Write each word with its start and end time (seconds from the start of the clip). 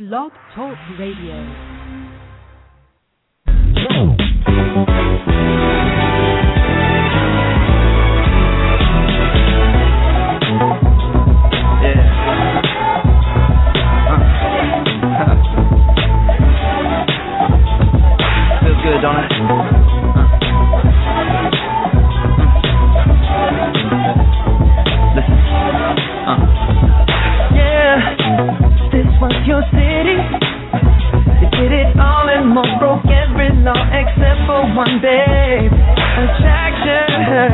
Blog 0.00 0.32
Talk 0.54 0.78
Radio. 0.98 1.44
More, 32.60 32.78
broke 32.78 33.08
every 33.08 33.48
law 33.64 33.78
except 33.92 34.44
for 34.44 34.60
one, 34.76 35.00
babe. 35.00 35.72
Attraction, 35.72 37.48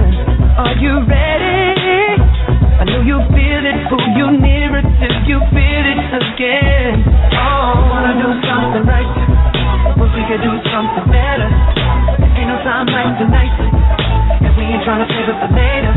are 0.59 0.75
you 0.83 0.99
ready? 1.07 2.19
I 2.77 2.85
know 2.85 3.01
you 3.07 3.19
feel 3.31 3.63
it, 3.63 3.79
pull 3.89 4.03
you 4.19 4.35
nearer 4.39 4.83
till 4.83 5.17
you 5.31 5.39
feel 5.55 5.85
it 5.87 6.01
again. 6.11 7.07
Oh, 7.39 7.87
wanna 7.87 8.19
do 8.19 8.31
something 8.47 8.85
right. 8.87 9.11
Wish 9.97 10.13
we 10.13 10.23
could 10.27 10.43
do 10.43 10.55
something 10.75 11.07
better. 11.09 11.51
Ain't 12.37 12.49
no 12.51 12.59
time 12.67 12.87
like 12.91 13.15
tonight. 13.23 13.55
And 14.43 14.53
we 14.59 14.65
ain't 14.75 14.83
trying 14.85 15.07
to 15.07 15.09
save 15.09 15.29
it 15.31 15.39
for 15.39 15.51
later. 15.55 15.95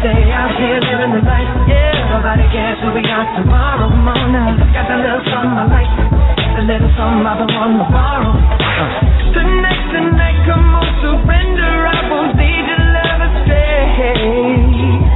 Stay 0.00 0.32
out 0.32 0.52
here 0.56 0.80
living 0.80 1.12
the 1.12 1.22
life. 1.22 1.50
Yeah, 1.68 2.10
nobody 2.10 2.46
cares 2.50 2.80
who 2.80 2.90
we 2.90 3.04
are 3.04 3.26
tomorrow. 3.36 3.88
Now. 4.26 4.56
Got 4.74 4.88
that 4.88 4.98
little 5.04 5.22
something 5.30 5.60
I 5.60 5.66
like. 5.68 6.15
A 6.56 6.64
little 6.64 6.88
something 6.96 7.20
I've 7.28 7.36
been 7.36 7.52
wanting 7.52 7.84
to 7.84 7.88
borrow. 7.92 8.32
Uh. 8.32 9.36
Tonight, 9.36 9.92
tonight, 9.92 10.40
come 10.48 10.72
on, 10.72 10.88
surrender. 11.04 11.84
I 11.84 12.08
won't 12.08 12.32
lead 12.32 12.64
your 12.64 12.80
love 12.96 13.20
astray. 13.28 13.92
Astray, 13.92 15.15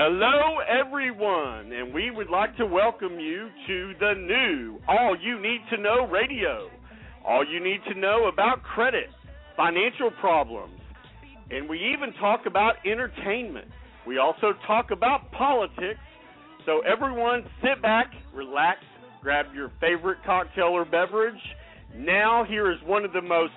Hello, 0.00 0.58
everyone, 0.60 1.72
and 1.72 1.92
we 1.92 2.12
would 2.12 2.30
like 2.30 2.56
to 2.56 2.64
welcome 2.64 3.18
you 3.18 3.48
to 3.66 3.94
the 3.98 4.14
new 4.14 4.78
All 4.86 5.16
You 5.20 5.42
Need 5.42 5.58
to 5.72 5.76
Know 5.76 6.06
Radio. 6.06 6.70
All 7.26 7.44
you 7.44 7.58
need 7.58 7.80
to 7.92 7.98
know 7.98 8.28
about 8.32 8.62
credit, 8.62 9.08
financial 9.56 10.12
problems, 10.20 10.78
and 11.50 11.68
we 11.68 11.78
even 11.92 12.12
talk 12.20 12.46
about 12.46 12.74
entertainment. 12.86 13.66
We 14.06 14.18
also 14.18 14.52
talk 14.68 14.92
about 14.92 15.32
politics. 15.32 15.98
So, 16.64 16.78
everyone, 16.82 17.42
sit 17.60 17.82
back, 17.82 18.12
relax, 18.32 18.78
grab 19.20 19.46
your 19.52 19.72
favorite 19.80 20.18
cocktail 20.24 20.66
or 20.66 20.84
beverage. 20.84 21.42
Now, 21.96 22.44
here 22.48 22.70
is 22.70 22.78
one 22.86 23.04
of 23.04 23.12
the 23.12 23.20
most 23.20 23.52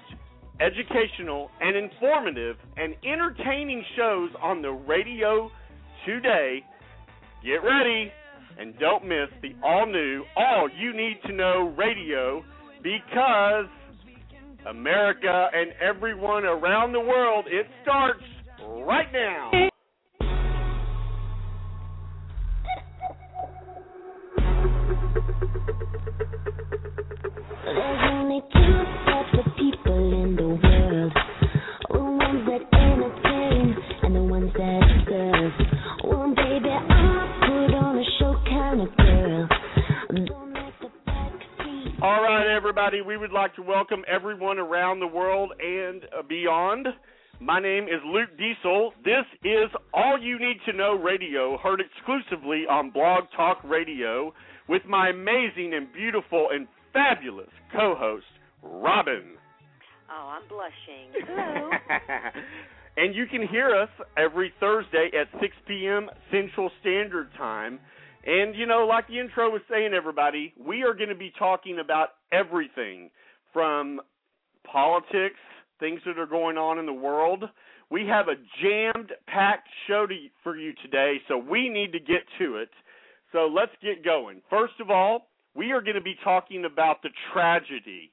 educational 0.59 1.51
and 1.59 1.77
informative 1.77 2.55
and 2.77 2.95
entertaining 3.05 3.85
shows 3.95 4.31
on 4.41 4.63
the 4.63 4.71
radio 4.71 5.51
today. 6.05 6.63
Get 7.43 7.63
ready 7.63 8.11
and 8.59 8.77
don't 8.79 9.05
miss 9.05 9.29
the 9.41 9.55
all 9.63 9.85
new, 9.85 10.23
all 10.35 10.69
you 10.77 10.93
need 10.93 11.19
to 11.25 11.33
know 11.33 11.73
radio 11.77 12.43
because 12.83 13.65
America 14.67 15.47
and 15.53 15.71
everyone 15.81 16.45
around 16.45 16.91
the 16.91 16.99
world, 16.99 17.45
it 17.47 17.65
starts 17.81 18.23
right 18.85 19.11
now. 19.11 19.51
There's 27.63 28.01
only 28.11 28.41
two 28.53 28.83
types 29.05 29.33
of 29.33 29.45
people 29.55 30.23
in 30.23 30.35
the 30.35 30.43
world. 30.43 31.13
The 31.89 31.99
ones 31.99 32.47
that 32.47 32.61
entertain 32.77 33.75
and 34.03 34.15
the 34.15 34.23
ones 34.23 34.51
that 34.53 34.80
All 42.03 42.23
right, 42.23 42.47
everybody, 42.47 43.01
we 43.01 43.15
would 43.15 43.31
like 43.31 43.53
to 43.57 43.61
welcome 43.61 44.03
everyone 44.07 44.57
around 44.57 44.99
the 44.99 45.05
world 45.05 45.51
and 45.59 46.03
uh, 46.05 46.23
beyond. 46.27 46.87
My 47.39 47.59
name 47.59 47.83
is 47.83 48.01
Luke 48.03 48.31
Diesel. 48.39 48.93
This 49.05 49.23
is 49.43 49.69
All 49.93 50.19
You 50.19 50.39
Need 50.39 50.57
to 50.65 50.73
Know 50.73 50.95
Radio, 50.95 51.59
heard 51.59 51.79
exclusively 51.79 52.63
on 52.67 52.89
Blog 52.89 53.25
Talk 53.37 53.59
Radio 53.63 54.33
with 54.67 54.81
my 54.89 55.09
amazing 55.09 55.75
and 55.75 55.93
beautiful 55.93 56.47
and 56.51 56.67
fabulous 56.91 57.51
co 57.71 57.93
host, 57.95 58.25
Robin. 58.63 59.37
Oh, 60.09 60.27
I'm 60.27 60.47
blushing. 60.49 61.27
Hello. 61.27 61.69
and 62.97 63.13
you 63.13 63.27
can 63.27 63.47
hear 63.47 63.75
us 63.75 63.89
every 64.17 64.51
Thursday 64.59 65.11
at 65.13 65.27
6 65.39 65.55
p.m. 65.67 66.09
Central 66.31 66.71
Standard 66.81 67.29
Time. 67.37 67.79
And, 68.25 68.55
you 68.55 68.67
know, 68.67 68.85
like 68.85 69.07
the 69.07 69.19
intro 69.19 69.49
was 69.49 69.61
saying, 69.69 69.93
everybody, 69.95 70.53
we 70.59 70.83
are 70.83 70.93
going 70.93 71.09
to 71.09 71.15
be 71.15 71.33
talking 71.39 71.79
about 71.79 72.09
everything 72.31 73.09
from 73.51 73.99
politics, 74.71 75.39
things 75.79 76.01
that 76.05 76.19
are 76.19 76.27
going 76.27 76.57
on 76.57 76.77
in 76.77 76.85
the 76.85 76.93
world. 76.93 77.43
We 77.89 78.05
have 78.07 78.27
a 78.27 78.35
jammed 78.61 79.11
packed 79.27 79.67
show 79.87 80.05
to, 80.07 80.15
for 80.43 80.55
you 80.55 80.73
today, 80.83 81.17
so 81.27 81.37
we 81.37 81.67
need 81.67 81.91
to 81.93 81.99
get 81.99 82.21
to 82.39 82.57
it. 82.57 82.69
So 83.31 83.47
let's 83.53 83.71
get 83.81 84.05
going. 84.05 84.41
First 84.49 84.73
of 84.79 84.91
all, 84.91 85.27
we 85.55 85.71
are 85.71 85.81
going 85.81 85.95
to 85.95 86.01
be 86.01 86.15
talking 86.23 86.65
about 86.65 87.01
the 87.01 87.09
tragedy, 87.33 88.11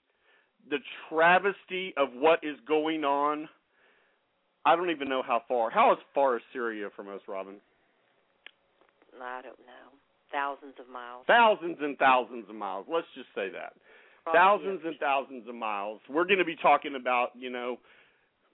the 0.71 0.79
travesty 1.09 1.93
of 1.97 2.09
what 2.15 2.41
is 2.43 2.57
going 2.67 3.05
on. 3.05 3.49
I 4.65 4.75
don't 4.75 4.91
even 4.91 5.09
know 5.09 5.23
how 5.25 5.43
far. 5.47 5.71
How 5.71 5.93
is 5.93 5.99
far 6.15 6.37
is 6.37 6.43
Syria 6.53 6.89
from 6.97 7.09
us, 7.09 7.21
Robin? 7.29 7.57
I 9.23 9.43
don't 9.43 9.59
know. 9.59 9.88
Thousands 10.33 10.75
of 10.79 10.89
miles. 10.93 11.25
Thousands 11.27 11.79
and 11.81 11.97
thousands 11.99 12.45
of 12.49 12.55
miles. 12.55 12.87
Let's 12.91 13.07
just 13.15 13.29
say 13.35 13.49
that. 13.51 13.73
Across 14.23 14.35
thousands 14.35 14.81
and 14.85 14.97
thousands 14.99 15.49
of 15.49 15.55
miles. 15.55 16.01
We're 16.09 16.27
going 16.27 16.39
to 16.39 16.45
be 16.45 16.57
talking 16.57 16.95
about, 16.95 17.31
you 17.35 17.51
know, 17.51 17.79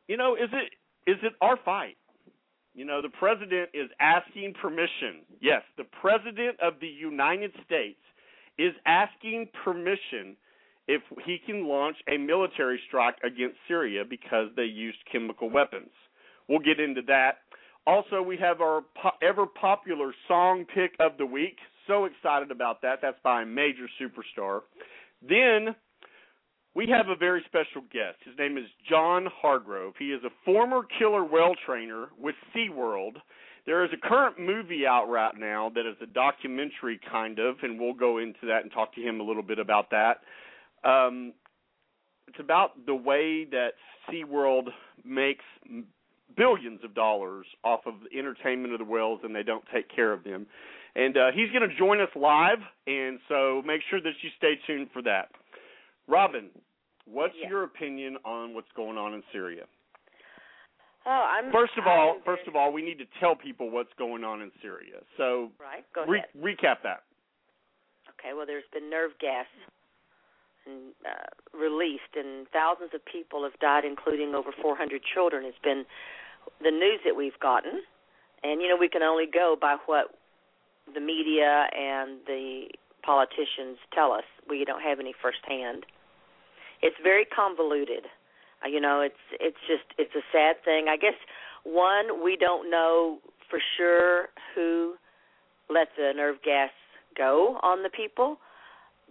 you 0.06 0.16
know, 0.16 0.34
is 0.36 0.50
it 0.52 1.10
is 1.10 1.18
it 1.22 1.32
our 1.40 1.58
fight? 1.64 1.96
You 2.74 2.84
know, 2.84 3.00
the 3.00 3.08
president 3.08 3.70
is 3.72 3.88
asking 4.00 4.54
permission. 4.60 5.22
Yes, 5.40 5.62
the 5.76 5.84
president 6.00 6.58
of 6.60 6.74
the 6.80 6.88
United 6.88 7.52
States 7.64 8.00
is 8.58 8.72
asking 8.86 9.48
permission 9.64 10.36
if 10.86 11.02
he 11.24 11.38
can 11.44 11.66
launch 11.66 11.96
a 12.08 12.18
military 12.18 12.80
strike 12.88 13.16
against 13.24 13.56
Syria 13.68 14.04
because 14.08 14.48
they 14.56 14.64
used 14.64 14.98
chemical 15.10 15.48
weapons. 15.48 15.90
We'll 16.48 16.58
get 16.58 16.78
into 16.78 17.00
that. 17.08 17.38
Also, 17.86 18.22
we 18.22 18.36
have 18.38 18.60
our 18.60 18.82
po- 19.00 19.10
ever 19.22 19.46
popular 19.46 20.12
song 20.26 20.64
pick 20.74 20.94
of 21.00 21.18
the 21.18 21.26
week. 21.26 21.58
So 21.86 22.06
excited 22.06 22.50
about 22.50 22.80
that. 22.82 23.00
That's 23.02 23.18
by 23.22 23.42
a 23.42 23.46
major 23.46 23.86
superstar. 24.00 24.60
Then 25.20 25.74
we 26.74 26.88
have 26.88 27.08
a 27.08 27.16
very 27.16 27.42
special 27.46 27.82
guest. 27.92 28.18
His 28.24 28.36
name 28.38 28.56
is 28.56 28.64
John 28.88 29.26
Hargrove. 29.40 29.94
He 29.98 30.06
is 30.06 30.22
a 30.24 30.30
former 30.44 30.82
killer 30.98 31.24
whale 31.24 31.54
trainer 31.66 32.08
with 32.18 32.34
SeaWorld. 32.54 33.16
There 33.66 33.84
is 33.84 33.90
a 33.92 34.08
current 34.08 34.38
movie 34.38 34.86
out 34.86 35.06
right 35.08 35.34
now 35.38 35.70
that 35.74 35.88
is 35.88 35.96
a 36.02 36.06
documentary, 36.06 37.00
kind 37.10 37.38
of, 37.38 37.56
and 37.62 37.78
we'll 37.78 37.94
go 37.94 38.18
into 38.18 38.46
that 38.46 38.62
and 38.62 38.72
talk 38.72 38.94
to 38.94 39.00
him 39.00 39.20
a 39.20 39.22
little 39.22 39.42
bit 39.42 39.58
about 39.58 39.90
that. 39.90 40.20
Um, 40.88 41.32
it's 42.28 42.40
about 42.40 42.86
the 42.86 42.94
way 42.94 43.46
that 43.50 43.72
SeaWorld 44.10 44.68
makes 45.04 45.44
billions 46.36 46.80
of 46.84 46.94
dollars 46.94 47.46
off 47.62 47.80
of 47.86 47.94
the 48.10 48.18
entertainment 48.18 48.72
of 48.72 48.78
the 48.78 48.84
whales 48.84 49.20
and 49.22 49.34
they 49.34 49.42
don't 49.42 49.64
take 49.72 49.94
care 49.94 50.12
of 50.12 50.24
them. 50.24 50.46
And 50.96 51.16
uh, 51.16 51.30
he's 51.34 51.50
going 51.50 51.68
to 51.68 51.74
join 51.76 52.00
us 52.00 52.08
live, 52.14 52.58
and 52.86 53.18
so 53.28 53.62
make 53.66 53.80
sure 53.90 54.00
that 54.00 54.12
you 54.22 54.30
stay 54.38 54.54
tuned 54.66 54.88
for 54.92 55.02
that. 55.02 55.28
Robin, 56.06 56.50
what's 57.04 57.34
your 57.48 57.64
opinion 57.64 58.16
on 58.24 58.54
what's 58.54 58.70
going 58.76 58.96
on 58.96 59.12
in 59.14 59.22
Syria? 59.32 59.64
Oh, 61.06 61.10
I'm. 61.10 61.52
First 61.52 61.72
of 61.76 61.86
all, 61.86 62.14
I'm 62.16 62.22
first 62.24 62.42
very- 62.46 62.48
of 62.48 62.56
all, 62.56 62.72
we 62.72 62.80
need 62.82 62.98
to 62.98 63.06
tell 63.20 63.34
people 63.34 63.70
what's 63.70 63.92
going 63.98 64.22
on 64.24 64.40
in 64.40 64.50
Syria. 64.62 65.02
So 65.16 65.50
right. 65.60 65.84
Go 65.94 66.04
re- 66.06 66.18
ahead. 66.20 66.30
recap 66.40 66.80
that. 66.84 67.02
Okay. 68.14 68.32
Well, 68.34 68.46
there's 68.46 68.64
been 68.72 68.88
nerve 68.88 69.10
gas 69.20 69.46
uh, 70.66 71.56
released, 71.56 72.16
and 72.16 72.46
thousands 72.48 72.90
of 72.94 73.04
people 73.04 73.44
have 73.44 73.58
died, 73.60 73.84
including 73.84 74.34
over 74.34 74.50
400 74.60 75.02
children. 75.02 75.44
Has 75.44 75.54
been 75.62 75.84
the 76.62 76.70
news 76.70 77.00
that 77.04 77.16
we've 77.16 77.38
gotten, 77.40 77.82
and 78.42 78.60
you 78.60 78.68
know 78.68 78.76
we 78.76 78.88
can 78.88 79.02
only 79.02 79.26
go 79.26 79.56
by 79.60 79.76
what 79.86 80.16
the 80.92 81.00
media 81.00 81.66
and 81.76 82.18
the 82.26 82.68
politicians 83.04 83.78
tell 83.92 84.12
us. 84.12 84.24
We 84.48 84.64
don't 84.64 84.82
have 84.82 85.00
any 85.00 85.14
firsthand. 85.20 85.86
It's 86.82 86.96
very 87.02 87.24
convoluted. 87.24 88.06
Uh, 88.64 88.68
you 88.68 88.80
know, 88.80 89.00
it's 89.00 89.22
it's 89.32 89.60
just 89.66 89.84
it's 89.98 90.14
a 90.14 90.24
sad 90.32 90.56
thing. 90.64 90.86
I 90.88 90.96
guess 90.96 91.14
one 91.64 92.22
we 92.22 92.36
don't 92.36 92.70
know 92.70 93.18
for 93.50 93.58
sure 93.76 94.28
who 94.54 94.94
let 95.70 95.88
the 95.96 96.12
nerve 96.14 96.36
gas 96.44 96.70
go 97.16 97.58
on 97.62 97.82
the 97.82 97.88
people, 97.88 98.38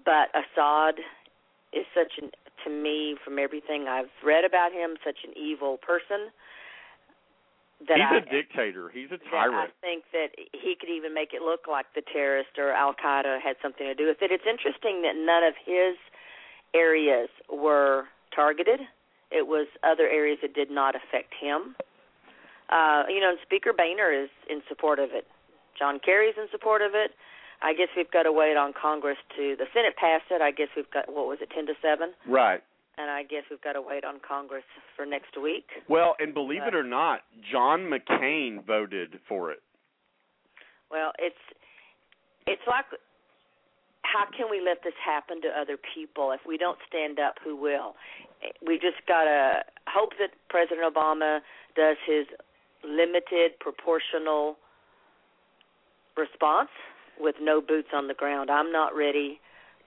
but 0.05 0.29
Assad 0.33 0.95
is 1.73 1.85
such 1.93 2.21
an 2.21 2.31
to 2.63 2.69
me 2.69 3.15
from 3.23 3.39
everything 3.39 3.87
I've 3.89 4.13
read 4.23 4.45
about 4.45 4.71
him 4.71 4.95
such 5.03 5.25
an 5.27 5.33
evil 5.35 5.77
person 5.77 6.31
that 7.87 7.97
He's 7.99 8.07
I, 8.07 8.17
a 8.17 8.25
dictator. 8.31 8.89
He's 8.93 9.11
a 9.11 9.19
tyrant. 9.29 9.71
I 9.71 9.81
think 9.81 10.05
that 10.13 10.31
he 10.53 10.75
could 10.79 10.89
even 10.89 11.13
make 11.13 11.33
it 11.33 11.41
look 11.41 11.67
like 11.67 11.85
the 11.95 12.01
terrorist 12.01 12.55
or 12.57 12.71
Al 12.71 12.93
Qaeda 12.93 13.41
had 13.41 13.55
something 13.61 13.85
to 13.85 13.95
do 13.95 14.07
with 14.07 14.21
it. 14.21 14.31
It's 14.31 14.47
interesting 14.47 15.01
that 15.03 15.15
none 15.19 15.43
of 15.43 15.53
his 15.59 15.97
areas 16.73 17.29
were 17.51 18.05
targeted. 18.33 18.79
It 19.31 19.47
was 19.47 19.67
other 19.83 20.07
areas 20.07 20.39
that 20.41 20.53
did 20.53 20.71
not 20.71 20.95
affect 20.95 21.33
him. 21.35 21.75
Uh, 22.69 23.03
you 23.09 23.19
know, 23.19 23.29
and 23.31 23.39
Speaker 23.43 23.73
Boehner 23.73 24.11
is 24.11 24.29
in 24.49 24.61
support 24.69 24.99
of 24.99 25.09
it. 25.11 25.27
John 25.77 25.99
Kerry's 25.99 26.35
in 26.37 26.47
support 26.51 26.81
of 26.81 26.91
it. 26.93 27.11
I 27.63 27.73
guess 27.73 27.87
we've 27.95 28.11
got 28.11 28.23
to 28.23 28.31
wait 28.31 28.57
on 28.57 28.73
Congress 28.79 29.17
to 29.37 29.55
the 29.57 29.65
Senate 29.73 29.95
passed 29.95 30.25
it. 30.31 30.41
I 30.41 30.51
guess 30.51 30.67
we've 30.75 30.89
got 30.91 31.07
what 31.07 31.27
was 31.27 31.37
it, 31.41 31.49
ten 31.55 31.65
to 31.67 31.73
seven, 31.81 32.11
Right. 32.27 32.61
and 32.97 33.09
I 33.09 33.23
guess 33.23 33.43
we've 33.49 33.61
got 33.61 33.73
to 33.73 33.81
wait 33.81 34.03
on 34.03 34.19
Congress 34.27 34.65
for 34.95 35.05
next 35.05 35.37
week. 35.41 35.65
Well, 35.87 36.15
and 36.19 36.33
believe 36.33 36.63
it 36.67 36.75
or 36.75 36.83
not, 36.83 37.21
John 37.51 37.89
McCain 37.89 38.65
voted 38.65 39.19
for 39.29 39.51
it. 39.51 39.61
Well, 40.91 41.11
it's 41.17 41.39
it's 42.45 42.61
like 42.67 42.85
how 44.03 44.25
can 44.35 44.47
we 44.51 44.61
let 44.61 44.83
this 44.83 44.93
happen 45.03 45.41
to 45.41 45.47
other 45.49 45.77
people 45.95 46.31
if 46.31 46.41
we 46.45 46.57
don't 46.57 46.77
stand 46.87 47.19
up 47.19 47.35
who 47.43 47.55
will 47.55 47.95
we 48.65 48.75
just 48.75 48.99
got 49.07 49.23
to 49.23 49.63
hope 49.87 50.11
that 50.19 50.31
president 50.49 50.83
obama 50.83 51.39
does 51.75 51.95
his 52.05 52.27
limited 52.83 53.57
proportional 53.59 54.57
response 56.17 56.69
with 57.19 57.35
no 57.41 57.61
boots 57.61 57.89
on 57.93 58.07
the 58.07 58.13
ground. 58.13 58.49
I'm 58.49 58.71
not 58.71 58.95
ready 58.95 59.39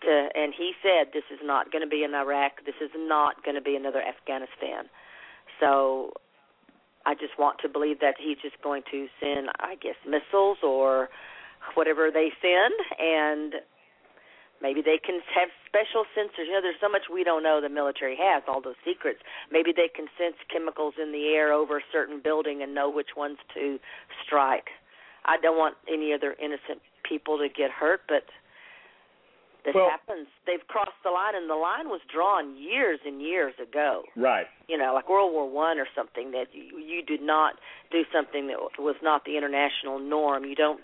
to 0.02 0.28
and 0.34 0.52
he 0.56 0.72
said 0.82 1.12
this 1.12 1.24
is 1.32 1.40
not 1.42 1.72
going 1.72 1.82
to 1.82 1.88
be 1.88 2.04
in 2.04 2.14
iraq. 2.14 2.64
This 2.64 2.76
is 2.82 2.90
not 2.96 3.42
going 3.44 3.54
to 3.54 3.62
be 3.62 3.76
another 3.76 4.02
afghanistan. 4.02 4.88
So 5.60 6.12
i 7.06 7.14
just 7.14 7.38
want 7.38 7.58
to 7.62 7.68
believe 7.68 8.00
that 8.00 8.14
he's 8.18 8.38
just 8.42 8.60
going 8.62 8.82
to 8.90 9.06
send 9.20 9.48
i 9.60 9.76
guess 9.76 9.94
missiles 10.04 10.58
or 10.62 11.08
whatever 11.74 12.10
they 12.12 12.30
send 12.42 12.74
and 12.98 13.54
maybe 14.62 14.80
they 14.82 14.98
can 14.98 15.20
have 15.34 15.48
special 15.66 16.04
sensors. 16.16 16.46
You 16.46 16.52
know 16.52 16.62
there's 16.62 16.80
so 16.80 16.88
much 16.88 17.12
we 17.12 17.24
don't 17.24 17.42
know 17.42 17.60
the 17.60 17.68
military 17.68 18.16
has 18.16 18.42
all 18.48 18.60
those 18.60 18.78
secrets. 18.84 19.20
Maybe 19.50 19.72
they 19.72 19.88
can 19.88 20.06
sense 20.18 20.36
chemicals 20.52 20.94
in 21.00 21.12
the 21.12 21.28
air 21.34 21.52
over 21.52 21.78
a 21.78 21.86
certain 21.92 22.20
building 22.22 22.62
and 22.62 22.74
know 22.74 22.90
which 22.90 23.16
ones 23.16 23.38
to 23.54 23.78
strike. 24.24 24.68
I 25.24 25.36
don't 25.38 25.58
want 25.58 25.74
any 25.88 26.12
other 26.12 26.36
innocent 26.38 26.80
people 27.08 27.38
to 27.38 27.48
get 27.48 27.70
hurt 27.70 28.02
but 28.08 28.24
this 29.64 29.74
Well- 29.74 29.90
happens 29.90 30.28
they've 30.46 30.66
crossed 30.68 31.02
the 31.02 31.10
line 31.10 31.34
and 31.34 31.50
the 31.50 31.56
line 31.56 31.88
was 31.88 32.00
drawn 32.12 32.56
years 32.56 33.00
and 33.04 33.20
years 33.20 33.54
ago 33.58 34.04
Right. 34.14 34.46
you 34.68 34.76
know, 34.78 34.94
like 34.94 35.08
World 35.08 35.32
War 35.32 35.48
One 35.48 35.78
or 35.78 35.86
something 35.94 36.30
that 36.32 36.46
you, 36.52 36.78
you 36.78 37.02
did 37.02 37.20
not 37.22 37.54
do 37.90 38.04
something 38.12 38.46
that 38.48 38.58
was 38.78 38.96
not 39.02 39.24
the 39.24 39.36
international 39.36 39.98
norm. 39.98 40.44
You 40.44 40.54
don't 40.54 40.80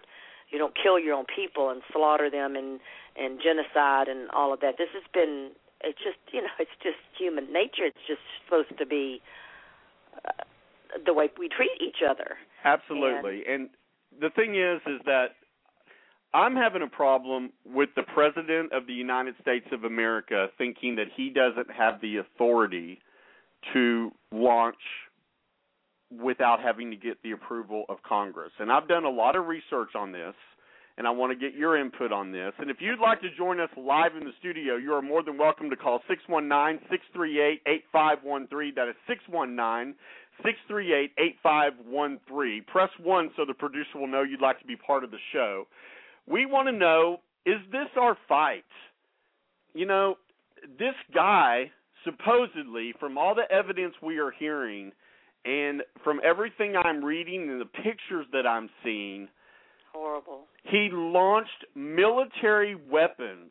you 0.50 0.58
don't 0.58 0.74
kill 0.80 0.98
your 0.98 1.14
own 1.14 1.24
people 1.34 1.70
and 1.70 1.82
slaughter 1.92 2.28
them 2.30 2.56
and 2.56 2.80
and 3.16 3.40
genocide 3.40 4.08
and 4.08 4.30
all 4.30 4.52
of 4.52 4.60
that. 4.60 4.78
This 4.78 4.88
has 4.94 5.02
been 5.12 5.50
it's 5.82 5.98
just 5.98 6.18
you 6.32 6.42
know 6.42 6.48
it's 6.58 6.70
just 6.82 6.98
human 7.18 7.52
nature. 7.52 7.86
It's 7.86 8.06
just 8.06 8.20
supposed 8.44 8.76
to 8.78 8.86
be 8.86 9.20
uh, 10.26 10.42
the 11.06 11.14
way 11.14 11.30
we 11.38 11.48
treat 11.48 11.78
each 11.80 12.02
other. 12.08 12.36
Absolutely. 12.64 13.44
And 13.48 13.70
the 14.20 14.30
thing 14.30 14.54
is 14.56 14.80
is 14.86 15.00
that 15.06 15.36
I'm 16.34 16.56
having 16.56 16.82
a 16.82 16.86
problem 16.86 17.52
with 17.64 17.90
the 17.94 18.02
president 18.02 18.72
of 18.72 18.86
the 18.86 18.94
United 18.94 19.34
States 19.40 19.66
of 19.70 19.84
America 19.84 20.48
thinking 20.56 20.96
that 20.96 21.08
he 21.14 21.28
doesn't 21.28 21.70
have 21.70 22.00
the 22.00 22.18
authority 22.18 22.98
to 23.74 24.10
launch 24.32 24.76
without 26.10 26.60
having 26.60 26.90
to 26.90 26.96
get 26.96 27.22
the 27.22 27.32
approval 27.32 27.84
of 27.88 28.02
Congress. 28.02 28.52
And 28.58 28.72
I've 28.72 28.88
done 28.88 29.04
a 29.04 29.10
lot 29.10 29.36
of 29.36 29.46
research 29.46 29.94
on 29.94 30.12
this 30.12 30.34
and 30.98 31.06
I 31.06 31.10
want 31.10 31.32
to 31.32 31.38
get 31.38 31.54
your 31.58 31.78
input 31.78 32.12
on 32.12 32.32
this. 32.32 32.52
And 32.58 32.70
if 32.70 32.76
you'd 32.80 33.00
like 33.00 33.22
to 33.22 33.34
join 33.36 33.60
us 33.60 33.70
live 33.76 34.14
in 34.18 34.24
the 34.24 34.32
studio, 34.38 34.76
you 34.76 34.92
are 34.92 35.02
more 35.02 35.22
than 35.22 35.38
welcome 35.38 35.70
to 35.70 35.76
call 35.76 36.00
619-638-8513. 36.30 38.74
That 38.74 38.88
is 38.88 38.96
619 39.08 39.94
638 40.42 41.12
8513. 41.18 42.64
Press 42.66 42.90
1 43.02 43.30
so 43.36 43.44
the 43.46 43.54
producer 43.54 43.96
will 43.96 44.06
know 44.06 44.22
you'd 44.22 44.42
like 44.42 44.60
to 44.60 44.66
be 44.66 44.76
part 44.76 45.04
of 45.04 45.10
the 45.10 45.18
show. 45.32 45.66
We 46.26 46.46
want 46.46 46.68
to 46.68 46.72
know 46.72 47.20
is 47.44 47.58
this 47.70 47.88
our 47.98 48.16
fight? 48.28 48.64
You 49.74 49.86
know, 49.86 50.16
this 50.78 50.94
guy, 51.14 51.70
supposedly, 52.04 52.94
from 53.00 53.18
all 53.18 53.34
the 53.34 53.50
evidence 53.52 53.94
we 54.02 54.18
are 54.18 54.30
hearing 54.30 54.92
and 55.44 55.82
from 56.04 56.20
everything 56.24 56.74
I'm 56.76 57.04
reading 57.04 57.48
and 57.50 57.60
the 57.60 57.64
pictures 57.64 58.26
that 58.32 58.46
I'm 58.46 58.70
seeing, 58.84 59.28
Horrible. 59.92 60.44
he 60.64 60.88
launched 60.92 61.66
military 61.74 62.76
weapons 62.76 63.50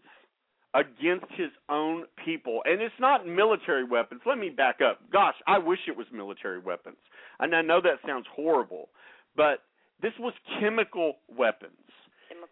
against 0.74 1.26
his 1.36 1.50
own 1.70 2.06
people. 2.24 2.62
And 2.64 2.82
it's 2.82 2.96
not 3.00 3.28
military 3.28 3.84
weapons. 3.84 4.22
Let 4.26 4.38
me 4.38 4.50
back 4.50 4.80
up. 4.82 5.00
Gosh, 5.12 5.36
I 5.48 5.58
wish 5.58 5.80
it 5.88 5.98
was 5.98 6.08
military 6.14 6.60
weapons. 6.60 6.96
And 7.40 7.54
I 7.54 7.62
know 7.62 7.82
that 7.82 8.08
sounds 8.08 8.26
horrible, 8.34 8.88
but 9.36 9.64
this 10.02 10.14
was 10.18 10.34
chemical 10.62 11.16
weapons. 11.38 11.74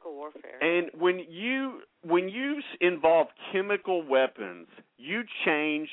Chemical 0.02 0.16
warfare. 0.18 0.60
And 0.62 0.90
when 1.00 1.20
you 1.30 1.82
when 2.04 2.30
you 2.30 2.58
s- 2.58 2.64
involve 2.82 3.28
chemical 3.52 4.02
weapons, 4.06 4.68
you 4.98 5.24
change 5.46 5.90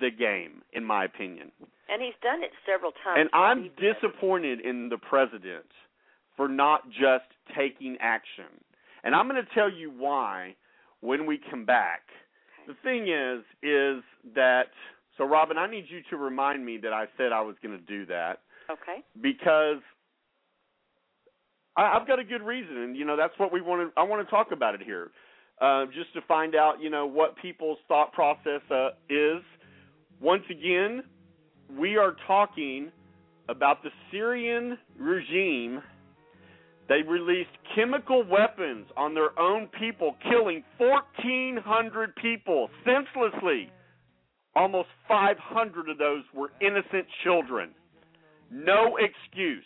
the 0.00 0.10
game 0.10 0.62
in 0.72 0.84
my 0.84 1.04
opinion. 1.04 1.50
And 1.88 2.00
he's 2.00 2.14
done 2.22 2.42
it 2.42 2.50
several 2.64 2.92
times. 3.04 3.18
And 3.18 3.28
I'm 3.32 3.62
He's 3.64 3.72
done 3.72 3.84
it. 3.86 3.94
disappointed 4.00 4.60
in 4.60 4.88
the 4.88 4.98
president 4.98 5.66
for 6.36 6.48
not 6.48 6.88
just 6.90 7.24
taking 7.56 7.96
action. 8.00 8.44
And 9.02 9.14
I'm 9.14 9.28
going 9.28 9.42
to 9.44 9.54
tell 9.54 9.70
you 9.70 9.90
why 9.90 10.54
when 11.00 11.26
we 11.26 11.38
come 11.50 11.64
back. 11.64 12.02
The 12.66 12.74
thing 12.84 13.08
is, 13.08 13.42
is 13.62 14.04
that 14.34 14.66
so 15.18 15.24
Robin, 15.24 15.58
I 15.58 15.68
need 15.68 15.86
you 15.88 16.00
to 16.10 16.16
remind 16.16 16.64
me 16.64 16.78
that 16.78 16.92
I 16.92 17.06
said 17.16 17.32
I 17.32 17.40
was 17.40 17.56
going 17.62 17.76
to 17.76 17.84
do 17.84 18.06
that 18.06 18.40
Okay. 18.70 19.02
because 19.20 19.78
I, 21.76 21.98
I've 21.98 22.06
got 22.06 22.18
a 22.18 22.24
good 22.24 22.42
reason, 22.42 22.76
and 22.78 22.96
you 22.96 23.04
know 23.04 23.16
that's 23.16 23.34
what 23.38 23.52
we 23.52 23.60
want 23.60 23.94
to. 23.94 24.00
I 24.00 24.04
want 24.04 24.26
to 24.26 24.30
talk 24.30 24.48
about 24.52 24.74
it 24.74 24.82
here, 24.82 25.10
uh, 25.60 25.86
just 25.86 26.12
to 26.14 26.20
find 26.26 26.54
out, 26.54 26.80
you 26.80 26.90
know, 26.90 27.06
what 27.06 27.36
people's 27.36 27.78
thought 27.88 28.12
process 28.12 28.62
uh, 28.70 28.90
is. 29.08 29.42
Once 30.20 30.42
again, 30.50 31.02
we 31.78 31.96
are 31.96 32.14
talking 32.26 32.90
about 33.48 33.82
the 33.82 33.90
Syrian 34.10 34.78
regime. 34.98 35.82
They 36.88 37.02
released 37.02 37.50
chemical 37.74 38.24
weapons 38.24 38.86
on 38.96 39.14
their 39.14 39.38
own 39.38 39.68
people, 39.78 40.16
killing 40.28 40.64
1,400 40.78 42.16
people 42.16 42.68
senselessly. 42.84 43.70
Almost 44.56 44.88
500 45.06 45.88
of 45.88 45.98
those 45.98 46.24
were 46.34 46.50
innocent 46.60 47.06
children. 47.22 47.70
No 48.50 48.98
excuse. 48.98 49.64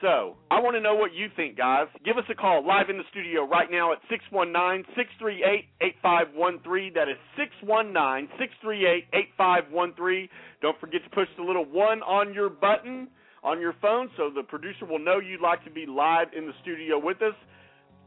So, 0.00 0.36
I 0.48 0.60
want 0.60 0.76
to 0.76 0.80
know 0.80 0.94
what 0.94 1.12
you 1.12 1.26
think, 1.34 1.56
guys. 1.56 1.88
Give 2.04 2.18
us 2.18 2.24
a 2.30 2.34
call 2.34 2.64
live 2.64 2.88
in 2.88 2.98
the 2.98 3.08
studio 3.10 3.44
right 3.44 3.68
now 3.68 3.90
at 3.90 3.98
619 4.08 4.86
638 4.94 5.66
8513. 5.82 6.94
That 6.94 7.08
is 7.10 7.18
619 7.34 8.30
638 8.38 9.10
8513. 9.10 10.28
Don't 10.62 10.78
forget 10.78 11.02
to 11.02 11.10
push 11.10 11.26
the 11.36 11.42
little 11.42 11.66
one 11.66 12.06
on 12.06 12.32
your 12.32 12.48
button 12.48 13.08
on 13.42 13.58
your 13.58 13.74
phone 13.82 14.08
so 14.16 14.30
the 14.30 14.42
producer 14.42 14.86
will 14.86 15.02
know 15.02 15.18
you'd 15.18 15.42
like 15.42 15.64
to 15.64 15.70
be 15.70 15.84
live 15.84 16.28
in 16.36 16.46
the 16.46 16.54
studio 16.62 16.94
with 16.94 17.20
us. 17.22 17.34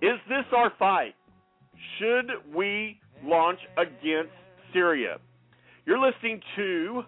Is 0.01 0.15
this 0.29 0.47
our 0.55 0.71
fight? 0.79 1.15
Should 1.99 2.55
we 2.55 2.99
launch 3.21 3.59
against 3.75 4.31
Syria? 4.71 5.19
You're 5.85 5.99
listening 5.99 6.39
to 6.55 7.03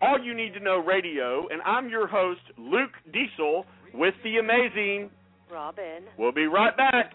All 0.00 0.22
You 0.22 0.34
Need 0.34 0.54
to 0.54 0.60
Know 0.60 0.78
Radio, 0.78 1.48
and 1.48 1.60
I'm 1.62 1.88
your 1.88 2.06
host, 2.06 2.42
Luke 2.56 2.94
Diesel 3.12 3.66
with 3.94 4.14
the 4.24 4.38
amazing 4.38 5.10
Robin. 5.52 6.04
We'll 6.18 6.32
be 6.32 6.46
right 6.46 6.76
back. 6.76 7.12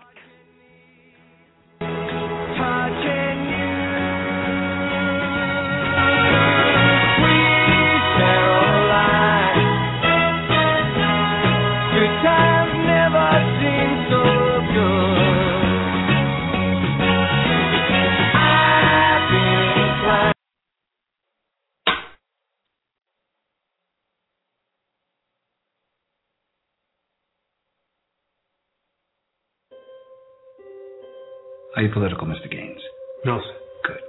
Are 31.75 31.81
you 31.83 31.91
political, 31.91 32.25
Mr. 32.25 32.49
Gaines? 32.49 32.79
No, 33.25 33.35
sir. 33.39 33.55
Good. 33.83 34.01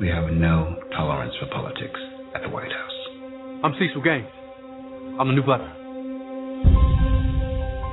We 0.00 0.08
have 0.08 0.28
no 0.36 0.76
tolerance 0.92 1.32
for 1.40 1.46
politics 1.48 1.98
at 2.34 2.42
the 2.42 2.50
White 2.50 2.68
House. 2.68 2.98
I'm 3.64 3.72
Cecil 3.80 4.02
Gaines. 4.04 4.28
I'm 5.16 5.28
the 5.28 5.32
new 5.32 5.40
butler. 5.40 5.72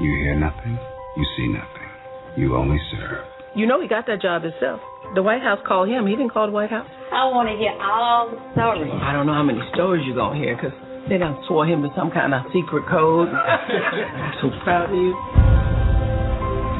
You 0.03 0.11
hear 0.27 0.35
nothing, 0.35 0.75
you 1.15 1.25
see 1.37 1.47
nothing. 1.47 1.87
You 2.35 2.55
only 2.57 2.77
serve. 2.91 3.23
You 3.55 3.65
know 3.65 3.81
he 3.81 3.87
got 3.87 4.07
that 4.07 4.21
job 4.21 4.43
himself. 4.43 4.81
The 5.15 5.23
White 5.23 5.41
House 5.41 5.59
called 5.65 5.87
him. 5.87 6.05
He 6.05 6.11
didn't 6.19 6.33
call 6.33 6.47
the 6.47 6.51
White 6.51 6.69
House. 6.69 6.87
I 7.13 7.31
want 7.31 7.47
to 7.47 7.55
hear 7.55 7.71
all 7.79 8.27
the 8.27 8.37
stories. 8.59 8.91
I 8.91 9.13
don't 9.13 9.25
know 9.25 9.33
how 9.33 9.43
many 9.47 9.63
stories 9.73 10.03
you're 10.05 10.19
going 10.19 10.35
to 10.35 10.43
hear 10.43 10.55
because 10.59 10.75
they 11.07 11.17
done 11.17 11.39
swore 11.47 11.65
him 11.65 11.81
to 11.81 11.89
some 11.95 12.11
kind 12.11 12.35
of 12.35 12.43
secret 12.51 12.83
code. 12.91 13.29
I'm 13.31 14.35
so 14.43 14.51
proud 14.67 14.91
of 14.91 14.95
you. 14.99 15.15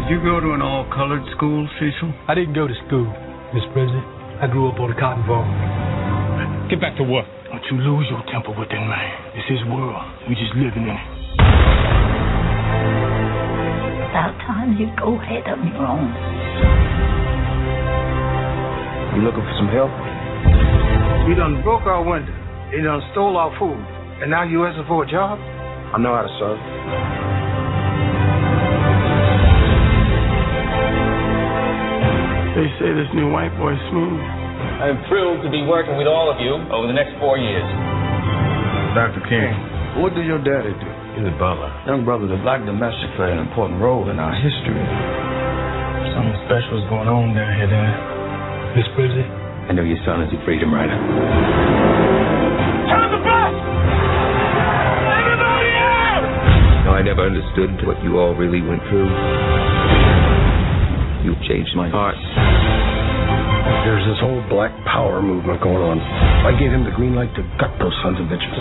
Did 0.07 0.23
you 0.23 0.23
go 0.23 0.39
to 0.39 0.55
an 0.55 0.63
all-colored 0.63 1.19
school, 1.35 1.67
Cecil? 1.83 2.15
I 2.31 2.33
didn't 2.33 2.55
go 2.55 2.63
to 2.63 2.71
school, 2.87 3.03
Miss 3.51 3.67
President. 3.75 4.07
I 4.39 4.47
grew 4.47 4.71
up 4.71 4.79
on 4.79 4.87
a 4.87 4.95
cotton 4.95 5.19
farm. 5.27 5.51
Get 6.71 6.79
back 6.79 6.95
to 6.95 7.03
work. 7.03 7.27
Don't 7.51 7.59
you 7.67 7.75
lose 7.83 8.07
your 8.07 8.23
temper 8.31 8.55
with 8.55 8.71
that 8.71 8.79
man. 8.87 9.35
It's 9.35 9.51
his 9.51 9.59
world. 9.67 9.99
We 10.31 10.39
just 10.39 10.55
living 10.55 10.87
in 10.87 10.95
it. 10.95 11.07
About 14.07 14.31
time 14.47 14.79
you 14.79 14.87
go 14.95 15.19
ahead 15.19 15.43
on 15.43 15.59
your 15.75 15.83
own. 15.83 16.07
You 19.11 19.27
looking 19.27 19.43
for 19.43 19.55
some 19.59 19.67
help? 19.75 19.91
He 21.27 21.35
done 21.35 21.59
broke 21.67 21.83
our 21.83 22.07
window. 22.07 22.31
He 22.71 22.79
done 22.79 23.03
stole 23.11 23.35
our 23.35 23.51
food. 23.59 23.83
And 24.23 24.31
now 24.31 24.47
you 24.47 24.63
asking 24.63 24.87
for 24.87 25.03
a 25.03 25.07
job? 25.11 25.35
I 25.91 25.99
know 25.99 26.15
how 26.15 26.23
to 26.23 26.31
serve. 26.39 27.36
They 32.57 32.65
say 32.81 32.89
this 32.89 33.05
new 33.13 33.29
white 33.29 33.53
boy's 33.61 33.77
smooth. 33.93 34.17
I'm 34.17 34.97
thrilled 35.05 35.45
to 35.45 35.49
be 35.53 35.61
working 35.69 35.93
with 35.93 36.09
all 36.09 36.33
of 36.33 36.41
you 36.41 36.57
over 36.73 36.89
the 36.89 36.97
next 36.97 37.13
four 37.21 37.37
years. 37.37 37.61
Dr. 38.97 39.21
King, 39.29 39.53
what 40.01 40.17
did 40.17 40.25
your 40.25 40.41
daddy 40.41 40.73
do? 40.73 40.89
He's 41.13 41.29
a 41.29 41.37
butler. 41.37 41.69
Young 41.85 42.01
brother, 42.01 42.25
the 42.25 42.41
black 42.41 42.65
domestic 42.65 43.13
played 43.13 43.37
an 43.37 43.45
important 43.45 43.77
role 43.77 44.09
in 44.09 44.17
our 44.17 44.33
history. 44.33 44.81
Something 46.17 46.33
special 46.49 46.81
is 46.81 46.85
going 46.89 47.05
on 47.05 47.37
down 47.37 47.53
here, 47.61 47.69
Dad. 47.69 47.93
Miss 48.73 48.89
President? 48.97 49.29
I 49.69 49.77
know 49.77 49.85
your 49.85 50.01
son 50.01 50.25
is 50.25 50.33
a 50.33 50.41
freedom 50.41 50.73
rider. 50.73 50.97
Turn 52.89 53.05
the 53.13 53.21
bus! 53.21 53.53
Everybody 55.13 55.69
out! 55.77 56.89
No, 56.89 56.97
I 56.97 57.05
never 57.05 57.21
understood 57.21 57.85
what 57.85 58.01
you 58.01 58.17
all 58.17 58.33
really 58.33 58.65
went 58.65 58.81
through. 58.89 59.13
You've 61.25 61.41
changed 61.49 61.75
my 61.75 61.89
heart. 61.89 62.15
There's 63.87 64.03
this 64.03 64.19
whole 64.19 64.43
black 64.51 64.71
power 64.83 65.21
movement 65.23 65.63
going 65.63 65.79
on. 65.79 65.97
I 66.43 66.51
gave 66.59 66.71
him 66.71 66.83
the 66.83 66.91
green 66.95 67.15
light 67.15 67.31
to 67.35 67.43
gut 67.59 67.71
those 67.79 67.95
sons 68.03 68.19
of 68.19 68.27
bitches. 68.27 68.55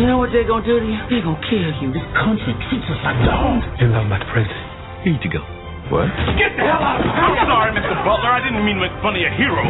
You 0.00 0.06
know 0.08 0.18
what 0.18 0.32
they're 0.32 0.48
going 0.48 0.64
to 0.64 0.68
do 0.68 0.76
to 0.80 0.88
you? 0.88 1.00
They're 1.10 1.24
going 1.24 1.36
to 1.36 1.46
kill 1.48 1.68
you. 1.84 1.88
This 1.92 2.08
country 2.16 2.52
treats 2.68 2.88
us 2.88 3.00
like 3.04 3.18
dogs. 3.24 3.64
You 3.80 3.88
know, 3.92 4.04
Madam 4.08 4.28
President, 4.32 4.64
you 5.04 5.16
need 5.16 5.24
to 5.24 5.32
go. 5.32 5.42
What? 5.88 6.04
Get 6.36 6.52
the 6.52 6.68
hell 6.68 6.84
out 6.84 7.00
of 7.00 7.08
here! 7.08 7.16
I'm 7.16 7.48
sorry, 7.48 7.72
Mr. 7.72 7.96
Butler. 8.04 8.28
I 8.28 8.44
didn't 8.44 8.60
mean 8.60 8.76
to 8.76 8.84
make 8.84 8.92
fun 9.00 9.16
of 9.16 9.22
your 9.24 9.32
hero. 9.32 9.64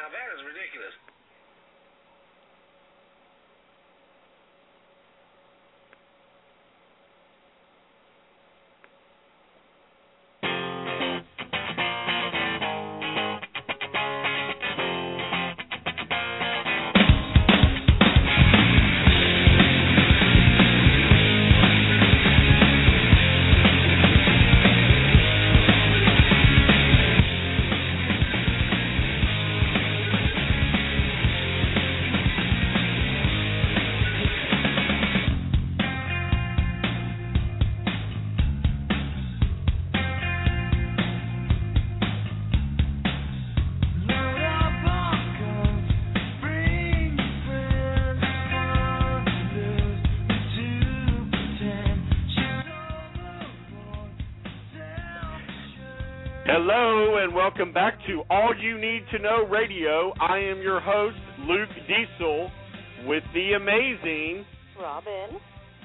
Now 0.00 0.08
that 0.08 0.32
is 0.32 0.40
ridiculous. 0.48 0.96
Hello 56.72 57.16
and 57.16 57.34
welcome 57.34 57.72
back 57.72 57.94
to 58.06 58.22
All 58.30 58.54
You 58.56 58.78
Need 58.78 59.02
to 59.10 59.18
Know 59.18 59.44
Radio. 59.50 60.12
I 60.20 60.38
am 60.38 60.62
your 60.62 60.78
host, 60.78 61.16
Luke 61.40 61.68
Diesel, 61.88 62.48
with 63.06 63.24
the 63.34 63.54
amazing 63.54 64.44
Robin. 64.80 65.40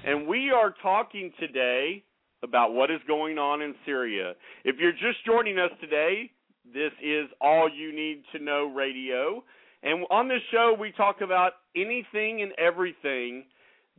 And 0.05 0.27
we 0.27 0.51
are 0.51 0.75
talking 0.83 1.31
today 1.39 2.03
about 2.43 2.73
what 2.73 2.91
is 2.91 2.99
going 3.07 3.39
on 3.39 3.63
in 3.63 3.73
Syria. 3.83 4.33
If 4.63 4.75
you're 4.79 4.91
just 4.91 5.25
joining 5.25 5.57
us 5.57 5.71
today, 5.81 6.29
this 6.71 6.91
is 7.03 7.29
All 7.41 7.67
You 7.67 7.91
Need 7.91 8.21
to 8.33 8.43
Know 8.43 8.71
Radio. 8.71 9.43
And 9.81 10.05
on 10.11 10.27
this 10.27 10.41
show, 10.51 10.75
we 10.79 10.91
talk 10.91 11.21
about 11.21 11.53
anything 11.75 12.43
and 12.43 12.51
everything 12.59 13.45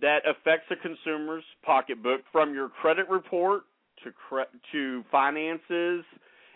that 0.01 0.19
affects 0.25 0.71
a 0.71 0.77
consumer's 0.77 1.45
pocketbook, 1.65 2.21
from 2.31 2.55
your 2.55 2.69
credit 2.69 3.09
report 3.09 3.63
to 4.05 4.13
cre- 4.13 4.57
to 4.71 5.03
finances, 5.11 6.05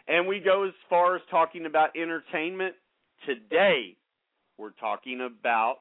and 0.08 0.26
we 0.26 0.40
go 0.40 0.64
as 0.64 0.72
far 0.88 1.16
as 1.16 1.22
talking 1.30 1.66
about 1.66 1.90
entertainment. 1.96 2.74
Today, 3.26 3.96
we're 4.58 4.70
talking 4.80 5.20
about 5.20 5.78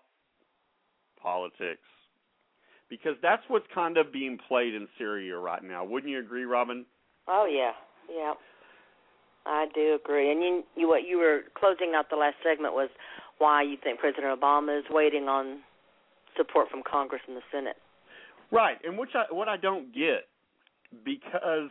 politics 1.21 1.87
because 2.89 3.15
that's 3.21 3.43
what's 3.47 3.67
kind 3.73 3.97
of 3.97 4.11
being 4.11 4.37
played 4.47 4.73
in 4.73 4.87
Syria 4.97 5.37
right 5.37 5.63
now. 5.63 5.85
Wouldn't 5.85 6.11
you 6.11 6.19
agree, 6.19 6.45
Robin? 6.45 6.85
Oh 7.27 7.47
yeah, 7.49 7.71
yeah. 8.13 8.33
I 9.45 9.67
do 9.73 9.97
agree. 10.03 10.31
And 10.31 10.41
you, 10.41 10.63
you 10.75 10.87
what 10.87 11.07
you 11.07 11.17
were 11.17 11.41
closing 11.57 11.93
out 11.95 12.09
the 12.09 12.17
last 12.17 12.35
segment 12.43 12.73
was 12.73 12.89
why 13.37 13.63
you 13.63 13.77
think 13.81 13.99
President 13.99 14.39
Obama 14.39 14.77
is 14.77 14.85
waiting 14.89 15.27
on 15.27 15.59
support 16.35 16.69
from 16.69 16.81
Congress 16.89 17.21
and 17.27 17.37
the 17.37 17.41
Senate. 17.51 17.77
Right, 18.51 18.77
and 18.83 18.97
which 18.97 19.11
I 19.15 19.33
what 19.33 19.47
I 19.47 19.57
don't 19.57 19.93
get 19.93 20.27
because 21.03 21.69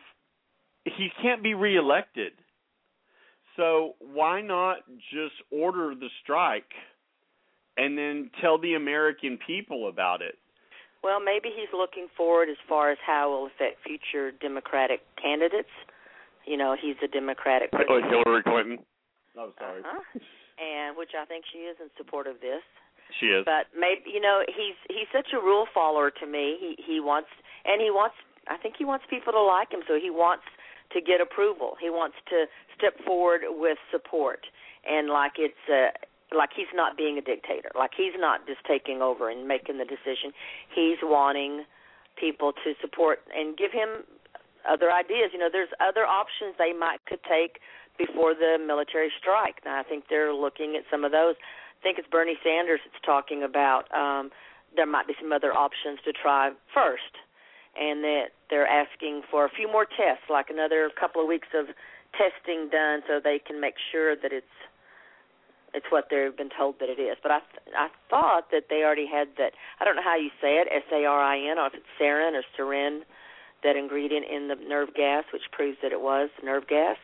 he 0.97 1.09
can't 1.23 1.43
be 1.43 1.55
reelected. 1.55 2.33
So 3.57 3.95
why 4.01 4.41
not 4.41 4.79
just 5.13 5.35
order 5.51 5.95
the 5.95 6.09
strike 6.23 6.71
and 7.77 7.99
then 7.99 8.31
tell 8.41 8.59
the 8.59 8.75
American 8.75 9.39
people 9.45 9.89
about 9.89 10.23
it? 10.23 10.39
Well, 11.03 11.21
maybe 11.21 11.49
he's 11.55 11.71
looking 11.73 12.07
forward 12.17 12.49
as 12.49 12.57
far 12.69 12.91
as 12.91 12.99
how 13.05 13.29
it 13.29 13.31
will 13.31 13.47
affect 13.47 13.83
future 13.87 14.33
Democratic 14.33 15.01
candidates. 15.21 15.71
You 16.47 16.57
know, 16.57 16.77
he's 16.81 16.97
a 17.05 17.09
Democratic. 17.09 17.73
Like 17.73 17.87
Hillary 17.87 18.43
Clinton. 18.43 18.79
Oh, 19.37 19.53
sorry. 19.59 19.81
Uh-huh. 19.81 20.19
And 20.59 20.99
which 20.99 21.15
I 21.15 21.25
think 21.25 21.45
she 21.47 21.71
is 21.71 21.77
in 21.79 21.87
support 21.97 22.27
of 22.27 22.43
this. 22.43 22.67
She 23.21 23.27
is. 23.27 23.47
But 23.47 23.71
maybe 23.79 24.11
you 24.11 24.19
know 24.19 24.43
he's 24.49 24.75
he's 24.91 25.07
such 25.15 25.31
a 25.31 25.39
rule 25.39 25.71
follower 25.73 26.11
to 26.11 26.27
me. 26.27 26.59
He 26.59 26.75
he 26.83 26.99
wants 26.99 27.31
and 27.65 27.81
he 27.81 27.95
wants 27.95 28.17
I 28.51 28.57
think 28.59 28.75
he 28.77 28.85
wants 28.85 29.05
people 29.09 29.33
to 29.33 29.41
like 29.41 29.71
him, 29.71 29.87
so 29.87 29.95
he 29.95 30.11
wants 30.11 30.43
to 30.93 31.01
get 31.01 31.21
approval. 31.21 31.77
He 31.81 31.91
wants 31.91 32.17
to 32.31 32.47
step 32.77 32.95
forward 33.05 33.43
with 33.49 33.79
support, 33.91 34.47
and 34.89 35.09
like 35.09 35.33
it's 35.39 35.65
uh, 35.69 35.91
like 36.37 36.51
he's 36.55 36.73
not 36.75 36.97
being 36.97 37.19
a 37.19 37.23
dictator. 37.23 37.71
Like 37.77 37.93
he's 37.97 38.17
not 38.17 38.47
just 38.47 38.61
taking 38.67 39.03
over 39.03 39.31
and 39.31 39.47
making 39.47 39.79
the 39.79 39.85
decision. 39.85 40.33
He's 40.75 40.99
wanting 41.03 41.65
people 42.19 42.53
to 42.65 42.75
support 42.81 43.21
and 43.35 43.57
give 43.57 43.73
him 43.73 44.05
other 44.69 44.91
ideas. 44.91 45.31
You 45.33 45.39
know, 45.39 45.49
there's 45.51 45.73
other 45.81 46.05
options 46.05 46.55
they 46.59 46.73
might 46.73 46.99
could 47.07 47.23
take 47.23 47.61
before 47.97 48.35
the 48.35 48.59
military 48.65 49.11
strike. 49.19 49.61
Now 49.65 49.81
I 49.81 49.83
think 49.83 50.05
they're 50.09 50.35
looking 50.35 50.77
at 50.77 50.85
some 50.91 51.05
of 51.05 51.13
those. 51.13 51.35
I 51.39 51.83
think 51.83 51.99
it's 51.99 52.09
Bernie 52.09 52.39
Sanders 52.43 52.81
that's 52.85 53.05
talking 53.05 53.43
about 53.43 53.93
um 53.95 54.31
there 54.77 54.87
might 54.87 55.07
be 55.07 55.15
some 55.21 55.33
other 55.33 55.53
options 55.53 55.99
to 56.05 56.13
try 56.13 56.51
first 56.75 57.17
and 57.79 58.03
that 58.03 58.35
they're 58.51 58.67
asking 58.67 59.23
for 59.31 59.45
a 59.45 59.49
few 59.51 59.71
more 59.71 59.85
tests, 59.85 60.27
like 60.29 60.51
another 60.51 60.91
couple 60.99 61.23
of 61.23 61.29
weeks 61.29 61.49
of 61.55 61.67
testing 62.13 62.69
done, 62.71 63.03
so 63.07 63.21
they 63.23 63.39
can 63.39 63.61
make 63.61 63.75
sure 63.93 64.17
that 64.17 64.33
it's 64.33 64.57
it's 65.75 65.87
what 65.91 66.09
they've 66.11 66.37
been 66.37 66.49
told 66.49 66.81
that 66.81 66.89
it 66.89 66.99
is. 66.99 67.17
But 67.23 67.31
I 67.33 67.41
th- 67.41 67.77
I 67.77 67.89
thought 68.09 68.51
that 68.53 68.65
they 68.71 68.83
already 68.83 69.07
had 69.07 69.29
that. 69.37 69.53
I 69.81 69.85
don't 69.85 69.97
know 69.97 70.03
how 70.03 70.17
you 70.17 70.31
say 70.41 70.57
it, 70.57 70.69
S 70.73 70.89
A 70.93 71.05
R 71.05 71.21
I 71.21 71.39
N, 71.39 71.59
or 71.59 71.67
if 71.67 71.75
it's 71.75 71.93
sarin 72.01 72.33
or 72.35 72.43
sarin, 72.57 73.03
that 73.63 73.77
ingredient 73.77 74.27
in 74.31 74.49
the 74.49 74.57
nerve 74.57 74.95
gas, 74.95 75.25
which 75.33 75.43
proves 75.53 75.79
that 75.83 75.93
it 75.93 76.01
was 76.01 76.31
nerve 76.43 76.67
gas. 76.67 76.97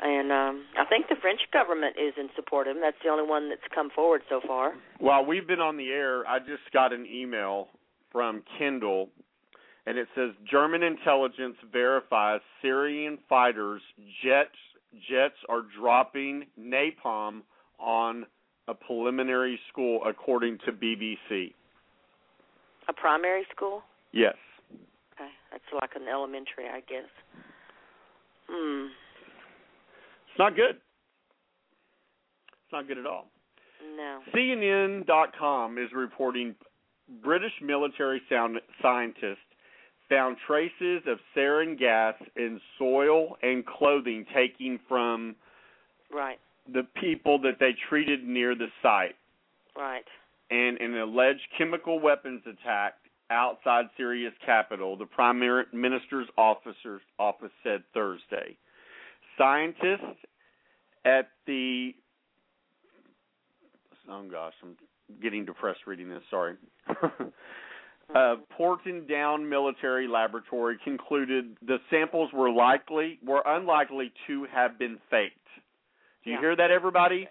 And 0.00 0.32
um 0.32 0.64
I 0.76 0.84
think 0.86 1.08
the 1.08 1.16
French 1.20 1.40
government 1.52 1.96
is 2.00 2.14
in 2.18 2.28
support 2.34 2.66
of 2.66 2.76
him. 2.76 2.82
That's 2.82 2.96
the 3.04 3.10
only 3.10 3.28
one 3.28 3.48
that's 3.48 3.68
come 3.74 3.90
forward 3.90 4.22
so 4.28 4.40
far. 4.46 4.74
While 4.98 5.24
we've 5.24 5.46
been 5.46 5.60
on 5.60 5.76
the 5.76 5.90
air, 5.90 6.26
I 6.26 6.38
just 6.38 6.66
got 6.72 6.92
an 6.92 7.06
email 7.06 7.68
from 8.10 8.42
Kendall 8.58 9.10
and 9.86 9.98
it 9.98 10.08
says 10.14 10.30
German 10.50 10.82
intelligence 10.82 11.56
verifies 11.72 12.40
Syrian 12.62 13.18
fighters 13.28 13.82
jets 14.22 14.56
jets 15.10 15.34
are 15.48 15.62
dropping 15.78 16.44
napalm 16.58 17.42
on 17.78 18.26
a 18.68 18.74
preliminary 18.74 19.58
school 19.70 20.00
according 20.06 20.58
to 20.64 20.72
BBC. 20.72 21.52
A 22.88 22.92
primary 22.92 23.44
school? 23.54 23.82
Yes. 24.12 24.36
Okay, 25.14 25.30
that's 25.50 25.64
like 25.80 25.90
an 25.96 26.08
elementary, 26.08 26.66
I 26.70 26.80
guess. 26.80 27.08
Hmm. 28.48 28.86
It's 30.28 30.38
not 30.38 30.54
good. 30.56 30.76
It's 30.76 32.72
not 32.72 32.86
good 32.86 32.98
at 32.98 33.06
all. 33.06 33.26
No. 33.96 34.20
CNN.com 34.34 35.78
is 35.78 35.90
reporting 35.94 36.54
British 37.22 37.52
military 37.62 38.22
sound 38.28 38.58
scientists 38.80 39.38
found 40.14 40.36
traces 40.46 41.02
of 41.06 41.18
sarin 41.36 41.78
gas 41.78 42.14
in 42.36 42.60
soil 42.78 43.36
and 43.42 43.64
clothing 43.66 44.24
taken 44.34 44.78
from 44.88 45.34
Right. 46.10 46.38
the 46.68 46.84
people 47.00 47.38
that 47.40 47.58
they 47.58 47.72
treated 47.88 48.24
near 48.24 48.54
the 48.54 48.70
site. 48.82 49.16
Right. 49.76 50.06
And 50.50 50.78
an 50.80 50.96
alleged 50.96 51.46
chemical 51.58 51.98
weapons 51.98 52.46
attack 52.46 52.94
outside 53.30 53.86
Syria's 53.96 54.34
capital, 54.44 54.96
the 54.96 55.06
Prime 55.06 55.38
Minister's 55.72 56.28
officers 56.36 57.02
office 57.18 57.52
said 57.62 57.82
Thursday. 57.92 58.56
Scientists 59.36 60.18
at 61.04 61.30
the 61.46 61.94
oh 64.08 64.22
gosh, 64.30 64.54
I'm 64.62 64.76
getting 65.20 65.44
depressed 65.44 65.86
reading 65.86 66.08
this. 66.08 66.22
Sorry. 66.30 66.54
uh, 68.14 68.36
Porton-Down 68.56 69.48
Military 69.48 70.06
Laboratory 70.08 70.78
concluded 70.84 71.56
the 71.66 71.78
samples 71.90 72.32
were 72.32 72.50
likely 72.50 73.18
were 73.24 73.42
unlikely 73.46 74.12
to 74.26 74.44
have 74.52 74.78
been 74.78 74.98
faked. 75.10 75.36
Do 76.24 76.30
you 76.30 76.36
Yeah. 76.36 76.40
hear 76.40 76.56
that, 76.56 76.70
everybody? 76.70 77.28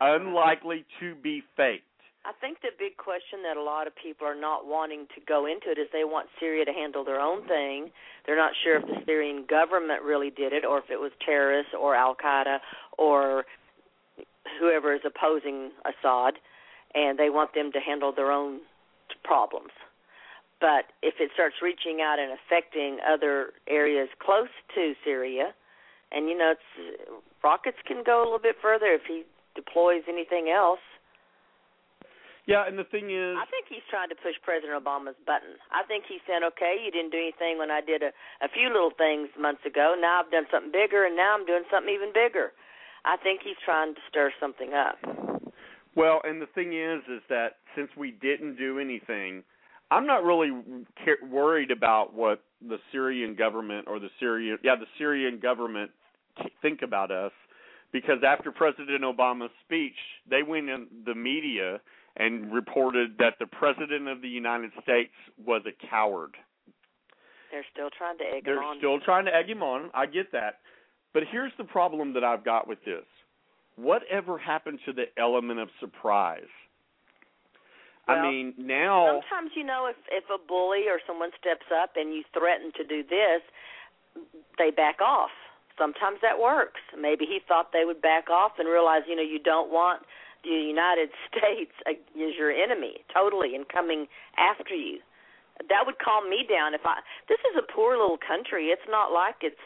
Unlikely 0.00 0.84
to 1.00 1.14
be 1.16 1.42
faked. 1.56 1.84
I 2.24 2.32
think 2.40 2.60
the 2.60 2.72
big 2.76 2.96
question 2.96 3.42
that 3.44 3.56
a 3.56 3.62
lot 3.62 3.86
of 3.86 3.94
people 3.94 4.26
are 4.26 4.34
not 4.34 4.66
wanting 4.66 5.06
to 5.14 5.20
go 5.20 5.46
into 5.46 5.70
it 5.70 5.78
is 5.78 5.88
they 5.92 6.04
want 6.04 6.28
Syria 6.40 6.64
to 6.64 6.72
handle 6.72 7.04
their 7.04 7.20
own 7.20 7.46
thing. 7.46 7.92
They're 8.26 8.36
not 8.36 8.52
sure 8.64 8.76
if 8.76 8.86
the 8.86 9.00
Syrian 9.06 9.44
government 9.46 10.02
really 10.02 10.30
did 10.30 10.52
it 10.52 10.64
or 10.64 10.78
if 10.78 10.90
it 10.90 10.98
was 10.98 11.12
terrorists 11.24 11.72
or 11.72 11.94
Al 11.94 12.16
Qaeda 12.16 12.58
or 12.98 13.46
whoever 14.58 14.92
is 14.92 15.02
opposing 15.04 15.70
Assad, 15.84 16.34
and 16.94 17.16
they 17.16 17.30
want 17.30 17.54
them 17.54 17.70
to 17.72 17.80
handle 17.80 18.12
their 18.12 18.32
own 18.32 18.60
problems. 19.22 19.70
But 20.60 20.88
if 21.02 21.20
it 21.20 21.30
starts 21.34 21.56
reaching 21.60 22.00
out 22.00 22.18
and 22.18 22.32
affecting 22.32 22.98
other 23.04 23.52
areas 23.68 24.08
close 24.18 24.48
to 24.74 24.94
Syria, 25.04 25.52
and 26.12 26.28
you 26.28 26.36
know, 26.36 26.54
it's 26.56 26.70
rockets 27.44 27.76
can 27.86 28.02
go 28.04 28.22
a 28.22 28.24
little 28.24 28.40
bit 28.40 28.56
further 28.62 28.86
if 28.86 29.02
he 29.06 29.24
deploys 29.54 30.02
anything 30.08 30.48
else. 30.48 30.80
Yeah, 32.46 32.62
and 32.62 32.78
the 32.78 32.86
thing 32.86 33.10
is, 33.10 33.34
I 33.34 33.44
think 33.50 33.66
he's 33.68 33.82
trying 33.90 34.08
to 34.08 34.14
push 34.14 34.38
President 34.40 34.78
Obama's 34.78 35.18
button. 35.26 35.58
I 35.74 35.82
think 35.82 36.04
he's 36.08 36.22
saying, 36.30 36.46
"Okay, 36.54 36.78
you 36.78 36.94
didn't 36.94 37.10
do 37.10 37.18
anything 37.18 37.58
when 37.58 37.74
I 37.74 37.82
did 37.82 38.02
a, 38.06 38.14
a 38.40 38.48
few 38.48 38.70
little 38.70 38.94
things 38.94 39.28
months 39.36 39.66
ago. 39.66 39.98
Now 39.98 40.22
I've 40.22 40.30
done 40.30 40.46
something 40.50 40.70
bigger, 40.70 41.04
and 41.04 41.16
now 41.16 41.34
I'm 41.34 41.44
doing 41.44 41.64
something 41.70 41.92
even 41.92 42.14
bigger." 42.14 42.52
I 43.06 43.16
think 43.16 43.42
he's 43.42 43.58
trying 43.64 43.94
to 43.94 44.00
stir 44.10 44.32
something 44.40 44.74
up. 44.74 44.98
Well, 45.94 46.20
and 46.24 46.42
the 46.42 46.46
thing 46.46 46.74
is, 46.74 47.02
is 47.08 47.22
that 47.30 47.62
since 47.74 47.88
we 47.96 48.10
didn't 48.10 48.56
do 48.56 48.78
anything, 48.78 49.44
I'm 49.90 50.06
not 50.06 50.24
really 50.24 50.50
ca- 51.04 51.24
worried 51.30 51.70
about 51.70 52.14
what 52.14 52.42
the 52.66 52.78
Syrian 52.90 53.34
government 53.34 53.86
or 53.88 53.98
the 53.98 54.08
Syrian, 54.18 54.58
yeah, 54.62 54.74
the 54.76 54.86
Syrian 54.98 55.38
government 55.38 55.90
think 56.62 56.82
about 56.82 57.10
us, 57.10 57.32
because 57.92 58.18
after 58.26 58.50
President 58.50 59.02
Obama's 59.02 59.50
speech, 59.64 59.94
they 60.28 60.42
went 60.42 60.68
in 60.68 60.86
the 61.04 61.14
media 61.14 61.80
and 62.16 62.52
reported 62.52 63.16
that 63.18 63.34
the 63.38 63.46
president 63.46 64.08
of 64.08 64.22
the 64.22 64.28
United 64.28 64.70
States 64.82 65.12
was 65.44 65.62
a 65.66 65.86
coward. 65.88 66.34
They're 67.52 67.64
still 67.72 67.90
trying 67.96 68.18
to 68.18 68.24
egg 68.24 68.44
They're 68.44 68.56
him 68.58 68.64
on. 68.64 68.78
still 68.78 68.98
trying 69.00 69.26
to 69.26 69.34
egg 69.34 69.48
him 69.48 69.62
on. 69.62 69.90
I 69.94 70.06
get 70.06 70.32
that. 70.32 70.58
But 71.14 71.24
here's 71.30 71.52
the 71.58 71.64
problem 71.64 72.12
that 72.14 72.24
I've 72.24 72.44
got 72.44 72.66
with 72.66 72.84
this. 72.84 73.04
Whatever 73.76 74.36
happened 74.38 74.80
to 74.86 74.92
the 74.92 75.04
element 75.18 75.60
of 75.60 75.68
surprise? 75.80 76.48
I 78.08 78.22
mean, 78.22 78.54
now 78.56 79.20
Sometimes 79.20 79.50
you 79.56 79.64
know 79.64 79.86
if 79.90 79.96
if 80.10 80.24
a 80.30 80.38
bully 80.38 80.86
or 80.88 81.00
someone 81.06 81.30
steps 81.40 81.66
up 81.74 81.90
and 81.96 82.14
you 82.14 82.22
threaten 82.32 82.70
to 82.76 82.84
do 82.84 83.02
this, 83.02 83.42
they 84.58 84.70
back 84.70 85.00
off. 85.00 85.30
sometimes 85.78 86.18
that 86.22 86.38
works. 86.38 86.80
Maybe 86.96 87.24
he 87.26 87.40
thought 87.46 87.72
they 87.72 87.84
would 87.84 88.00
back 88.00 88.30
off 88.30 88.52
and 88.58 88.68
realize, 88.68 89.02
you 89.08 89.16
know, 89.16 89.22
you 89.22 89.38
don't 89.38 89.70
want 89.70 90.02
the 90.42 90.50
United 90.50 91.10
States 91.28 91.72
as 91.86 91.96
your 92.38 92.50
enemy 92.50 93.04
totally 93.12 93.54
and 93.54 93.68
coming 93.68 94.06
after 94.38 94.74
you. 94.74 95.00
That 95.68 95.84
would 95.86 95.98
calm 95.98 96.28
me 96.28 96.44
down 96.48 96.74
if 96.74 96.82
I. 96.84 97.00
This 97.28 97.40
is 97.50 97.56
a 97.58 97.64
poor 97.72 97.96
little 97.96 98.18
country. 98.18 98.66
It's 98.66 98.88
not 98.88 99.10
like 99.12 99.36
it's 99.40 99.60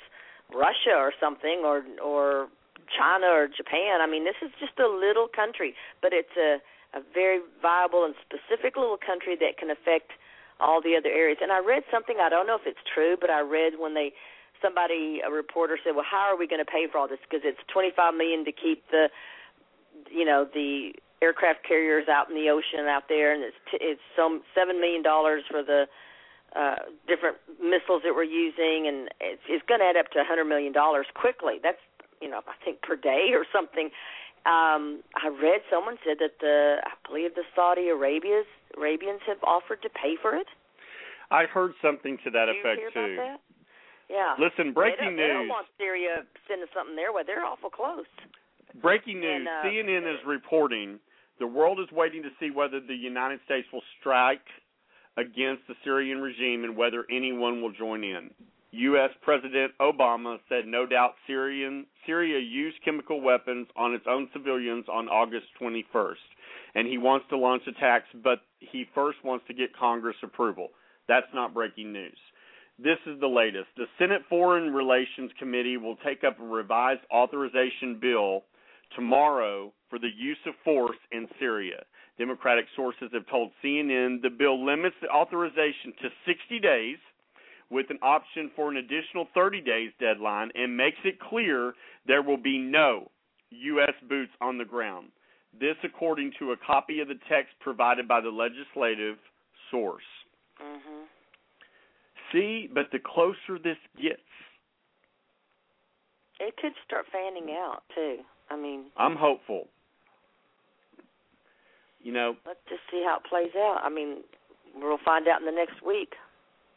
Russia 0.55 0.94
or 0.96 1.12
something 1.20 1.62
or 1.64 1.83
or 2.03 2.48
China 2.96 3.26
or 3.26 3.46
Japan. 3.48 4.00
I 4.00 4.07
mean, 4.07 4.24
this 4.24 4.38
is 4.42 4.50
just 4.59 4.79
a 4.79 4.87
little 4.88 5.29
country, 5.29 5.74
but 6.03 6.12
it's 6.12 6.35
a 6.38 6.59
a 6.94 7.00
very 7.14 7.40
viable 7.62 8.05
and 8.05 8.14
specific 8.20 8.76
little 8.76 8.98
country 8.98 9.37
that 9.38 9.59
can 9.59 9.70
affect 9.70 10.12
all 10.59 10.83
the 10.83 10.96
other 10.96 11.09
areas. 11.09 11.38
And 11.40 11.53
I 11.53 11.59
read 11.59 11.83
something. 11.90 12.16
I 12.20 12.29
don't 12.29 12.46
know 12.46 12.57
if 12.57 12.66
it's 12.66 12.83
true, 12.83 13.16
but 13.20 13.31
I 13.31 13.40
read 13.40 13.74
when 13.79 13.94
they 13.94 14.12
somebody 14.61 15.20
a 15.24 15.31
reporter 15.31 15.79
said, 15.83 15.94
"Well, 15.96 16.05
how 16.09 16.29
are 16.29 16.37
we 16.37 16.46
going 16.46 16.64
to 16.64 16.70
pay 16.70 16.87
for 16.90 16.98
all 16.98 17.09
this? 17.09 17.20
Because 17.22 17.42
it's 17.44 17.61
25 17.72 18.14
million 18.14 18.44
to 18.44 18.53
keep 18.53 18.85
the 18.90 19.09
you 20.11 20.24
know 20.24 20.46
the 20.53 20.92
aircraft 21.22 21.66
carriers 21.66 22.09
out 22.09 22.29
in 22.29 22.35
the 22.35 22.48
ocean 22.50 22.87
out 22.88 23.05
there, 23.09 23.33
and 23.33 23.42
it's 23.42 23.57
t- 23.70 23.81
it's 23.81 24.00
some 24.16 24.42
seven 24.55 24.81
million 24.81 25.03
dollars 25.03 25.44
for 25.50 25.62
the 25.62 25.87
uh, 26.57 26.90
different 27.07 27.37
missiles 27.62 28.03
that 28.03 28.14
we're 28.14 28.24
using, 28.24 28.88
and 28.88 29.09
it's, 29.20 29.42
it's 29.48 29.64
going 29.66 29.81
to 29.81 29.87
add 29.87 29.96
up 29.96 30.11
to 30.12 30.20
a 30.20 30.24
hundred 30.24 30.44
million 30.46 30.72
dollars 30.72 31.07
quickly. 31.14 31.61
That's 31.62 31.81
you 32.20 32.29
know 32.29 32.40
I 32.46 32.64
think 32.64 32.83
per 32.83 32.96
day 32.96 33.33
or 33.33 33.44
something. 33.53 33.90
Um, 34.46 35.03
I 35.14 35.29
read 35.29 35.61
someone 35.68 35.96
said 36.05 36.16
that 36.20 36.40
the 36.40 36.81
I 36.83 36.96
believe 37.07 37.35
the 37.35 37.44
Saudi 37.55 37.88
Arabia's 37.88 38.48
Arabians 38.76 39.20
have 39.26 39.42
offered 39.44 39.83
to 39.83 39.90
pay 39.90 40.16
for 40.20 40.35
it. 40.35 40.46
I 41.31 41.44
heard 41.44 41.72
something 41.83 42.18
to 42.24 42.31
that 42.31 42.46
Did 42.46 42.57
you 42.57 42.61
effect 42.61 42.79
hear 42.81 42.90
too. 42.90 43.14
About 43.14 43.38
that? 43.38 43.40
Yeah. 44.09 44.35
Listen, 44.40 44.72
breaking 44.72 45.14
they 45.14 45.22
don't, 45.22 45.29
They 45.29 45.29
news. 45.29 45.46
don't 45.46 45.48
want 45.48 45.66
Syria 45.79 46.24
sending 46.48 46.66
something 46.74 46.96
their 46.96 47.12
way. 47.12 47.22
They're 47.24 47.44
awful 47.44 47.70
close. 47.70 48.09
Breaking 48.81 49.20
news: 49.20 49.46
And, 49.46 49.48
uh, 49.48 49.68
CNN 49.68 50.09
is 50.09 50.18
reporting 50.26 50.98
the 51.38 51.46
world 51.46 51.81
is 51.81 51.90
waiting 51.92 52.22
to 52.22 52.31
see 52.38 52.50
whether 52.50 52.81
the 52.81 52.94
United 52.94 53.40
States 53.44 53.66
will 53.72 53.83
strike 53.98 54.44
against 55.16 55.66
the 55.68 55.74
Syrian 55.83 56.20
regime 56.20 56.64
and 56.64 56.76
whether 56.76 57.05
anyone 57.11 57.62
will 57.62 57.72
join 57.72 58.05
in. 58.05 58.31
U.S. 58.72 59.11
President 59.22 59.72
Obama 59.80 60.38
said 60.48 60.66
no 60.66 60.87
doubt 60.87 61.14
Syrian 61.26 61.87
Syria 62.06 62.38
used 62.38 62.76
chemical 62.85 63.20
weapons 63.20 63.66
on 63.76 63.94
its 63.94 64.04
own 64.09 64.28
civilians 64.33 64.85
on 64.88 65.09
August 65.09 65.46
21st, 65.61 66.14
and 66.76 66.87
he 66.87 66.96
wants 66.96 67.26
to 67.30 67.37
launch 67.37 67.62
attacks, 67.66 68.06
but 68.22 68.38
he 68.61 68.87
first 68.94 69.18
wants 69.24 69.44
to 69.48 69.54
get 69.54 69.76
Congress 69.76 70.16
approval. 70.22 70.68
That's 71.09 71.26
not 71.35 71.52
breaking 71.52 71.92
news. 71.92 72.18
This 72.78 72.98
is 73.06 73.18
the 73.20 73.26
latest. 73.26 73.66
The 73.76 73.87
Senate 73.98 74.22
Foreign 74.28 74.72
Relations 74.72 75.33
Committee 75.38 75.76
will 75.76 75.96
take 75.96 76.22
up 76.24 76.38
a 76.38 76.44
revised 76.44 77.02
authorization 77.12 77.98
bill 78.00 78.44
tomorrow 78.94 79.72
for 79.88 79.98
the 79.98 80.11
use 80.16 80.38
of 80.46 80.54
force 80.64 80.96
in 81.11 81.26
Syria. 81.38 81.83
Democratic 82.18 82.66
sources 82.76 83.11
have 83.12 83.26
told 83.26 83.50
CNN 83.62 84.22
the 84.22 84.30
bill 84.30 84.64
limits 84.64 84.96
the 85.02 85.09
authorization 85.09 85.92
to 86.02 86.09
60 86.24 86.61
days 86.61 86.98
with 87.70 87.87
an 87.90 87.98
option 88.02 88.50
for 88.56 88.70
an 88.70 88.76
additional 88.76 89.28
30 89.35 89.61
days 89.61 89.90
deadline 90.00 90.50
and 90.54 90.76
makes 90.76 90.98
it 91.04 91.20
clear 91.20 91.74
there 92.06 92.22
will 92.22 92.37
be 92.37 92.59
no 92.59 93.11
U.S. 93.50 93.94
boots 94.09 94.33
on 94.40 94.59
the 94.59 94.64
ground. 94.64 95.09
This, 95.59 95.76
according 95.83 96.33
to 96.38 96.52
a 96.52 96.56
copy 96.56 97.00
of 97.00 97.09
the 97.09 97.18
text 97.28 97.52
provided 97.61 98.06
by 98.06 98.20
the 98.20 98.30
legislative 98.30 99.16
source. 99.70 100.04
hmm 100.59 101.04
See, 102.33 102.68
but 102.72 102.87
the 102.92 103.00
closer 103.00 103.59
this 103.62 103.76
gets, 104.00 104.22
It 106.38 106.56
could 106.56 106.72
start 106.87 107.06
fanning 107.12 107.54
out 107.59 107.83
too. 107.94 108.18
I 108.50 108.56
mean, 108.56 108.85
I'm 108.96 109.16
hopeful. 109.16 109.66
You 112.02 112.12
know, 112.12 112.37
let's 112.46 112.61
just 112.68 112.83
see 112.90 113.04
how 113.04 113.18
it 113.18 113.28
plays 113.28 113.54
out. 113.56 113.80
I 113.83 113.90
mean, 113.90 114.18
we'll 114.76 114.98
find 115.04 115.28
out 115.28 115.40
in 115.40 115.46
the 115.46 115.52
next 115.52 115.85
week. 115.85 116.14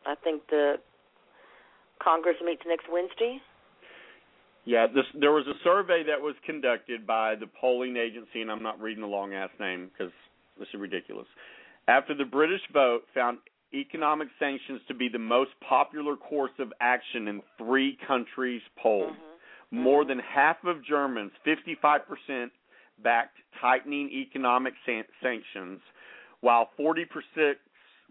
I 0.06 0.16
think 0.24 0.44
the 0.50 0.76
Congress 2.02 2.36
meets 2.44 2.62
next 2.68 2.86
Wednesday. 2.92 3.40
Yeah, 4.66 4.88
this, 4.88 5.06
there 5.20 5.32
was 5.32 5.46
a 5.48 5.60
survey 5.64 6.04
that 6.08 6.22
was 6.22 6.36
conducted 6.46 7.06
by 7.06 7.36
the 7.36 7.48
polling 7.60 7.98
agency, 7.98 8.42
and 8.42 8.50
I'm 8.50 8.64
not 8.64 8.80
reading 8.80 9.02
the 9.02 9.10
long 9.10 9.34
ass 9.34 9.50
name 9.60 9.90
because 9.92 10.14
this 10.58 10.68
is 10.74 10.80
ridiculous. 10.80 11.28
After 11.88 12.16
the 12.16 12.24
British 12.24 12.62
vote 12.72 13.04
found 13.14 13.40
economic 13.74 14.28
sanctions 14.40 14.82
to 14.88 14.94
be 14.94 15.10
the 15.10 15.20
most 15.20 15.52
popular 15.68 16.16
course 16.16 16.52
of 16.60 16.72
action 16.80 17.28
in 17.28 17.42
three 17.58 17.98
countries 18.08 18.62
polled. 18.82 19.12
Mm-hmm. 19.12 19.76
Mm-hmm. 19.76 19.84
More 19.84 20.06
than 20.06 20.20
half 20.20 20.58
of 20.66 20.86
Germans, 20.86 21.32
55%, 21.46 22.50
backed 23.04 23.38
tightening 23.60 24.10
economic 24.12 24.74
san- 24.86 25.04
sanctions, 25.22 25.80
while 26.42 26.70
40%, 26.80 27.06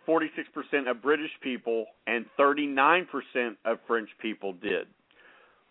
46% 0.06 0.90
of 0.90 1.02
British 1.02 1.30
people 1.42 1.86
and 2.06 2.26
39% 2.38 3.06
of 3.64 3.78
French 3.86 4.08
people 4.20 4.52
did. 4.52 4.86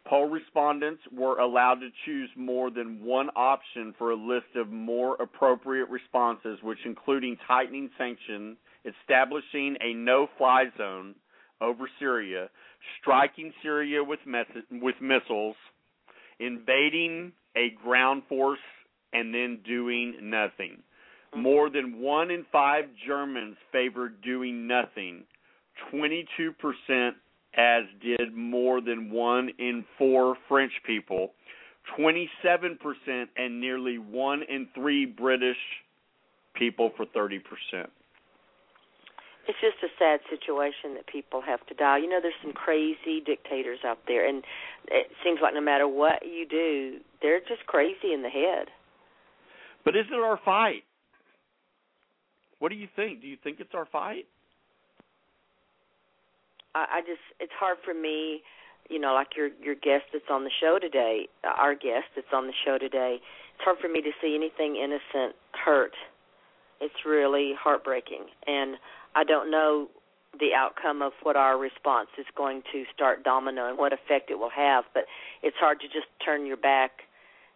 Poll 0.05 0.29
respondents 0.29 1.01
were 1.11 1.37
allowed 1.39 1.75
to 1.75 1.89
choose 2.05 2.29
more 2.35 2.71
than 2.71 3.03
one 3.03 3.29
option 3.35 3.93
for 3.97 4.11
a 4.11 4.15
list 4.15 4.55
of 4.55 4.69
more 4.69 5.15
appropriate 5.21 5.89
responses, 5.89 6.57
which 6.63 6.79
including 6.85 7.37
tightening 7.47 7.89
sanctions, 7.97 8.57
establishing 8.83 9.77
a 9.79 9.93
no-fly 9.93 10.65
zone 10.77 11.13
over 11.61 11.87
Syria, 11.99 12.49
striking 12.99 13.53
Syria 13.61 14.03
with 14.03 14.19
with 14.71 14.95
missiles, 14.99 15.55
invading 16.39 17.31
a 17.55 17.69
ground 17.83 18.23
force, 18.27 18.59
and 19.13 19.33
then 19.33 19.59
doing 19.63 20.15
nothing. 20.23 20.81
Mm-hmm. 21.33 21.41
More 21.41 21.69
than 21.69 21.99
one 21.99 22.31
in 22.31 22.45
five 22.51 22.85
Germans 23.05 23.57
favored 23.71 24.21
doing 24.21 24.67
nothing. 24.67 25.23
22% 25.93 27.11
as 27.55 27.83
did 28.01 28.33
more 28.33 28.81
than 28.81 29.11
one 29.11 29.49
in 29.59 29.83
four 29.97 30.37
French 30.47 30.71
people, 30.85 31.33
27%, 31.97 32.77
and 33.35 33.59
nearly 33.59 33.97
one 33.97 34.41
in 34.47 34.67
three 34.73 35.05
British 35.05 35.57
people 36.53 36.91
for 36.95 37.05
30%. 37.05 37.41
It's 39.47 39.57
just 39.59 39.83
a 39.83 39.87
sad 39.97 40.19
situation 40.29 40.93
that 40.95 41.07
people 41.07 41.41
have 41.41 41.65
to 41.67 41.73
die. 41.73 41.97
You 41.97 42.07
know, 42.09 42.19
there's 42.21 42.35
some 42.43 42.53
crazy 42.53 43.21
dictators 43.25 43.79
out 43.85 43.99
there, 44.07 44.25
and 44.25 44.43
it 44.87 45.07
seems 45.23 45.39
like 45.41 45.53
no 45.53 45.61
matter 45.61 45.87
what 45.87 46.23
you 46.23 46.45
do, 46.47 46.99
they're 47.21 47.39
just 47.39 47.65
crazy 47.65 48.13
in 48.13 48.21
the 48.21 48.29
head. 48.29 48.67
But 49.83 49.95
is 49.95 50.05
it 50.11 50.15
our 50.15 50.39
fight? 50.45 50.83
What 52.61 52.69
do 52.69 52.77
you 52.77 52.87
think? 52.95 53.21
Do 53.21 53.27
you 53.27 53.37
think 53.43 53.59
it's 53.59 53.73
our 53.73 53.87
fight? 53.87 54.27
I, 56.75 56.85
I 56.91 57.01
just, 57.01 57.25
it's 57.39 57.51
hard 57.59 57.77
for 57.83 57.91
me, 57.91 58.43
you 58.87 58.99
know, 58.99 59.15
like 59.15 59.29
your 59.35 59.49
your 59.63 59.73
guest 59.73 60.05
that's 60.13 60.29
on 60.29 60.43
the 60.43 60.51
show 60.61 60.77
today, 60.79 61.27
our 61.43 61.73
guest 61.73 62.13
that's 62.15 62.31
on 62.31 62.45
the 62.45 62.53
show 62.63 62.77
today. 62.77 63.17
It's 63.17 63.63
hard 63.63 63.79
for 63.81 63.89
me 63.89 64.03
to 64.03 64.11
see 64.21 64.35
anything 64.35 64.75
innocent 64.75 65.35
hurt. 65.53 65.93
It's 66.79 67.01
really 67.03 67.53
heartbreaking, 67.59 68.25
and 68.45 68.77
I 69.15 69.23
don't 69.23 69.49
know 69.49 69.87
the 70.39 70.53
outcome 70.55 71.01
of 71.01 71.13
what 71.23 71.35
our 71.35 71.57
response 71.57 72.09
is 72.19 72.27
going 72.37 72.61
to 72.71 72.83
start 72.93 73.25
dominoing, 73.25 73.75
what 73.75 73.91
effect 73.91 74.29
it 74.29 74.37
will 74.37 74.53
have. 74.55 74.83
But 74.93 75.05
it's 75.41 75.57
hard 75.59 75.79
to 75.81 75.87
just 75.87 76.07
turn 76.23 76.45
your 76.45 76.57
back 76.57 76.91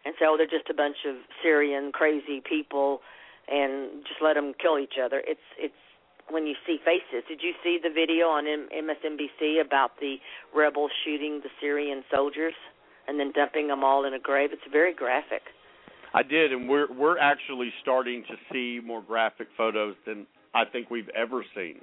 and 0.04 0.14
say, 0.18 0.26
"Oh, 0.28 0.36
they're 0.36 0.50
just 0.50 0.68
a 0.68 0.74
bunch 0.74 0.96
of 1.06 1.14
Syrian 1.44 1.92
crazy 1.92 2.42
people," 2.42 3.02
and 3.48 4.02
just 4.02 4.20
let 4.22 4.34
them 4.34 4.52
kill 4.60 4.78
each 4.78 4.94
other. 5.02 5.22
It's 5.26 5.40
it's 5.58 5.74
when 6.30 6.46
you 6.46 6.54
see 6.66 6.78
faces. 6.84 7.24
Did 7.28 7.40
you 7.42 7.52
see 7.62 7.78
the 7.82 7.90
video 7.90 8.26
on 8.26 8.46
M- 8.46 8.68
MSNBC 8.74 9.64
about 9.64 9.92
the 10.00 10.16
rebels 10.54 10.90
shooting 11.04 11.40
the 11.42 11.50
Syrian 11.60 12.02
soldiers 12.12 12.54
and 13.06 13.20
then 13.20 13.32
dumping 13.32 13.68
them 13.68 13.84
all 13.84 14.04
in 14.04 14.14
a 14.14 14.18
grave? 14.18 14.50
It's 14.52 14.62
very 14.72 14.92
graphic. 14.92 15.42
I 16.14 16.22
did, 16.22 16.52
and 16.52 16.68
we're 16.68 16.92
we're 16.92 17.18
actually 17.18 17.72
starting 17.82 18.24
to 18.28 18.34
see 18.52 18.84
more 18.84 19.02
graphic 19.02 19.48
photos 19.56 19.94
than 20.06 20.26
I 20.54 20.64
think 20.64 20.90
we've 20.90 21.10
ever 21.10 21.44
seen. 21.54 21.80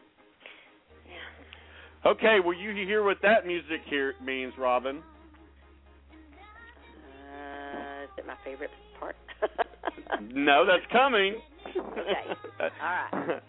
Okay, 2.05 2.39
well 2.43 2.53
you 2.57 2.71
hear 2.85 3.03
what 3.03 3.17
that 3.21 3.47
music 3.47 3.81
here 3.85 4.15
means, 4.21 4.53
Robin? 4.57 5.01
Uh, 7.31 8.03
is 8.03 8.09
it 8.17 8.27
my 8.27 8.35
favorite 8.43 8.71
part? 8.99 9.15
No, 10.31 10.65
that's 10.65 10.85
coming. 10.91 11.35
Okay. 11.77 12.35
All 12.59 13.27
right. 13.27 13.41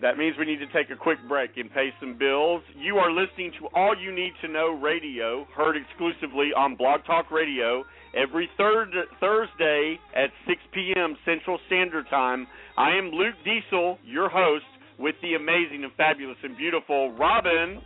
That 0.00 0.16
means 0.16 0.36
we 0.38 0.46
need 0.46 0.58
to 0.58 0.66
take 0.68 0.90
a 0.90 0.96
quick 0.96 1.18
break 1.26 1.56
and 1.56 1.72
pay 1.72 1.88
some 1.98 2.16
bills. 2.16 2.62
You 2.76 2.98
are 2.98 3.10
listening 3.10 3.50
to 3.58 3.66
All 3.74 3.96
You 4.00 4.14
Need 4.14 4.32
to 4.42 4.48
Know 4.48 4.78
Radio, 4.80 5.44
heard 5.56 5.76
exclusively 5.76 6.50
on 6.56 6.76
Blog 6.76 7.00
Talk 7.04 7.32
Radio 7.32 7.82
every 8.14 8.48
third 8.56 8.90
Thursday 9.18 9.98
at 10.14 10.30
6 10.46 10.60
p.m. 10.72 11.16
Central 11.24 11.58
Standard 11.66 12.08
Time. 12.08 12.46
I 12.76 12.90
am 12.90 13.10
Luke 13.10 13.34
Diesel, 13.44 13.98
your 14.04 14.28
host, 14.28 14.64
with 15.00 15.16
the 15.20 15.34
amazing 15.34 15.82
and 15.82 15.92
fabulous 15.96 16.38
and 16.44 16.56
beautiful 16.56 17.12
Robin. 17.14 17.80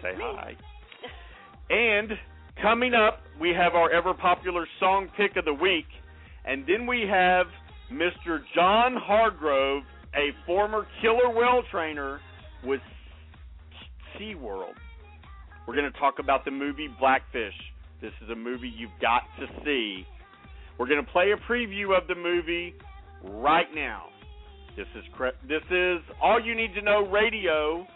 Say 0.00 0.12
hi. 0.16 0.56
And 1.68 2.12
Coming 2.60 2.94
up, 2.94 3.20
we 3.38 3.50
have 3.50 3.74
our 3.74 3.92
ever 3.92 4.14
popular 4.14 4.66
song 4.80 5.08
pick 5.14 5.36
of 5.36 5.44
the 5.44 5.52
week, 5.52 5.84
and 6.46 6.64
then 6.66 6.86
we 6.86 7.04
have 7.08 7.46
Mr. 7.92 8.40
John 8.54 8.96
Hargrove, 8.96 9.82
a 10.14 10.30
former 10.46 10.86
killer 11.00 11.30
whale 11.30 11.62
trainer 11.70 12.20
with 12.64 12.80
SeaWorld. 14.18 14.74
We're 15.66 15.74
going 15.74 15.92
to 15.92 15.98
talk 15.98 16.18
about 16.18 16.44
the 16.44 16.50
movie 16.50 16.88
Blackfish. 16.98 17.54
This 18.00 18.12
is 18.22 18.30
a 18.30 18.34
movie 18.34 18.72
you've 18.76 18.90
got 19.00 19.22
to 19.40 19.46
see. 19.64 20.06
We're 20.78 20.86
going 20.86 21.04
to 21.04 21.10
play 21.10 21.32
a 21.32 21.36
preview 21.50 21.96
of 21.96 22.06
the 22.08 22.14
movie 22.14 22.74
right 23.24 23.68
now. 23.74 24.04
This 24.76 24.86
is 24.94 25.04
this 25.48 25.62
is 25.70 26.00
all 26.22 26.38
you 26.38 26.54
need 26.54 26.74
to 26.74 26.82
know 26.82 27.08
radio. 27.08 27.86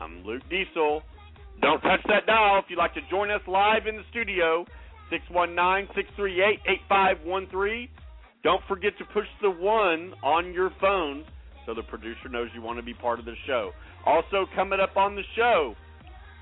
I'm 0.00 0.24
Luke 0.24 0.42
Diesel. 0.48 1.02
Don't 1.60 1.80
touch 1.80 2.00
that 2.08 2.24
dial 2.26 2.58
if 2.58 2.64
you'd 2.68 2.78
like 2.78 2.94
to 2.94 3.02
join 3.10 3.30
us 3.30 3.42
live 3.46 3.86
in 3.86 3.96
the 3.96 4.02
studio. 4.10 4.64
619-638-8513. 5.12 7.88
Don't 8.46 8.62
forget 8.68 8.96
to 8.98 9.04
push 9.06 9.26
the 9.42 9.50
1 9.50 10.12
on 10.22 10.54
your 10.54 10.70
phone 10.80 11.24
so 11.66 11.74
the 11.74 11.82
producer 11.82 12.28
knows 12.30 12.46
you 12.54 12.62
want 12.62 12.78
to 12.78 12.82
be 12.84 12.94
part 12.94 13.18
of 13.18 13.24
the 13.24 13.34
show. 13.44 13.72
Also 14.06 14.46
coming 14.54 14.78
up 14.78 14.96
on 14.96 15.16
the 15.16 15.24
show, 15.34 15.74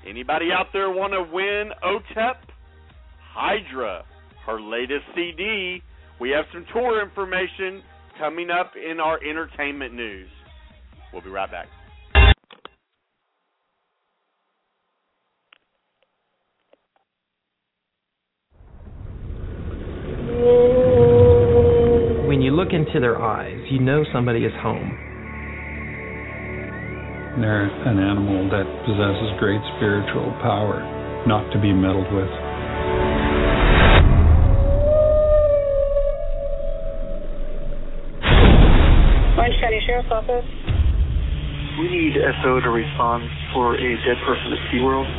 anybody 0.07 0.49
out 0.51 0.67
there 0.71 0.91
want 0.91 1.13
to 1.13 1.33
win 1.33 1.71
OTEP? 1.83 2.35
Hydra, 3.33 4.03
her 4.45 4.61
latest 4.61 5.01
CD. 5.15 5.81
We 6.21 6.29
have 6.29 6.45
some 6.53 6.63
tour 6.71 7.01
information 7.01 7.81
coming 8.19 8.51
up 8.51 8.73
in 8.75 8.99
our 8.99 9.17
entertainment 9.27 9.95
news. 9.95 10.29
We'll 11.11 11.23
be 11.23 11.31
right 11.31 11.49
back. 11.49 11.65
You 20.27 20.84
look 22.55 22.71
into 22.71 23.01
their 23.03 23.21
eyes, 23.21 23.59
you 23.69 23.79
know 23.79 24.05
somebody 24.13 24.45
is 24.47 24.53
home. 24.63 24.95
They're 27.43 27.67
an 27.67 27.99
animal 27.99 28.47
that 28.47 28.63
possesses 28.87 29.35
great 29.43 29.59
spiritual 29.75 30.31
power, 30.39 30.79
not 31.27 31.51
to 31.51 31.59
be 31.59 31.75
meddled 31.75 32.07
with. 32.15 32.31
Orange 39.35 39.59
County 39.59 39.83
Sheriff's 39.83 40.07
Office. 40.15 40.47
We 41.75 41.91
need 41.91 42.15
SO 42.39 42.63
to 42.63 42.71
respond 42.71 43.27
for 43.51 43.75
a 43.75 43.89
dead 44.07 44.15
person 44.23 44.55
at 44.55 44.61
SeaWorld. 44.71 45.11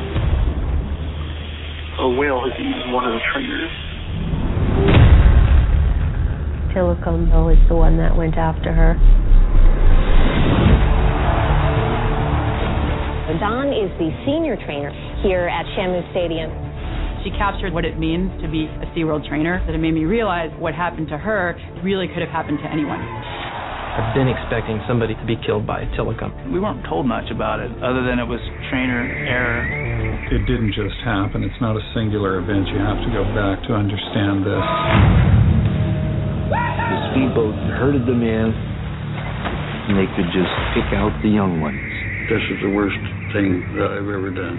A 2.01 2.09
whale 2.17 2.41
has 2.49 2.57
eaten 2.57 2.97
one 2.97 3.05
of 3.05 3.13
the 3.13 3.21
trainers. 3.29 3.86
Tilikum 6.77 7.33
is 7.49 7.69
the 7.73 7.75
one 7.75 7.97
that 7.97 8.13
went 8.13 8.37
after 8.37 8.69
her. 8.69 9.01
Dawn 13.41 13.73
is 13.73 13.89
the 13.97 14.13
senior 14.29 14.61
trainer 14.61 14.93
here 15.25 15.49
at 15.49 15.65
Shamu 15.73 16.05
Stadium. 16.13 16.53
She 17.25 17.33
captured 17.41 17.73
what 17.73 17.89
it 17.89 17.97
means 17.97 18.29
to 18.45 18.49
be 18.49 18.69
a 18.69 18.87
SeaWorld 18.93 19.25
trainer, 19.25 19.65
that 19.65 19.75
it 19.75 19.81
made 19.81 19.97
me 19.97 20.05
realize 20.05 20.53
what 20.61 20.75
happened 20.75 21.09
to 21.09 21.17
her 21.17 21.57
really 21.83 22.09
could 22.09 22.21
have 22.21 22.29
happened 22.29 22.61
to 22.61 22.69
anyone. 22.69 23.01
I've 23.01 24.13
been 24.13 24.29
expecting 24.29 24.77
somebody 24.87 25.17
to 25.17 25.25
be 25.25 25.41
killed 25.49 25.67
by 25.67 25.81
a 25.81 25.89
Tilikum. 25.97 26.53
We 26.53 26.61
weren't 26.61 26.85
told 26.85 27.09
much 27.09 27.33
about 27.33 27.61
it, 27.61 27.73
other 27.81 28.05
than 28.05 28.21
it 28.21 28.29
was 28.29 28.41
trainer 28.69 29.01
error. 29.25 29.65
It 30.29 30.45
didn't 30.45 30.77
just 30.77 31.01
happen. 31.09 31.41
It's 31.41 31.61
not 31.61 31.77
a 31.77 31.85
singular 31.97 32.37
event. 32.37 32.69
You 32.69 32.85
have 32.85 33.01
to 33.01 33.11
go 33.17 33.25
back 33.33 33.65
to 33.65 33.73
understand 33.73 34.45
this. 34.45 35.46
The 36.47 37.11
speedboat 37.11 37.55
herded 37.75 38.07
them 38.07 38.23
in, 38.23 38.49
and 38.55 39.99
they 39.99 40.07
could 40.15 40.31
just 40.31 40.53
pick 40.79 40.95
out 40.95 41.11
the 41.23 41.29
young 41.29 41.61
ones. 41.61 41.83
This 42.31 42.43
is 42.55 42.63
the 42.63 42.71
worst 42.71 43.03
thing 43.35 43.67
that 43.75 43.91
I've 43.91 44.07
ever 44.07 44.31
done. 44.31 44.55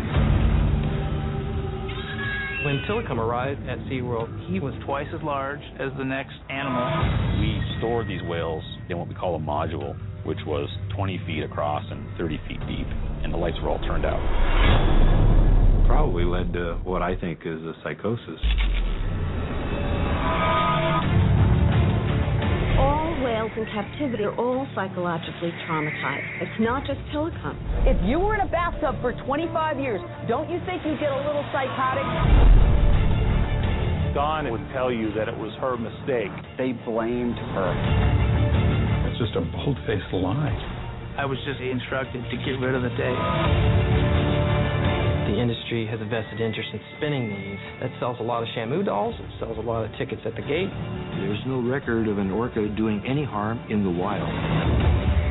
When 2.66 2.84
Tilikum 2.84 3.20
arrived 3.20 3.62
at 3.70 3.80
SeaWorld, 3.88 4.52
he 4.52 4.60
was 4.60 4.74
twice 4.86 5.08
as 5.16 5.24
large 5.24 5.62
as 5.80 5.92
the 5.98 6.04
next 6.04 6.36
animal. 6.50 7.40
We 7.40 7.56
stored 7.80 8.10
these 8.10 8.24
whales 8.24 8.64
in 8.90 8.98
what 8.98 9.08
we 9.08 9.16
call 9.16 9.36
a 9.36 9.40
module, 9.40 9.96
which 10.26 10.40
was 10.46 10.68
20 10.94 11.22
feet 11.26 11.44
across 11.44 11.86
and 11.90 12.06
30 12.18 12.38
feet 12.50 12.60
deep, 12.68 12.88
and 13.24 13.34
the 13.34 13.38
lights 13.38 13.56
were 13.64 13.70
all 13.70 13.80
turned 13.80 14.06
out. 14.06 14.20
Probably 15.88 16.26
led 16.26 16.52
to 16.52 16.82
what 16.84 17.02
I 17.02 17.16
think 17.16 17.40
is 17.46 17.62
a 17.64 17.74
psychosis. 17.82 18.42
All 23.38 23.44
whales 23.44 23.58
in 23.58 23.66
captivity 23.66 24.24
are 24.24 24.36
all 24.36 24.66
psychologically 24.74 25.54
traumatized. 25.70 26.42
It's 26.42 26.60
not 26.60 26.88
just 26.88 27.00
Tilikum. 27.14 27.54
If 27.86 27.98
you 28.04 28.20
were 28.20 28.34
in 28.34 28.42
a 28.42 28.50
bathtub 28.50 29.00
for 29.02 29.14
25 29.14 29.80
years, 29.80 30.02
don't 30.28 30.50
you 30.50 30.60
think 30.66 30.82
you'd 30.84 31.00
get 31.00 31.12
a 31.12 31.18
little 31.18 31.46
psychotic? 31.54 32.04
Dawn 34.16 34.50
would 34.50 34.66
tell 34.74 34.92
you 34.92 35.14
that 35.14 35.28
it 35.28 35.38
was 35.38 35.54
her 35.62 35.78
mistake. 35.78 36.34
They 36.58 36.72
blamed 36.90 37.38
her. 37.54 37.72
It's 39.12 39.20
just 39.20 39.36
a 39.36 39.42
bold-faced 39.42 40.14
lie. 40.14 41.14
I 41.20 41.26
was 41.26 41.38
just 41.46 41.62
instructed 41.62 42.24
to 42.32 42.38
get 42.38 42.58
rid 42.58 42.74
of 42.74 42.82
the 42.82 42.90
tape. 42.90 44.27
The 45.28 45.42
industry 45.42 45.86
has 45.88 46.00
a 46.00 46.06
vested 46.06 46.40
interest 46.40 46.70
in 46.72 46.80
spinning 46.96 47.28
these. 47.28 47.60
That 47.82 47.92
sells 48.00 48.16
a 48.22 48.24
lot 48.24 48.44
of 48.44 48.50
Shamu 48.56 48.86
dolls. 48.86 49.14
It 49.20 49.40
sells 49.40 49.58
a 49.58 49.62
lot 49.62 49.84
of 49.84 49.92
tickets 49.98 50.22
at 50.24 50.36
the 50.36 50.42
gate. 50.42 50.72
There's 51.20 51.44
no 51.46 51.60
record 51.60 52.08
of 52.08 52.18
an 52.18 52.32
orca 52.32 52.66
doing 52.78 53.04
any 53.06 53.26
harm 53.26 53.60
in 53.70 53.84
the 53.84 53.92
wild. 53.92 55.27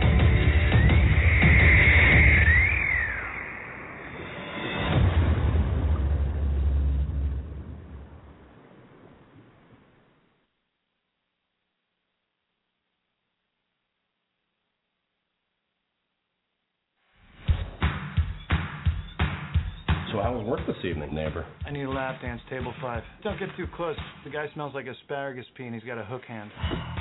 This 20.77 20.91
evening, 20.91 21.15
neighbor? 21.15 21.47
I 21.67 21.71
need 21.71 21.85
a 21.85 21.91
lap 21.91 22.21
dance, 22.21 22.41
table 22.51 22.75
five. 22.81 23.03
Don't 23.23 23.39
get 23.39 23.49
too 23.57 23.67
close. 23.75 23.97
The 24.25 24.31
guy 24.31 24.47
smells 24.55 24.75
like 24.75 24.87
asparagus 24.87 25.45
pea 25.57 25.65
and 25.65 25.75
he's 25.75 25.85
got 25.85 25.99
a 25.99 26.05
hook 26.05 26.23
hand. 26.27 26.51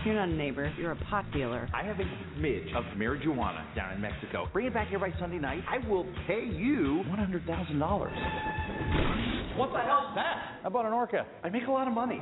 You're 0.05 0.15
not 0.15 0.29
a 0.29 0.31
neighbor. 0.31 0.71
You're 0.77 0.91
a 0.91 1.05
pot 1.09 1.25
dealer. 1.33 1.67
I 1.73 1.83
have 1.83 1.99
a 1.99 2.03
smidge 2.37 2.73
of 2.75 2.83
marijuana 2.97 3.63
down 3.75 3.93
in 3.93 4.01
Mexico. 4.01 4.47
Bring 4.53 4.67
it 4.67 4.73
back 4.73 4.89
here 4.89 4.99
by 4.99 5.11
Sunday 5.19 5.39
night. 5.39 5.63
I 5.69 5.85
will 5.87 6.05
pay 6.27 6.45
you 6.45 7.03
$100,000. 7.07 9.57
What 9.57 9.71
the 9.71 9.79
hell's 9.79 10.13
that? 10.15 10.59
I 10.65 10.69
bought 10.69 10.85
an 10.85 10.93
orca. 10.93 11.25
I 11.43 11.49
make 11.49 11.67
a 11.67 11.71
lot 11.71 11.87
of 11.87 11.93
money. 11.93 12.19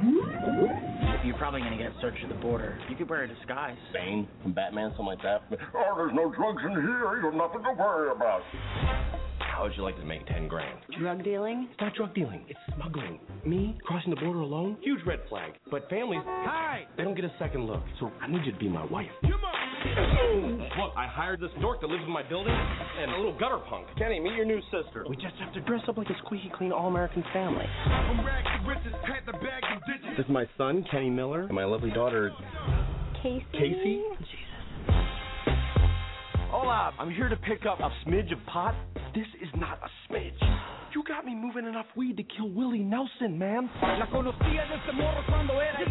You're 1.26 1.38
probably 1.38 1.62
gonna 1.62 1.78
get 1.78 1.92
searched 2.00 2.24
at 2.24 2.30
the 2.30 2.36
border. 2.36 2.78
You 2.89 2.96
could 2.96 3.10
wear 3.10 3.24
a 3.24 3.28
disguise. 3.28 3.78
Bane 3.92 4.28
from 4.42 4.54
Batman, 4.54 4.89
something 4.92 5.06
like 5.06 5.22
that. 5.24 5.42
Oh, 5.76 5.94
there's 5.98 6.13
no 6.13 6.32
drugs 6.32 6.62
in 6.63 6.72
here. 6.72 7.22
You've 7.24 7.34
nothing 7.34 7.63
to 7.63 7.74
worry 7.74 8.12
about. 8.12 8.42
How 9.54 9.62
would 9.62 9.74
you 9.78 9.84
like 9.84 9.96
to 9.98 10.04
make 10.04 10.26
ten 10.26 10.48
grand? 10.48 10.80
Drug 11.00 11.24
dealing? 11.24 11.68
It's 11.72 11.80
not 11.80 11.94
drug 11.94 12.16
dealing. 12.16 12.44
It's 12.50 12.60
smuggling. 12.74 13.20
Me 13.46 13.78
crossing 13.86 14.10
the 14.10 14.20
border 14.20 14.39
alone? 14.39 14.78
Huge 14.82 15.00
red 15.06 15.20
flag. 15.30 15.52
But 15.70 15.88
families, 15.92 16.22
hi, 16.26 16.86
they 16.98 17.04
don't 17.04 17.13
get 17.13 17.26
a 17.26 17.32
second 17.38 17.68
look. 17.68 17.84
So 18.00 18.12
I 18.20 18.28
need 18.28 18.42
you 18.46 18.52
to 18.52 18.58
be 18.58 18.68
my 18.68 18.84
wife. 18.86 19.12
Come 19.22 19.34
on! 19.34 20.58
Look, 20.58 20.94
I 20.98 21.06
hired 21.06 21.39
this 21.39 21.52
dork 21.62 21.82
that 21.82 21.88
lives 21.88 22.04
in 22.04 22.12
my 22.12 22.28
building 22.28 22.52
and 22.52 23.12
a 23.12 23.16
little 23.16 23.38
gutter 23.38 23.60
punk. 23.70 23.86
Kenny, 23.96 24.20
meet 24.20 24.34
your 24.34 24.46
new 24.46 24.60
sister. 24.72 25.06
We 25.08 25.16
just 25.18 25.36
have 25.39 25.54
to 25.54 25.62
dress 25.62 25.82
up 25.88 25.98
like 25.98 26.10
a 26.10 26.18
squeaky 26.26 26.52
clean 26.58 26.72
all-American 26.72 27.24
family. 27.32 27.66
This 30.18 30.26
is 30.26 30.32
my 30.32 30.46
son, 30.58 30.84
Kenny 30.89 31.12
Miller, 31.12 31.44
and 31.44 31.54
my 31.54 31.66
lovely 31.66 31.92
daughter, 31.92 32.32
Casey. 33.22 33.46
Casey. 33.54 34.02
Hola, 36.54 36.94
I'm 37.00 37.10
here 37.10 37.30
to 37.30 37.36
pick 37.36 37.66
up 37.66 37.80
a 37.80 37.89
smidge 38.06 38.32
of 38.32 38.38
pot. 38.46 38.76
This 39.16 39.26
is 39.42 39.50
not 39.56 39.80
a 39.82 39.89
smidge. 40.06 40.38
You 40.94 41.04
got 41.08 41.26
me 41.26 41.34
moving 41.34 41.66
enough 41.66 41.88
weed 41.98 42.16
to 42.18 42.24
kill 42.24 42.48
Willie 42.48 42.78
Nelson, 42.78 43.39
man. 43.39 43.63
Is 43.63 43.72
this 43.80 44.04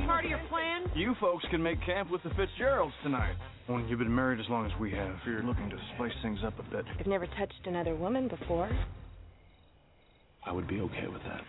part 0.07 0.25
of 0.25 0.31
your 0.31 0.39
plan? 0.49 0.83
You 0.95 1.17
folks 1.21 1.45
can 1.51 1.61
make 1.61 1.85
camp 1.85 2.13
with 2.13 2.23
the 2.23 2.31
Fitzgeralds 2.37 2.93
tonight. 3.03 3.35
When 3.67 3.89
you've 3.89 3.99
been 3.99 4.15
married 4.15 4.39
as 4.39 4.47
long 4.49 4.65
as 4.65 4.71
we 4.79 4.93
have, 4.93 5.17
you're 5.27 5.43
looking 5.43 5.69
to 5.69 5.77
spice 5.97 6.13
things 6.23 6.39
up 6.47 6.57
a 6.61 6.63
bit. 6.71 6.85
I've 6.97 7.09
never 7.09 7.27
touched 7.27 7.67
another 7.67 7.97
woman 7.97 8.29
before. 8.29 8.71
I 10.47 10.53
would 10.53 10.69
be 10.69 10.79
okay 10.79 11.09
with 11.13 11.23
that. 11.25 11.41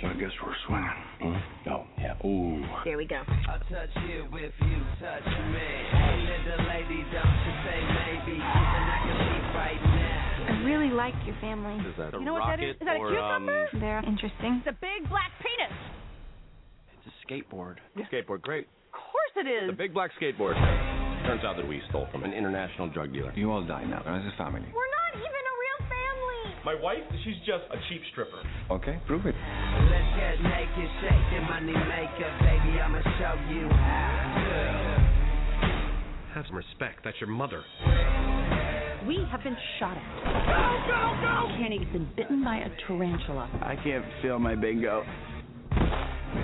So 0.00 0.08
I 0.08 0.14
guess 0.14 0.32
we're 0.42 0.56
swinging. 0.66 0.90
Mm-hmm. 1.22 1.70
Oh, 1.70 1.84
yeah. 2.00 2.26
Ooh. 2.26 2.64
There 2.84 2.96
we 2.96 3.04
go. 3.06 3.22
I'll 3.48 3.60
touch 3.68 3.94
you 4.08 4.24
if 4.32 4.54
you 4.58 4.80
touch 4.98 5.26
me. 5.26 5.68
Hey, 5.92 6.26
little 6.48 6.66
lady, 6.66 7.04
don't 7.12 7.38
you 7.44 7.52
say 7.52 7.59
maybe. 7.59 7.59
And 7.59 7.59
I 8.38 8.96
can 9.02 9.16
leave 9.18 9.48
right 9.58 9.80
now. 9.82 10.46
I 10.50 10.52
really 10.62 10.90
like 10.94 11.14
your 11.26 11.36
family. 11.40 11.74
Is 11.88 11.94
that 11.98 12.12
You 12.14 12.20
know 12.22 12.34
what 12.34 12.46
that 12.46 12.62
is? 12.62 12.76
Is 12.76 12.82
that 12.86 12.96
a 12.96 13.02
cucumber? 13.02 13.68
um, 13.72 13.80
They're 13.80 14.04
interesting. 14.06 14.62
It's 14.62 14.70
a 14.70 14.78
big 14.78 15.08
black 15.08 15.32
penis. 15.42 15.74
It's 17.00 17.08
a 17.10 17.14
skateboard. 17.26 17.76
Skateboard, 18.12 18.42
great. 18.42 18.66
Of 18.92 18.98
course 18.98 19.34
it 19.36 19.48
is. 19.48 19.70
The 19.70 19.76
big 19.76 19.94
black 19.94 20.10
skateboard. 20.20 20.54
Turns 21.26 21.44
out 21.44 21.56
that 21.56 21.66
we 21.68 21.80
stole 21.90 22.08
from 22.10 22.24
an 22.24 22.32
international 22.32 22.88
drug 22.90 23.12
dealer. 23.12 23.32
You 23.36 23.50
all 23.52 23.62
die 23.64 23.84
now. 23.84 24.00
As 24.00 24.24
a 24.26 24.34
family. 24.36 24.60
We're 24.60 24.92
not 24.98 25.12
even 25.14 25.28
a 25.30 25.54
real 25.62 25.80
family. 25.88 26.42
My 26.64 26.74
wife, 26.82 27.04
she's 27.24 27.38
just 27.46 27.64
a 27.70 27.78
cheap 27.88 28.02
stripper. 28.12 28.40
Okay, 28.70 28.98
prove 29.06 29.26
it. 29.26 29.34
Let's 29.36 30.10
get 30.16 30.42
naked, 30.42 30.90
shake 31.00 31.26
the 31.32 31.40
money 31.46 31.72
maker, 31.72 32.30
baby. 32.40 32.80
I'ma 32.80 33.00
show 33.20 33.36
you 33.52 33.68
how. 33.68 34.99
Have 36.34 36.44
some 36.46 36.56
respect. 36.56 37.00
That's 37.04 37.16
your 37.20 37.28
mother. 37.28 37.62
We 39.06 39.18
have 39.30 39.42
been 39.42 39.56
shot 39.78 39.96
at. 39.96 40.24
Go, 40.24 40.92
go, 40.92 41.00
go! 41.22 41.56
Kenny's 41.58 41.88
been 41.92 42.08
bitten 42.16 42.44
by 42.44 42.58
a 42.58 42.68
tarantula. 42.86 43.50
I 43.62 43.74
can't 43.82 44.04
feel 44.22 44.38
my 44.38 44.54
bingo. 44.54 45.04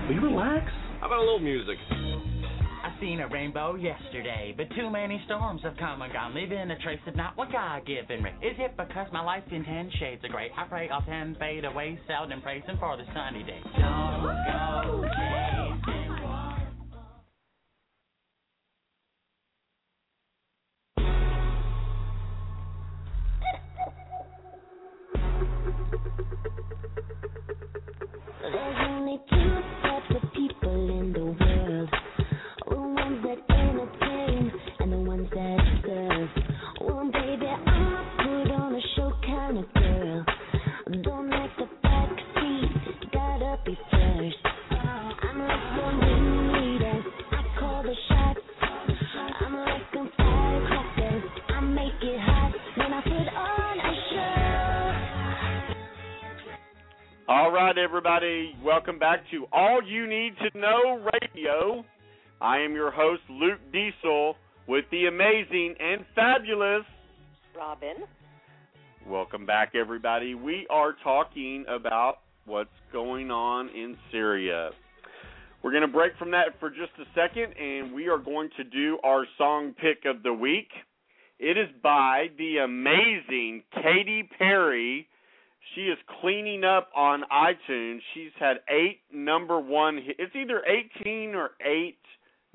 Will 0.08 0.14
you 0.14 0.20
relax? 0.20 0.64
How 1.00 1.06
about 1.06 1.18
a 1.18 1.20
little 1.20 1.38
music? 1.38 1.76
I 1.90 2.98
seen 3.00 3.20
a 3.20 3.28
rainbow 3.28 3.76
yesterday, 3.76 4.54
but 4.56 4.66
too 4.74 4.90
many 4.90 5.20
storms 5.26 5.60
have 5.62 5.76
come 5.76 6.02
and 6.02 6.12
gone, 6.12 6.34
leaving 6.34 6.70
a 6.70 6.78
trace 6.78 7.00
of 7.06 7.14
not 7.14 7.36
what 7.36 7.52
God 7.52 7.86
given 7.86 8.22
me. 8.22 8.30
Is 8.42 8.56
it 8.58 8.76
because 8.76 9.06
my 9.12 9.22
life 9.22 9.44
in 9.50 9.64
ten 9.64 9.90
shades 10.00 10.24
of 10.24 10.30
gray? 10.30 10.50
I 10.56 10.64
pray 10.64 10.88
all 10.88 11.02
ten 11.02 11.36
fade 11.38 11.64
away, 11.64 11.98
seldom 12.08 12.40
praising 12.42 12.76
for 12.80 12.96
the 12.96 13.04
sunny 13.14 13.44
day. 13.44 13.60
Don't 13.78 14.22
go 14.22 15.55
of 30.76 30.90
in. 30.90 31.12
The 31.12 31.45
All 57.28 57.50
right, 57.50 57.76
everybody, 57.76 58.54
welcome 58.64 59.00
back 59.00 59.24
to 59.32 59.46
All 59.52 59.82
You 59.82 60.06
Need 60.06 60.34
to 60.38 60.56
Know 60.56 61.04
Radio. 61.20 61.84
I 62.40 62.58
am 62.58 62.72
your 62.72 62.92
host, 62.92 63.22
Luke 63.28 63.58
Diesel, 63.72 64.36
with 64.68 64.84
the 64.92 65.06
amazing 65.06 65.74
and 65.80 66.04
fabulous. 66.14 66.84
Robin. 67.56 67.96
Welcome 69.08 69.44
back, 69.44 69.72
everybody. 69.74 70.36
We 70.36 70.68
are 70.70 70.94
talking 71.02 71.64
about 71.68 72.18
what's 72.44 72.70
going 72.92 73.32
on 73.32 73.70
in 73.70 73.96
Syria. 74.12 74.70
We're 75.64 75.72
going 75.72 75.82
to 75.82 75.88
break 75.88 76.12
from 76.20 76.30
that 76.30 76.60
for 76.60 76.70
just 76.70 76.92
a 77.00 77.06
second, 77.12 77.54
and 77.60 77.92
we 77.92 78.06
are 78.06 78.18
going 78.18 78.50
to 78.56 78.62
do 78.62 78.98
our 79.02 79.24
song 79.36 79.74
pick 79.80 80.04
of 80.04 80.22
the 80.22 80.32
week. 80.32 80.68
It 81.40 81.58
is 81.58 81.66
by 81.82 82.26
the 82.38 82.58
amazing 82.58 83.64
Katy 83.74 84.30
Perry. 84.38 85.08
She 85.74 85.82
is 85.82 85.98
cleaning 86.20 86.64
up 86.64 86.90
on 86.94 87.24
iTunes. 87.32 87.98
She's 88.14 88.30
had 88.38 88.58
eight 88.70 89.00
number 89.12 89.60
one. 89.60 89.96
Hit. 89.96 90.16
It's 90.18 90.34
either 90.36 90.62
18 91.04 91.34
or 91.34 91.50
eight 91.64 91.98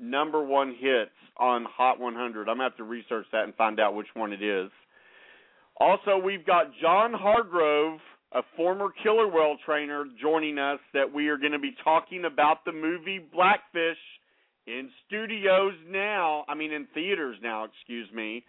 number 0.00 0.42
one 0.42 0.74
hits 0.78 1.10
on 1.36 1.64
Hot 1.76 2.00
100. 2.00 2.48
I'm 2.48 2.56
gonna 2.56 2.64
have 2.64 2.76
to 2.78 2.84
research 2.84 3.26
that 3.32 3.44
and 3.44 3.54
find 3.54 3.78
out 3.78 3.94
which 3.94 4.08
one 4.14 4.32
it 4.32 4.42
is. 4.42 4.70
Also, 5.78 6.18
we've 6.18 6.44
got 6.44 6.66
John 6.80 7.12
Hargrove, 7.12 8.00
a 8.32 8.42
former 8.56 8.88
killer 9.02 9.28
whale 9.28 9.56
trainer, 9.64 10.04
joining 10.20 10.58
us. 10.58 10.80
That 10.94 11.12
we 11.12 11.28
are 11.28 11.38
going 11.38 11.52
to 11.52 11.58
be 11.58 11.74
talking 11.82 12.24
about 12.24 12.64
the 12.64 12.72
movie 12.72 13.20
Blackfish 13.32 13.98
in 14.66 14.90
studios 15.06 15.74
now. 15.88 16.44
I 16.48 16.54
mean, 16.54 16.72
in 16.72 16.86
theaters 16.94 17.36
now. 17.42 17.64
Excuse 17.64 18.08
me. 18.12 18.44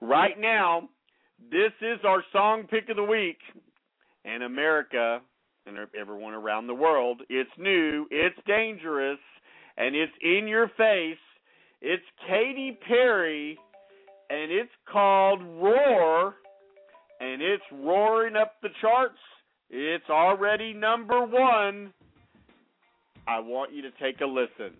Right 0.00 0.38
now, 0.38 0.88
this 1.50 1.72
is 1.80 1.98
our 2.04 2.22
song 2.32 2.64
pick 2.68 2.88
of 2.88 2.96
the 2.96 3.04
week 3.04 3.38
and 4.24 4.42
America 4.42 5.20
and 5.66 5.78
everyone 5.98 6.34
around 6.34 6.66
the 6.66 6.74
world. 6.74 7.22
It's 7.28 7.50
new, 7.58 8.06
it's 8.10 8.36
dangerous, 8.46 9.18
and 9.76 9.94
it's 9.94 10.12
in 10.20 10.46
your 10.46 10.68
face. 10.76 11.18
It's 11.80 12.04
Katy 12.28 12.78
Perry, 12.86 13.58
and 14.30 14.50
it's 14.50 14.72
called 14.90 15.42
Roar, 15.42 16.34
and 17.20 17.42
it's 17.42 17.64
roaring 17.72 18.36
up 18.36 18.54
the 18.62 18.68
charts. 18.80 19.18
It's 19.70 20.08
already 20.10 20.72
number 20.72 21.24
one. 21.24 21.92
I 23.26 23.40
want 23.40 23.72
you 23.72 23.82
to 23.82 23.90
take 24.00 24.20
a 24.20 24.26
listen. 24.26 24.76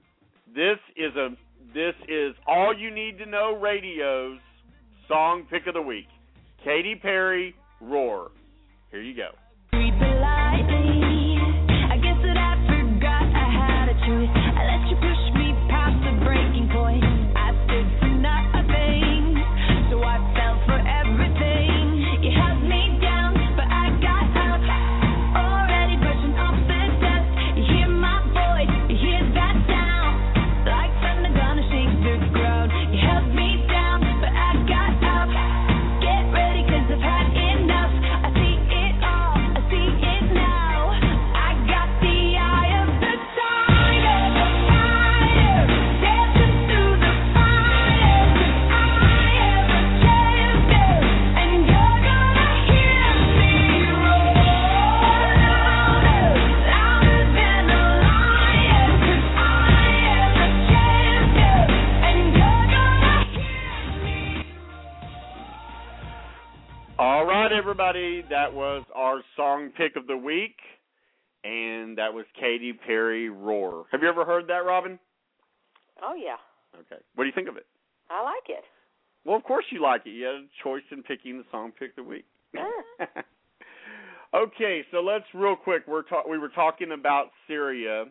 This 0.55 0.79
is 0.97 1.17
a 1.17 1.31
this 1.73 1.95
is 2.09 2.35
all 2.47 2.77
you 2.77 2.95
need 2.95 3.19
to 3.19 3.27
know 3.27 3.59
radio's 3.61 4.39
song 5.09 5.47
pick 5.51 5.67
of 5.67 5.75
the 5.75 5.83
week. 5.83 6.07
Katy 6.63 6.97
Perry, 6.97 7.55
Roar. 7.81 8.31
Here 8.95 9.03
you 9.03 9.17
go. 9.17 9.44
Everybody, 67.65 68.23
that 68.29 68.53
was 68.53 68.85
our 68.95 69.23
song 69.37 69.71
pick 69.75 69.97
of 69.97 70.07
the 70.07 70.15
week, 70.15 70.57
and 71.45 71.97
that 71.97 72.13
was 72.13 72.27
Katy 72.39 72.75
Perry 72.75 73.31
Roar. 73.31 73.87
Have 73.91 74.03
you 74.03 74.09
ever 74.11 74.23
heard 74.27 74.47
that, 74.49 74.67
Robin? 74.67 74.99
Oh 76.03 76.13
yeah, 76.15 76.37
Okay. 76.79 77.01
What 77.15 77.25
do 77.25 77.29
you 77.29 77.33
think 77.35 77.49
of 77.49 77.57
it? 77.57 77.65
I 78.11 78.23
like 78.23 78.51
it. 78.51 78.65
Well, 79.25 79.37
of 79.37 79.45
course 79.45 79.65
you 79.71 79.81
like 79.81 80.03
it. 80.05 80.11
You 80.11 80.27
had 80.27 80.35
a 80.35 80.47
choice 80.63 80.83
in 80.91 81.03
picking 81.05 81.39
the 81.39 81.45
song 81.51 81.73
pick 81.79 81.93
of 81.97 81.97
the 81.97 82.03
week. 82.03 82.27
okay, 84.37 84.83
so 84.91 84.99
let's 85.01 85.25
real 85.33 85.57
quick. 85.57 85.85
We're 85.89 86.03
ta- 86.03 86.29
we 86.29 86.37
were 86.37 86.51
talking 86.51 86.93
about 86.93 87.29
Syria, 87.49 88.05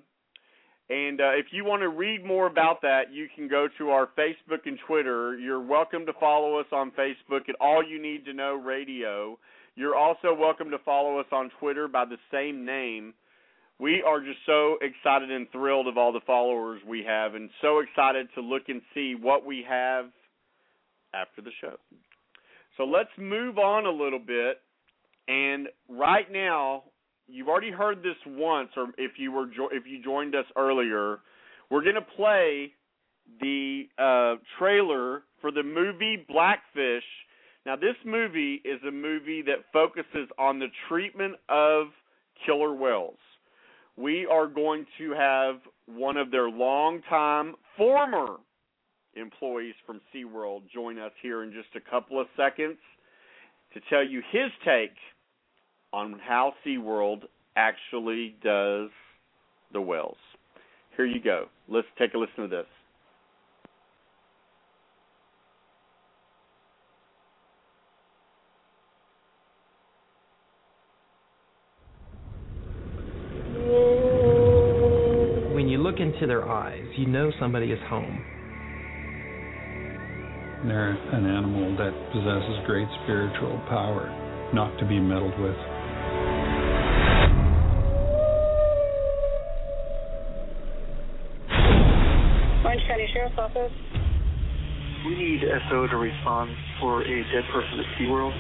and 0.94 1.20
uh, 1.20 1.32
if 1.34 1.48
you 1.50 1.66
want 1.66 1.82
to 1.82 1.90
read 1.90 2.24
more 2.24 2.46
about 2.46 2.84
that, 2.84 3.12
you 3.12 3.28
can 3.36 3.48
go 3.48 3.68
to 3.80 3.90
our 3.90 4.10
Facebook 4.16 4.68
and 4.68 4.78
Twitter. 4.86 5.36
You're 5.36 5.60
welcome 5.60 6.06
to 6.06 6.14
follow 6.20 6.60
us 6.60 6.68
on 6.72 6.92
Facebook 6.92 7.50
at 7.50 7.56
All 7.60 7.84
You 7.84 8.00
Need 8.00 8.26
to 8.26 8.34
Know 8.34 8.54
Radio. 8.54 9.40
You're 9.76 9.96
also 9.96 10.36
welcome 10.40 10.70
to 10.70 10.78
follow 10.86 11.18
us 11.18 11.26
on 11.32 11.50
Twitter 11.60 11.88
by 11.88 12.06
the 12.06 12.18
same 12.32 12.64
name. 12.64 13.16
We 13.80 14.04
are 14.06 14.20
just 14.20 14.38
so 14.46 14.78
excited 14.82 15.32
and 15.32 15.52
thrilled 15.52 15.88
of 15.88 15.98
all 15.98 16.14
the 16.14 16.22
followers 16.28 16.80
we 16.88 17.04
have, 17.08 17.34
and 17.34 17.50
so 17.60 17.80
excited 17.80 18.28
to 18.36 18.42
look 18.42 18.64
and 18.68 18.84
see 18.94 19.16
what 19.20 19.44
we 19.44 19.66
have 19.68 20.06
after 21.16 21.42
the 21.42 21.52
show. 21.60 21.76
So 22.78 22.84
let's 22.84 23.10
move 23.18 23.58
on 23.58 23.88
a 23.88 23.90
little 23.90 24.20
bit. 24.20 24.62
And 25.28 25.70
right 25.90 26.32
now, 26.32 26.84
you've 27.28 27.48
already 27.48 27.72
heard 27.72 28.00
this 28.00 28.16
once, 28.26 28.70
or 28.76 28.88
if 28.98 29.14
you 29.18 29.32
were 29.32 29.48
jo- 29.48 29.70
if 29.72 29.84
you 29.86 30.04
joined 30.04 30.36
us 30.36 30.46
earlier, 30.56 31.20
we're 31.70 31.84
gonna 31.84 32.02
play 32.02 32.74
the 33.42 33.88
uh, 33.98 34.36
trailer 34.60 35.24
for 35.42 35.52
the 35.52 35.64
movie 35.64 36.26
Blackfish. 36.28 37.04
Now, 37.66 37.76
this 37.76 37.96
movie 38.06 38.62
is 38.66 38.82
a 38.88 38.92
movie 38.92 39.42
that 39.44 39.66
focuses 39.72 40.28
on 40.38 40.60
the 40.60 40.68
treatment 40.90 41.36
of 41.48 41.88
killer 42.46 42.74
whales. 42.74 43.18
We 43.96 44.26
are 44.26 44.48
going 44.48 44.86
to 44.98 45.12
have 45.14 45.56
one 45.86 46.18
of 46.18 46.32
their 46.32 46.50
longtime 46.50 47.56
former 47.78 48.38
employees 49.16 49.76
from 49.86 50.02
SeaWorld 50.14 50.64
join 50.74 50.98
us 51.00 51.12
here 51.22 51.44
in 51.44 51.52
just 51.52 51.70
a 51.76 51.90
couple 51.90 52.20
of 52.20 52.28
seconds 52.36 52.78
to 53.74 53.80
tell 53.90 54.04
you 54.04 54.22
his 54.32 54.52
take 54.66 54.96
on 55.94 56.20
how 56.28 56.54
SeaWorld 56.66 57.22
actually 57.56 58.36
does 58.44 58.90
the 59.72 59.80
whales. 59.80 60.18
Here 60.98 61.06
you 61.06 61.22
go. 61.24 61.46
Let's 61.70 61.88
take 62.00 62.16
a 62.16 62.18
listen 62.18 62.44
to 62.44 62.48
this. 62.48 62.66
When 75.54 75.70
you 75.70 75.78
look 75.78 76.00
into 76.00 76.26
their 76.26 76.50
eyes, 76.50 76.86
you 76.98 77.06
know 77.06 77.32
somebody 77.40 77.72
is 77.72 77.80
home. 77.88 78.20
They're 80.68 80.92
an 80.92 81.26
animal 81.26 81.76
that 81.78 81.94
possesses 82.12 82.66
great 82.66 82.88
spiritual 83.04 83.62
power, 83.70 84.10
not 84.54 84.78
to 84.80 84.88
be 84.88 85.00
meddled 85.00 85.40
with. 85.40 85.73
Sheriff's 93.14 93.36
Office. 93.38 93.72
We 95.06 95.16
need 95.16 95.42
SO 95.70 95.86
to 95.88 95.98
respond 95.98 96.50
for 96.82 97.04
a 97.04 97.24
dead 97.32 97.44
person 97.54 97.80
at 97.80 97.86
SeaWorld. 98.00 98.34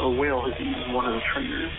A 0.00 0.10
whale 0.10 0.42
has 0.44 0.54
eaten 0.60 0.92
one 0.92 1.06
of 1.06 1.14
the 1.14 1.20
trainers. 1.32 1.72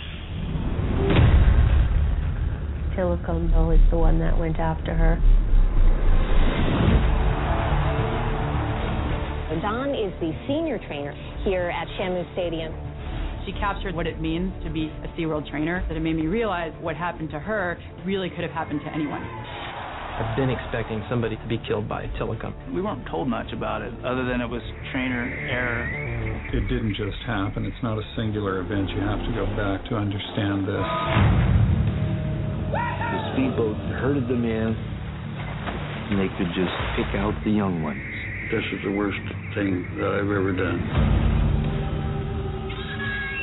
Tilikum 2.98 3.74
is 3.74 3.90
the 3.92 3.98
one 3.98 4.20
that 4.20 4.38
went 4.38 4.60
after 4.60 4.94
her. 4.96 5.16
Dawn 9.62 9.90
is 9.90 10.14
the 10.22 10.32
senior 10.48 10.80
trainer 10.88 11.14
here 11.44 11.70
at 11.70 11.88
Shamu 12.00 12.24
Stadium. 12.34 12.74
She 13.46 13.52
captured 13.60 13.94
what 13.94 14.08
it 14.08 14.22
means 14.22 14.54
to 14.64 14.70
be 14.72 14.92
a 15.04 15.08
SeaWorld 15.20 15.50
trainer, 15.50 15.84
that 15.88 15.98
it 15.98 16.00
made 16.00 16.16
me 16.16 16.28
realize 16.28 16.72
what 16.82 16.96
happened 16.96 17.30
to 17.32 17.40
her 17.40 17.78
really 18.06 18.30
could 18.30 18.44
have 18.44 18.52
happened 18.52 18.82
to 18.86 18.92
anyone. 18.94 19.22
I've 20.20 20.36
been 20.36 20.50
expecting 20.50 21.00
somebody 21.08 21.38
to 21.38 21.48
be 21.48 21.58
killed 21.66 21.88
by 21.88 22.04
a 22.04 22.10
Tilikum. 22.20 22.52
We 22.76 22.82
weren't 22.82 23.08
told 23.08 23.30
much 23.30 23.54
about 23.54 23.82
it, 23.82 23.94
other 24.04 24.28
than 24.28 24.42
it 24.42 24.50
was 24.52 24.60
trainer 24.92 25.24
error. 25.48 25.88
It 26.52 26.68
didn't 26.68 27.00
just 27.00 27.24
happen. 27.26 27.64
It's 27.64 27.82
not 27.82 27.98
a 27.98 28.04
singular 28.18 28.60
event. 28.60 28.90
You 28.90 29.00
have 29.00 29.24
to 29.24 29.32
go 29.32 29.48
back 29.56 29.80
to 29.88 29.96
understand 29.96 30.68
this. 30.68 30.88
The 32.76 33.20
speedboat 33.32 33.80
herded 34.04 34.28
them 34.28 34.44
in, 34.44 34.76
and 34.76 36.20
they 36.20 36.28
could 36.36 36.52
just 36.52 36.76
pick 37.00 37.16
out 37.16 37.32
the 37.48 37.56
young 37.56 37.80
ones. 37.82 38.04
This 38.52 38.68
is 38.76 38.84
the 38.84 38.92
worst 38.92 39.24
thing 39.56 39.88
that 40.04 40.20
I've 40.20 40.28
ever 40.36 40.52
done. 40.52 40.84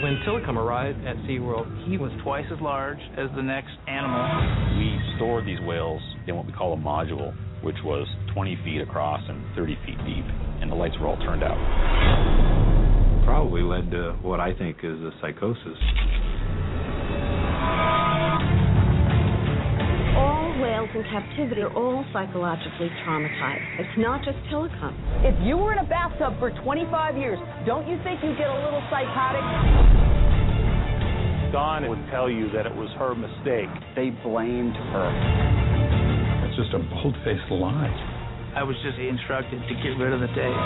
When 0.04 0.20
Tilikum 0.28 0.60
arrived 0.60 1.06
at 1.06 1.16
SeaWorld, 1.24 1.88
He 1.88 1.96
was 1.96 2.12
twice 2.22 2.44
as 2.52 2.60
large 2.60 3.00
as 3.16 3.32
the 3.34 3.42
next 3.42 3.72
animal. 3.88 4.76
We 4.76 4.92
stored 5.16 5.46
these 5.46 5.60
whales 5.64 6.02
in 6.28 6.36
what 6.36 6.46
we 6.46 6.52
call 6.52 6.72
a 6.72 6.76
module, 6.76 7.34
which 7.62 7.76
was 7.84 8.06
20 8.34 8.58
feet 8.64 8.80
across 8.80 9.20
and 9.28 9.42
30 9.54 9.76
feet 9.86 9.98
deep, 10.04 10.24
and 10.60 10.70
the 10.70 10.74
lights 10.74 10.94
were 11.00 11.06
all 11.06 11.16
turned 11.18 11.42
out. 11.42 11.56
Probably 13.24 13.62
led 13.62 13.90
to 13.90 14.12
what 14.22 14.40
I 14.40 14.54
think 14.54 14.78
is 14.82 14.98
a 15.00 15.10
psychosis. 15.20 15.78
All 20.16 20.54
whales 20.62 20.88
in 20.94 21.02
captivity 21.10 21.62
are 21.62 21.74
all 21.74 22.04
psychologically 22.12 22.90
traumatized. 23.04 23.80
It's 23.80 23.98
not 23.98 24.24
just 24.24 24.38
Tilikum. 24.50 24.94
If 25.24 25.34
you 25.46 25.56
were 25.56 25.72
in 25.72 25.78
a 25.78 25.88
bathtub 25.88 26.38
for 26.38 26.50
25 26.62 27.16
years, 27.16 27.38
don't 27.66 27.86
you 27.88 27.98
think 28.04 28.22
you'd 28.22 28.38
get 28.38 28.48
a 28.48 28.64
little 28.64 28.82
psychotic? 28.90 29.42
Dawn 31.52 31.88
would 31.88 32.04
tell 32.10 32.30
you 32.30 32.50
that 32.52 32.66
it 32.66 32.74
was 32.74 32.90
her 32.98 33.14
mistake. 33.14 33.70
They 33.94 34.10
blamed 34.22 34.74
her. 34.74 35.75
It's 36.56 36.72
just 36.72 36.74
a 36.74 36.78
bold 36.88 37.14
faced 37.22 37.50
lie. 37.50 37.92
I 38.56 38.62
was 38.62 38.76
just 38.82 38.96
instructed 38.96 39.60
to 39.60 39.74
get 39.76 39.92
rid 40.00 40.14
of 40.14 40.20
the 40.20 40.32
tape. 40.32 40.56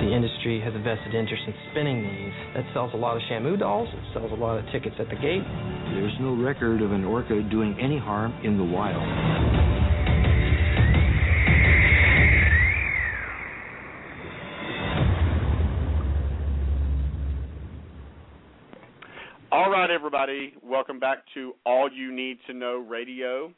the 0.00 0.16
industry 0.16 0.64
has 0.64 0.72
a 0.72 0.78
vested 0.78 1.14
interest 1.14 1.42
in 1.46 1.52
spinning 1.70 2.00
these. 2.00 2.32
That 2.56 2.64
sells 2.72 2.92
a 2.94 2.96
lot 2.96 3.16
of 3.16 3.22
Shamu 3.28 3.58
dolls. 3.58 3.90
It 3.92 4.00
sells 4.14 4.32
a 4.32 4.34
lot 4.34 4.56
of 4.56 4.64
tickets 4.72 4.96
at 4.98 5.10
the 5.10 5.16
gate. 5.16 5.44
There's 5.92 6.16
no 6.20 6.32
record 6.34 6.80
of 6.80 6.90
an 6.92 7.04
orca 7.04 7.42
doing 7.50 7.76
any 7.78 7.98
harm 7.98 8.32
in 8.42 8.56
the 8.56 8.64
wild. 8.64 8.96
All 19.52 19.70
right, 19.70 19.90
everybody, 19.90 20.54
welcome 20.62 20.98
back 20.98 21.24
to 21.34 21.52
All 21.66 21.90
You 21.92 22.10
Need 22.10 22.38
to 22.46 22.54
Know 22.54 22.78
Radio. 22.78 23.52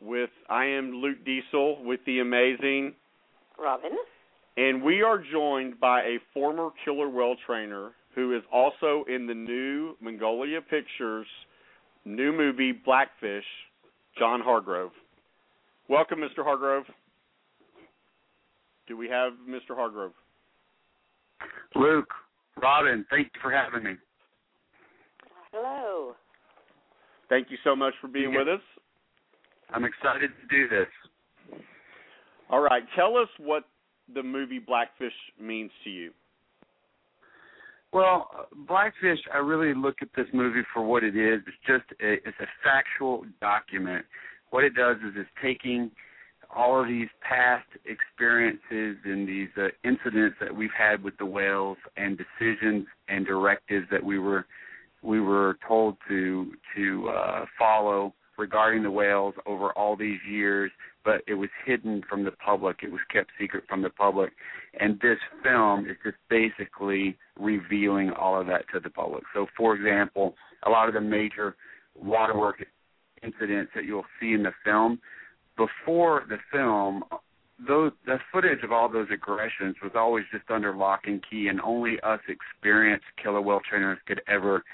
With 0.00 0.30
I 0.48 0.64
am 0.64 0.92
Luke 0.92 1.18
Diesel 1.24 1.84
with 1.84 2.00
the 2.06 2.20
amazing, 2.20 2.94
Robin. 3.58 3.90
and 4.56 4.82
we 4.82 5.02
are 5.02 5.22
joined 5.30 5.78
by 5.78 6.00
a 6.00 6.16
former 6.32 6.70
killer 6.84 7.08
whale 7.08 7.36
trainer 7.46 7.90
who 8.14 8.34
is 8.36 8.42
also 8.52 9.04
in 9.08 9.26
the 9.26 9.34
new 9.34 9.96
Magnolia 10.00 10.60
Pictures 10.62 11.26
new 12.04 12.32
movie 12.32 12.72
Blackfish, 12.72 13.44
John 14.18 14.40
Hargrove. 14.40 14.92
Welcome, 15.88 16.20
Mr. 16.20 16.44
Hargrove. 16.44 16.84
Do 18.86 18.96
we 18.96 19.08
have 19.08 19.32
Mr. 19.48 19.76
Hargrove? 19.76 20.12
Luke, 21.74 22.10
Robin, 22.60 23.04
thank 23.10 23.28
you 23.34 23.40
for 23.40 23.50
having 23.50 23.84
me. 23.84 23.96
Hello. 25.52 26.14
Thank 27.28 27.50
you 27.50 27.56
so 27.62 27.76
much 27.76 27.94
for 28.00 28.08
being 28.08 28.34
with 28.34 28.48
us. 28.48 28.60
I'm 29.72 29.84
excited 29.84 30.30
to 30.30 30.56
do 30.56 30.68
this. 30.68 31.60
All 32.50 32.60
right, 32.60 32.82
tell 32.96 33.16
us 33.16 33.28
what 33.38 33.64
the 34.12 34.22
movie 34.22 34.58
Blackfish 34.58 35.12
means 35.40 35.70
to 35.84 35.90
you. 35.90 36.10
Well, 37.92 38.48
Blackfish, 38.68 39.18
I 39.32 39.38
really 39.38 39.74
look 39.74 39.96
at 40.00 40.08
this 40.16 40.26
movie 40.32 40.62
for 40.72 40.82
what 40.82 41.02
it 41.02 41.16
is. 41.16 41.40
It's 41.46 41.56
just 41.66 42.00
a, 42.00 42.14
it's 42.14 42.38
a 42.40 42.46
factual 42.62 43.24
document. 43.40 44.04
What 44.50 44.64
it 44.64 44.74
does 44.74 44.96
is 44.98 45.14
it's 45.16 45.28
taking 45.42 45.90
all 46.54 46.80
of 46.80 46.88
these 46.88 47.08
past 47.20 47.66
experiences 47.84 48.96
and 49.04 49.28
these 49.28 49.48
uh, 49.56 49.68
incidents 49.84 50.36
that 50.40 50.54
we've 50.54 50.70
had 50.76 51.02
with 51.02 51.16
the 51.18 51.26
whales 51.26 51.78
and 51.96 52.18
decisions 52.18 52.86
and 53.08 53.26
directives 53.26 53.86
that 53.90 54.02
we 54.02 54.18
were 54.18 54.46
we 55.02 55.20
were 55.20 55.56
told 55.66 55.96
to 56.08 56.52
to 56.76 57.08
uh, 57.08 57.44
follow 57.58 58.12
regarding 58.40 58.82
the 58.82 58.90
whales 58.90 59.34
over 59.46 59.70
all 59.72 59.94
these 59.94 60.18
years, 60.28 60.72
but 61.04 61.22
it 61.28 61.34
was 61.34 61.50
hidden 61.64 62.02
from 62.08 62.24
the 62.24 62.32
public. 62.32 62.78
It 62.82 62.90
was 62.90 63.00
kept 63.12 63.30
secret 63.38 63.64
from 63.68 63.82
the 63.82 63.90
public. 63.90 64.32
And 64.80 64.98
this 65.00 65.18
film 65.42 65.86
is 65.86 65.96
just 66.02 66.16
basically 66.28 67.16
revealing 67.38 68.10
all 68.10 68.40
of 68.40 68.46
that 68.48 68.64
to 68.72 68.80
the 68.80 68.90
public. 68.90 69.22
So, 69.34 69.46
for 69.56 69.76
example, 69.76 70.34
a 70.66 70.70
lot 70.70 70.88
of 70.88 70.94
the 70.94 71.00
major 71.00 71.56
waterwork 71.94 72.64
incidents 73.22 73.72
that 73.74 73.84
you'll 73.84 74.04
see 74.18 74.32
in 74.32 74.42
the 74.42 74.52
film, 74.64 75.00
before 75.56 76.24
the 76.28 76.38
film, 76.50 77.04
those 77.68 77.92
the 78.06 78.16
footage 78.32 78.62
of 78.62 78.72
all 78.72 78.90
those 78.90 79.08
aggressions 79.12 79.76
was 79.82 79.92
always 79.94 80.24
just 80.32 80.50
under 80.50 80.74
lock 80.74 81.00
and 81.04 81.22
key, 81.28 81.48
and 81.48 81.60
only 81.60 82.00
us 82.02 82.20
experienced 82.28 83.04
killer 83.22 83.42
whale 83.42 83.60
trainers 83.68 83.98
could 84.06 84.22
ever 84.26 84.64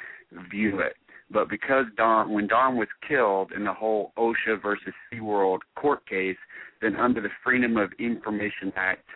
view 0.51 0.79
it. 0.81 0.95
But 1.31 1.49
because 1.49 1.87
Dawn, 1.97 2.33
when 2.33 2.47
Dawn 2.47 2.77
was 2.77 2.89
killed 3.07 3.53
in 3.53 3.65
the 3.65 3.73
whole 3.73 4.13
OSHA 4.17 4.63
versus 4.63 4.95
SeaWorld 5.13 5.59
court 5.75 6.07
case, 6.09 6.37
then 6.81 6.97
under 6.97 7.21
the 7.21 7.31
Freedom 7.43 7.77
of 7.77 7.91
Information 7.99 8.73
Act, 8.77 9.07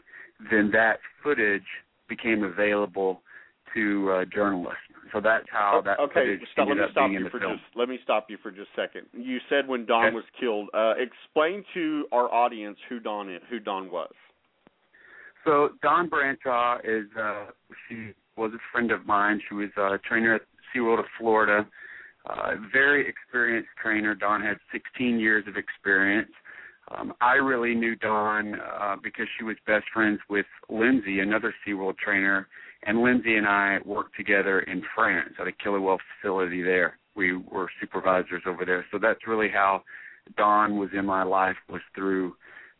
then 0.51 0.71
that 0.73 0.99
footage 1.23 1.67
became 2.09 2.43
available 2.43 3.23
to 3.75 4.11
uh, 4.11 4.25
journalists. 4.35 4.81
So 5.13 5.21
that's 5.21 5.47
how 5.51 5.83
that 5.85 6.01
okay, 6.01 6.15
footage 6.15 6.41
stop, 6.53 6.69
let 6.69 6.73
ended 6.73 6.79
me 6.79 6.85
up 6.85 6.91
stop 6.91 7.05
being 7.09 7.15
in 7.15 7.19
you 7.21 7.25
the 7.25 7.31
for 7.31 7.39
film. 7.39 7.53
just 7.53 7.77
let 7.77 7.89
me 7.89 7.99
stop 8.03 8.27
you 8.29 8.39
for 8.43 8.51
just 8.51 8.69
a 8.77 8.81
second. 8.81 9.07
You 9.13 9.39
said 9.49 9.69
when 9.69 9.87
Dawn 9.87 10.07
Okay. 10.07 10.15
was 10.17 10.25
killed. 10.39 10.69
Uh, 10.75 10.95
explain 10.99 11.65
to 11.75 12.07
our 12.13 12.33
audience 12.33 12.79
who 12.89 12.99
Dawn 12.99 13.33
is, 13.33 13.43
who 13.49 13.61
Dawn 13.61 13.91
was. 13.91 14.11
So 15.45 15.71
Dawn 15.83 16.11
Brancheau 16.11 16.79
is 16.85 17.07
uh 17.17 17.47
she 17.89 18.13
was 18.37 18.53
a 18.55 18.59
friend 18.73 18.91
of 18.91 19.07
mine. 19.07 19.41
She 19.49 19.55
was 19.55 19.71
a 19.77 19.99
trainer 20.09 20.35
at, 20.35 20.43
SeaWorld 20.75 21.01
of 21.01 21.07
Florida. 21.19 21.67
Uh, 22.29 22.53
very 22.73 23.09
experienced 23.09 23.71
trainer. 23.83 24.15
Dawn 24.15 24.43
had 24.43 24.59
16 24.73 25.19
years 25.19 25.45
of 25.49 25.57
experience. 25.57 26.31
Um, 26.95 27.15
I 27.21 27.35
really 27.35 27.75
knew 27.75 27.95
Dawn 27.97 28.57
uh, 28.61 28.97
because 29.03 29.27
she 29.39 29.45
was 29.45 29.57
best 29.67 29.85
friends 29.93 30.19
with 30.29 30.47
Lindsay, 30.69 31.21
another 31.21 31.55
SeaWorld 31.67 31.97
trainer, 31.99 32.49
and 32.83 33.03
Lindsay 33.03 33.37
and 33.37 33.47
I 33.47 33.79
worked 33.85 34.17
together 34.17 34.61
in 34.61 34.83
France 34.95 35.35
at 35.41 35.47
a 35.47 35.53
killer 35.53 35.81
whale 35.81 35.99
facility 36.21 36.63
there. 36.63 36.99
We 37.15 37.37
were 37.37 37.69
supervisors 37.81 38.43
over 38.47 38.65
there, 38.65 38.85
so 38.91 38.99
that's 38.99 39.27
really 39.27 39.49
how 39.49 39.83
Dawn 40.37 40.79
was 40.79 40.91
in 40.97 41.07
my 41.07 41.23
life 41.23 41.57
was 41.69 41.83
through 41.95 42.35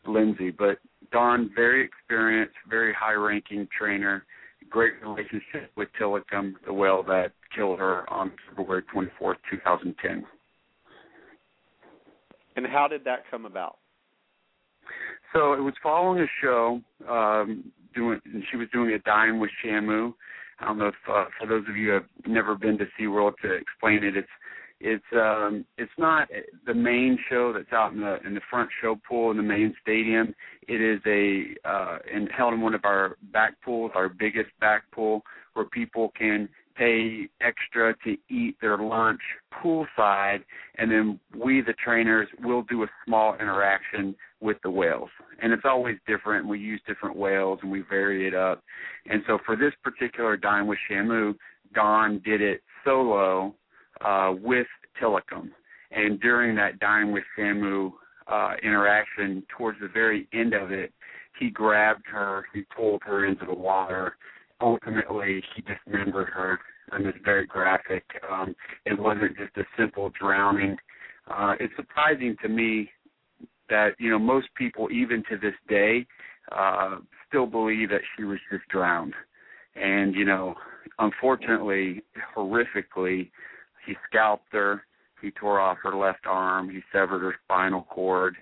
Lindsay. 0.07 0.51
But 0.51 0.79
Dawn, 1.11 1.51
very 1.55 1.83
experienced, 1.83 2.55
very 2.69 2.93
high-ranking 2.93 3.67
trainer, 3.77 4.25
great 4.71 4.93
relationship 5.03 5.69
with 5.75 5.89
Tilikum, 5.99 6.53
the 6.65 6.73
whale 6.73 7.03
that 7.03 7.33
killed 7.55 7.77
her 7.79 8.09
on 8.11 8.31
February 8.49 8.83
24th, 8.93 9.35
2010. 9.51 10.25
And 12.55 12.65
how 12.65 12.87
did 12.87 13.03
that 13.03 13.23
come 13.29 13.45
about? 13.45 13.77
So 15.33 15.53
it 15.53 15.59
was 15.59 15.73
following 15.83 16.21
a 16.21 16.27
show. 16.41 16.81
Um, 17.07 17.71
doing, 17.93 18.19
and 18.25 18.43
she 18.49 18.57
was 18.57 18.67
doing 18.73 18.93
a 18.93 18.99
dine 18.99 19.39
with 19.39 19.51
Shamu. 19.63 20.13
I 20.59 20.65
don't 20.65 20.77
know 20.77 20.87
if 20.87 20.95
uh, 21.09 21.25
for 21.39 21.47
those 21.47 21.63
of 21.69 21.75
you 21.75 21.87
who 21.87 21.93
have 21.93 22.05
never 22.27 22.55
been 22.55 22.77
to 22.77 22.85
SeaWorld 22.99 23.33
to 23.41 23.51
explain 23.53 24.03
it, 24.03 24.15
it's 24.15 24.27
it's 24.83 25.03
um 25.13 25.65
it's 25.77 25.91
not 25.97 26.27
the 26.65 26.73
main 26.73 27.17
show 27.29 27.53
that's 27.53 27.71
out 27.71 27.93
in 27.93 28.01
the 28.01 28.17
in 28.25 28.33
the 28.33 28.41
front 28.49 28.69
show 28.81 28.97
pool 29.07 29.31
in 29.31 29.37
the 29.37 29.43
main 29.43 29.73
stadium. 29.81 30.33
It 30.67 30.81
is 30.81 30.99
a 31.05 31.55
uh 31.67 31.99
and 32.13 32.29
held 32.35 32.53
in 32.53 32.61
one 32.61 32.73
of 32.73 32.85
our 32.85 33.17
back 33.31 33.53
pools, 33.63 33.91
our 33.95 34.09
biggest 34.09 34.49
back 34.59 34.83
pool, 34.91 35.21
where 35.53 35.65
people 35.65 36.11
can 36.17 36.49
pay 36.75 37.27
extra 37.41 37.93
to 38.03 38.17
eat 38.29 38.55
their 38.61 38.77
lunch 38.77 39.19
poolside, 39.53 40.39
and 40.77 40.89
then 40.89 41.19
we, 41.37 41.61
the 41.61 41.73
trainers, 41.73 42.27
will 42.43 42.63
do 42.63 42.83
a 42.83 42.87
small 43.05 43.35
interaction 43.35 44.15
with 44.39 44.57
the 44.63 44.69
whales. 44.69 45.09
And 45.41 45.53
it's 45.53 45.63
always 45.65 45.97
different. 46.07 46.47
We 46.47 46.59
use 46.59 46.81
different 46.87 47.15
whales 47.15 47.59
and 47.61 47.71
we 47.71 47.83
vary 47.87 48.27
it 48.27 48.33
up. 48.33 48.63
And 49.05 49.21
so 49.27 49.37
for 49.45 49.55
this 49.55 49.73
particular 49.83 50.37
dine 50.37 50.65
with 50.65 50.79
Shamu, 50.89 51.35
Dawn 51.73 52.21
did 52.25 52.41
it 52.41 52.61
solo 52.83 53.53
uh, 54.03 54.33
with 54.41 54.67
Tilikum. 55.01 55.49
And 55.91 56.19
during 56.19 56.55
that 56.55 56.79
dine 56.79 57.11
with 57.11 57.23
Shamu 57.37 57.91
uh, 58.27 58.53
interaction, 58.63 59.43
towards 59.55 59.79
the 59.79 59.87
very 59.87 60.27
end 60.33 60.53
of 60.53 60.71
it, 60.71 60.93
he 61.39 61.49
grabbed 61.49 62.05
her, 62.11 62.45
he 62.53 62.63
pulled 62.75 63.01
her 63.05 63.25
into 63.25 63.45
the 63.45 63.53
water. 63.53 64.15
Ultimately, 64.59 65.43
he 65.55 65.63
dismembered 65.63 66.29
her, 66.29 66.59
and 66.91 67.05
it's 67.05 67.17
very 67.25 67.45
graphic. 67.47 68.03
Um, 68.31 68.55
it 68.85 68.97
wasn't 68.99 69.37
just 69.37 69.57
a 69.57 69.63
simple 69.77 70.11
drowning. 70.19 70.77
Uh, 71.29 71.55
it's 71.59 71.73
surprising 71.75 72.35
to 72.43 72.49
me 72.49 72.89
that 73.69 73.91
you 73.97 74.11
know 74.11 74.19
most 74.19 74.47
people, 74.55 74.89
even 74.91 75.23
to 75.29 75.37
this 75.37 75.55
day, 75.67 76.05
uh, 76.51 76.97
still 77.27 77.45
believe 77.45 77.89
that 77.89 78.01
she 78.15 78.23
was 78.23 78.37
just 78.51 78.67
drowned. 78.69 79.13
And 79.75 80.13
you 80.13 80.25
know, 80.25 80.55
unfortunately, 80.99 82.03
horrifically, 82.35 83.31
he 83.85 83.95
scalped 84.09 84.51
her. 84.53 84.83
He 85.21 85.31
tore 85.31 85.59
off 85.59 85.77
her 85.83 85.95
left 85.95 86.25
arm. 86.25 86.69
He 86.69 86.81
severed 86.91 87.19
her 87.19 87.35
spinal 87.45 87.83
cord. 87.83 88.35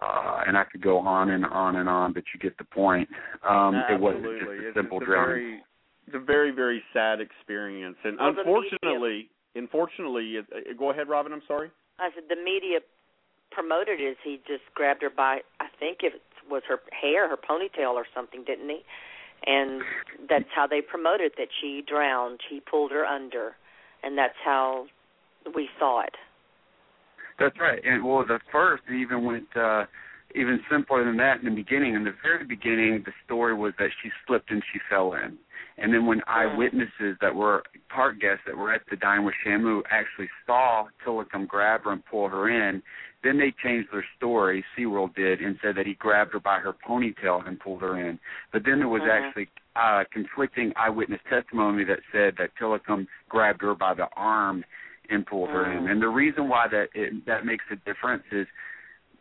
Uh, 0.00 0.42
and 0.46 0.56
I 0.56 0.64
could 0.64 0.80
go 0.80 0.98
on 0.98 1.30
and 1.30 1.44
on 1.44 1.76
and 1.76 1.88
on, 1.88 2.12
but 2.12 2.22
you 2.32 2.40
get 2.40 2.56
the 2.58 2.64
point. 2.64 3.08
Um, 3.48 3.74
Absolutely. 3.74 3.94
it 3.94 4.00
wasn't 4.00 4.38
just 4.38 4.50
a 4.50 4.68
it's, 4.68 4.76
simple 4.76 4.98
it's 4.98 5.02
a 5.02 5.10
drowning. 5.10 5.34
very, 5.34 5.62
it's 6.06 6.16
a 6.16 6.24
very, 6.24 6.50
very 6.52 6.82
sad 6.92 7.20
experience, 7.20 7.96
and 8.04 8.16
Well, 8.16 8.32
the 8.32 8.40
unfortunately, 8.40 9.28
unfortunately, 9.54 10.36
it, 10.36 10.46
uh, 10.54 10.72
go 10.78 10.90
ahead, 10.90 11.08
Robin. 11.08 11.32
I'm 11.32 11.42
sorry. 11.46 11.70
I 11.98 12.08
said 12.14 12.24
the 12.28 12.42
media 12.42 12.78
promoted 13.50 14.00
it 14.00 14.10
as 14.10 14.16
he 14.24 14.40
just 14.46 14.62
grabbed 14.74 15.02
her 15.02 15.10
by 15.10 15.40
I 15.58 15.66
think 15.78 15.98
it 16.02 16.22
was 16.48 16.62
her 16.68 16.78
hair, 16.90 17.28
her 17.28 17.36
ponytail 17.36 17.94
or 17.94 18.06
something, 18.14 18.44
didn't 18.44 18.68
he? 18.68 18.80
And 19.46 19.82
that's 20.28 20.48
how 20.54 20.66
they 20.66 20.80
promoted 20.80 21.32
that 21.38 21.48
she 21.60 21.82
drowned. 21.86 22.40
He 22.48 22.60
pulled 22.60 22.92
her 22.92 23.04
under, 23.04 23.56
and 24.02 24.16
that's 24.16 24.34
how 24.44 24.86
we 25.54 25.68
saw 25.78 26.02
it. 26.02 26.14
That's 27.38 27.58
right. 27.58 27.80
And 27.84 28.04
well, 28.04 28.24
the 28.26 28.38
first 28.52 28.82
even 28.94 29.24
went 29.24 29.56
uh, 29.56 29.84
even 30.34 30.60
simpler 30.70 31.04
than 31.04 31.16
that 31.16 31.40
in 31.40 31.46
the 31.46 31.54
beginning. 31.54 31.94
In 31.94 32.04
the 32.04 32.14
very 32.22 32.44
beginning, 32.44 33.02
the 33.04 33.12
story 33.24 33.54
was 33.54 33.72
that 33.78 33.90
she 34.02 34.10
slipped 34.26 34.50
and 34.50 34.62
she 34.72 34.78
fell 34.90 35.14
in. 35.14 35.38
And 35.80 35.94
then 35.94 36.04
when 36.04 36.20
eyewitnesses 36.26 37.16
that 37.22 37.34
were 37.34 37.62
park 37.88 38.20
guests 38.20 38.42
that 38.46 38.56
were 38.56 38.72
at 38.72 38.82
the 38.90 38.96
dine 38.96 39.24
with 39.24 39.34
Shamu 39.44 39.80
actually 39.90 40.28
saw 40.46 40.86
Tilikum 41.04 41.48
grab 41.48 41.84
her 41.84 41.92
and 41.92 42.04
pull 42.04 42.28
her 42.28 42.50
in, 42.50 42.82
then 43.22 43.38
they 43.38 43.52
changed 43.62 43.88
their 43.90 44.04
story, 44.16 44.64
SeaWorld 44.76 45.14
did, 45.14 45.40
and 45.40 45.58
said 45.62 45.76
that 45.76 45.86
he 45.86 45.94
grabbed 45.94 46.32
her 46.34 46.40
by 46.40 46.58
her 46.58 46.74
ponytail 46.86 47.46
and 47.46 47.58
pulled 47.58 47.80
her 47.80 47.98
in. 47.98 48.18
But 48.52 48.64
then 48.64 48.78
there 48.78 48.88
was 48.88 49.02
Mhm. 49.02 49.10
actually 49.10 49.48
uh, 49.76 50.04
conflicting 50.10 50.72
eyewitness 50.74 51.20
testimony 51.30 51.84
that 51.84 52.00
said 52.10 52.36
that 52.36 52.50
Tilikum 52.56 53.06
grabbed 53.28 53.62
her 53.62 53.74
by 53.74 53.94
the 53.94 54.08
arm 54.16 54.64
and 55.08 55.24
pulled 55.24 55.48
her 55.50 55.70
in. 55.70 55.84
Mhm. 55.84 55.90
And 55.92 56.02
the 56.02 56.08
reason 56.08 56.48
why 56.48 56.66
that 56.68 56.90
it, 56.92 57.24
that 57.26 57.46
makes 57.46 57.64
a 57.70 57.76
difference 57.76 58.24
is 58.32 58.48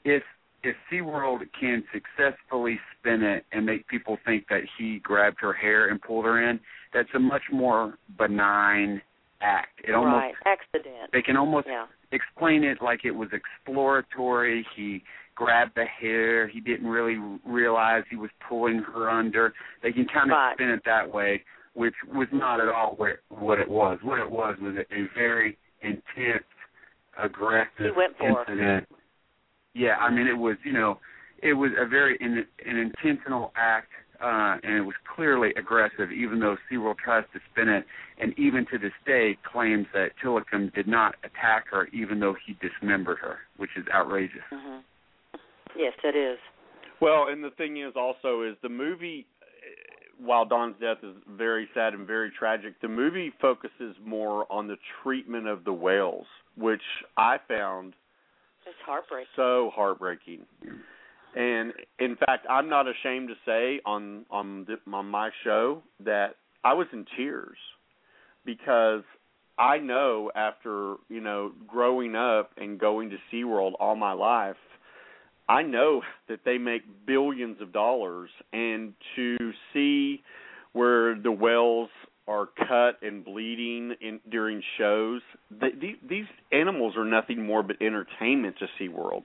if 0.04 0.24
if 0.64 0.76
SeaWorld 0.92 1.40
can 1.60 1.84
successfully 1.94 2.80
spin 3.00 3.24
it 3.24 3.46
and 3.52 3.66
make 3.66 3.88
people 3.88 4.18
think 4.26 4.46
that 4.50 4.62
he 4.78 5.00
grabbed 5.00 5.38
her 5.40 5.54
hair 5.54 5.90
and 5.90 6.02
pulled 6.02 6.26
her 6.26 6.50
in, 6.50 6.60
that's 6.94 7.10
a 7.16 7.20
much 7.20 7.44
more 7.52 7.96
benign 8.18 9.02
act. 9.42 9.80
It 9.88 9.94
almost 9.94 10.14
right, 10.14 10.34
accident. 10.46 11.12
they 11.14 11.22
can 11.22 11.38
almost 11.38 11.68
Yeah. 11.68 11.86
explain 12.12 12.64
it 12.64 12.82
like 12.82 13.06
it 13.06 13.12
was 13.12 13.30
exploratory. 13.32 14.64
He 14.76 15.04
grabbed 15.36 15.76
the 15.76 15.86
hair. 15.86 16.48
He 16.48 16.60
didn't 16.60 16.88
really 16.90 17.16
realize 17.46 18.04
he 18.10 18.18
was 18.18 18.30
pulling 18.42 18.80
her 18.80 19.10
under. 19.10 19.54
They 19.82 19.94
can 19.94 20.06
kind 20.08 20.30
of 20.32 20.36
Right. 20.38 20.56
spin 20.56 20.70
it 20.72 20.84
that 20.84 21.10
way, 21.10 21.46
which 21.74 21.96
was 22.08 22.28
not 22.34 22.60
at 22.60 22.68
all 22.68 22.96
what 22.98 23.20
what 23.30 23.60
it 23.60 23.70
was. 23.70 24.00
What 24.04 24.20
it 24.20 24.30
was 24.30 24.58
was 24.60 24.76
a, 24.76 24.94
a 24.94 25.04
very 25.16 25.58
intense, 25.82 26.44
aggressive 27.18 27.70
He 27.78 27.92
went 27.92 28.18
for 28.18 28.44
her. 28.44 28.52
incident. 28.52 28.88
Yeah, 29.80 29.96
I 29.96 30.12
mean 30.12 30.28
it 30.28 30.38
was 30.38 30.58
you 30.66 30.74
know 30.74 31.00
it 31.42 31.54
was 31.54 31.72
a 31.80 31.88
very 31.88 32.18
in, 32.20 32.46
an 32.66 32.78
intentional 32.78 33.52
act. 33.56 33.88
Uh, 34.22 34.58
and 34.64 34.76
it 34.76 34.82
was 34.82 34.96
clearly 35.16 35.52
aggressive, 35.56 36.12
even 36.12 36.42
though 36.42 36.58
SeaWorld 36.70 36.98
tries 36.98 37.24
to 37.32 37.40
spin 37.50 37.70
it, 37.70 37.86
and 38.20 38.38
even 38.38 38.66
to 38.66 38.78
this 38.78 38.92
day 39.06 39.38
claims 39.50 39.88
that 39.94 40.10
Tilikum 40.22 40.76
did 40.76 40.90
not 40.90 41.16
attack 41.24 41.68
her, 41.72 41.88
even 41.94 42.20
though 42.20 42.36
he 42.46 42.58
dismembered 42.60 43.20
her, 43.20 43.38
which 43.56 43.70
is 43.78 43.86
outrageous. 43.96 44.44
Mhm. 44.52 44.84
Yes, 45.74 45.94
it 46.04 46.18
is. 46.18 46.38
Well, 47.00 47.30
and 47.30 47.42
the 47.42 47.52
thing 47.52 47.78
is 47.78 47.96
also 47.96 48.42
is 48.42 48.58
the 48.62 48.68
movie 48.68 49.26
uh, 49.42 49.46
while 50.18 50.44
Dawn's 50.44 50.76
death 50.82 51.02
is 51.02 51.16
very 51.26 51.70
sad 51.74 51.94
and 51.94 52.06
very 52.06 52.30
tragic, 52.30 52.78
the 52.82 52.90
movie 52.90 53.32
focuses 53.40 53.96
more 54.04 54.52
on 54.52 54.68
the 54.68 54.76
treatment 55.02 55.48
of 55.48 55.64
the 55.64 55.72
whales, 55.72 56.28
which 56.58 56.84
I 57.16 57.38
found 57.48 57.94
It's 58.70 58.78
heartbreaking. 58.86 59.28
so 59.36 59.72
heartbreaking. 59.74 60.46
And 61.36 61.74
in 62.00 62.16
fact, 62.16 62.46
I'm 62.50 62.70
not 62.70 62.86
ashamed 62.88 63.30
to 63.30 63.36
say 63.46 63.82
on 63.86 64.26
on 64.30 64.66
the, 64.66 64.78
on 64.94 65.08
my 65.08 65.30
show 65.44 65.82
that 66.04 66.36
I 66.64 66.74
was 66.74 66.88
in 66.94 67.06
tears 67.18 67.58
because 68.46 69.04
I 69.58 69.78
know 69.78 70.32
after 70.36 70.96
you 71.10 71.22
know 71.22 71.52
growing 71.68 72.16
up 72.16 72.52
and 72.58 72.80
going 72.80 73.10
to 73.10 73.18
SeaWorld 73.32 73.74
all 73.80 73.96
my 73.96 74.14
life, 74.14 74.56
I 75.48 75.64
know 75.64 76.02
that 76.28 76.42
they 76.46 76.58
make 76.58 76.84
billions 77.06 77.62
of 77.62 77.74
dollars, 77.74 78.30
and 78.54 78.94
to 79.16 79.38
see 79.74 80.22
where 80.74 81.16
the 81.20 81.32
whales 81.32 81.90
are 82.30 82.48
cut 82.68 83.02
and 83.02 83.26
bleeding 83.26 83.96
in 84.02 84.20
during 84.30 84.62
shows, 84.78 85.22
they, 85.50 85.72
these, 85.82 85.96
these 86.08 86.26
animals 86.52 86.94
are 86.96 87.04
nothing 87.06 87.44
more 87.44 87.64
but 87.64 87.76
entertainment 87.82 88.56
to 88.60 88.68
SeaWorld. 88.80 89.24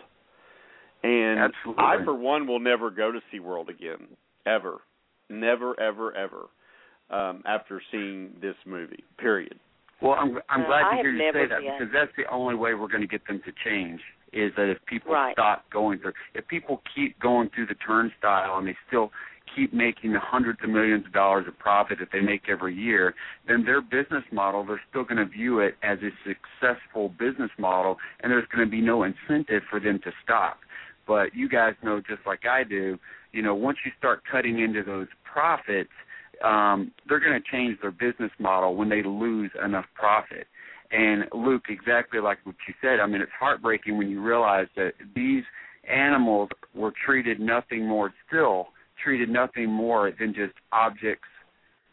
And 1.02 1.38
Absolutely. 1.38 1.84
I, 1.84 1.96
for 2.02 2.14
one, 2.14 2.46
will 2.46 2.60
never 2.60 2.90
go 2.90 3.12
to 3.12 3.20
SeaWorld 3.32 3.68
again, 3.68 4.08
ever, 4.46 4.78
never, 5.28 5.78
ever, 5.78 6.16
ever. 6.16 6.46
Um, 7.10 7.42
after 7.46 7.82
seeing 7.92 8.30
this 8.40 8.54
movie, 8.64 9.04
period. 9.18 9.60
Well, 10.00 10.14
I'm 10.14 10.38
I'm 10.48 10.62
Uh, 10.62 10.66
glad 10.66 10.84
I 10.84 10.90
to 10.90 10.96
have 10.96 11.04
hear 11.04 11.10
you 11.12 11.18
never 11.18 11.44
say 11.44 11.48
that 11.50 11.60
been. 11.60 11.72
because 11.78 11.92
that's 11.92 12.10
the 12.16 12.24
only 12.32 12.54
way 12.54 12.72
we're 12.72 12.88
going 12.88 13.02
to 13.02 13.06
get 13.06 13.26
them 13.26 13.42
to 13.44 13.52
change. 13.62 14.00
Is 14.32 14.50
that 14.56 14.70
if 14.70 14.78
people 14.86 15.12
Right. 15.12 15.34
stop 15.34 15.68
going 15.70 15.98
through, 15.98 16.14
if 16.32 16.48
people 16.48 16.82
keep 16.94 17.18
going 17.20 17.50
through 17.50 17.66
the 17.66 17.74
turnstile 17.86 18.56
and 18.56 18.66
they 18.66 18.76
still 18.88 19.12
keep 19.54 19.72
making 19.72 20.12
the 20.12 20.20
hundreds 20.20 20.58
of 20.62 20.70
millions 20.70 21.06
of 21.06 21.12
dollars 21.12 21.46
of 21.48 21.58
profit 21.58 21.98
that 22.00 22.08
they 22.12 22.20
make 22.20 22.42
every 22.48 22.74
year, 22.74 23.14
then 23.46 23.64
their 23.64 23.80
business 23.80 24.24
model, 24.32 24.64
they're 24.64 24.80
still 24.90 25.04
going 25.04 25.16
to 25.16 25.26
view 25.26 25.60
it 25.60 25.76
as 25.82 25.98
a 26.02 26.10
successful 26.26 27.10
business 27.10 27.50
model, 27.58 27.96
and 28.22 28.30
there's 28.30 28.46
going 28.54 28.66
to 28.66 28.70
be 28.70 28.80
no 28.80 29.04
incentive 29.04 29.62
for 29.70 29.80
them 29.80 30.00
to 30.04 30.10
stop. 30.22 30.58
But 31.06 31.34
you 31.34 31.48
guys 31.48 31.74
know 31.82 32.00
just 32.00 32.22
like 32.26 32.46
I 32.50 32.64
do, 32.64 32.98
you 33.32 33.42
know, 33.42 33.54
once 33.54 33.78
you 33.84 33.92
start 33.98 34.22
cutting 34.30 34.60
into 34.60 34.82
those 34.82 35.08
profits, 35.30 35.90
um, 36.44 36.92
they're 37.08 37.20
going 37.20 37.40
to 37.40 37.50
change 37.50 37.78
their 37.80 37.90
business 37.90 38.30
model 38.38 38.74
when 38.74 38.88
they 38.88 39.02
lose 39.02 39.50
enough 39.64 39.86
profit. 39.94 40.46
And 40.90 41.24
Luke, 41.32 41.64
exactly 41.68 42.20
like 42.20 42.38
what 42.44 42.56
you 42.68 42.74
said, 42.80 43.00
I 43.00 43.06
mean, 43.06 43.20
it's 43.20 43.32
heartbreaking 43.38 43.98
when 43.98 44.08
you 44.08 44.22
realize 44.22 44.68
that 44.76 44.92
these 45.14 45.42
animals 45.88 46.50
were 46.74 46.92
treated 47.04 47.40
nothing 47.40 47.86
more, 47.86 48.12
still 48.28 48.68
treated 49.04 49.28
nothing 49.28 49.70
more 49.70 50.12
than 50.18 50.34
just 50.34 50.54
objects 50.72 51.28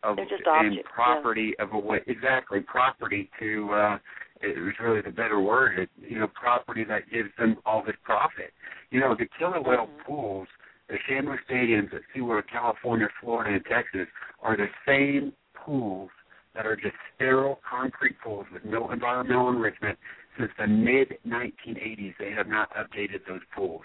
of 0.04 0.18
just 0.18 0.44
and 0.46 0.68
objects, 0.70 0.90
property 0.94 1.54
of 1.60 1.74
a 1.74 1.78
way 1.78 2.00
exactly 2.08 2.60
property 2.62 3.30
to 3.40 3.70
uh 3.72 3.98
it 4.42 4.58
was 4.58 4.74
really 4.82 5.02
the 5.02 5.12
better 5.12 5.40
word 5.40 5.78
it, 5.78 5.90
you 6.00 6.18
know 6.18 6.28
property 6.28 6.84
that 6.84 7.04
gives 7.12 7.30
them 7.38 7.58
all 7.66 7.84
this 7.86 7.96
profit 8.04 8.52
you 8.90 9.00
know 9.00 9.16
the 9.18 9.28
killer 9.38 9.62
whale 9.62 9.88
pools 10.08 10.48
the 10.92 10.98
Shamu 11.10 11.38
stadiums 11.50 11.94
at 11.94 12.02
SeaWorld, 12.14 12.44
California, 12.52 13.08
Florida, 13.22 13.56
and 13.56 13.64
Texas 13.66 14.08
are 14.42 14.58
the 14.58 14.68
same 14.86 15.32
pools 15.56 16.10
that 16.54 16.66
are 16.66 16.76
just 16.76 16.96
sterile 17.16 17.60
concrete 17.68 18.18
pools 18.22 18.46
with 18.52 18.66
no 18.66 18.92
environmental 18.92 19.50
enrichment 19.50 19.98
since 20.38 20.52
the 20.60 20.68
mid 20.68 21.18
1980s. 21.26 22.14
They 22.20 22.32
have 22.36 22.48
not 22.48 22.70
updated 22.76 23.22
those 23.26 23.40
pools. 23.56 23.84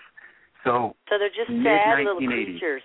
So, 0.65 0.97
So 1.09 1.15
they're 1.19 1.29
just 1.29 1.47
sad 1.63 1.99
little 2.03 2.27
creatures. 2.27 2.83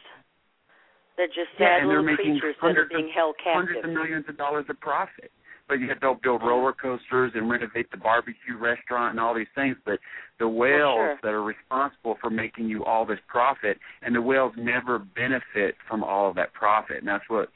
They're 1.22 1.28
just 1.28 1.54
Yeah, 1.60 1.78
sad 1.78 1.82
and 1.84 1.92
they're 1.92 2.02
making 2.02 2.42
creatures 2.42 2.56
that 2.58 2.66
are 2.66 2.74
hundreds 2.74 2.90
being 2.90 3.06
of, 3.06 3.14
held 3.14 3.36
hundreds 3.46 3.86
of 3.86 3.92
millions 3.94 4.26
of 4.28 4.38
dollars 4.42 4.66
of 4.70 4.80
profit. 4.80 5.30
But 5.68 5.76
yet 5.76 6.02
they'll 6.02 6.18
build 6.18 6.42
roller 6.42 6.74
coasters 6.74 7.32
and 7.36 7.48
renovate 7.48 7.92
the 7.92 7.98
barbecue 7.98 8.58
restaurant 8.58 9.12
and 9.12 9.20
all 9.20 9.36
these 9.36 9.54
things. 9.54 9.78
But 9.86 10.00
the 10.40 10.48
whales 10.48 10.98
sure. 10.98 11.20
that 11.22 11.30
are 11.30 11.44
responsible 11.44 12.18
for 12.20 12.32
making 12.32 12.70
you 12.70 12.84
all 12.84 13.06
this 13.06 13.20
profit, 13.28 13.78
and 14.02 14.16
the 14.16 14.22
whales 14.22 14.54
never 14.58 14.98
benefit 14.98 15.76
from 15.88 16.04
all 16.04 16.28
of 16.28 16.36
that 16.38 16.54
profit, 16.54 16.98
and 16.98 17.08
that's 17.08 17.24
what's 17.28 17.52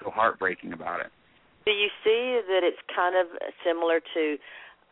so 0.00 0.10
heartbreaking 0.10 0.72
about 0.72 1.00
it. 1.00 1.10
Do 1.66 1.72
you 1.72 1.88
see 2.04 2.40
that 2.46 2.62
it's 2.62 2.78
kind 2.94 3.16
of 3.16 3.26
similar 3.66 3.98
to? 4.14 4.36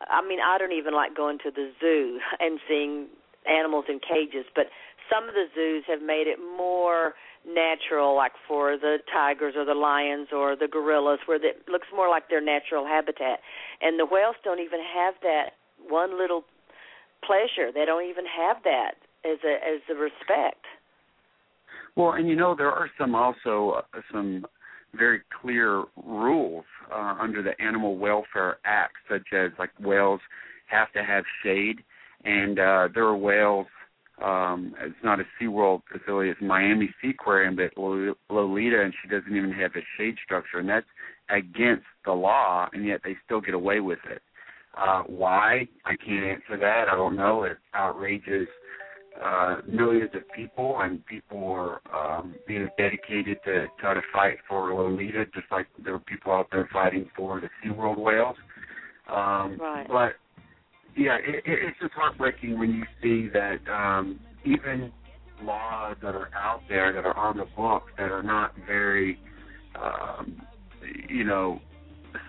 I 0.01 0.21
mean, 0.27 0.39
I 0.45 0.57
don't 0.57 0.73
even 0.73 0.93
like 0.93 1.15
going 1.15 1.39
to 1.45 1.49
the 1.49 1.71
zoo 1.79 2.19
and 2.41 2.59
seeing 2.67 3.07
animals 3.49 3.85
in 3.87 4.01
cages, 4.03 4.45
but 4.53 4.65
some 5.09 5.29
of 5.29 5.33
the 5.33 5.45
zoos 5.55 5.85
have 5.87 6.01
made 6.01 6.27
it 6.27 6.37
more 6.37 7.13
natural, 7.47 8.15
like 8.15 8.33
for 8.47 8.77
the 8.77 8.97
tigers 9.11 9.53
or 9.55 9.65
the 9.65 9.73
lions 9.73 10.27
or 10.33 10.55
the 10.55 10.67
gorillas, 10.67 11.19
where 11.25 11.37
it 11.37 11.63
looks 11.67 11.87
more 11.95 12.09
like 12.09 12.29
their 12.29 12.41
natural 12.41 12.85
habitat. 12.85 13.39
And 13.81 13.99
the 13.99 14.05
whales 14.05 14.35
don't 14.43 14.59
even 14.59 14.79
have 14.95 15.13
that 15.23 15.51
one 15.87 16.17
little 16.17 16.43
pleasure. 17.25 17.71
They 17.73 17.85
don't 17.85 18.05
even 18.09 18.25
have 18.25 18.57
that 18.63 18.95
as 19.25 19.39
a 19.45 19.53
as 19.53 19.81
a 19.89 19.95
respect. 19.95 20.65
Well, 21.95 22.11
and 22.11 22.27
you 22.27 22.35
know 22.35 22.55
there 22.55 22.71
are 22.71 22.89
some 22.97 23.15
also 23.15 23.83
uh, 23.93 24.01
some 24.11 24.45
very 24.93 25.21
clear 25.41 25.83
rules 26.05 26.65
uh, 26.91 27.15
under 27.19 27.41
the 27.41 27.59
Animal 27.61 27.97
Welfare 27.97 28.57
Act, 28.65 28.95
such 29.09 29.33
as 29.33 29.51
like 29.57 29.71
whales 29.79 30.21
have 30.67 30.91
to 30.93 31.03
have 31.03 31.23
shade, 31.43 31.77
and 32.23 32.59
uh, 32.59 32.87
there 32.93 33.05
are 33.05 33.17
whales. 33.17 33.67
Um, 34.23 34.73
it's 34.79 34.95
not 35.03 35.19
a 35.19 35.23
SeaWorld 35.39 35.83
facility; 35.91 36.29
it's 36.31 36.41
Miami 36.41 36.89
Seaquarium, 37.03 37.55
but 37.55 37.79
Lo- 37.79 38.15
Lolita, 38.29 38.81
and 38.81 38.93
she 39.01 39.07
doesn't 39.09 39.35
even 39.35 39.51
have 39.51 39.71
a 39.75 39.81
shade 39.97 40.15
structure, 40.23 40.59
and 40.59 40.67
that's 40.67 40.87
against 41.29 41.85
the 42.05 42.11
law, 42.13 42.67
and 42.73 42.85
yet 42.85 43.01
they 43.03 43.15
still 43.25 43.41
get 43.41 43.53
away 43.53 43.79
with 43.79 43.99
it. 44.09 44.21
Uh, 44.75 45.03
why? 45.03 45.67
I 45.85 45.95
can't 45.95 46.25
answer 46.25 46.57
that. 46.59 46.85
I 46.91 46.95
don't 46.95 47.15
know. 47.15 47.43
It 47.43 47.57
outrages 47.73 48.47
uh, 49.23 49.57
millions 49.67 50.11
of 50.13 50.21
people, 50.35 50.77
and 50.81 51.05
people 51.05 51.43
are 51.51 51.81
um, 51.93 52.35
being 52.47 52.69
dedicated 52.77 53.37
to 53.45 53.67
try 53.79 53.93
to 53.93 54.01
fight 54.13 54.37
for 54.47 54.73
Lolita, 54.73 55.25
just 55.33 55.47
like 55.51 55.67
there 55.83 55.95
are 55.95 55.99
people 55.99 56.31
out 56.31 56.47
there 56.51 56.69
fighting 56.71 57.09
for 57.15 57.41
the 57.41 57.49
SeaWorld 57.63 57.97
whales. 57.97 58.35
Um, 59.09 59.57
Right. 59.59 59.87
But 59.87 60.13
yeah, 60.97 61.17
it, 61.17 61.35
it, 61.45 61.59
it's 61.67 61.79
just 61.79 61.93
heartbreaking 61.93 62.57
when 62.59 62.71
you 62.73 62.83
see 63.01 63.29
that 63.31 63.59
um, 63.71 64.19
even 64.43 64.91
laws 65.43 65.95
that 66.01 66.15
are 66.15 66.29
out 66.35 66.61
there 66.67 66.91
that 66.91 67.05
are 67.05 67.15
on 67.15 67.37
the 67.37 67.45
books 67.55 67.91
that 67.97 68.11
are 68.11 68.23
not 68.23 68.53
very, 68.65 69.19
um, 69.81 70.41
you 71.07 71.23
know, 71.23 71.59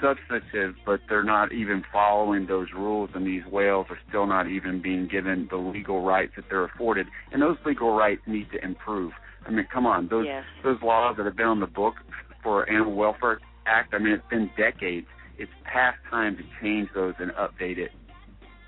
substantive, 0.02 0.74
but 0.84 1.00
they're 1.08 1.24
not 1.24 1.52
even 1.52 1.82
following 1.90 2.46
those 2.46 2.68
rules, 2.74 3.08
and 3.14 3.26
these 3.26 3.44
whales 3.50 3.86
are 3.88 3.98
still 4.08 4.26
not 4.26 4.46
even 4.46 4.82
being 4.82 5.08
given 5.08 5.48
the 5.50 5.56
legal 5.56 6.02
rights 6.02 6.32
that 6.36 6.44
they're 6.50 6.64
afforded. 6.64 7.06
And 7.32 7.40
those 7.40 7.56
legal 7.64 7.96
rights 7.96 8.22
need 8.26 8.50
to 8.52 8.62
improve. 8.62 9.12
I 9.46 9.50
mean, 9.50 9.66
come 9.72 9.86
on, 9.86 10.08
those 10.08 10.26
Yes. 10.26 10.44
those 10.62 10.82
laws 10.82 11.16
that 11.16 11.24
have 11.24 11.36
been 11.36 11.46
on 11.46 11.60
the 11.60 11.66
book 11.66 11.94
for 12.42 12.68
Animal 12.68 12.94
Welfare 12.94 13.40
Act. 13.66 13.94
I 13.94 13.98
mean, 13.98 14.12
it's 14.12 14.28
been 14.28 14.50
decades. 14.58 15.06
It's 15.38 15.52
past 15.64 15.98
time 16.10 16.36
to 16.36 16.42
change 16.60 16.90
those 16.94 17.14
and 17.18 17.30
update 17.32 17.78
it. 17.78 17.92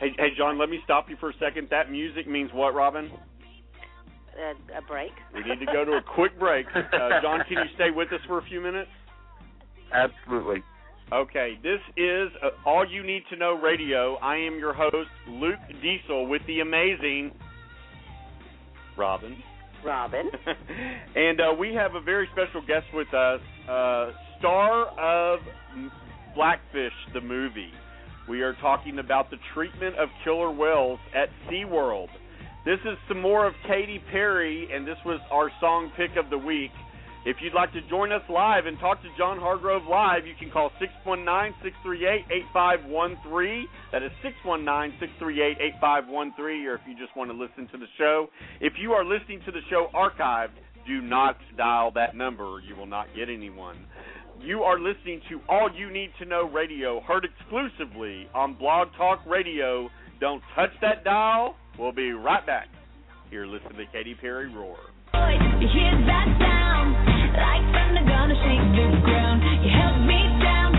Hey, 0.01 0.13
hey, 0.17 0.29
John, 0.37 0.59
let 0.59 0.71
me 0.71 0.81
stop 0.83 1.11
you 1.11 1.17
for 1.21 1.29
a 1.29 1.35
second. 1.39 1.69
That 1.71 1.91
music 1.91 2.27
means 2.27 2.51
what, 2.55 2.75
Robin? 2.75 3.11
A, 4.35 4.79
a 4.79 4.83
break. 4.89 5.13
We 5.35 5.41
need 5.43 5.61
to 5.61 5.67
go 5.67 5.85
to 5.85 5.93
a 5.93 6.03
quick 6.03 6.39
break. 6.39 6.67
Uh, 6.75 7.21
John, 7.23 7.41
can 7.47 7.59
you 7.59 7.75
stay 7.75 7.91
with 7.95 8.09
us 8.09 8.21
for 8.27 8.39
a 8.39 8.45
few 8.45 8.63
minutes? 8.63 8.89
Absolutely. 9.93 10.63
Okay, 11.13 11.59
this 11.63 11.81
is 11.97 12.29
uh, 12.43 12.49
All 12.65 12.89
You 12.89 13.03
Need 13.03 13.25
to 13.31 13.37
Know 13.37 13.61
Radio. 13.61 14.15
I 14.17 14.37
am 14.37 14.59
your 14.59 14.73
host, 14.73 15.11
Luke 15.29 15.59
Diesel, 15.83 16.27
with 16.29 16.41
the 16.47 16.61
amazing 16.61 17.33
Robin. 18.97 19.37
Robin. 19.85 20.31
and 21.17 21.41
uh, 21.41 21.53
we 21.59 21.75
have 21.75 21.95
a 21.95 22.01
very 22.01 22.29
special 22.33 22.61
guest 22.67 22.87
with 22.95 23.13
us, 23.13 23.41
uh, 23.69 24.11
star 24.39 24.87
of 24.99 25.41
Blackfish, 26.35 26.93
the 27.13 27.21
movie. 27.21 27.73
We 28.29 28.43
are 28.43 28.55
talking 28.61 28.99
about 28.99 29.31
the 29.31 29.39
treatment 29.55 29.97
of 29.97 30.11
killer 30.25 30.51
whales 30.51 30.99
at 31.15 31.31
SeaWorld. 31.49 32.09
This 32.65 32.79
is 32.85 32.99
some 33.09 33.21
more 33.21 33.47
of 33.47 33.55
Katy 33.67 34.03
Perry, 34.13 34.69
and 34.73 34.87
this 34.87 34.99
was 35.05 35.21
our 35.31 35.51
song 35.61 35.91
pick 35.97 36.17
of 36.17 36.31
the 36.31 36.39
week. 36.39 36.71
If 37.25 37.37
you'd 37.43 37.55
like 37.55 37.73
to 37.73 37.81
join 37.89 38.13
us 38.13 38.23
live 38.31 38.67
and 38.67 38.79
talk 38.79 39.03
to 39.03 39.09
John 39.19 39.39
Hargrove 39.39 39.83
live, 39.91 40.27
you 40.27 40.35
can 40.39 40.51
call 40.51 40.71
619-638-8513. 41.05 43.65
That 43.93 44.03
is 44.03 44.11
619-638-8513, 44.45 46.67
or 46.67 46.75
if 46.75 46.81
you 46.89 46.97
just 46.99 47.15
want 47.17 47.31
to 47.31 47.37
listen 47.37 47.69
to 47.73 47.79
the 47.79 47.87
show. 47.99 48.29
If 48.61 48.75
you 48.81 48.93
are 48.93 49.05
listening 49.05 49.41
to 49.45 49.53
the 49.53 49.61
show 49.69 49.89
archived, 49.95 50.53
do 50.87 51.03
not 51.03 51.37
dial 51.59 51.91
that 51.95 52.17
number. 52.17 52.59
You 52.67 52.75
will 52.75 52.87
not 52.87 53.09
get 53.15 53.29
anyone. 53.29 53.77
You 54.43 54.63
are 54.63 54.79
listening 54.79 55.21
to 55.29 55.39
All 55.51 55.69
You 55.71 55.93
Need 55.93 56.13
to 56.19 56.25
Know 56.25 56.49
Radio, 56.49 57.01
heard 57.01 57.27
exclusively 57.27 58.27
on 58.35 58.55
Blog 58.55 58.89
Talk 58.97 59.21
Radio. 59.27 59.91
Don't 60.19 60.43
touch 60.55 60.71
that 60.81 61.05
dial. 61.05 61.57
We'll 61.79 61.93
be 61.93 62.13
right 62.13 62.45
back. 62.47 62.69
Here, 63.29 63.45
listen 63.45 63.77
to 63.77 63.85
Katy 63.93 64.15
Perry 64.15 64.49
roar. 64.49 64.79
You 65.13 65.69
hear 65.69 65.93
that 66.09 66.29
sound, 66.41 66.97
like 67.37 67.65
thunder 67.69 68.05
gonna 68.09 68.35
shake 68.41 68.65
the 68.81 69.01
ground. 69.05 69.45
You 69.61 69.71
held 69.77 70.01
me 70.09 70.21
down, 70.41 70.73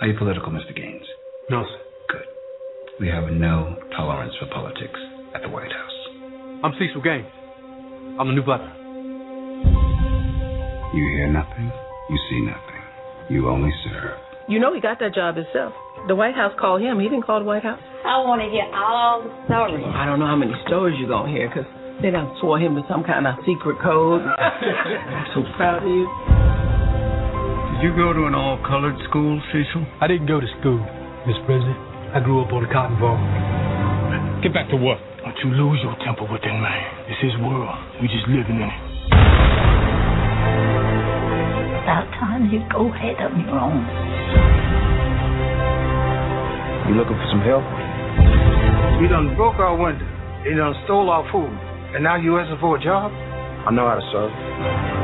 Are 0.00 0.06
you 0.06 0.16
political, 0.16 0.52
Mr. 0.52 0.70
Gaines? 0.76 1.02
No, 1.50 1.64
sir. 1.64 1.80
Good. 2.08 2.26
We 3.00 3.08
have 3.08 3.24
no 3.32 3.74
tolerance 3.96 4.32
for 4.38 4.46
politics 4.46 4.94
at 5.34 5.42
the 5.42 5.48
White 5.48 5.72
House. 5.72 5.98
I'm 6.62 6.70
Cecil 6.78 7.02
Gaines. 7.02 7.26
I'm 8.14 8.28
the 8.30 8.34
new 8.34 8.46
butler. 8.46 8.70
You 10.94 11.02
hear 11.18 11.26
nothing, 11.26 11.72
you 12.10 12.18
see 12.30 12.40
nothing. 12.46 12.82
You 13.28 13.48
only 13.48 13.74
serve. 13.82 14.14
You 14.48 14.60
know 14.60 14.72
he 14.72 14.80
got 14.80 15.00
that 15.00 15.14
job 15.14 15.34
himself. 15.34 15.74
The 16.06 16.14
White 16.14 16.36
House 16.36 16.54
called 16.60 16.80
him. 16.80 17.00
He 17.00 17.08
didn't 17.08 17.26
call 17.26 17.40
the 17.40 17.44
White 17.46 17.64
House. 17.64 17.82
I 18.06 18.22
want 18.22 18.40
to 18.40 18.48
hear 18.48 18.70
all 18.70 19.26
the 19.26 19.34
stories. 19.50 19.82
I 19.82 20.06
don't 20.06 20.20
know 20.20 20.30
how 20.30 20.36
many 20.36 20.54
stories 20.66 20.94
you're 21.00 21.10
going 21.10 21.34
to 21.34 21.36
hear 21.36 21.48
because 21.50 21.66
they 22.00 22.10
done 22.10 22.30
swore 22.40 22.60
him 22.60 22.76
to 22.76 22.82
some 22.88 23.02
kind 23.02 23.26
of 23.26 23.34
secret 23.42 23.82
code. 23.82 24.22
I'm 24.38 25.26
so 25.34 25.42
proud 25.58 25.82
of 25.82 25.90
you. 25.90 26.37
Did 27.78 27.94
you 27.94 27.94
go 27.94 28.10
to 28.10 28.26
an 28.26 28.34
all-colored 28.34 28.98
school, 29.06 29.38
Cecil? 29.54 29.86
I 30.02 30.10
didn't 30.10 30.26
go 30.26 30.42
to 30.42 30.48
school, 30.58 30.82
Mr. 31.30 31.46
President. 31.46 31.78
I 32.10 32.18
grew 32.18 32.42
up 32.42 32.50
on 32.50 32.66
a 32.66 32.70
cotton 32.74 32.98
farm. 32.98 33.22
Get 34.42 34.50
back 34.50 34.66
to 34.74 34.76
work. 34.82 34.98
Don't 35.22 35.38
you 35.46 35.54
lose 35.54 35.78
your 35.86 35.94
temper 36.02 36.26
with 36.26 36.42
that 36.42 36.58
man. 36.58 36.82
It's 37.06 37.22
his 37.22 37.38
world. 37.38 37.70
We 38.02 38.10
just 38.10 38.26
living 38.26 38.58
in 38.58 38.66
it. 38.66 38.82
About 41.86 42.10
time 42.18 42.50
you 42.50 42.66
go 42.66 42.90
ahead 42.90 43.14
of 43.22 43.30
your 43.38 43.54
own. 43.54 43.86
You 46.90 46.98
looking 46.98 47.14
for 47.14 47.28
some 47.30 47.46
help? 47.46 47.62
He 48.98 49.06
done 49.06 49.38
broke 49.38 49.62
our 49.62 49.78
window. 49.78 50.02
He 50.42 50.50
done 50.50 50.74
stole 50.82 51.14
our 51.14 51.22
food. 51.30 51.54
And 51.94 52.02
now 52.02 52.18
you 52.18 52.42
asking 52.42 52.58
for 52.58 52.74
a 52.74 52.82
job? 52.82 53.14
I 53.14 53.70
know 53.70 53.86
how 53.86 54.02
to 54.02 54.06
serve. 54.10 54.97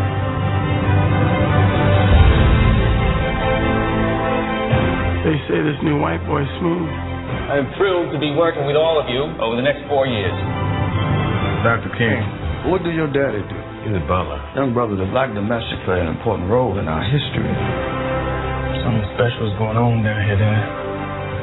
They 5.25 5.41
say 5.49 5.57
this 5.64 5.81
new 5.81 5.97
white 5.97 6.20
boy's 6.29 6.45
smooth. 6.61 6.85
I'm 6.85 7.64
thrilled 7.81 8.12
to 8.12 8.20
be 8.20 8.37
working 8.37 8.68
with 8.68 8.77
all 8.77 9.01
of 9.01 9.09
you 9.09 9.25
over 9.41 9.57
the 9.57 9.64
next 9.64 9.81
four 9.89 10.05
years. 10.05 10.37
Dr. 11.64 11.89
King, 11.97 12.20
what 12.68 12.85
did 12.85 12.93
your 12.93 13.09
daddy 13.09 13.41
do? 13.41 13.59
He's 13.89 13.97
a 13.97 14.05
butler. 14.05 14.37
Young 14.53 14.77
brother, 14.77 15.01
the 15.01 15.09
black 15.09 15.33
domestic 15.33 15.81
played 15.89 16.05
an 16.05 16.12
important 16.12 16.53
role 16.53 16.77
in 16.77 16.85
our 16.93 17.01
history. 17.09 17.49
Something 18.85 19.09
special 19.16 19.49
is 19.49 19.57
going 19.57 19.81
on 19.81 20.05
down 20.05 20.20
here, 20.29 20.37
Danny. 20.37 20.61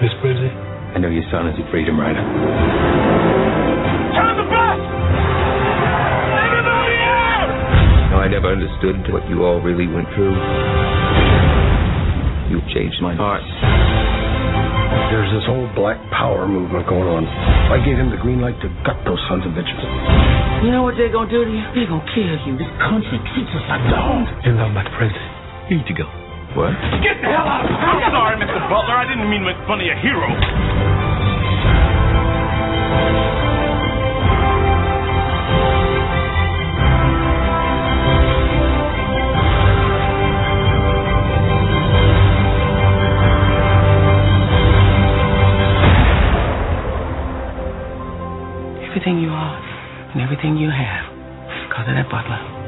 Miss 0.05 0.13
President? 0.21 0.53
I 0.93 1.01
know 1.01 1.09
your 1.09 1.25
son 1.33 1.49
is 1.49 1.57
a 1.57 1.65
freedom 1.73 1.97
rider. 1.97 2.21
Turn 4.13 4.33
the 4.37 4.45
bus! 4.45 4.81
Everybody 6.37 6.97
out! 7.01 7.49
No, 8.13 8.17
I 8.21 8.29
never 8.29 8.53
understood 8.53 9.09
what 9.09 9.25
you 9.25 9.41
all 9.41 9.57
really 9.57 9.89
went 9.89 10.05
through. 10.13 10.37
You've 12.51 12.67
changed 12.75 12.99
my 12.99 13.15
heart. 13.15 13.39
There's 15.07 15.31
this 15.31 15.47
whole 15.47 15.71
black 15.71 15.95
power 16.11 16.51
movement 16.51 16.83
going 16.83 17.07
on. 17.07 17.23
I 17.71 17.79
gave 17.79 17.95
him 17.95 18.11
the 18.11 18.19
green 18.19 18.43
light 18.43 18.59
to 18.59 18.67
gut 18.83 18.99
those 19.07 19.23
sons 19.31 19.47
of 19.47 19.55
bitches. 19.55 19.79
You 20.59 20.75
know 20.75 20.83
what 20.83 20.99
they're 20.99 21.07
gonna 21.15 21.31
do 21.31 21.47
to 21.47 21.51
you? 21.51 21.63
They're 21.71 21.87
gonna 21.87 22.03
kill 22.11 22.27
you. 22.27 22.59
This 22.59 22.67
country 22.83 23.23
treats 23.31 23.55
us 23.55 23.63
like 23.71 23.87
dogs. 23.87 24.27
And 24.43 24.59
I'm 24.59 24.75
not 24.75 24.83
president. 24.99 25.31
You 25.71 25.79
need 25.79 25.87
to 25.87 25.95
go. 25.95 26.07
What? 26.59 26.75
Get 26.99 27.23
the 27.23 27.31
hell 27.31 27.47
out 27.47 27.63
of 27.63 27.71
here! 27.71 28.03
I'm 28.03 28.11
sorry, 28.11 28.35
Mr. 28.43 28.59
Butler. 28.67 28.99
I 28.99 29.07
didn't 29.07 29.31
mean 29.31 29.47
to 29.47 29.55
make 29.55 29.61
fun 29.63 29.79
of 29.79 29.87
your 29.87 29.95
hero. 30.03 30.27
Everything 48.91 49.19
you 49.19 49.29
are 49.29 49.55
and 50.11 50.21
everything 50.21 50.57
you 50.57 50.69
have, 50.69 51.07
of 51.87 51.95
that 51.95 52.11
butler. 52.11 52.60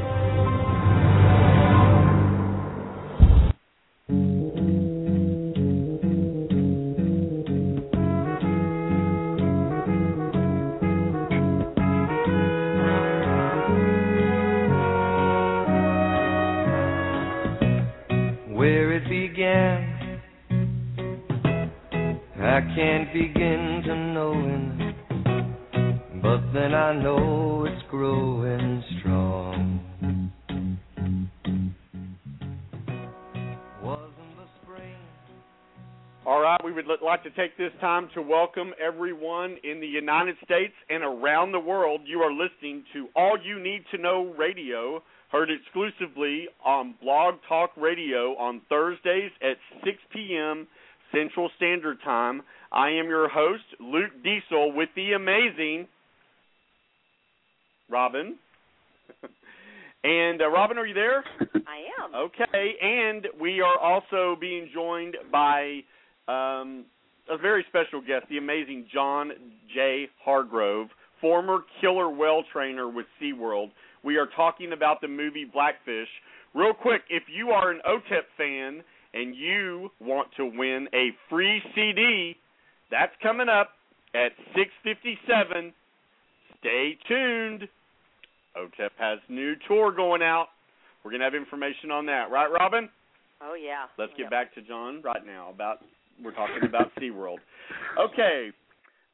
Time 37.84 38.07
to 38.13 38.21
welcome 38.21 38.71
everyone 38.81 39.57
in 39.65 39.81
the 39.81 39.86
United 39.86 40.38
States 40.45 40.71
and 40.89 41.03
around 41.03 41.51
the 41.51 41.59
world. 41.59 41.99
You 42.05 42.19
are 42.19 42.31
listening 42.31 42.86
to 42.93 43.09
All 43.13 43.38
You 43.43 43.61
Need 43.61 43.84
to 43.91 43.97
Know 43.97 44.34
Radio, 44.39 45.03
heard 45.34 45.49
exclusively 45.51 46.47
on 46.65 46.95
Blog 47.01 47.36
Talk 47.49 47.71
Radio 47.75 48.38
on 48.38 48.61
Thursdays 48.69 49.31
at 49.41 49.57
6 49.84 49.97
p.m. 50.13 50.65
Central 51.13 51.49
Standard 51.57 51.97
Time. 52.05 52.43
I 52.71 52.91
am 52.91 53.07
your 53.07 53.27
host, 53.27 53.65
Luke 53.81 54.13
Diesel, 54.23 54.71
with 54.71 54.88
the 54.95 55.11
amazing 55.11 55.89
Robin. 57.89 58.38
and 60.05 60.41
uh, 60.41 60.47
Robin, 60.47 60.77
are 60.77 60.86
you 60.86 60.93
there? 60.93 61.21
I 61.41 61.84
am. 62.01 62.15
Okay, 62.15 62.75
and 62.81 63.27
we 63.41 63.59
are 63.59 63.77
also 63.77 64.38
being 64.39 64.69
joined 64.73 65.17
by 65.29 65.81
um, 66.29 66.86
a 67.30 67.38
very 67.38 67.65
special 67.69 68.01
guest, 68.01 68.26
the 68.30 68.38
amazing 68.38 68.88
John 68.93 69.32
J. 69.74 70.07
Hargrove, 70.24 70.88
former 71.21 71.59
killer 71.80 72.09
whale 72.09 72.43
trainer 72.51 72.89
with 72.89 73.05
SeaWorld. 73.21 73.71
We 74.03 74.17
are 74.17 74.28
talking 74.36 74.74
about 74.74 75.01
the 75.01 75.07
movie 75.07 75.45
Blackfish. 75.45 76.09
Real 76.53 76.74
quick, 76.74 77.01
if 77.09 77.24
you 77.34 77.49
are 77.49 77.71
an 77.71 77.80
OTEP 77.88 78.24
fan 78.38 78.84
and 79.13 79.36
you 79.36 79.89
want 79.99 80.28
to 80.38 80.45
win 80.45 80.88
a 80.93 81.09
free 81.30 81.61
CD, 81.74 82.36
that's 82.91 83.13
coming 83.21 83.49
up 83.49 83.69
at 84.13 84.32
6:57. 84.55 85.74
Stay 86.59 86.97
tuned. 87.07 87.67
OTEP 88.55 88.91
has 88.97 89.19
new 89.30 89.55
tour 89.67 89.91
going 89.91 90.21
out. 90.21 90.47
We're 91.03 91.11
going 91.11 91.21
to 91.21 91.26
have 91.26 91.36
information 91.36 91.91
on 91.91 92.05
that, 92.05 92.32
right, 92.32 92.49
Robin? 92.51 92.89
Oh 93.41 93.55
yeah. 93.55 93.86
Let's 93.97 94.13
get 94.17 94.30
back 94.30 94.53
to 94.55 94.61
John 94.61 95.01
right 95.03 95.26
now 95.26 95.49
about 95.49 95.80
we're 96.22 96.34
talking 96.34 96.68
about 96.68 96.93
SeaWorld. 96.99 97.38
Okay. 97.99 98.51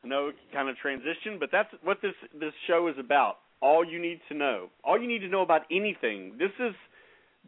Know 0.04 0.32
kind 0.54 0.70
of 0.70 0.78
transition, 0.78 1.38
but 1.40 1.50
that's 1.52 1.70
what 1.84 2.02
this 2.02 2.14
this 2.40 2.54
show 2.68 2.88
is 2.88 2.96
about. 2.98 3.36
All 3.62 3.84
you 3.84 4.02
need 4.02 4.22
to 4.30 4.34
know. 4.34 4.70
All 4.84 5.00
you 5.00 5.08
need 5.08 5.20
to 5.20 5.28
know 5.28 5.42
about 5.42 5.64
anything. 5.70 6.38
This 6.40 6.52
is 6.58 6.74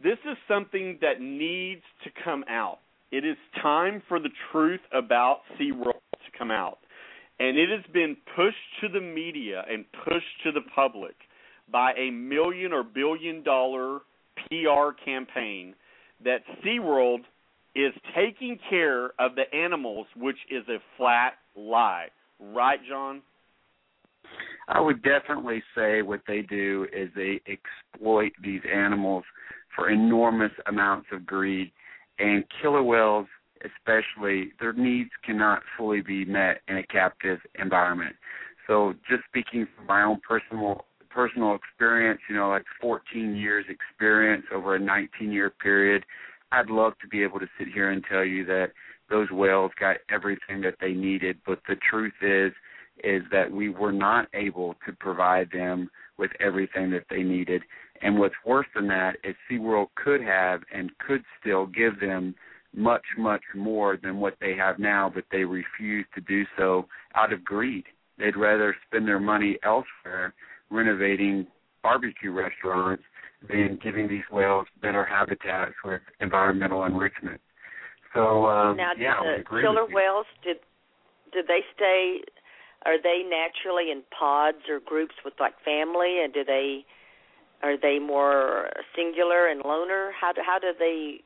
this 0.03 0.17
is 0.29 0.37
something 0.47 0.99
that 1.01 1.21
needs 1.21 1.83
to 2.03 2.09
come 2.23 2.43
out. 2.49 2.79
It 3.11 3.25
is 3.25 3.37
time 3.61 4.01
for 4.07 4.19
the 4.19 4.29
truth 4.51 4.81
about 4.93 5.39
SeaWorld 5.59 6.01
to 6.11 6.37
come 6.37 6.51
out. 6.51 6.79
And 7.39 7.57
it 7.57 7.69
has 7.69 7.83
been 7.93 8.17
pushed 8.35 8.81
to 8.81 8.89
the 8.89 9.01
media 9.01 9.63
and 9.69 9.85
pushed 10.05 10.43
to 10.43 10.51
the 10.51 10.61
public 10.75 11.15
by 11.71 11.93
a 11.93 12.11
million 12.11 12.73
or 12.73 12.83
billion 12.83 13.43
dollar 13.43 13.99
PR 14.47 14.91
campaign 15.03 15.73
that 16.23 16.41
SeaWorld 16.63 17.21
is 17.75 17.93
taking 18.15 18.57
care 18.69 19.11
of 19.19 19.35
the 19.35 19.53
animals, 19.55 20.07
which 20.15 20.37
is 20.49 20.63
a 20.67 20.77
flat 20.97 21.33
lie. 21.55 22.07
Right, 22.39 22.79
John? 22.87 23.21
I 24.67 24.79
would 24.79 25.03
definitely 25.03 25.63
say 25.75 26.01
what 26.01 26.21
they 26.27 26.41
do 26.41 26.87
is 26.93 27.09
they 27.15 27.41
exploit 27.47 28.31
these 28.43 28.61
animals 28.71 29.23
for 29.75 29.89
enormous 29.89 30.51
amounts 30.67 31.07
of 31.11 31.25
greed, 31.25 31.71
and 32.19 32.43
killer 32.61 32.83
whales, 32.83 33.27
especially, 33.63 34.51
their 34.59 34.73
needs 34.73 35.09
cannot 35.23 35.61
fully 35.77 36.01
be 36.01 36.25
met 36.25 36.61
in 36.67 36.77
a 36.77 36.83
captive 36.83 37.39
environment. 37.59 38.15
So, 38.67 38.93
just 39.09 39.23
speaking 39.27 39.67
from 39.75 39.87
my 39.87 40.03
own 40.03 40.19
personal 40.27 40.85
personal 41.09 41.55
experience, 41.55 42.21
you 42.29 42.35
know, 42.35 42.49
like 42.49 42.63
14 42.81 43.35
years 43.35 43.65
experience 43.67 44.45
over 44.53 44.75
a 44.75 44.79
19 44.79 45.31
year 45.31 45.49
period, 45.49 46.05
I'd 46.51 46.69
love 46.69 46.93
to 47.01 47.07
be 47.07 47.23
able 47.23 47.39
to 47.39 47.47
sit 47.57 47.67
here 47.73 47.91
and 47.91 48.03
tell 48.09 48.25
you 48.25 48.45
that 48.45 48.71
those 49.09 49.29
whales 49.31 49.71
got 49.79 49.97
everything 50.09 50.61
that 50.61 50.75
they 50.79 50.93
needed, 50.93 51.37
but 51.45 51.59
the 51.67 51.75
truth 51.89 52.13
is 52.21 52.53
is 53.03 53.23
that 53.31 53.51
we 53.51 53.69
were 53.69 53.91
not 53.91 54.27
able 54.33 54.75
to 54.85 54.93
provide 54.93 55.49
them 55.51 55.89
with 56.17 56.31
everything 56.39 56.91
that 56.91 57.05
they 57.09 57.23
needed. 57.23 57.63
And 58.01 58.19
what's 58.19 58.35
worse 58.45 58.67
than 58.75 58.87
that 58.89 59.15
is 59.23 59.35
SeaWorld 59.49 59.87
could 59.95 60.21
have 60.21 60.61
and 60.73 60.91
could 60.99 61.23
still 61.39 61.65
give 61.65 61.99
them 61.99 62.35
much, 62.75 63.03
much 63.17 63.41
more 63.55 63.97
than 64.01 64.19
what 64.19 64.35
they 64.39 64.55
have 64.55 64.77
now, 64.77 65.11
but 65.13 65.25
they 65.31 65.43
refuse 65.43 66.05
to 66.15 66.21
do 66.21 66.43
so 66.57 66.87
out 67.15 67.33
of 67.33 67.43
greed. 67.43 67.85
They'd 68.17 68.37
rather 68.37 68.75
spend 68.87 69.07
their 69.07 69.19
money 69.19 69.57
elsewhere 69.63 70.33
renovating 70.69 71.47
barbecue 71.83 72.31
restaurants 72.31 73.03
than 73.47 73.79
giving 73.83 74.07
these 74.07 74.23
whales 74.31 74.67
better 74.81 75.05
habitats 75.05 75.73
with 75.83 76.01
environmental 76.19 76.83
enrichment. 76.85 77.41
So 78.13 78.45
um, 78.45 78.77
now, 78.77 78.91
yeah, 78.97 79.15
the 79.21 79.43
killer 79.43 79.85
whales 79.87 80.25
did 80.43 80.57
did 81.33 81.47
they 81.47 81.61
stay? 81.75 82.21
Are 82.85 83.01
they 83.01 83.21
naturally 83.23 83.91
in 83.91 84.01
pods 84.17 84.57
or 84.69 84.79
groups 84.79 85.15
with 85.23 85.33
like 85.39 85.53
family, 85.63 86.21
and 86.23 86.33
do 86.33 86.43
they 86.43 86.85
are 87.63 87.77
they 87.79 87.99
more 87.99 88.69
singular 88.95 89.47
and 89.47 89.61
loner? 89.63 90.11
How 90.19 90.31
do 90.33 90.41
how 90.45 90.59
do 90.59 90.73
they 90.77 91.21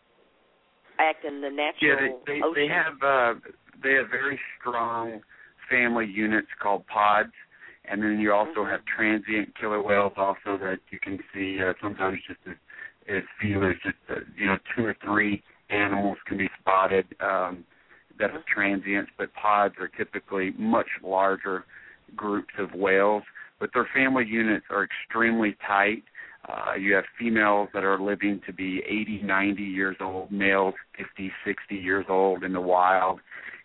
act 1.00 1.26
in 1.26 1.42
the 1.42 1.50
natural 1.50 1.74
Yeah, 1.82 1.96
they 2.26 2.34
they, 2.34 2.40
ocean? 2.44 2.54
they 2.56 2.68
have 2.68 2.94
uh, 3.04 3.40
they 3.82 3.94
have 3.94 4.10
very 4.10 4.40
strong 4.60 5.22
family 5.70 6.06
units 6.06 6.48
called 6.62 6.86
pods, 6.88 7.34
and 7.90 8.02
then 8.02 8.20
you 8.20 8.34
also 8.34 8.66
Mm-hmm. 8.66 8.72
have 8.72 8.82
transient 8.86 9.56
killer 9.60 9.82
whales 9.82 10.14
also 10.18 10.58
that 10.58 10.80
you 10.92 11.00
can 11.00 11.20
see 11.34 11.60
uh, 11.62 11.74
sometimes 11.82 12.20
just 12.28 12.40
as, 12.50 12.56
as 13.08 13.24
few 13.42 13.64
as 13.64 13.76
just 13.84 13.96
uh, 14.10 14.16
you 14.38 14.46
know 14.46 14.58
two 14.76 14.86
or 14.86 14.96
three 15.04 15.44
animals 15.70 16.18
can 16.28 16.38
be 16.38 16.50
spotted 16.60 17.06
um, 17.20 17.64
that 18.20 18.32
are 18.32 18.44
transients, 18.54 19.12
but 19.18 19.34
pods 19.34 19.76
are 19.80 19.88
typically 19.88 20.52
much 20.58 20.88
larger 21.04 21.66
groups 22.16 22.54
of 22.60 22.72
whales. 22.74 23.24
but 23.60 23.70
their 23.74 23.88
family 23.94 24.26
units 24.26 24.66
are 24.70 24.84
extremely 24.84 25.56
tight. 25.66 26.04
Uh, 26.48 26.74
you 26.76 26.94
have 26.94 27.06
females 27.18 27.70
that 27.74 27.84
are 27.84 28.00
living 28.00 28.40
to 28.46 28.54
be 28.54 28.82
80, 28.88 29.22
90 29.24 29.64
years 29.64 29.96
old, 30.00 30.32
males 30.32 30.76
50, 30.98 31.32
60 31.46 31.76
years 31.76 32.06
old 32.10 32.44
in 32.44 32.54
the 32.54 32.62
wild. 32.62 33.20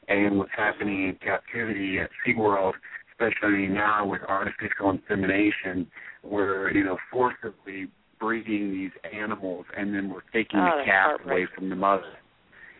And 0.08 0.38
what's 0.38 0.50
happening 0.56 1.08
in 1.08 1.16
captivity 1.16 1.98
at 1.98 2.10
SeaWorld, 2.26 2.72
especially 3.20 3.66
now 3.66 4.06
with 4.06 4.22
artificial 4.28 4.90
insemination, 4.90 5.86
we're, 6.22 6.72
you 6.72 6.84
know, 6.84 6.96
forcibly 7.10 7.88
breeding 8.18 8.70
these 8.70 8.90
animals 9.14 9.64
and 9.76 9.94
then 9.94 10.10
we're 10.10 10.20
taking 10.32 10.60
Oh, 10.60 10.78
the 10.78 10.84
calf 10.84 11.20
away 11.24 11.46
from 11.54 11.70
the 11.70 11.76
mother. 11.76 12.02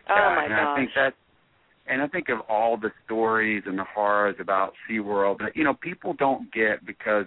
Oh 0.09 0.15
Yeah, 0.15 0.35
my 0.35 0.45
and 0.45 0.53
I 0.53 0.75
think 0.75 0.89
that 0.95 1.13
and 1.87 2.01
I 2.01 2.07
think 2.07 2.29
of 2.29 2.39
all 2.47 2.77
the 2.77 2.91
stories 3.05 3.63
and 3.65 3.77
the 3.77 3.83
horrors 3.83 4.35
about 4.39 4.73
SeaWorld 4.89 5.39
that 5.39 5.55
you 5.55 5.63
know 5.63 5.73
people 5.73 6.13
don't 6.13 6.51
get 6.53 6.85
because 6.85 7.25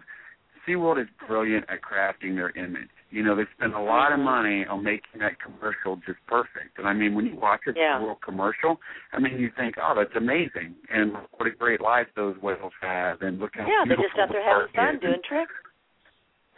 SeaWorld 0.66 1.02
is 1.02 1.08
brilliant 1.26 1.66
at 1.68 1.80
crafting 1.82 2.36
their 2.36 2.50
image. 2.50 2.88
You 3.14 3.22
know, 3.22 3.36
they 3.36 3.44
spend 3.56 3.74
a 3.74 3.80
lot 3.80 4.12
of 4.12 4.18
money 4.18 4.66
on 4.68 4.82
making 4.82 5.20
that 5.20 5.38
commercial 5.40 5.94
just 6.04 6.18
perfect. 6.26 6.78
And 6.78 6.88
I 6.88 6.92
mean 6.92 7.14
when 7.14 7.26
you 7.26 7.36
watch 7.36 7.60
a 7.68 7.72
Yeah. 7.76 8.00
SeaWorld 8.00 8.20
commercial, 8.22 8.80
I 9.12 9.20
mean 9.20 9.38
you 9.38 9.50
think, 9.56 9.76
Oh, 9.78 9.94
that's 9.96 10.16
amazing 10.16 10.74
and 10.90 11.12
what 11.36 11.46
a 11.46 11.50
great 11.52 11.80
life 11.80 12.08
those 12.16 12.36
whales 12.42 12.72
have 12.80 13.22
and 13.22 13.38
look 13.38 13.52
how 13.54 13.66
Yeah, 13.68 13.84
they're 13.86 13.96
just 13.96 14.18
out 14.18 14.28
the 14.28 14.34
there 14.34 14.42
having 14.42 14.72
fun 14.74 14.94
is. 14.96 15.00
doing 15.00 15.22
tricks. 15.28 15.52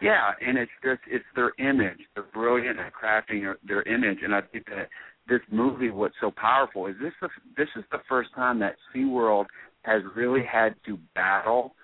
Yeah, 0.01 0.33
and 0.47 0.57
it's 0.57 0.73
just 0.83 1.01
it's 1.07 1.25
their 1.35 1.53
image. 1.59 2.01
They're 2.15 2.25
brilliant 2.33 2.79
at 2.79 2.93
crafting 2.95 3.41
their, 3.43 3.57
their 3.67 3.83
image, 3.83 4.19
and 4.23 4.35
I 4.35 4.41
think 4.41 4.67
that 4.67 4.89
this 5.29 5.41
movie, 5.51 5.91
what's 5.91 6.15
so 6.21 6.31
powerful, 6.31 6.87
is 6.87 6.95
this 7.01 7.13
the, 7.21 7.29
this 7.57 7.69
is 7.77 7.85
the 7.91 8.01
first 8.09 8.31
time 8.35 8.59
that 8.61 8.77
SeaWorld 8.95 9.47
has 9.83 10.03
really 10.15 10.45
had 10.45 10.75
to 10.87 10.99
battle 11.15 11.75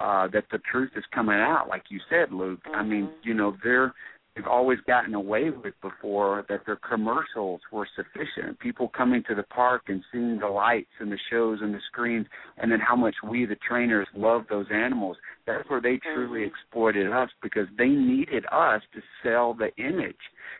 uh 0.00 0.26
that 0.32 0.44
the 0.50 0.58
truth 0.70 0.90
is 0.96 1.04
coming 1.14 1.36
out, 1.36 1.68
like 1.68 1.84
you 1.90 2.00
said, 2.10 2.32
Luke. 2.32 2.60
I 2.74 2.82
mean, 2.82 3.08
you 3.22 3.34
know, 3.34 3.56
they're 3.62 3.92
they've 4.36 4.46
always 4.46 4.78
gotten 4.86 5.14
away 5.14 5.50
with 5.50 5.74
before 5.80 6.44
that 6.48 6.60
their 6.66 6.76
commercials 6.76 7.60
were 7.72 7.88
sufficient. 7.96 8.58
People 8.60 8.88
coming 8.88 9.22
to 9.28 9.34
the 9.34 9.42
park 9.44 9.84
and 9.88 10.02
seeing 10.12 10.38
the 10.38 10.46
lights 10.46 10.90
and 11.00 11.10
the 11.10 11.18
shows 11.30 11.58
and 11.62 11.74
the 11.74 11.80
screens 11.90 12.26
and 12.58 12.70
then 12.70 12.78
how 12.78 12.94
much 12.94 13.14
we 13.28 13.46
the 13.46 13.56
trainers 13.66 14.06
love 14.14 14.44
those 14.50 14.66
animals. 14.72 15.16
That's 15.46 15.68
where 15.68 15.80
they 15.80 15.94
mm-hmm. 15.94 16.14
truly 16.14 16.44
exploited 16.44 17.10
us 17.10 17.30
because 17.42 17.66
they 17.78 17.88
needed 17.88 18.44
us 18.52 18.82
to 18.94 19.00
sell 19.22 19.54
the 19.54 19.74
image. 19.82 20.16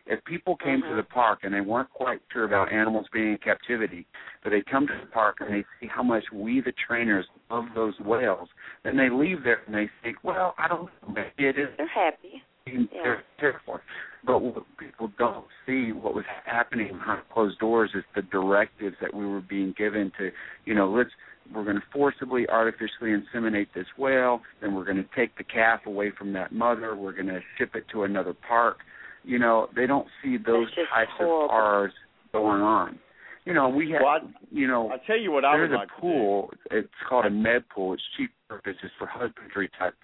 If 0.06 0.24
people 0.24 0.56
came 0.56 0.80
to 0.80 0.86
mm-hmm. 0.88 0.96
the 0.96 1.02
park 1.02 1.40
and 1.42 1.52
they 1.52 1.60
weren't 1.60 1.90
quite 1.90 2.20
sure 2.32 2.44
about 2.44 2.72
animals 2.72 3.06
being 3.12 3.32
in 3.32 3.38
captivity, 3.38 4.06
but 4.42 4.50
they 4.50 4.62
come 4.70 4.86
to 4.86 4.94
the 5.00 5.10
park 5.10 5.36
and 5.40 5.52
they 5.52 5.64
see 5.80 5.88
how 5.88 6.02
much 6.02 6.24
we 6.32 6.60
the 6.60 6.72
trainers 6.86 7.26
love 7.50 7.64
those 7.74 7.94
whales, 8.00 8.48
then 8.84 8.96
they 8.96 9.10
leave 9.10 9.44
there 9.44 9.60
and 9.66 9.74
they 9.74 9.90
think, 10.02 10.16
well, 10.22 10.54
I 10.58 10.68
don't 10.68 10.84
know, 10.84 11.14
maybe 11.14 11.48
it 11.48 11.58
is 11.58 11.68
They're 11.76 11.88
happy. 11.88 12.42
Being 12.66 12.88
Yeah. 12.92 13.20
careful. 13.38 13.80
But 14.24 14.40
what 14.42 14.64
people 14.76 15.08
don't 15.18 15.46
see 15.64 15.92
what 15.92 16.14
was 16.14 16.24
happening 16.44 16.88
behind 16.88 17.22
closed 17.30 17.58
doors 17.60 17.94
is 17.94 18.04
the 18.14 18.22
directives 18.22 18.96
that 19.00 19.14
we 19.14 19.24
were 19.24 19.40
being 19.40 19.72
given 19.72 20.10
to, 20.18 20.32
you 20.64 20.74
know, 20.74 20.88
let's 20.88 21.10
we're 21.54 21.62
going 21.62 21.76
to 21.76 21.86
forcibly 21.92 22.48
artificially 22.48 23.10
inseminate 23.12 23.68
this 23.72 23.86
whale, 23.96 24.42
then 24.60 24.74
we're 24.74 24.84
going 24.84 24.96
to 24.96 25.08
take 25.14 25.36
the 25.38 25.44
calf 25.44 25.86
away 25.86 26.10
from 26.10 26.32
that 26.32 26.50
mother, 26.50 26.96
we're 26.96 27.12
going 27.12 27.28
to 27.28 27.40
ship 27.56 27.76
it 27.76 27.84
to 27.92 28.02
another 28.02 28.34
park. 28.34 28.78
You 29.22 29.38
know, 29.38 29.68
they 29.76 29.86
don't 29.86 30.08
see 30.20 30.38
those 30.38 30.66
types 30.92 31.08
horrible. 31.16 31.44
of 31.44 31.50
horrors 31.52 31.92
going 32.32 32.62
on. 32.62 32.98
You 33.44 33.54
know, 33.54 33.68
we 33.68 33.90
have, 33.92 34.00
Well, 34.02 34.10
I- 34.24 34.28
you 34.50 34.66
know, 34.66 34.90
I 34.90 34.98
tell 35.06 35.16
you 35.16 35.30
what 35.30 35.44
I 35.44 35.56
there's 35.56 35.70
would 35.70 35.76
a 35.76 35.78
like 35.78 35.88
to 35.88 35.94
pool. 36.00 36.52
It's 36.72 36.88
called 37.08 37.26
a 37.26 37.30
med 37.30 37.68
pool. 37.68 37.94
It's 37.94 38.02
cheap 38.16 38.32
purposes 38.48 38.90
for 38.98 39.06
husbandry 39.06 39.68
type 39.78 39.94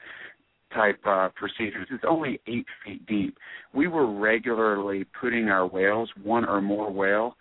type 0.74 0.98
uh, 1.06 1.28
procedures. 1.34 1.88
It's 1.90 2.04
only 2.08 2.40
eight 2.46 2.66
feet 2.84 3.06
deep. 3.06 3.36
We 3.74 3.88
were 3.88 4.12
regularly 4.18 5.04
putting 5.20 5.48
our 5.48 5.66
whales, 5.66 6.10
one 6.22 6.44
or 6.44 6.60
more 6.60 6.90
whale, 6.90 7.36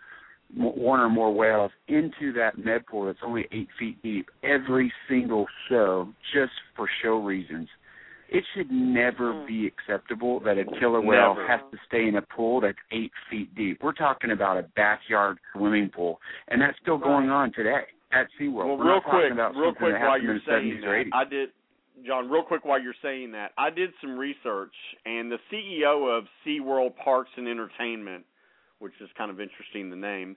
one 0.54 1.00
or 1.00 1.08
more 1.08 1.34
whales, 1.34 1.70
into 1.88 2.32
that 2.34 2.58
med 2.58 2.86
pool 2.86 3.06
that's 3.06 3.18
only 3.24 3.46
eight 3.52 3.68
feet 3.78 4.02
deep 4.02 4.28
every 4.42 4.92
single 5.08 5.46
show, 5.68 6.08
just 6.34 6.52
for 6.76 6.88
show 7.02 7.16
reasons. 7.16 7.68
It 8.28 8.44
should 8.54 8.70
never 8.70 9.44
be 9.46 9.66
acceptable 9.66 10.40
that 10.40 10.56
a 10.56 10.64
killer 10.80 11.02
whale 11.02 11.34
Never. 11.34 11.48
has 11.48 11.60
to 11.70 11.76
stay 11.86 12.08
in 12.08 12.16
a 12.16 12.22
pool 12.22 12.62
that's 12.62 12.78
eight 12.90 13.12
feet 13.30 13.54
deep. 13.54 13.80
We're 13.82 13.92
talking 13.92 14.30
about 14.30 14.56
a 14.56 14.62
backyard 14.74 15.36
swimming 15.54 15.90
pool, 15.94 16.18
and 16.48 16.60
that's 16.60 16.76
still 16.80 16.96
going 16.96 17.28
on 17.28 17.52
today 17.52 17.82
at 18.12 18.28
SeaWorld. 18.40 18.54
Well, 18.54 18.78
We're 18.78 18.92
real 18.92 19.00
quick, 19.02 19.54
real 19.54 19.74
quick 19.74 19.94
while 20.00 20.20
you're 20.20 20.40
saying 20.46 20.80
that, 20.80 21.10
I 21.12 21.24
did, 21.24 21.50
John. 22.06 22.28
Real 22.28 22.42
quick 22.42 22.64
while 22.64 22.80
you're 22.80 22.94
saying 23.02 23.32
that, 23.32 23.52
I 23.58 23.70
did 23.70 23.90
some 24.00 24.18
research, 24.18 24.74
and 25.04 25.30
the 25.30 25.38
CEO 25.52 26.16
of 26.16 26.24
SeaWorld 26.46 26.96
Parks 26.96 27.30
and 27.36 27.48
Entertainment, 27.48 28.24
which 28.78 28.92
is 29.00 29.08
kind 29.16 29.30
of 29.30 29.40
interesting, 29.40 29.90
the 29.90 29.96
name, 29.96 30.36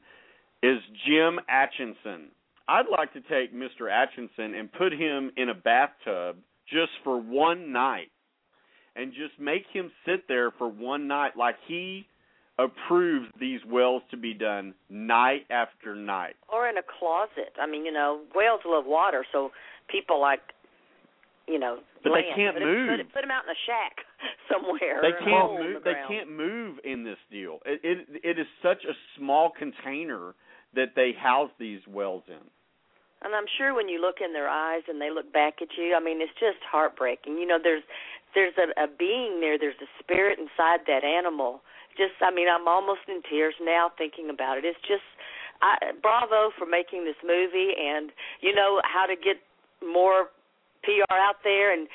is 0.63 0.77
Jim 1.07 1.39
Atchison. 1.49 2.29
I'd 2.67 2.85
like 2.89 3.13
to 3.13 3.21
take 3.21 3.53
Mr. 3.53 3.91
Atchison 3.91 4.55
and 4.55 4.71
put 4.71 4.91
him 4.93 5.31
in 5.37 5.49
a 5.49 5.53
bathtub 5.53 6.37
just 6.67 6.91
for 7.03 7.21
one 7.21 7.71
night, 7.71 8.11
and 8.95 9.11
just 9.11 9.39
make 9.39 9.65
him 9.71 9.91
sit 10.05 10.27
there 10.27 10.51
for 10.51 10.67
one 10.67 11.07
night, 11.07 11.37
like 11.37 11.55
he 11.67 12.07
approves 12.57 13.27
these 13.39 13.59
wells 13.69 14.01
to 14.09 14.17
be 14.17 14.33
done 14.33 14.73
night 14.89 15.45
after 15.49 15.93
night. 15.93 16.35
Or 16.51 16.69
in 16.69 16.77
a 16.77 16.81
closet. 16.99 17.53
I 17.61 17.67
mean, 17.67 17.85
you 17.85 17.91
know, 17.91 18.21
whales 18.33 18.61
love 18.65 18.85
water, 18.87 19.25
so 19.31 19.51
people 19.89 20.21
like, 20.21 20.39
you 21.47 21.59
know, 21.59 21.79
But 22.03 22.11
they 22.17 22.25
land. 22.25 22.35
can't 22.35 22.55
put 22.57 22.63
move. 22.65 22.89
Put, 22.89 22.99
it, 22.99 23.13
put 23.13 23.21
them 23.21 23.31
out 23.31 23.43
in 23.45 23.51
a 23.51 23.61
shack 23.65 23.95
somewhere. 24.51 24.99
They 25.01 25.13
or 25.13 25.17
in 25.17 25.23
a 25.23 25.29
can't 25.29 25.51
move. 25.53 25.83
the 25.83 25.89
They 25.89 25.97
can't 26.07 26.31
move 26.31 26.73
in 26.83 27.03
this 27.03 27.21
deal. 27.31 27.59
It, 27.65 27.79
it 27.83 27.97
it 28.23 28.39
is 28.39 28.47
such 28.61 28.83
a 28.85 28.93
small 29.17 29.51
container 29.51 30.33
that 30.73 30.93
they 30.95 31.13
house 31.17 31.51
these 31.59 31.81
wells 31.87 32.23
in. 32.27 32.43
And 33.23 33.33
I'm 33.33 33.47
sure 33.57 33.73
when 33.73 33.87
you 33.89 34.01
look 34.01 34.17
in 34.23 34.33
their 34.33 34.49
eyes 34.49 34.83
and 34.87 35.01
they 35.01 35.09
look 35.09 35.31
back 35.33 35.61
at 35.61 35.69
you, 35.77 35.95
I 35.95 36.03
mean, 36.03 36.21
it's 36.21 36.35
just 36.37 36.61
heartbreaking. 36.69 37.37
You 37.37 37.47
know, 37.47 37.57
there's 37.61 37.81
there's 38.35 38.53
a, 38.59 38.67
a 38.83 38.87
being 38.87 39.39
there. 39.39 39.57
There's 39.57 39.79
a 39.81 39.89
spirit 40.03 40.37
inside 40.37 40.85
that 40.85 41.03
animal. 41.03 41.61
Just, 41.97 42.19
I 42.21 42.29
mean, 42.29 42.47
I'm 42.51 42.67
almost 42.67 43.07
in 43.07 43.23
tears 43.23 43.55
now 43.63 43.89
thinking 43.97 44.29
about 44.29 44.57
it. 44.59 44.65
It's 44.65 44.77
just, 44.83 45.07
I, 45.63 45.95
bravo 46.03 46.51
for 46.59 46.67
making 46.67 47.05
this 47.05 47.15
movie, 47.23 47.71
and 47.79 48.11
you 48.41 48.53
know 48.53 48.81
how 48.83 49.07
to 49.07 49.15
get 49.15 49.39
more 49.79 50.27
PR 50.85 51.17
out 51.17 51.41
there. 51.43 51.73
And 51.73 51.87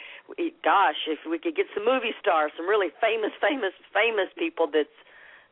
gosh, 0.62 0.99
if 1.09 1.18
we 1.30 1.38
could 1.38 1.55
get 1.57 1.66
some 1.74 1.84
movie 1.86 2.12
stars, 2.20 2.51
some 2.57 2.66
really 2.68 2.91
famous, 3.01 3.30
famous, 3.41 3.72
famous 3.95 4.28
people 4.36 4.66
that's, 4.66 4.93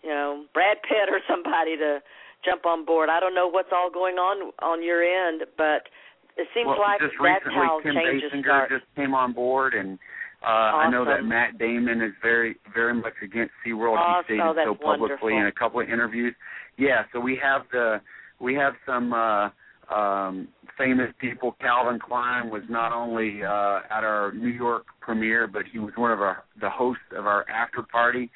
you 0.03 0.11
know, 0.11 0.45
Brad 0.53 0.79
Pitt 0.83 1.09
or 1.09 1.21
somebody 1.31 1.77
to 1.79 2.03
jump 2.45 2.67
on 2.67 2.85
board. 2.85 3.09
I 3.09 3.19
don't 3.21 3.35
know 3.35 3.49
what's 3.49 3.71
all 3.73 3.91
going 3.91 4.17
on 4.17 4.53
on 4.63 4.83
your 4.83 5.03
end, 5.03 5.43
but 5.57 5.89
it 6.37 6.47
seems 6.55 6.67
well, 6.69 6.79
like 6.79 7.01
just 7.01 7.15
that's 7.19 7.43
recently 7.47 7.67
how 7.67 7.81
Kim 7.83 7.95
changes 7.95 8.31
Basinger 8.31 8.45
start. 8.45 8.71
just 8.71 8.85
came 8.95 9.15
on 9.15 9.33
board, 9.33 9.75
and 9.75 9.99
uh, 10.43 10.87
I 10.87 10.91
know 10.91 11.05
that 11.05 11.25
Matt 11.25 11.59
Damon 11.59 12.01
is 12.01 12.13
very, 12.23 12.55
very 12.73 12.95
much 12.95 13.15
against 13.25 13.51
SeaWorld. 13.67 13.99
Awesome. 13.99 14.25
He 14.29 14.39
stated 14.39 14.43
Oh, 14.47 14.55
so 14.55 14.75
publicly 14.75 14.99
wonderful. 15.01 15.29
in 15.31 15.47
a 15.47 15.53
couple 15.53 15.81
of 15.81 15.89
interviews. 15.91 16.35
Yeah, 16.77 17.03
so 17.13 17.19
we 17.19 17.37
have 17.43 17.63
the 17.73 18.01
we 18.39 18.55
have 18.55 18.75
some 18.87 19.13
uh, 19.13 19.51
um, 19.95 20.49
famous 20.77 21.11
people. 21.21 21.57
Calvin 21.61 21.99
Klein 21.99 22.51
was 22.51 22.63
not 22.69 22.93
only 22.93 23.43
uh, 23.43 23.81
at 23.91 24.05
our 24.05 24.33
New 24.33 24.49
York 24.49 24.85
premiere, 25.01 25.47
but 25.47 25.63
he 25.73 25.79
was 25.79 25.93
one 25.97 26.13
of 26.13 26.21
our 26.21 26.45
the 26.61 26.71
hosts 26.71 27.03
of 27.17 27.27
our 27.27 27.49
after 27.49 27.83
party. 27.83 28.31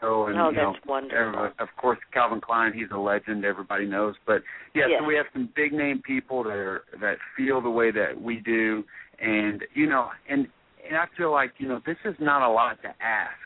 So, 0.00 0.26
and 0.26 0.38
Oh, 0.38 0.50
you 0.50 0.56
know, 0.56 0.72
that's 0.74 0.86
wonderful. 0.86 1.18
every- 1.18 1.50
of 1.58 1.68
course, 1.76 1.98
Calvin 2.12 2.40
Klein, 2.40 2.72
he's 2.72 2.90
a 2.92 2.98
legend. 2.98 3.44
Everybody 3.44 3.84
knows. 3.86 4.14
But 4.26 4.42
yeah, 4.74 4.86
Yes. 4.88 5.00
so 5.00 5.06
we 5.06 5.16
have 5.16 5.26
some 5.32 5.48
big 5.56 5.72
name 5.72 6.00
people 6.02 6.44
that 6.44 6.52
are 6.56 6.84
that 7.00 7.18
feel 7.36 7.60
the 7.60 7.70
way 7.70 7.90
that 7.90 8.20
we 8.20 8.36
do, 8.36 8.84
and 9.20 9.64
you 9.74 9.86
know, 9.88 10.10
and 10.28 10.46
and 10.86 10.96
I 10.96 11.06
feel 11.16 11.32
like 11.32 11.52
you 11.58 11.68
know 11.68 11.80
this 11.84 11.98
is 12.04 12.14
not 12.20 12.42
a 12.42 12.48
lot 12.48 12.80
to 12.82 12.88
ask 13.02 13.36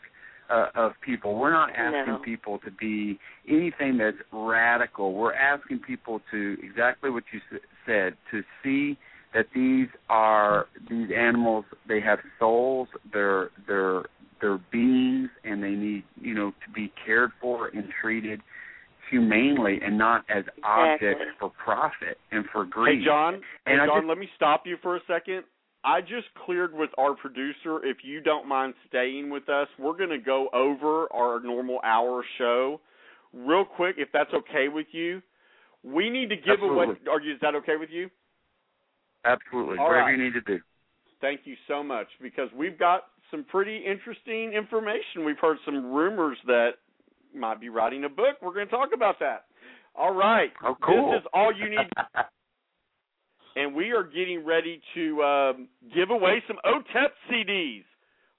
uh, 0.49 0.67
of 0.75 0.93
people. 1.01 1.35
We're 1.37 1.51
not 1.51 1.69
asking 1.75 2.13
No. 2.13 2.19
people 2.19 2.59
to 2.59 2.71
be 2.71 3.19
anything 3.47 3.97
that's 3.97 4.17
radical. 4.31 5.13
We're 5.13 5.33
asking 5.33 5.79
people 5.79 6.21
to 6.31 6.57
exactly 6.61 7.09
what 7.09 7.23
you 7.31 7.39
s- 7.51 7.61
said 7.85 8.15
to 8.31 8.43
see 8.63 8.97
that 9.33 9.47
these 9.55 9.87
are 10.09 10.67
these 10.89 11.09
animals. 11.15 11.65
They 11.87 11.99
have 12.01 12.19
souls. 12.39 12.87
They're 13.11 13.49
they're 13.67 14.03
they're 14.41 14.59
beings, 14.71 15.29
and 15.43 15.63
they 15.63 15.71
need 15.71 16.03
you 16.21 16.33
know 16.33 16.51
to 16.65 16.71
be 16.73 16.91
cared 17.05 17.31
for 17.41 17.67
and 17.69 17.85
treated 18.01 18.41
humanely, 19.09 19.79
and 19.83 19.97
not 19.97 20.23
as 20.29 20.43
objects 20.63 21.23
for 21.39 21.49
profit 21.63 22.17
and 22.31 22.45
for 22.51 22.65
greed. 22.65 22.99
Hey 22.99 23.05
John, 23.05 23.41
hey 23.65 23.73
And 23.73 23.81
I 23.81 23.85
John, 23.85 23.99
just- 24.01 24.07
let 24.09 24.17
me 24.17 24.29
stop 24.35 24.63
you 24.65 24.77
for 24.81 24.95
a 24.95 24.99
second. 25.07 25.43
I 25.85 26.01
just 26.01 26.27
cleared 26.45 26.73
with 26.73 26.89
our 26.97 27.13
producer. 27.15 27.83
If 27.83 27.97
you 28.03 28.21
don't 28.21 28.47
mind 28.47 28.73
staying 28.87 29.29
with 29.29 29.49
us, 29.49 29.67
we're 29.77 29.97
going 29.97 30.09
to 30.09 30.17
go 30.17 30.47
over 30.53 31.11
our 31.13 31.41
normal 31.41 31.79
hour 31.83 32.23
show 32.37 32.79
real 33.33 33.65
quick, 33.65 33.95
if 33.97 34.09
that's 34.13 34.33
okay 34.33 34.69
with 34.69 34.87
you. 34.91 35.21
We 35.83 36.09
need 36.09 36.29
to 36.29 36.37
give 36.37 36.61
away. 36.61 36.85
Absolutely. 36.85 37.11
Are 37.11 37.21
you? 37.21 37.33
Is 37.33 37.39
that 37.41 37.55
okay 37.55 37.75
with 37.77 37.89
you? 37.91 38.09
Absolutely, 39.25 39.77
All 39.77 39.87
whatever 39.87 40.05
right. 40.05 40.17
you 40.17 40.23
need 40.23 40.33
to 40.33 40.41
do. 40.41 40.59
Thank 41.21 41.41
you 41.45 41.55
so 41.67 41.83
much 41.83 42.07
because 42.21 42.49
we've 42.55 42.77
got 42.77 43.03
some 43.31 43.45
pretty 43.45 43.77
interesting 43.77 44.53
information. 44.53 45.25
We've 45.25 45.39
heard 45.39 45.57
some 45.65 45.93
rumors 45.93 46.37
that 46.45 46.71
might 47.33 47.59
be 47.59 47.69
writing 47.69 48.03
a 48.03 48.09
book. 48.09 48.37
We're 48.41 48.53
going 48.53 48.67
to 48.67 48.71
talk 48.71 48.89
about 48.93 49.19
that. 49.19 49.45
All 49.95 50.13
right. 50.13 50.51
Oh, 50.63 50.75
cool. 50.83 51.11
This 51.11 51.21
is 51.21 51.27
all 51.33 51.51
you 51.53 51.69
need. 51.69 51.89
and 53.55 53.75
we 53.75 53.91
are 53.91 54.03
getting 54.03 54.45
ready 54.45 54.81
to 54.95 55.23
um, 55.23 55.67
give 55.93 56.09
away 56.09 56.43
some 56.47 56.57
OTEP 56.65 57.09
CDs. 57.31 57.83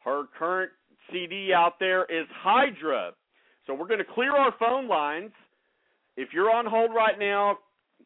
Her 0.05 0.25
current 0.39 0.73
CD 1.13 1.53
out 1.55 1.75
there 1.79 2.05
is 2.05 2.27
Hydra. 2.43 3.13
So 3.67 3.75
we're 3.75 3.87
going 3.87 3.99
to 3.99 4.13
clear 4.15 4.33
our 4.33 4.55
phone 4.59 4.89
lines. 4.89 5.31
If 6.17 6.29
you're 6.33 6.51
on 6.51 6.67
hold 6.67 6.91
right 6.95 7.19
now, 7.19 7.59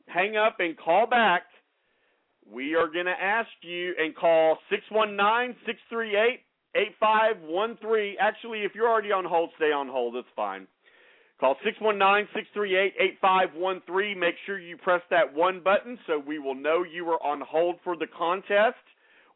hang 0.06 0.36
up 0.36 0.56
and 0.60 0.76
call 0.76 1.06
back. 1.06 1.42
We 2.50 2.74
are 2.74 2.86
going 2.86 3.06
to 3.06 3.10
ask 3.10 3.48
you 3.62 3.94
and 3.98 4.14
call 4.14 4.58
619 4.70 5.56
638 5.66 6.40
8513. 6.74 8.16
Actually, 8.20 8.60
if 8.60 8.72
you're 8.74 8.88
already 8.88 9.12
on 9.12 9.24
hold, 9.24 9.50
stay 9.56 9.72
on 9.72 9.88
hold. 9.88 10.14
That's 10.14 10.26
fine. 10.36 10.66
Call 11.40 11.54
619 11.64 12.28
638 12.34 12.94
8513. 12.98 14.18
Make 14.18 14.34
sure 14.44 14.58
you 14.58 14.76
press 14.76 15.02
that 15.10 15.32
one 15.32 15.60
button 15.62 15.98
so 16.06 16.18
we 16.18 16.38
will 16.40 16.56
know 16.56 16.82
you 16.82 17.06
are 17.10 17.22
on 17.22 17.40
hold 17.40 17.76
for 17.84 17.96
the 17.96 18.08
contest. 18.08 18.82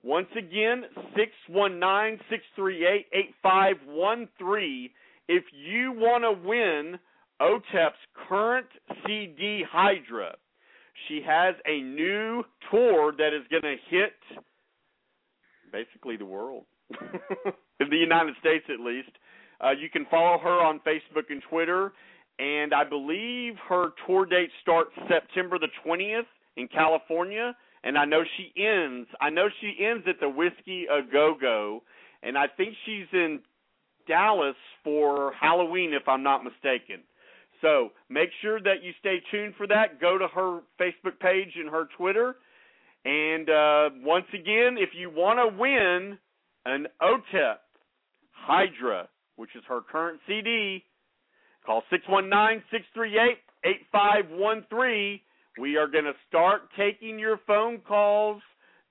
Once 0.03 0.27
again, 0.37 0.83
619 1.15 2.19
638 2.29 3.07
8513. 3.13 4.91
If 5.29 5.45
you 5.55 5.93
want 5.93 6.25
to 6.25 6.49
win 6.49 6.99
OTEP's 7.41 8.03
current 8.29 8.67
CD 9.07 9.63
Hydra, 9.71 10.35
she 11.07 11.23
has 11.25 11.55
a 11.67 11.81
new 11.83 12.43
tour 12.71 13.13
that 13.17 13.31
is 13.33 13.47
going 13.49 13.63
to 13.63 13.77
hit 13.89 14.13
basically 15.73 16.17
the 16.17 16.27
world, 16.27 16.65
in 17.81 17.89
the 17.91 17.97
United 17.97 18.35
States 18.41 18.65
at 18.69 18.85
least. 18.85 19.11
Uh, 19.63 19.71
you 19.71 19.89
can 19.89 20.07
follow 20.11 20.39
her 20.39 20.61
on 20.65 20.81
Facebook 20.81 21.31
and 21.31 21.43
Twitter, 21.49 21.93
and 22.39 22.75
I 22.75 22.85
believe 22.85 23.55
her 23.69 23.91
tour 24.07 24.27
date 24.27 24.51
starts 24.61 24.91
September 25.09 25.59
the 25.59 25.69
20th 25.87 26.27
in 26.57 26.69
California, 26.69 27.55
and 27.85 27.97
I 27.97 28.05
know 28.05 28.23
she 28.37 28.53
ends. 28.61 29.09
I 29.21 29.31
know 29.31 29.49
she 29.61 29.85
ends 29.85 30.05
at 30.09 30.21
the 30.21 30.29
Whiskey 30.29 30.87
A 30.91 31.01
Go 31.11 31.35
Go, 31.41 31.83
and 32.23 32.37
I 32.37 32.47
think 32.57 32.75
she's 32.87 33.07
in 33.13 33.41
Dallas 34.09 34.57
for 34.83 35.33
Halloween, 35.41 35.93
if 35.93 36.09
I'm 36.09 36.23
not 36.23 36.43
mistaken. 36.43 37.03
So 37.61 37.91
make 38.09 38.31
sure 38.43 38.61
that 38.61 38.83
you 38.83 38.93
stay 38.99 39.23
tuned 39.31 39.55
for 39.57 39.67
that. 39.69 40.01
Go 40.01 40.19
to 40.19 40.27
her 40.27 40.61
Facebook 40.81 41.19
page 41.21 41.53
and 41.57 41.71
her 41.71 41.87
Twitter. 41.97 42.35
And 43.05 43.49
uh, 43.49 43.91
once 44.05 44.27
again, 44.35 44.77
if 44.79 44.91
you 44.95 45.11
want 45.11 45.39
to 45.39 45.57
win 45.57 46.19
an 46.67 46.87
OTEP 47.01 47.57
Hydra, 48.33 49.09
which 49.37 49.51
is 49.57 49.63
her 49.69 49.81
current 49.81 50.21
CD, 50.27 50.85
call 51.65 51.83
619 51.91 52.63
638 52.71 53.39
8513. 53.65 55.21
We 55.59 55.77
are 55.77 55.87
going 55.87 56.05
to 56.05 56.15
start 56.29 56.63
taking 56.77 57.19
your 57.19 57.39
phone 57.47 57.79
calls 57.87 58.43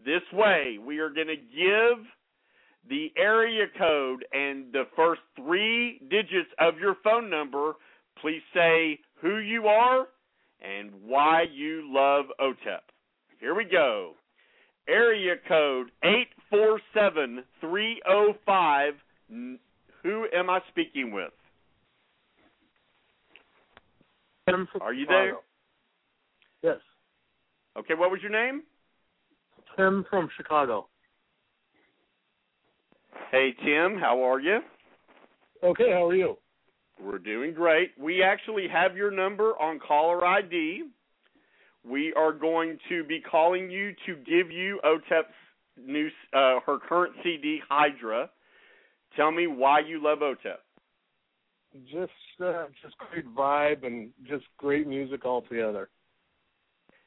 this 0.03 0.21
way. 0.31 0.77
We 0.83 0.99
are 0.99 1.09
going 1.09 1.27
to 1.27 1.35
give 1.35 2.05
the 2.89 3.11
area 3.17 3.65
code 3.77 4.25
and 4.31 4.71
the 4.71 4.83
first 4.95 5.21
three 5.35 5.99
digits 6.09 6.49
of 6.59 6.79
your 6.79 6.95
phone 7.03 7.29
number 7.29 7.73
Please 8.19 8.41
say 8.53 8.99
who 9.21 9.37
you 9.37 9.67
are 9.67 10.07
and 10.61 10.91
why 11.03 11.45
you 11.51 11.91
love 11.91 12.25
OTEP. 12.39 12.81
Here 13.39 13.55
we 13.55 13.65
go. 13.65 14.13
Area 14.87 15.35
code 15.47 15.91
847305. 16.03 18.93
Who 20.04 20.28
am 20.34 20.49
I 20.49 20.60
speaking 20.70 21.12
with? 21.12 21.32
Tim 24.49 24.68
from 24.72 24.82
Are 24.82 24.93
you 24.93 25.06
there? 25.06 25.36
Yes. 26.64 26.78
Okay, 27.78 27.93
what 27.93 28.12
was 28.12 28.20
your 28.22 28.32
name? 28.32 28.64
Tim 29.78 30.06
from 30.10 30.30
Chicago. 30.36 30.88
Hey, 33.32 33.54
Tim, 33.64 33.97
how 33.97 34.22
are 34.22 34.39
you? 34.39 34.60
Okay, 35.64 35.91
how 35.91 36.10
are 36.10 36.16
you? 36.16 36.38
We're 37.02 37.20
doing 37.20 37.54
great. 37.54 37.91
We 37.99 38.22
actually 38.24 38.68
have 38.68 38.95
your 38.95 39.12
number 39.12 39.54
on 39.60 39.80
caller 39.80 40.26
ID. 40.26 40.84
We 41.88 42.14
are 42.14 42.34
going 42.34 42.78
to 42.89 43.04
be 43.04 43.22
calling 43.22 43.72
you 43.72 43.93
to 44.06 44.16
give 44.18 44.52
you 44.52 44.80
OTEP's 44.84 45.34
new, 45.84 46.10
uh, 46.34 46.60
her 46.66 46.78
current 46.88 47.14
CD, 47.24 47.60
Hydra. 47.68 48.30
Tell 49.16 49.32
me 49.32 49.47
why 49.47 49.80
you 49.80 50.01
love 50.03 50.20
OTEP. 50.20 50.57
Just 51.86 52.12
uh, 52.43 52.66
just 52.82 52.95
great 52.97 53.26
vibe 53.36 53.86
and 53.86 54.09
just 54.28 54.43
great 54.57 54.88
music 54.88 55.26
altogether. 55.26 55.89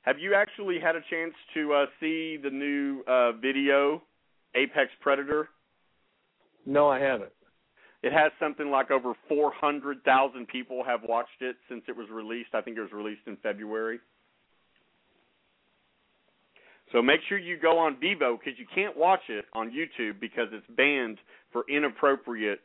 Have 0.03 0.19
you 0.19 0.35
actually 0.35 0.79
had 0.79 0.97
a 0.97 1.01
chance 1.11 1.35
to 1.55 1.73
uh, 1.73 1.87
see 1.99 2.37
the 2.43 2.51
new 2.51 3.03
uh, 3.07 3.33
video, 3.33 4.03
Apex 4.55 4.91
Predator? 5.01 5.49
No, 6.67 6.89
I 6.89 6.99
haven't. 6.99 7.33
It 8.03 8.13
has 8.13 8.33
something 8.39 8.71
like 8.71 8.91
over 8.91 9.15
400,000 9.29 10.47
people 10.47 10.85
have 10.85 11.01
watched 11.09 11.41
it 11.41 11.57
since 11.71 11.85
it 11.89 11.97
was 11.97 12.09
released. 12.11 12.51
I 12.53 12.61
think 12.61 12.77
it 12.77 12.83
was 12.83 12.93
released 12.93 13.23
in 13.27 13.37
February. 13.39 13.99
So 16.95 17.03
make 17.03 17.21
sure 17.29 17.37
you 17.37 17.59
go 17.59 17.77
on 17.77 17.97
Vevo 17.97 18.39
because 18.39 18.57
you 18.57 18.67
can't 18.73 18.97
watch 18.97 19.23
it 19.29 19.45
on 19.53 19.73
YouTube 19.73 20.21
because 20.21 20.47
it's 20.53 20.65
banned 20.77 21.19
for 21.51 21.65
inappropriate 21.69 22.61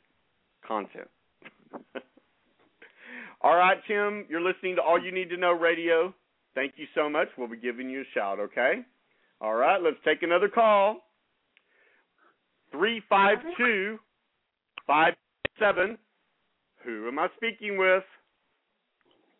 content. 0.65 1.07
All 3.41 3.55
right, 3.55 3.77
Tim, 3.87 4.27
you're 4.29 4.39
listening 4.39 4.75
to 4.75 4.83
All 4.83 5.03
You 5.03 5.11
Need 5.11 5.29
to 5.31 5.37
Know 5.37 5.53
Radio. 5.53 6.13
Thank 6.53 6.73
you 6.75 6.85
so 6.93 7.09
much. 7.09 7.27
We'll 7.39 7.47
be 7.47 7.57
giving 7.57 7.89
you 7.89 8.01
a 8.01 8.03
shout, 8.13 8.39
okay? 8.39 8.81
All 9.41 9.55
right, 9.55 9.81
let's 9.81 9.97
take 10.05 10.21
another 10.21 10.47
call. 10.47 10.97
352 12.71 13.97
57. 14.85 15.97
Who 16.85 17.07
am 17.07 17.17
I 17.17 17.29
speaking 17.35 17.79
with? 17.79 18.03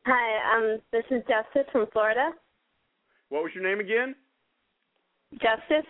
Hi, 0.07 0.57
um, 0.57 0.79
this 0.91 1.03
is 1.11 1.21
Justice 1.27 1.69
from 1.71 1.85
Florida. 1.93 2.31
What 3.27 3.43
was 3.43 3.51
your 3.53 3.63
name 3.63 3.79
again? 3.79 4.15
Justice. 5.33 5.89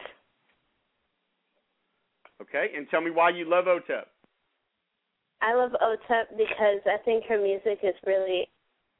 Okay, 2.42 2.68
and 2.76 2.88
tell 2.90 3.02
me 3.02 3.12
why 3.12 3.30
you 3.30 3.50
love 3.50 3.66
OTEP. 3.66 4.04
I 5.42 5.54
love 5.54 5.72
OTEP 5.72 6.38
because 6.38 6.82
I 6.86 6.98
think 7.04 7.26
her 7.26 7.42
music 7.42 7.80
is 7.84 7.96
really 8.06 8.48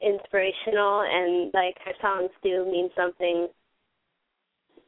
inspirational 0.02 1.04
and 1.10 1.52
like 1.54 1.76
her 1.84 1.94
songs 2.02 2.32
do 2.44 2.66
mean 2.66 2.90
something. 2.96 3.48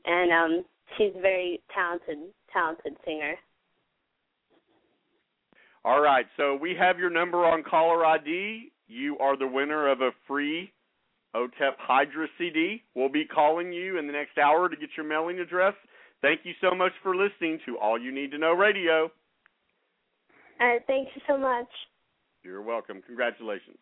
And 0.06 0.32
um, 0.32 0.66
she's 0.98 1.12
a 1.16 1.22
very 1.22 1.62
talented, 1.74 2.34
talented 2.52 2.96
singer. 3.06 3.36
All 5.84 6.02
right, 6.02 6.26
so 6.38 6.56
we 6.56 6.76
have 6.80 7.00
your 7.00 7.10
number 7.10 7.46
on 7.46 7.64
caller 7.64 8.06
ID. 8.06 8.72
You 8.88 9.18
are 9.18 9.38
the 9.38 9.48
winner 9.48 9.90
of 9.90 10.02
a 10.02 10.12
free 10.28 10.72
OTEP 11.36 11.74
Hydra 11.78 12.28
CD. 12.38 12.84
We'll 12.96 13.10
be 13.10 13.26
calling 13.26 13.72
you 13.72 13.98
in 13.98 14.08
the 14.08 14.14
next 14.14 14.38
hour 14.38 14.70
to 14.70 14.76
get 14.76 14.90
your 14.98 15.06
mailing 15.06 15.40
address. 15.40 15.74
Thank 16.22 16.42
you 16.44 16.54
so 16.62 16.76
much 16.76 16.92
for 17.02 17.16
listening 17.16 17.60
to 17.66 17.78
All 17.78 18.00
You 18.00 18.12
Need 18.12 18.32
to 18.32 18.38
Know 18.38 18.54
Radio. 18.54 19.12
All 20.60 20.68
right, 20.68 20.82
thank 20.86 21.08
you 21.16 21.22
so 21.28 21.38
much. 21.38 21.68
You're 22.44 22.62
welcome. 22.62 23.02
Congratulations. 23.06 23.78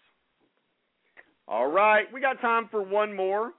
All 1.47 1.67
right, 1.67 2.05
we 2.13 2.21
got 2.21 2.39
time 2.41 2.67
for 2.69 2.81
one 2.81 3.15
more, 3.15 3.51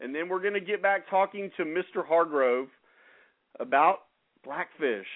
and 0.00 0.14
then 0.14 0.28
we're 0.28 0.42
going 0.42 0.54
to 0.54 0.60
get 0.60 0.82
back 0.82 1.08
talking 1.08 1.50
to 1.56 1.64
Mr. 1.64 2.06
Hargrove 2.06 2.68
about 3.58 4.00
Blackfish. 4.44 5.06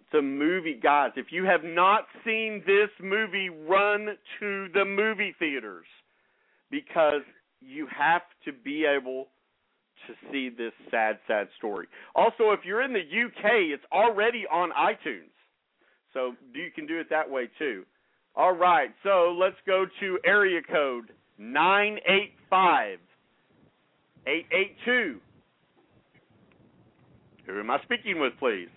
It's 0.00 0.18
a 0.18 0.22
movie, 0.22 0.78
guys. 0.80 1.10
If 1.16 1.26
you 1.30 1.44
have 1.44 1.64
not 1.64 2.04
seen 2.24 2.62
this 2.66 2.90
movie, 3.02 3.48
run 3.48 4.16
to 4.40 4.68
the 4.74 4.84
movie 4.84 5.34
theaters 5.38 5.86
because 6.70 7.22
you 7.60 7.86
have 7.96 8.22
to 8.44 8.52
be 8.52 8.84
able 8.84 9.28
to 10.06 10.14
see 10.30 10.48
this 10.48 10.72
sad, 10.90 11.18
sad 11.26 11.48
story. 11.58 11.86
Also, 12.14 12.50
if 12.50 12.60
you're 12.64 12.82
in 12.82 12.92
the 12.92 13.00
UK, 13.00 13.72
it's 13.72 13.84
already 13.92 14.44
on 14.50 14.70
iTunes. 14.70 15.32
So 16.14 16.34
you 16.54 16.70
can 16.74 16.86
do 16.86 16.98
it 16.98 17.08
that 17.10 17.28
way 17.28 17.48
too. 17.58 17.84
All 18.36 18.54
right, 18.54 18.90
so 19.02 19.36
let's 19.38 19.56
go 19.66 19.84
to 20.00 20.18
area 20.24 20.60
code 20.62 21.12
985 21.38 22.98
882. 24.26 25.20
Who 27.46 27.60
am 27.60 27.70
I 27.70 27.78
speaking 27.82 28.20
with, 28.20 28.34
please? 28.38 28.68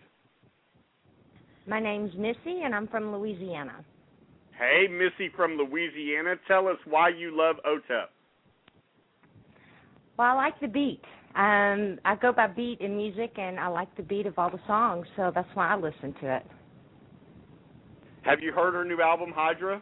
My 1.68 1.80
name's 1.80 2.16
Missy, 2.16 2.62
and 2.64 2.74
I'm 2.74 2.88
from 2.88 3.16
Louisiana. 3.16 3.86
Hey, 4.58 4.88
Missy 4.88 5.32
from 5.36 5.58
Louisiana. 5.58 6.36
Tell 6.48 6.68
us 6.68 6.78
why 6.86 7.10
you 7.10 7.36
love 7.36 7.58
OTEP. 7.66 8.08
Well, 10.18 10.28
I 10.28 10.34
like 10.34 10.60
the 10.60 10.68
beat. 10.68 11.02
Um, 11.36 11.98
I 12.04 12.16
go 12.22 12.34
by 12.34 12.48
beat 12.48 12.82
in 12.82 12.96
music, 12.98 13.34
and 13.38 13.60
I 13.60 13.68
like 13.68 13.96
the 13.96 14.04
beat 14.04 14.26
of 14.26 14.38
all 14.38 14.50
the 14.50 14.60
songs, 14.68 15.08
so 15.16 15.32
that's 15.34 15.48
why 15.54 15.70
I 15.70 15.76
listen 15.76 16.14
to 16.22 16.36
it. 16.36 16.46
Have 18.24 18.40
you 18.42 18.52
heard 18.52 18.74
her 18.74 18.86
new 18.86 19.02
album, 19.02 19.32
Hydra? 19.34 19.82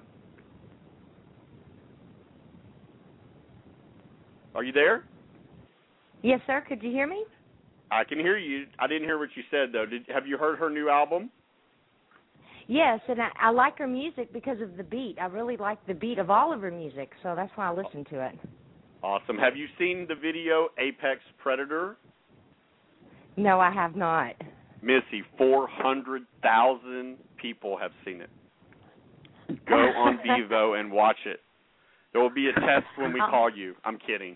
Are 4.55 4.63
you 4.63 4.71
there? 4.71 5.03
Yes, 6.21 6.39
sir. 6.47 6.63
Could 6.67 6.83
you 6.83 6.91
hear 6.91 7.07
me? 7.07 7.23
I 7.91 8.03
can 8.03 8.19
hear 8.19 8.37
you. 8.37 8.65
I 8.77 8.87
didn't 8.87 9.03
hear 9.03 9.17
what 9.17 9.29
you 9.35 9.43
said 9.49 9.69
though. 9.73 9.85
Did 9.85 10.05
have 10.13 10.27
you 10.27 10.37
heard 10.37 10.59
her 10.59 10.69
new 10.69 10.89
album? 10.89 11.31
Yes, 12.67 12.99
and 13.07 13.19
I, 13.19 13.29
I 13.39 13.49
like 13.49 13.79
her 13.79 13.87
music 13.87 14.31
because 14.31 14.61
of 14.61 14.77
the 14.77 14.83
beat. 14.83 15.15
I 15.19 15.25
really 15.25 15.57
like 15.57 15.83
the 15.87 15.93
beat 15.95 16.19
of 16.19 16.29
all 16.29 16.53
of 16.53 16.61
her 16.61 16.69
music, 16.69 17.11
so 17.23 17.33
that's 17.35 17.51
why 17.55 17.67
I 17.69 17.73
listen 17.73 18.05
to 18.11 18.25
it. 18.27 18.35
Awesome. 19.01 19.37
Have 19.37 19.55
you 19.55 19.67
seen 19.77 20.05
the 20.07 20.15
video 20.15 20.69
Apex 20.77 21.21
Predator? 21.41 21.95
No, 23.37 23.59
I 23.59 23.71
have 23.71 23.95
not. 23.95 24.35
Missy, 24.81 25.23
400,000 25.37 27.17
people 27.41 27.77
have 27.77 27.91
seen 28.03 28.21
it. 28.21 28.29
Go 29.67 29.75
on 29.75 30.19
Vevo 30.27 30.79
and 30.79 30.91
watch 30.91 31.17
it. 31.25 31.39
There 32.11 32.21
will 32.21 32.33
be 32.33 32.49
a 32.49 32.53
test 32.53 32.85
when 32.97 33.13
we 33.13 33.19
call 33.19 33.49
you. 33.55 33.75
I'm 33.85 33.97
kidding. 33.97 34.35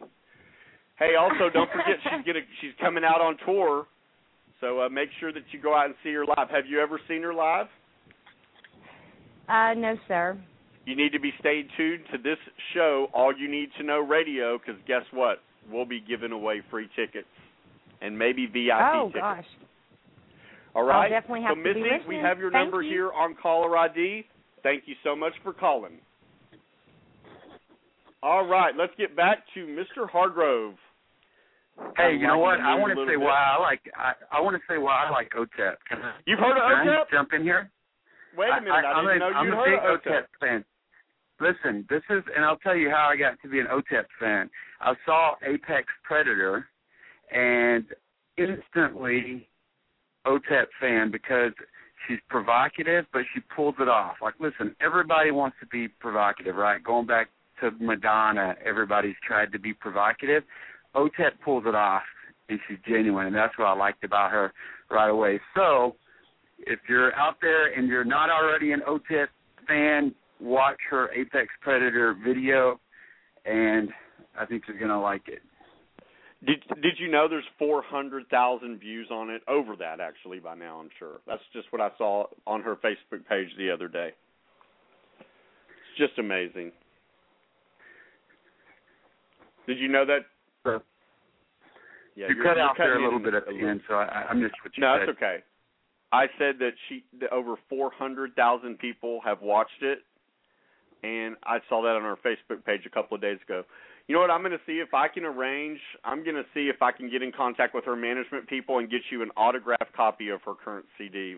Hey, 0.97 1.15
also 1.19 1.49
don't 1.51 1.69
forget 1.71 1.95
she's 2.03 2.25
gonna 2.25 2.45
she's 2.61 2.71
coming 2.79 3.03
out 3.03 3.19
on 3.19 3.35
tour, 3.45 3.87
so 4.61 4.81
uh, 4.81 4.89
make 4.89 5.09
sure 5.19 5.33
that 5.33 5.41
you 5.51 5.59
go 5.59 5.75
out 5.75 5.87
and 5.87 5.95
see 6.03 6.13
her 6.13 6.23
live. 6.23 6.49
Have 6.51 6.67
you 6.67 6.79
ever 6.79 6.99
seen 7.07 7.23
her 7.23 7.33
live? 7.33 7.65
Uh, 9.49 9.73
no, 9.73 9.97
sir. 10.07 10.37
You 10.85 10.95
need 10.95 11.11
to 11.13 11.19
be 11.19 11.31
staying 11.39 11.69
tuned 11.77 12.03
to 12.11 12.17
this 12.17 12.37
show, 12.73 13.07
All 13.13 13.33
You 13.35 13.49
Need 13.49 13.69
to 13.77 13.83
Know 13.83 13.99
Radio, 13.99 14.57
because 14.57 14.81
guess 14.87 15.03
what? 15.11 15.39
We'll 15.71 15.85
be 15.85 16.01
giving 16.05 16.31
away 16.33 16.61
free 16.69 16.89
tickets 16.95 17.27
and 18.01 18.17
maybe 18.17 18.45
VIP 18.45 18.53
tickets. 18.53 18.81
oh 18.93 19.07
tickets. 19.07 19.21
gosh. 19.21 19.45
All 20.75 20.83
right. 20.83 21.03
I'll 21.05 21.09
definitely 21.21 21.43
have 21.43 21.55
so, 21.57 21.63
to 21.63 21.73
be 21.73 21.79
Missy, 21.81 22.07
we 22.07 22.15
have 22.17 22.37
your 22.39 22.51
Thank 22.51 22.65
number 22.65 22.81
you. 22.81 22.89
here 22.89 23.11
on 23.13 23.35
caller 23.41 23.77
ID. 23.77 24.25
Thank 24.61 24.83
you 24.87 24.95
so 25.03 25.15
much 25.15 25.33
for 25.43 25.53
calling. 25.53 25.99
All 28.21 28.45
right, 28.47 28.73
let's 28.77 28.93
get 28.97 29.15
back 29.17 29.39
to 29.53 29.65
Mr. 29.67 30.09
Hargrove. 30.09 30.75
Hey, 31.97 32.15
you 32.19 32.27
know 32.27 32.37
what? 32.39 32.59
I 32.61 32.75
want 32.75 32.95
want 32.95 33.07
to 33.07 33.13
say 33.13 33.17
why 33.17 33.33
I 33.33 33.59
like 33.59 33.81
I, 33.97 34.13
I 34.31 34.39
want 34.41 34.55
to 34.55 34.61
say 34.69 34.77
why 34.77 35.05
I 35.05 35.09
like 35.11 35.31
OTEP. 35.31 35.75
Can 35.89 35.99
I, 36.03 36.13
You've 36.25 36.39
heard 36.39 36.55
of 36.55 36.63
can 36.63 36.87
OTEP? 36.87 37.11
jump 37.11 37.29
in 37.33 37.41
here? 37.41 37.69
Wait 38.37 38.49
a 38.49 38.61
minute, 38.61 38.71
I, 38.73 38.93
I, 38.93 38.99
am 38.99 39.05
didn't 39.05 39.17
a, 39.17 39.19
know 39.19 39.31
I'm 39.35 39.45
you'd 39.45 39.53
a 39.53 39.57
heard 39.57 40.01
big 40.03 40.11
OTEP. 40.13 40.21
OTEP 40.21 40.25
fan. 40.39 40.65
Listen, 41.43 41.85
this 41.89 42.01
is, 42.09 42.23
and 42.33 42.45
I'll 42.45 42.57
tell 42.57 42.75
you 42.75 42.89
how 42.89 43.09
I 43.11 43.17
got 43.17 43.41
to 43.41 43.49
be 43.49 43.59
an 43.59 43.67
OTEP 43.67 44.05
fan. 44.17 44.49
I 44.79 44.93
saw 45.05 45.33
Apex 45.45 45.87
Predator, 46.05 46.65
and 47.33 47.85
instantly 48.37 49.49
OTEP 50.25 50.67
fan 50.79 51.11
because 51.11 51.51
she's 52.07 52.19
provocative, 52.29 53.05
but 53.11 53.23
she 53.33 53.41
pulls 53.53 53.75
it 53.79 53.89
off. 53.89 54.15
Like, 54.21 54.35
listen, 54.39 54.73
everybody 54.79 55.31
wants 55.31 55.57
to 55.59 55.67
be 55.67 55.87
provocative, 55.87 56.55
right? 56.55 56.81
Going 56.81 57.07
back 57.07 57.27
to 57.59 57.71
Madonna, 57.79 58.55
everybody's 58.63 59.15
tried 59.27 59.51
to 59.51 59.59
be 59.59 59.73
provocative. 59.73 60.43
OTEP 60.95 61.31
pulls 61.43 61.65
it 61.67 61.75
off, 61.75 62.03
and 62.47 62.59
she's 62.67 62.77
genuine, 62.87 63.27
and 63.27 63.35
that's 63.35 63.57
what 63.57 63.65
I 63.65 63.73
liked 63.73 64.05
about 64.05 64.31
her 64.31 64.53
right 64.89 65.09
away. 65.09 65.41
So, 65.55 65.95
if 66.59 66.79
you're 66.87 67.13
out 67.15 67.35
there 67.41 67.73
and 67.73 67.89
you're 67.89 68.05
not 68.05 68.29
already 68.29 68.71
an 68.71 68.81
OTEP 68.87 69.27
fan, 69.67 70.13
watch 70.39 70.79
her 70.89 71.11
Apex 71.13 71.47
Predator 71.61 72.15
video, 72.23 72.79
and 73.45 73.89
I 74.39 74.45
think 74.45 74.63
you're 74.67 74.79
gonna 74.79 75.01
like 75.01 75.27
it. 75.27 75.41
Did 76.45 76.61
Did 76.81 76.99
you 76.99 77.09
know 77.09 77.27
there's 77.29 77.45
400,000 77.57 78.77
views 78.79 79.07
on 79.11 79.29
it? 79.29 79.41
Over 79.47 79.75
that, 79.77 79.99
actually, 79.99 80.39
by 80.39 80.55
now, 80.55 80.79
I'm 80.79 80.89
sure. 80.99 81.21
That's 81.25 81.41
just 81.53 81.71
what 81.71 81.81
I 81.81 81.89
saw 81.97 82.25
on 82.45 82.61
her 82.63 82.75
Facebook 82.75 83.25
page 83.29 83.49
the 83.57 83.71
other 83.71 83.87
day. 83.87 84.11
It's 85.19 85.97
just 85.97 86.19
amazing. 86.19 86.71
Did 89.67 89.79
you 89.79 89.87
know 89.87 90.05
that? 90.05 90.25
So, 90.65 90.81
Yeah, 92.15 92.27
you 92.27 92.43
cut 92.43 92.57
out 92.57 92.75
there 92.77 92.97
a 92.99 93.03
little 93.03 93.19
bit 93.19 93.33
at 93.33 93.45
the 93.45 93.57
end, 93.57 93.81
so 93.87 93.95
I, 93.95 94.25
I 94.29 94.33
missed 94.33 94.55
what 94.63 94.75
you 94.75 94.81
No, 94.81 94.97
said. 94.99 95.09
it's 95.09 95.17
okay. 95.17 95.37
I 96.11 96.27
said 96.37 96.55
that 96.59 96.71
she 96.89 97.03
that 97.21 97.31
over 97.31 97.55
400,000 97.69 98.77
people 98.77 99.19
have 99.23 99.41
watched 99.41 99.81
it, 99.81 99.99
and 101.03 101.35
I 101.43 101.59
saw 101.69 101.81
that 101.83 101.95
on 101.95 102.03
our 102.03 102.17
Facebook 102.17 102.65
page 102.65 102.81
a 102.85 102.89
couple 102.89 103.15
of 103.15 103.21
days 103.21 103.37
ago. 103.43 103.63
You 104.07 104.15
know 104.15 104.21
what? 104.21 104.31
I'm 104.31 104.41
going 104.41 104.51
to 104.51 104.63
see 104.65 104.79
if 104.79 104.93
I 104.93 105.07
can 105.07 105.23
arrange. 105.23 105.79
I'm 106.03 106.23
going 106.23 106.35
to 106.35 106.43
see 106.53 106.69
if 106.73 106.81
I 106.81 106.91
can 106.91 107.09
get 107.09 107.21
in 107.21 107.31
contact 107.31 107.73
with 107.73 107.85
her 107.85 107.95
management 107.95 108.47
people 108.47 108.79
and 108.79 108.89
get 108.89 109.01
you 109.11 109.21
an 109.21 109.29
autographed 109.37 109.93
copy 109.95 110.29
of 110.29 110.41
her 110.45 110.53
current 110.53 110.85
CD. 110.97 111.37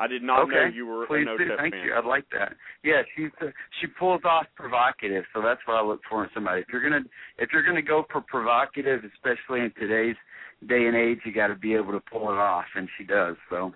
I 0.00 0.08
did 0.08 0.22
not 0.22 0.42
okay. 0.42 0.54
know 0.54 0.66
you 0.74 0.86
were 0.86 1.06
Please 1.06 1.26
a 1.32 1.38
do. 1.38 1.44
no 1.46 1.56
Thank 1.56 1.74
fan. 1.74 1.84
you. 1.84 1.94
I'd 1.94 2.04
like 2.04 2.24
that. 2.32 2.54
Yeah, 2.82 3.02
she's 3.14 3.30
uh, 3.40 3.46
she 3.80 3.86
pulls 3.86 4.22
off 4.24 4.46
provocative, 4.56 5.24
so 5.32 5.40
that's 5.40 5.60
what 5.64 5.76
I 5.76 5.86
look 5.86 6.00
for 6.10 6.24
in 6.24 6.30
somebody. 6.34 6.62
If 6.62 6.68
you're 6.72 6.82
gonna 6.82 7.04
if 7.38 7.50
you're 7.52 7.62
gonna 7.62 7.82
go 7.82 8.04
for 8.10 8.20
provocative, 8.20 9.02
especially 9.14 9.60
in 9.60 9.72
today's 9.78 10.16
day 10.66 10.86
and 10.86 10.96
age, 10.96 11.20
you 11.24 11.32
got 11.32 11.48
to 11.48 11.54
be 11.54 11.74
able 11.74 11.92
to 11.92 12.00
pull 12.00 12.32
it 12.32 12.38
off, 12.38 12.64
and 12.74 12.88
she 12.98 13.04
does. 13.04 13.36
So 13.48 13.72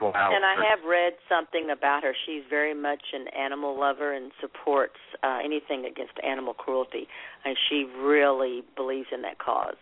that's 0.00 0.14
what 0.14 0.14
And 0.16 0.44
I 0.44 0.56
have 0.68 0.84
read 0.88 1.14
something 1.28 1.70
about 1.70 2.02
her. 2.02 2.14
She's 2.26 2.42
very 2.48 2.74
much 2.74 3.02
an 3.12 3.26
animal 3.28 3.78
lover 3.78 4.12
and 4.12 4.32
supports 4.40 4.98
uh, 5.22 5.38
anything 5.44 5.86
against 5.90 6.12
animal 6.26 6.54
cruelty, 6.54 7.06
and 7.44 7.56
she 7.68 7.84
really 7.98 8.62
believes 8.76 9.08
in 9.12 9.22
that 9.22 9.38
cause. 9.38 9.76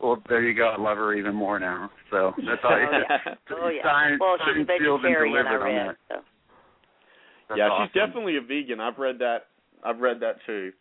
Well, 0.00 0.22
there 0.28 0.42
you 0.42 0.56
go. 0.56 0.68
I 0.68 0.80
love 0.80 0.96
her 0.96 1.14
even 1.14 1.34
more 1.34 1.60
now. 1.60 1.90
So 2.10 2.32
that's 2.38 2.62
all. 2.64 2.72
Oh, 2.72 2.78
yeah. 2.78 3.34
Oh, 3.50 3.68
yeah. 3.68 3.82
Signed, 3.82 4.18
well, 4.20 4.36
she's 4.38 4.64
a 4.64 4.66
signed, 4.66 4.80
sealed, 4.80 5.04
and 5.04 5.12
vegetarian. 5.12 5.46
I 5.46 5.50
delivered 5.50 5.64
read. 5.64 5.96
So. 6.08 7.56
Yeah, 7.56 7.64
awesome. 7.64 7.88
she's 7.92 8.00
definitely 8.00 8.36
a 8.36 8.40
vegan. 8.40 8.80
I've 8.80 8.98
read 8.98 9.18
that. 9.18 9.48
I've 9.84 9.98
read 9.98 10.20
that 10.20 10.36
too. 10.46 10.72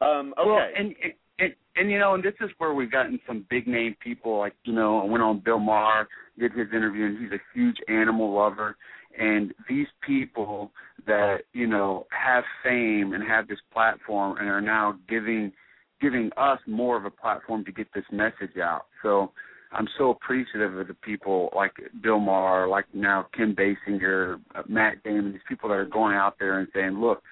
Um, 0.00 0.34
okay. 0.38 0.50
Well, 0.50 0.58
and, 0.76 0.94
and 1.38 1.54
and 1.76 1.90
you 1.90 1.98
know, 1.98 2.14
and 2.14 2.22
this 2.22 2.34
is 2.40 2.50
where 2.58 2.74
we've 2.74 2.90
gotten 2.90 3.18
some 3.26 3.46
big 3.48 3.66
name 3.66 3.96
people. 4.02 4.38
Like 4.38 4.54
you 4.64 4.72
know, 4.72 5.00
I 5.00 5.04
went 5.04 5.22
on 5.22 5.40
Bill 5.44 5.58
Maher, 5.58 6.08
did 6.38 6.52
his 6.52 6.68
interview, 6.74 7.06
and 7.06 7.18
he's 7.18 7.32
a 7.32 7.42
huge 7.54 7.76
animal 7.88 8.34
lover. 8.34 8.76
And 9.18 9.54
these 9.68 9.86
people 10.04 10.72
that 11.06 11.42
you 11.52 11.66
know 11.66 12.06
have 12.10 12.44
fame 12.62 13.12
and 13.12 13.22
have 13.22 13.46
this 13.48 13.60
platform 13.72 14.38
and 14.38 14.48
are 14.48 14.60
now 14.60 14.98
giving 15.08 15.52
giving 16.00 16.30
us 16.36 16.58
more 16.66 16.96
of 16.96 17.04
a 17.04 17.10
platform 17.10 17.64
to 17.64 17.72
get 17.72 17.86
this 17.94 18.04
message 18.10 18.58
out. 18.60 18.86
So 19.02 19.30
I'm 19.74 19.88
so 19.98 20.10
appreciative 20.10 20.76
of 20.76 20.88
the 20.88 20.94
people 20.94 21.50
like 21.54 21.72
Bill 22.02 22.20
Maher, 22.20 22.68
like 22.68 22.86
now 22.94 23.26
Kim 23.36 23.56
Basinger, 23.56 24.40
uh, 24.54 24.62
Matt 24.68 25.02
Damon, 25.02 25.32
these 25.32 25.40
people 25.48 25.68
that 25.68 25.76
are 25.76 25.84
going 25.84 26.14
out 26.14 26.36
there 26.38 26.58
and 26.58 26.68
saying, 26.74 27.00
look, 27.00 27.22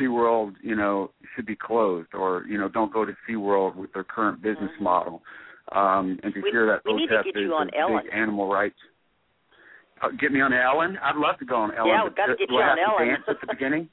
SeaWorld, 0.00 0.54
you 0.62 0.74
know, 0.74 1.10
should 1.34 1.46
be 1.46 1.56
closed 1.56 2.08
or, 2.14 2.44
you 2.48 2.58
know, 2.58 2.68
don't 2.68 2.92
go 2.92 3.04
to 3.04 3.12
SeaWorld 3.28 3.76
with 3.76 3.92
their 3.92 4.04
current 4.04 4.42
business 4.42 4.72
model. 4.80 5.22
Um, 5.74 6.18
and 6.22 6.32
to 6.34 6.40
We- 6.40 6.50
hear 6.50 6.66
that 6.66 6.84
we 6.84 6.94
need 6.94 7.08
to 7.10 7.22
get 7.24 7.34
you 7.36 7.52
on 7.54 7.68
Ellen. 7.74 8.08
animal 8.10 8.46
rights. 8.48 8.78
Uh, 10.00 10.10
get 10.18 10.30
me 10.32 10.40
on 10.40 10.52
Ellen? 10.52 10.96
I'd 11.02 11.16
love 11.16 11.38
to 11.38 11.44
go 11.44 11.56
on 11.56 11.74
Ellen. 11.74 11.90
Yeah, 11.90 12.04
we've 12.04 12.14
got 12.14 12.26
to 12.26 12.36
get 12.36 12.48
you 12.50 12.58
I 12.58 12.62
on 12.62 12.78
have 12.78 12.86
to 12.86 12.92
Ellen. 12.94 13.08
dance 13.08 13.22
at 13.28 13.40
the 13.40 13.46
beginning? 13.48 13.88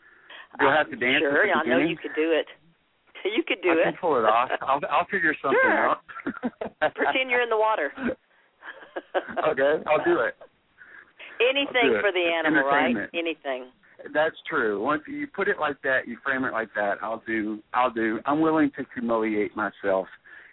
Do 0.58 0.66
I 0.66 0.74
have 0.76 0.90
to 0.90 0.96
dance 0.96 1.20
sure, 1.22 1.46
at 1.46 1.64
the 1.64 1.70
I 1.72 1.78
know 1.78 1.78
you 1.86 1.96
could 1.96 2.14
do 2.16 2.32
it. 2.32 2.46
You 3.22 3.42
could 3.46 3.60
do 3.62 3.68
I 3.70 3.74
it. 3.74 3.84
can 3.84 3.96
pull 4.00 4.16
it 4.16 4.24
off. 4.24 4.48
I'll 4.62 4.80
I'll 4.90 5.04
figure 5.10 5.34
something 5.42 5.60
Sure. 5.62 5.88
out. 5.90 6.00
Pretend 6.94 7.28
you're 7.30 7.42
in 7.42 7.50
the 7.50 7.56
water. 7.56 7.92
okay, 9.46 9.82
I'll 9.86 10.02
do 10.04 10.20
it. 10.20 10.34
Anything 11.40 11.90
do 11.92 11.94
it. 11.96 12.00
for 12.00 12.12
the 12.12 12.24
animal, 12.32 12.64
right? 12.64 12.96
Anything. 13.14 13.66
That's 14.14 14.36
true. 14.48 14.82
Once 14.82 15.02
you 15.06 15.26
put 15.26 15.48
it 15.48 15.58
like 15.60 15.76
that, 15.82 16.08
you 16.08 16.16
frame 16.24 16.44
it 16.44 16.52
like 16.54 16.68
that. 16.74 16.96
I'll 17.02 17.22
do. 17.26 17.58
I'll 17.74 17.90
do. 17.90 18.20
I'm 18.24 18.40
willing 18.40 18.70
to 18.78 18.84
humiliate 18.94 19.54
myself 19.54 20.06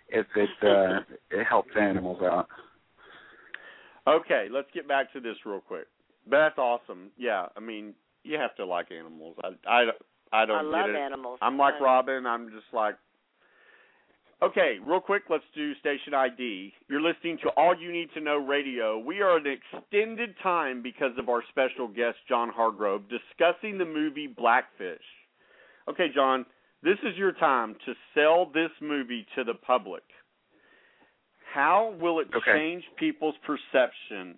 if 0.09 0.25
it 0.35 0.49
uh, 0.63 0.99
it 1.31 1.43
helps 1.45 1.71
animals 1.79 2.21
out. 2.21 2.47
Okay, 4.07 4.47
let's 4.51 4.69
get 4.73 4.87
back 4.87 5.11
to 5.13 5.19
this 5.19 5.35
real 5.45 5.59
quick. 5.59 5.87
But 6.29 6.37
that's 6.37 6.57
awesome. 6.57 7.11
Yeah, 7.17 7.47
I 7.55 7.59
mean, 7.59 7.93
you 8.23 8.37
have 8.37 8.55
to 8.55 8.65
like 8.65 8.91
animals. 8.91 9.35
I 9.43 9.49
I 9.67 9.83
I 10.31 10.45
don't 10.45 10.57
I 10.57 10.61
love 10.61 10.87
get 10.87 10.95
it. 10.95 10.99
animals. 10.99 11.39
I'm 11.41 11.57
like 11.57 11.79
Robin. 11.81 12.25
I'm 12.25 12.49
just 12.49 12.73
like. 12.73 12.95
Okay, 14.39 14.75
real 14.85 14.99
quick, 14.99 15.23
let's 15.31 15.43
do 15.55 15.73
station 15.79 16.13
ID. 16.13 16.71
You're 16.87 17.01
listening 17.01 17.39
to 17.41 17.49
All 17.57 17.75
You 17.75 17.91
Need 17.91 18.09
to 18.13 18.19
Know 18.19 18.37
Radio. 18.37 18.99
We 18.99 19.21
are 19.21 19.37
an 19.37 19.45
extended 19.47 20.35
time 20.43 20.83
because 20.83 21.13
of 21.17 21.27
our 21.27 21.41
special 21.49 21.87
guest, 21.87 22.17
John 22.29 22.49
Hargrove, 22.55 23.09
discussing 23.09 23.79
the 23.79 23.85
movie 23.85 24.27
Blackfish. 24.27 25.01
Okay, 25.89 26.09
John, 26.13 26.45
this 26.83 26.97
is 27.03 27.17
your 27.17 27.31
time 27.33 27.75
to 27.85 27.93
sell 28.13 28.45
this 28.45 28.71
movie 28.81 29.25
to 29.35 29.43
the 29.43 29.53
public. 29.53 30.03
How 31.53 31.95
will 31.99 32.19
it 32.19 32.27
Okay. 32.33 32.51
change 32.53 32.83
people's 32.97 33.37
perception 33.39 34.37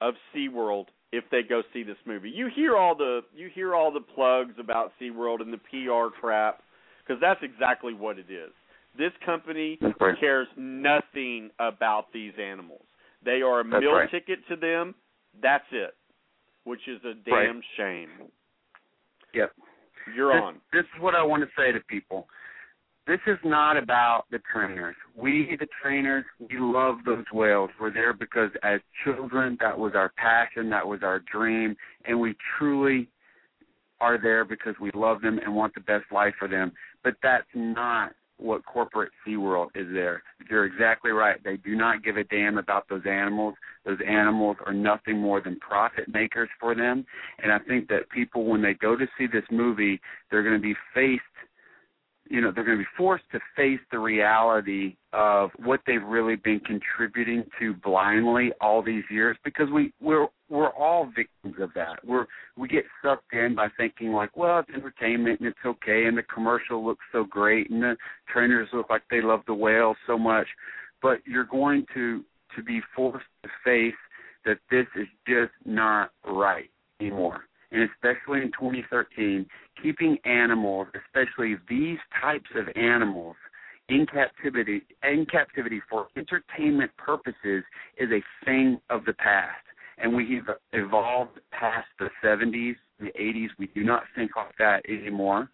of 0.00 0.14
SeaWorld 0.34 0.88
if 1.12 1.28
they 1.30 1.42
go 1.42 1.62
see 1.72 1.82
this 1.82 1.96
movie? 2.04 2.30
You 2.30 2.48
hear 2.48 2.76
all 2.76 2.94
the 2.94 3.24
you 3.34 3.48
hear 3.48 3.74
all 3.74 3.90
the 3.90 4.00
plugs 4.00 4.58
about 4.58 4.92
SeaWorld 5.00 5.40
and 5.40 5.52
the 5.52 5.58
PR 5.58 6.08
crap 6.14 6.62
because 6.98 7.20
that's 7.20 7.42
exactly 7.42 7.94
what 7.94 8.18
it 8.18 8.30
is. 8.30 8.52
This 8.96 9.12
company 9.24 9.78
right. 10.00 10.18
cares 10.20 10.48
nothing 10.56 11.50
about 11.58 12.12
these 12.12 12.32
animals. 12.38 12.84
They 13.24 13.42
are 13.42 13.60
a 13.60 13.64
That's 13.64 13.80
meal 13.80 13.94
right. 13.94 14.10
ticket 14.10 14.46
to 14.48 14.56
them. 14.56 14.94
That's 15.40 15.64
it. 15.72 15.96
Which 16.64 16.86
is 16.86 17.02
a 17.04 17.14
Right. 17.30 17.46
damn 17.46 17.60
shame. 17.76 18.30
Yep. 19.32 19.52
You're 20.14 20.32
this, 20.32 20.42
on. 20.42 20.54
This 20.72 20.82
is 20.94 21.02
what 21.02 21.14
I 21.14 21.22
want 21.22 21.42
to 21.42 21.48
say 21.56 21.72
to 21.72 21.80
people. 21.80 22.26
This 23.06 23.20
is 23.26 23.38
not 23.44 23.76
about 23.76 24.24
the 24.30 24.38
trainers. 24.50 24.96
We, 25.14 25.56
the 25.60 25.66
trainers, 25.82 26.24
we 26.40 26.58
love 26.58 26.96
those 27.04 27.24
whales. 27.32 27.70
We're 27.78 27.92
there 27.92 28.14
because 28.14 28.50
as 28.62 28.80
children, 29.04 29.58
that 29.60 29.78
was 29.78 29.92
our 29.94 30.10
passion, 30.16 30.70
that 30.70 30.86
was 30.86 31.00
our 31.02 31.20
dream, 31.30 31.76
and 32.06 32.18
we 32.18 32.34
truly 32.58 33.08
are 34.00 34.18
there 34.20 34.44
because 34.44 34.74
we 34.80 34.90
love 34.94 35.20
them 35.20 35.38
and 35.38 35.54
want 35.54 35.74
the 35.74 35.80
best 35.82 36.04
life 36.12 36.34
for 36.38 36.48
them. 36.48 36.72
But 37.02 37.14
that's 37.22 37.46
not 37.54 38.12
what 38.38 38.64
corporate 38.66 39.12
SeaWorld 39.26 39.68
is 39.74 39.86
there. 39.92 40.22
You're 40.50 40.66
exactly 40.66 41.12
right. 41.12 41.42
They 41.42 41.56
do 41.56 41.76
not 41.76 42.02
give 42.04 42.16
a 42.16 42.24
damn 42.24 42.58
about 42.58 42.88
those 42.88 43.06
animals. 43.08 43.54
Those 43.84 43.98
animals 44.06 44.56
are 44.66 44.72
nothing 44.72 45.18
more 45.18 45.40
than 45.40 45.58
profit 45.60 46.12
makers 46.12 46.48
for 46.58 46.74
them. 46.74 47.04
And 47.42 47.52
I 47.52 47.58
think 47.60 47.88
that 47.88 48.10
people, 48.10 48.44
when 48.44 48.62
they 48.62 48.74
go 48.74 48.96
to 48.96 49.06
see 49.16 49.26
this 49.26 49.44
movie, 49.50 50.00
they're 50.30 50.42
going 50.42 50.56
to 50.56 50.62
be 50.62 50.74
faced 50.94 51.22
you 52.28 52.40
know 52.40 52.50
they're 52.54 52.64
going 52.64 52.78
to 52.78 52.82
be 52.82 52.90
forced 52.96 53.24
to 53.32 53.38
face 53.54 53.80
the 53.90 53.98
reality 53.98 54.96
of 55.12 55.50
what 55.58 55.80
they've 55.86 56.02
really 56.02 56.36
been 56.36 56.60
contributing 56.60 57.44
to 57.58 57.74
blindly 57.74 58.50
all 58.60 58.82
these 58.82 59.04
years 59.10 59.36
because 59.44 59.68
we 59.72 59.92
we're 60.00 60.26
we're 60.48 60.70
all 60.70 61.06
victims 61.06 61.56
of 61.60 61.70
that. 61.74 62.04
We're 62.04 62.26
we 62.56 62.68
get 62.68 62.84
sucked 63.02 63.32
in 63.32 63.54
by 63.54 63.68
thinking 63.76 64.12
like 64.12 64.36
well 64.36 64.60
it's 64.60 64.70
entertainment 64.74 65.40
and 65.40 65.48
it's 65.48 65.58
okay 65.64 66.04
and 66.06 66.16
the 66.16 66.22
commercial 66.22 66.84
looks 66.84 67.04
so 67.12 67.24
great 67.24 67.70
and 67.70 67.82
the 67.82 67.96
trainers 68.32 68.68
look 68.72 68.90
like 68.90 69.02
they 69.10 69.22
love 69.22 69.40
the 69.46 69.54
whales 69.54 69.96
so 70.06 70.18
much. 70.18 70.46
But 71.02 71.18
you're 71.26 71.44
going 71.44 71.86
to 71.94 72.22
to 72.56 72.62
be 72.62 72.80
forced 72.94 73.26
to 73.42 73.48
face 73.64 73.94
that 74.44 74.58
this 74.70 74.86
is 74.96 75.08
just 75.26 75.52
not 75.64 76.10
right 76.26 76.70
anymore. 77.00 77.44
And 77.72 77.88
especially 77.90 78.42
in 78.42 78.52
2013, 78.52 79.46
keeping 79.82 80.16
animals, 80.24 80.86
especially 80.94 81.56
these 81.68 81.98
types 82.22 82.48
of 82.54 82.68
animals, 82.76 83.34
in 83.88 84.06
captivity 84.06 84.82
in 85.02 85.26
captivity 85.30 85.80
for 85.90 86.06
entertainment 86.16 86.90
purposes 86.96 87.64
is 87.98 88.10
a 88.10 88.22
thing 88.44 88.80
of 88.90 89.04
the 89.04 89.12
past. 89.14 89.64
And 89.98 90.14
we 90.14 90.40
have 90.46 90.56
evolved 90.72 91.38
past 91.52 91.86
the 91.98 92.08
70s, 92.22 92.76
the 92.98 93.12
80s. 93.18 93.48
We 93.58 93.68
do 93.68 93.84
not 93.84 94.02
think 94.14 94.32
like 94.36 94.56
that 94.58 94.82
anymore. 94.88 95.48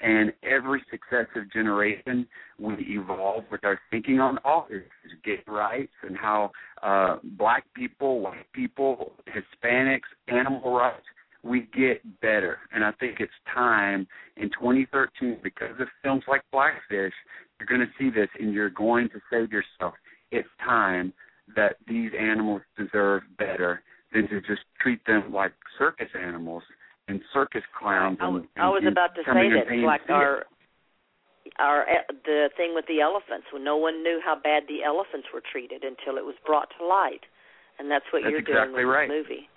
And 0.00 0.32
every 0.42 0.82
successive 0.90 1.50
generation, 1.52 2.26
we 2.58 2.74
evolve 2.88 3.44
with 3.50 3.64
our 3.64 3.80
thinking 3.90 4.18
on 4.18 4.38
all 4.44 4.66
issues, 4.68 4.88
gay 5.24 5.40
rights 5.46 5.92
and 6.02 6.16
how 6.16 6.50
uh, 6.82 7.18
black 7.22 7.64
people, 7.74 8.20
white 8.20 8.50
people, 8.52 9.12
Hispanics, 9.28 10.00
animal 10.28 10.74
rights, 10.74 11.06
we 11.44 11.68
get 11.76 12.02
better. 12.20 12.58
And 12.72 12.82
I 12.84 12.90
think 12.92 13.20
it's 13.20 13.32
time 13.52 14.06
in 14.36 14.48
2013, 14.50 15.38
because 15.42 15.78
of 15.78 15.86
films 16.02 16.24
like 16.26 16.42
Blackfish, 16.50 17.12
you're 17.58 17.68
going 17.68 17.80
to 17.80 17.92
see 17.98 18.10
this 18.10 18.28
and 18.40 18.52
you're 18.52 18.70
going 18.70 19.08
to 19.10 19.20
to 19.30 19.48
yourself, 19.50 19.94
it's 20.30 20.48
time 20.64 21.12
that 21.56 21.76
these 21.86 22.10
animals 22.18 22.62
deserve 22.76 23.22
better 23.38 23.82
than 24.12 24.28
to 24.28 24.40
just 24.42 24.62
treat 24.80 25.04
them 25.06 25.32
like 25.32 25.52
circus 25.78 26.08
animals 26.18 26.62
and 27.08 27.20
circus 27.32 27.62
clowns. 27.78 28.18
I 28.20 28.28
And, 28.28 28.44
I 28.56 28.68
was 28.68 28.80
and 28.84 28.88
about 28.88 29.14
to 29.16 29.22
say 29.26 29.50
that 29.50 29.68
paying 29.68 29.82
like 29.82 30.06
to 30.06 30.12
it. 30.12 30.16
our 30.16 30.44
our 31.58 31.82
e- 31.82 32.14
the 32.24 32.48
thing 32.56 32.72
with 32.74 32.86
the 32.88 33.00
elephants 33.00 33.46
when 33.52 33.62
no 33.62 33.76
one 33.76 34.02
knew 34.02 34.18
how 34.24 34.34
bad 34.34 34.64
the 34.66 34.82
elephants 34.82 35.28
were 35.32 35.42
treated 35.52 35.84
until 35.84 36.16
it 36.16 36.24
was 36.24 36.34
brought 36.46 36.68
to 36.78 36.86
light, 36.86 37.20
and 37.78 37.90
that's 37.90 38.04
what 38.12 38.22
That's 38.22 38.30
you're 38.32 38.40
exactly 38.40 38.80
doing 38.82 38.86
with 38.88 38.94
right. 38.96 39.08
this 39.08 39.22
movie. 39.28 39.48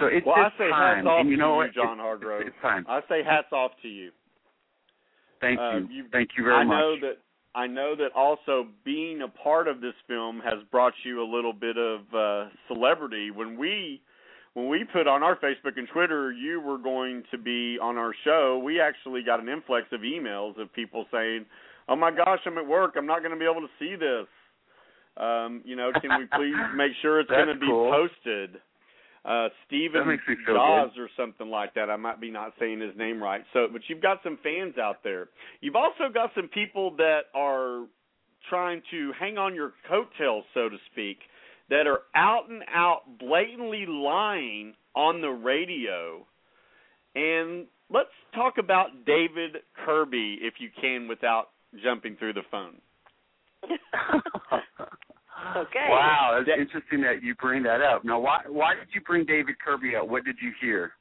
So 0.00 0.06
it's 0.06 0.24
well, 0.24 0.36
I 0.38 0.48
just 0.48 0.56
say 0.58 0.70
time. 0.70 0.96
hats 0.96 1.06
off 1.06 1.20
and 1.20 1.28
you 1.30 1.36
to 1.36 1.42
know 1.42 1.52
you, 1.52 1.56
what? 1.68 1.74
John 1.74 1.92
It's- 1.98 2.06
Hargrove. 2.06 2.42
It's 2.46 2.56
time. 2.62 2.86
I 2.88 3.00
say 3.08 3.22
hats 3.22 3.52
off 3.52 3.72
to 3.82 3.88
you. 3.88 4.10
Thank 5.40 5.60
Uh, 5.60 5.80
you. 5.90 6.06
Thank 6.10 6.30
you 6.38 6.44
very 6.44 6.56
I 6.56 6.64
much. 6.64 6.78
know 6.78 6.96
that 7.00 7.18
I 7.54 7.66
know 7.66 7.94
that 7.96 8.12
also 8.14 8.66
being 8.84 9.22
a 9.22 9.28
part 9.28 9.68
of 9.68 9.80
this 9.80 9.94
film 10.06 10.40
has 10.40 10.62
brought 10.70 10.92
you 11.04 11.22
a 11.22 11.28
little 11.28 11.52
bit 11.52 11.76
of 11.76 12.00
uh 12.14 12.50
celebrity. 12.68 13.30
When 13.30 13.58
we 13.58 14.00
when 14.54 14.68
we 14.68 14.84
put 14.84 15.06
on 15.06 15.22
our 15.22 15.36
Facebook 15.36 15.76
and 15.76 15.88
Twitter 15.92 16.32
you 16.32 16.60
were 16.60 16.78
going 16.78 17.24
to 17.30 17.38
be 17.38 17.78
on 17.80 17.96
our 17.96 18.14
show, 18.24 18.60
we 18.62 18.80
actually 18.80 19.22
got 19.22 19.40
an 19.40 19.48
influx 19.48 19.86
of 19.92 20.00
emails 20.00 20.60
of 20.60 20.72
people 20.72 21.06
saying, 21.12 21.46
"Oh 21.88 21.96
my 21.96 22.10
gosh, 22.10 22.40
I'm 22.46 22.58
at 22.58 22.66
work. 22.66 22.94
I'm 22.96 23.06
not 23.06 23.20
going 23.20 23.32
to 23.32 23.38
be 23.38 23.44
able 23.44 23.62
to 23.62 23.72
see 23.78 23.96
this." 23.96 24.26
Um, 25.16 25.62
you 25.64 25.74
know, 25.74 25.90
can 26.00 26.10
we 26.18 26.26
please 26.26 26.54
make 26.76 26.92
sure 27.02 27.20
it's 27.20 27.30
going 27.30 27.48
to 27.48 27.54
be 27.58 27.66
cool. 27.66 27.90
posted? 27.90 28.60
Uh 29.28 29.48
Steven 29.66 30.00
That 30.00 30.06
makes 30.06 30.22
me 30.26 30.36
feel 30.46 30.54
Jaws 30.54 30.92
or 30.96 31.08
something 31.14 31.50
like 31.50 31.74
that. 31.74 31.90
I 31.90 31.96
might 31.96 32.18
be 32.18 32.30
not 32.30 32.54
saying 32.58 32.80
his 32.80 32.96
name 32.96 33.22
right. 33.22 33.42
So, 33.52 33.66
but 33.70 33.82
you've 33.88 34.00
got 34.00 34.20
some 34.24 34.38
fans 34.42 34.78
out 34.78 35.04
there. 35.04 35.28
You've 35.60 35.76
also 35.76 36.12
got 36.12 36.30
some 36.34 36.48
people 36.48 36.96
that 36.96 37.24
are 37.34 37.84
trying 38.48 38.80
to 38.90 39.12
hang 39.20 39.36
on 39.36 39.54
your 39.54 39.74
coattails, 39.86 40.44
so 40.54 40.70
to 40.70 40.76
speak, 40.90 41.18
that 41.68 41.86
are 41.86 42.00
out 42.14 42.48
and 42.48 42.62
out 42.72 43.02
blatantly 43.18 43.84
lying 43.86 44.72
on 44.94 45.20
the 45.20 45.28
radio. 45.28 46.26
And 47.14 47.66
let's 47.90 48.08
talk 48.34 48.54
about 48.58 49.04
David 49.04 49.56
Kirby, 49.84 50.38
if 50.40 50.54
you 50.58 50.70
can, 50.80 51.06
without 51.06 51.48
jumping 51.84 52.16
through 52.16 52.32
the 52.32 52.42
phone. 52.50 52.76
Okay. 55.56 55.86
Wow, 55.88 56.42
that's 56.46 56.60
interesting 56.60 57.00
that 57.02 57.22
you 57.22 57.34
bring 57.36 57.62
that 57.62 57.80
up. 57.80 58.04
Now, 58.04 58.20
why 58.20 58.40
why 58.48 58.74
did 58.74 58.88
you 58.94 59.00
bring 59.00 59.24
David 59.24 59.56
Kirby 59.64 59.96
up? 59.96 60.08
What 60.08 60.24
did 60.24 60.36
you 60.42 60.52
hear? 60.60 60.92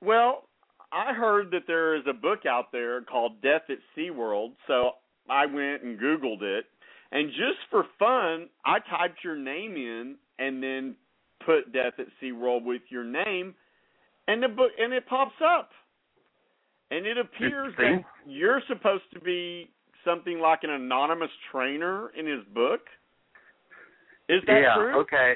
Well, 0.00 0.44
I 0.92 1.12
heard 1.12 1.50
that 1.52 1.62
there 1.66 1.94
is 1.94 2.02
a 2.08 2.12
book 2.12 2.40
out 2.46 2.72
there 2.72 3.02
called 3.02 3.40
Death 3.42 3.62
at 3.68 3.78
SeaWorld, 3.96 4.52
so 4.66 4.92
I 5.28 5.46
went 5.46 5.82
and 5.82 5.98
Googled 5.98 6.42
it. 6.42 6.64
And 7.12 7.30
just 7.30 7.58
for 7.70 7.84
fun, 7.98 8.48
I 8.64 8.78
typed 8.90 9.24
your 9.24 9.36
name 9.36 9.76
in 9.76 10.16
and 10.38 10.62
then 10.62 10.96
put 11.44 11.72
Death 11.72 11.94
at 11.98 12.06
SeaWorld 12.22 12.64
with 12.64 12.82
your 12.90 13.04
name, 13.04 13.54
and 14.26 14.42
the 14.42 14.48
book 14.48 14.70
and 14.78 14.92
it 14.92 15.06
pops 15.06 15.36
up. 15.44 15.70
And 16.90 17.06
it 17.06 17.18
appears 17.18 17.74
that 17.76 18.02
you're 18.26 18.62
supposed 18.66 19.04
to 19.12 19.20
be 19.20 19.70
something 20.06 20.40
like 20.40 20.60
an 20.62 20.70
anonymous 20.70 21.30
trainer 21.52 22.10
in 22.18 22.26
his 22.26 22.44
book. 22.54 22.80
Is 24.28 24.42
that 24.46 24.60
yeah, 24.60 24.74
true? 24.76 25.00
okay. 25.00 25.34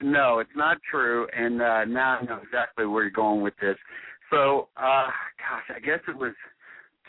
No, 0.00 0.40
it's 0.40 0.50
not 0.56 0.78
true, 0.90 1.28
and 1.36 1.62
uh, 1.62 1.84
now 1.84 2.18
I 2.18 2.24
know 2.24 2.40
exactly 2.42 2.86
where 2.86 3.04
you're 3.04 3.10
going 3.12 3.40
with 3.40 3.54
this. 3.60 3.76
So, 4.30 4.68
uh, 4.76 5.06
gosh, 5.38 5.76
I 5.76 5.78
guess 5.78 6.00
it 6.08 6.16
was 6.16 6.32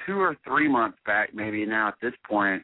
two 0.06 0.20
or 0.20 0.36
three 0.46 0.68
months 0.68 0.98
back, 1.06 1.34
maybe 1.34 1.66
now 1.66 1.88
at 1.88 1.96
this 2.02 2.14
point. 2.28 2.64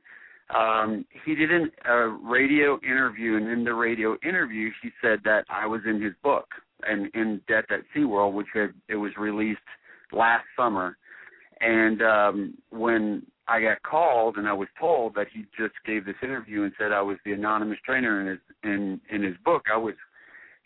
Um, 0.56 1.06
he 1.26 1.36
did 1.36 1.52
an, 1.52 1.72
a 1.86 2.08
radio 2.08 2.80
interview, 2.82 3.38
and 3.38 3.48
in 3.48 3.64
the 3.64 3.74
radio 3.74 4.18
interview, 4.24 4.70
he 4.82 4.90
said 5.02 5.20
that 5.24 5.46
I 5.50 5.66
was 5.66 5.82
in 5.88 6.02
his 6.02 6.14
book, 6.24 6.48
and 6.84 7.10
in 7.14 7.42
Death 7.48 7.66
at 7.70 7.82
SeaWorld, 7.96 8.34
which 8.34 8.48
had, 8.54 8.74
it 8.88 8.96
was 8.96 9.12
released 9.18 9.60
last 10.12 10.46
summer. 10.58 10.98
And 11.62 12.02
um, 12.02 12.58
when 12.72 13.26
I 13.50 13.62
got 13.62 13.82
called 13.82 14.38
and 14.38 14.48
I 14.48 14.54
was 14.54 14.68
told 14.80 15.16
that 15.16 15.28
he 15.34 15.46
just 15.58 15.74
gave 15.86 16.06
this 16.06 16.16
interview 16.22 16.64
and 16.64 16.74
said 16.78 16.92
I 16.92 17.02
was 17.02 17.18
the 17.26 17.32
anonymous 17.32 17.80
trainer 17.84 18.22
in 18.22 18.28
his 18.28 18.40
in 18.64 19.02
in 19.12 19.24
his 19.24 19.36
book, 19.44 19.64
I 19.74 19.78
was 19.78 19.96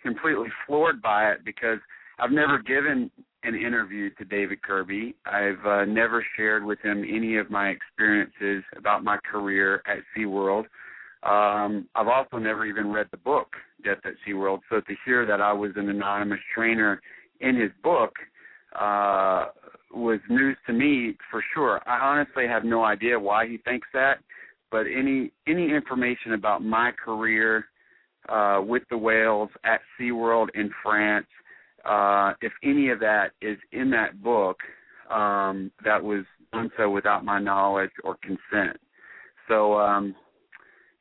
completely 0.01 0.49
floored 0.67 1.01
by 1.01 1.31
it 1.31 1.45
because 1.45 1.79
I've 2.19 2.31
never 2.31 2.59
given 2.59 3.09
an 3.43 3.55
interview 3.55 4.09
to 4.15 4.25
David 4.25 4.61
Kirby. 4.61 5.15
I've 5.25 5.65
uh, 5.65 5.85
never 5.85 6.25
shared 6.35 6.63
with 6.63 6.79
him 6.79 7.03
any 7.03 7.37
of 7.37 7.49
my 7.49 7.69
experiences 7.69 8.63
about 8.77 9.03
my 9.03 9.17
career 9.29 9.81
at 9.87 9.99
SeaWorld. 10.15 10.65
Um, 11.23 11.87
I've 11.95 12.07
also 12.07 12.37
never 12.37 12.65
even 12.65 12.91
read 12.91 13.07
the 13.11 13.17
book 13.17 13.53
Death 13.83 13.99
at 14.05 14.13
SeaWorld. 14.27 14.59
So 14.69 14.81
to 14.81 14.95
hear 15.05 15.25
that 15.25 15.41
I 15.41 15.53
was 15.53 15.71
an 15.75 15.89
anonymous 15.89 16.39
trainer 16.53 17.01
in 17.39 17.55
his 17.55 17.71
book 17.81 18.13
uh 18.79 19.45
was 19.93 20.19
news 20.27 20.57
to 20.65 20.73
me 20.73 21.15
for 21.29 21.43
sure. 21.53 21.79
I 21.87 21.99
honestly 21.99 22.47
have 22.47 22.63
no 22.63 22.83
idea 22.83 23.19
why 23.19 23.47
he 23.47 23.57
thinks 23.57 23.87
that, 23.93 24.19
but 24.71 24.85
any 24.87 25.31
any 25.47 25.71
information 25.71 26.33
about 26.33 26.63
my 26.63 26.91
career 26.91 27.65
uh 28.29 28.61
with 28.65 28.83
the 28.89 28.97
whales 28.97 29.49
at 29.63 29.81
SeaWorld 29.99 30.47
in 30.55 30.71
France, 30.81 31.27
uh 31.85 32.33
if 32.41 32.51
any 32.63 32.89
of 32.89 32.99
that 32.99 33.31
is 33.41 33.57
in 33.71 33.89
that 33.91 34.21
book, 34.23 34.57
um 35.11 35.71
that 35.83 36.03
was 36.03 36.25
done 36.51 36.71
so 36.77 36.89
without 36.89 37.23
my 37.23 37.39
knowledge 37.39 37.91
or 38.03 38.17
consent. 38.23 38.77
So 39.47 39.77
um 39.79 40.15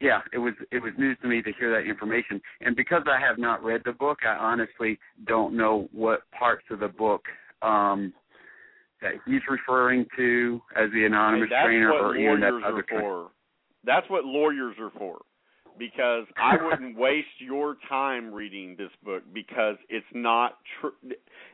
yeah, 0.01 0.21
it 0.33 0.39
was 0.39 0.55
it 0.73 0.83
was 0.83 0.93
news 0.99 1.17
to 1.23 1.29
me 1.29 1.43
to 1.43 1.53
hear 1.59 1.71
that 1.71 1.89
information. 1.89 2.43
And 2.61 2.75
because 2.75 3.05
I 3.07 3.21
have 3.21 3.39
not 3.39 3.63
read 3.63 3.83
the 3.85 3.93
book, 3.93 4.19
I 4.27 4.35
honestly 4.35 4.99
don't 5.27 5.57
know 5.57 5.89
what 5.93 6.23
parts 6.37 6.65
of 6.71 6.81
the 6.81 6.89
book 6.89 7.23
um 7.63 8.13
that 9.01 9.13
he's 9.27 9.41
referring 9.51 10.07
to 10.17 10.61
as 10.77 10.89
the 10.93 11.05
anonymous 11.05 11.49
And 11.51 11.53
that's 11.53 11.67
trainer, 11.67 11.93
what 11.93 12.01
or 12.03 12.17
even 12.17 12.41
that 12.41 12.55
other 12.65 12.79
are 12.79 12.83
trainer? 12.83 13.03
for. 13.03 13.31
That's 13.85 14.09
what 14.09 14.25
lawyers 14.25 14.77
are 14.81 14.93
for. 14.97 15.23
Because 15.79 16.27
I 16.37 16.57
wouldn't 16.65 16.97
waste 16.97 17.41
your 17.41 17.77
time 17.89 18.33
reading 18.33 18.77
this 18.79 18.91
book 19.03 19.23
because 19.33 19.77
it's 19.89 20.07
not 20.15 20.59
true. 20.81 20.93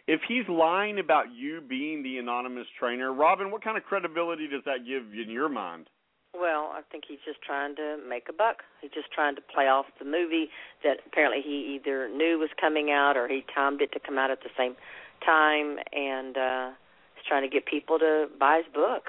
If 0.07 0.21
he's 0.29 0.47
lying 0.49 0.99
about 0.99 1.27
you 1.35 1.63
being 1.67 2.03
the 2.03 2.19
anonymous 2.19 2.67
trainer, 2.79 3.15
Robin, 3.15 3.51
what 3.51 3.65
kind 3.65 3.79
of 3.79 3.85
credibility 3.85 4.47
does 4.49 4.63
that 4.67 4.79
give 4.87 5.15
you 5.15 5.23
in 5.23 5.31
your 5.31 5.49
mind? 5.49 5.89
Well, 6.35 6.71
I 6.75 6.83
think 6.93 7.05
he's 7.09 7.19
just 7.25 7.41
trying 7.41 7.75
to 7.77 7.97
make 8.07 8.25
a 8.29 8.33
buck. 8.35 8.59
He's 8.83 8.91
just 8.91 9.11
trying 9.15 9.35
to 9.37 9.41
play 9.41 9.65
off 9.65 9.87
the 9.99 10.05
movie 10.05 10.49
that 10.85 10.99
apparently 11.07 11.41
he 11.43 11.79
either 11.81 12.09
knew 12.09 12.39
was 12.39 12.51
coming 12.61 12.91
out 12.91 13.17
or 13.17 13.29
he 13.29 13.43
timed 13.55 13.81
it 13.81 13.93
to 13.93 13.99
come 14.05 14.19
out 14.19 14.31
at 14.31 14.41
the 14.43 14.51
same 14.57 14.77
time, 15.25 15.79
and 15.93 16.37
uh 16.37 16.71
he's 17.15 17.25
trying 17.29 17.43
to 17.43 17.49
get 17.49 17.67
people 17.67 17.99
to 17.99 18.27
buy 18.39 18.63
his 18.65 18.73
book. 18.73 19.05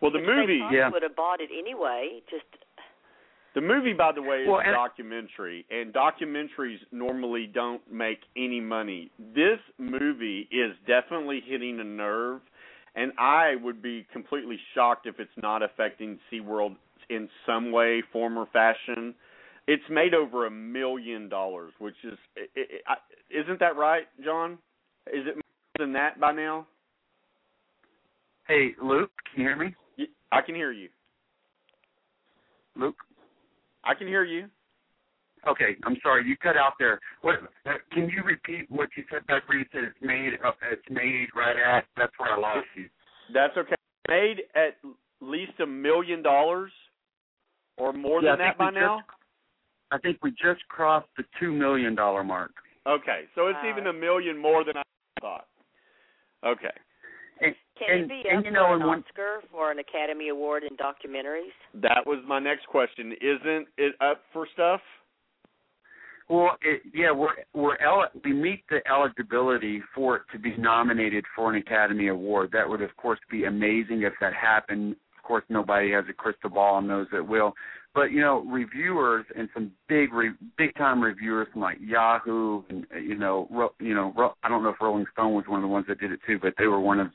Well, 0.00 0.10
the 0.12 0.18
Which 0.18 0.28
movie, 0.28 0.58
they 0.70 0.78
probably 0.78 0.92
would 0.92 1.02
have 1.02 1.16
bought 1.16 1.40
it 1.40 1.50
anyway. 1.56 2.20
Just 2.30 2.44
The 3.54 3.60
movie, 3.60 3.92
by 3.94 4.12
the 4.12 4.22
way, 4.22 4.42
is 4.42 4.48
Well, 4.48 4.60
a 4.60 4.72
documentary, 4.72 5.66
and 5.70 5.92
documentaries 5.92 6.78
normally 6.92 7.46
don't 7.52 7.82
make 7.90 8.20
any 8.36 8.60
money. 8.60 9.10
This 9.18 9.58
movie 9.78 10.48
is 10.52 10.76
definitely 10.86 11.40
hitting 11.44 11.80
a 11.80 11.84
nerve, 11.84 12.40
and 12.94 13.12
I 13.18 13.56
would 13.62 13.82
be 13.82 14.06
completely 14.12 14.58
shocked 14.74 15.06
if 15.06 15.18
it's 15.18 15.36
not 15.36 15.62
affecting 15.62 16.18
SeaWorld 16.30 16.76
in 17.10 17.28
some 17.46 17.72
way, 17.72 18.02
form, 18.12 18.38
or 18.38 18.46
fashion. 18.52 19.14
It's 19.66 19.88
made 19.90 20.14
over 20.14 20.46
a 20.46 20.50
million 20.50 21.28
dollars, 21.28 21.72
which 21.78 21.96
is 22.04 22.18
i 22.36 22.42
i 22.56 22.92
I, 22.94 22.96
isn't 23.30 23.60
that 23.60 23.76
right, 23.76 24.06
John? 24.24 24.58
Is 25.12 25.26
it 25.26 25.34
more 25.36 25.86
than 25.86 25.92
that 25.94 26.20
by 26.20 26.32
now? 26.32 26.66
Hey, 28.46 28.70
Luke, 28.82 29.10
can 29.32 29.42
you 29.42 29.48
hear 29.48 29.56
me? 29.56 29.74
I 30.32 30.40
can 30.40 30.54
hear 30.54 30.72
you. 30.72 30.88
Luke. 32.76 32.96
I 33.84 33.94
can 33.94 34.06
hear 34.06 34.24
you. 34.24 34.48
Okay, 35.46 35.76
I'm 35.84 35.96
sorry, 36.02 36.26
you 36.26 36.36
cut 36.36 36.56
out 36.56 36.72
there. 36.78 36.98
What? 37.22 37.36
Uh, 37.64 37.74
can 37.92 38.08
you 38.08 38.22
repeat 38.24 38.70
what 38.70 38.88
you 38.96 39.04
said 39.10 39.26
back 39.26 39.48
where 39.48 39.58
you 39.58 39.64
said 39.72 39.84
it's 39.84 39.96
made? 40.00 40.32
Uh, 40.44 40.52
it's 40.70 40.82
made 40.90 41.28
right 41.34 41.56
at. 41.56 41.84
That's 41.96 42.12
where 42.18 42.32
I 42.32 42.38
lost 42.38 42.66
you. 42.76 42.88
That's 43.32 43.56
okay. 43.56 43.74
Made 44.08 44.42
at 44.54 44.76
least 45.20 45.52
a 45.62 45.66
million 45.66 46.22
dollars 46.22 46.72
or 47.76 47.92
more 47.92 48.20
Yeah, 48.22 48.32
than 48.32 48.40
that 48.40 48.58
by 48.58 48.70
now. 48.70 48.98
Just, 48.98 49.08
I 49.92 49.98
think 49.98 50.18
we 50.22 50.30
just 50.30 50.66
crossed 50.68 51.08
the 51.16 51.24
two 51.38 51.52
million 51.52 51.94
dollar 51.94 52.24
mark. 52.24 52.52
Okay, 52.86 53.24
so 53.34 53.48
it's 53.48 53.58
even 53.70 53.86
a 53.86 53.92
million 53.92 54.36
more 54.36 54.64
than 54.64 54.76
I 54.76 54.82
thought. 55.20 55.46
Okay. 56.44 56.70
And, 57.40 57.54
can 57.78 57.88
and, 57.90 58.00
it 58.02 58.08
be 58.08 58.22
and 58.28 58.38
up 58.38 58.44
you 58.44 58.50
know, 58.50 58.66
for 58.66 58.74
and 58.74 58.82
an 58.82 58.88
one, 58.88 59.04
Oscar 59.06 59.42
for 59.50 59.70
an 59.70 59.78
Academy 59.78 60.28
Award 60.28 60.64
in 60.64 60.76
documentaries? 60.76 61.54
That 61.74 62.06
was 62.06 62.22
my 62.26 62.38
next 62.38 62.66
question. 62.66 63.12
Isn't 63.20 63.68
it 63.76 63.94
up 64.00 64.22
for 64.32 64.46
stuff? 64.52 64.80
Well, 66.28 66.50
it, 66.60 66.82
yeah, 66.92 67.10
we're 67.10 67.30
we're 67.54 67.78
el- 67.78 68.10
we 68.22 68.34
meet 68.34 68.62
the 68.68 68.80
eligibility 68.86 69.80
for 69.94 70.16
it 70.16 70.22
to 70.32 70.38
be 70.38 70.54
nominated 70.58 71.24
for 71.34 71.50
an 71.50 71.56
Academy 71.56 72.08
Award. 72.08 72.50
That 72.52 72.68
would, 72.68 72.82
of 72.82 72.94
course, 72.96 73.18
be 73.30 73.44
amazing 73.44 74.02
if 74.02 74.12
that 74.20 74.34
happened. 74.34 74.96
Of 75.16 75.22
course, 75.22 75.44
nobody 75.48 75.90
has 75.92 76.04
a 76.10 76.12
crystal 76.12 76.50
ball 76.50 76.78
and 76.78 76.88
knows 76.88 77.06
it 77.14 77.26
will. 77.26 77.54
But 77.94 78.12
you 78.12 78.20
know, 78.20 78.44
reviewers 78.48 79.24
and 79.36 79.48
some 79.54 79.72
big 79.88 80.12
re- 80.12 80.34
big 80.56 80.74
time 80.76 81.02
reviewers 81.02 81.48
from 81.52 81.62
like 81.62 81.78
Yahoo 81.80 82.62
and 82.68 82.86
uh, 82.94 82.98
you 82.98 83.16
know, 83.16 83.48
ro- 83.50 83.74
you 83.80 83.94
know, 83.94 84.12
ro- 84.16 84.34
I 84.42 84.48
don't 84.48 84.62
know 84.62 84.70
if 84.70 84.80
Rolling 84.80 85.06
Stone 85.12 85.34
was 85.34 85.44
one 85.48 85.58
of 85.58 85.62
the 85.62 85.72
ones 85.72 85.86
that 85.88 86.00
did 86.00 86.12
it 86.12 86.20
too, 86.26 86.38
but 86.40 86.54
they 86.58 86.66
were 86.66 86.80
one 86.80 87.00
of 87.00 87.08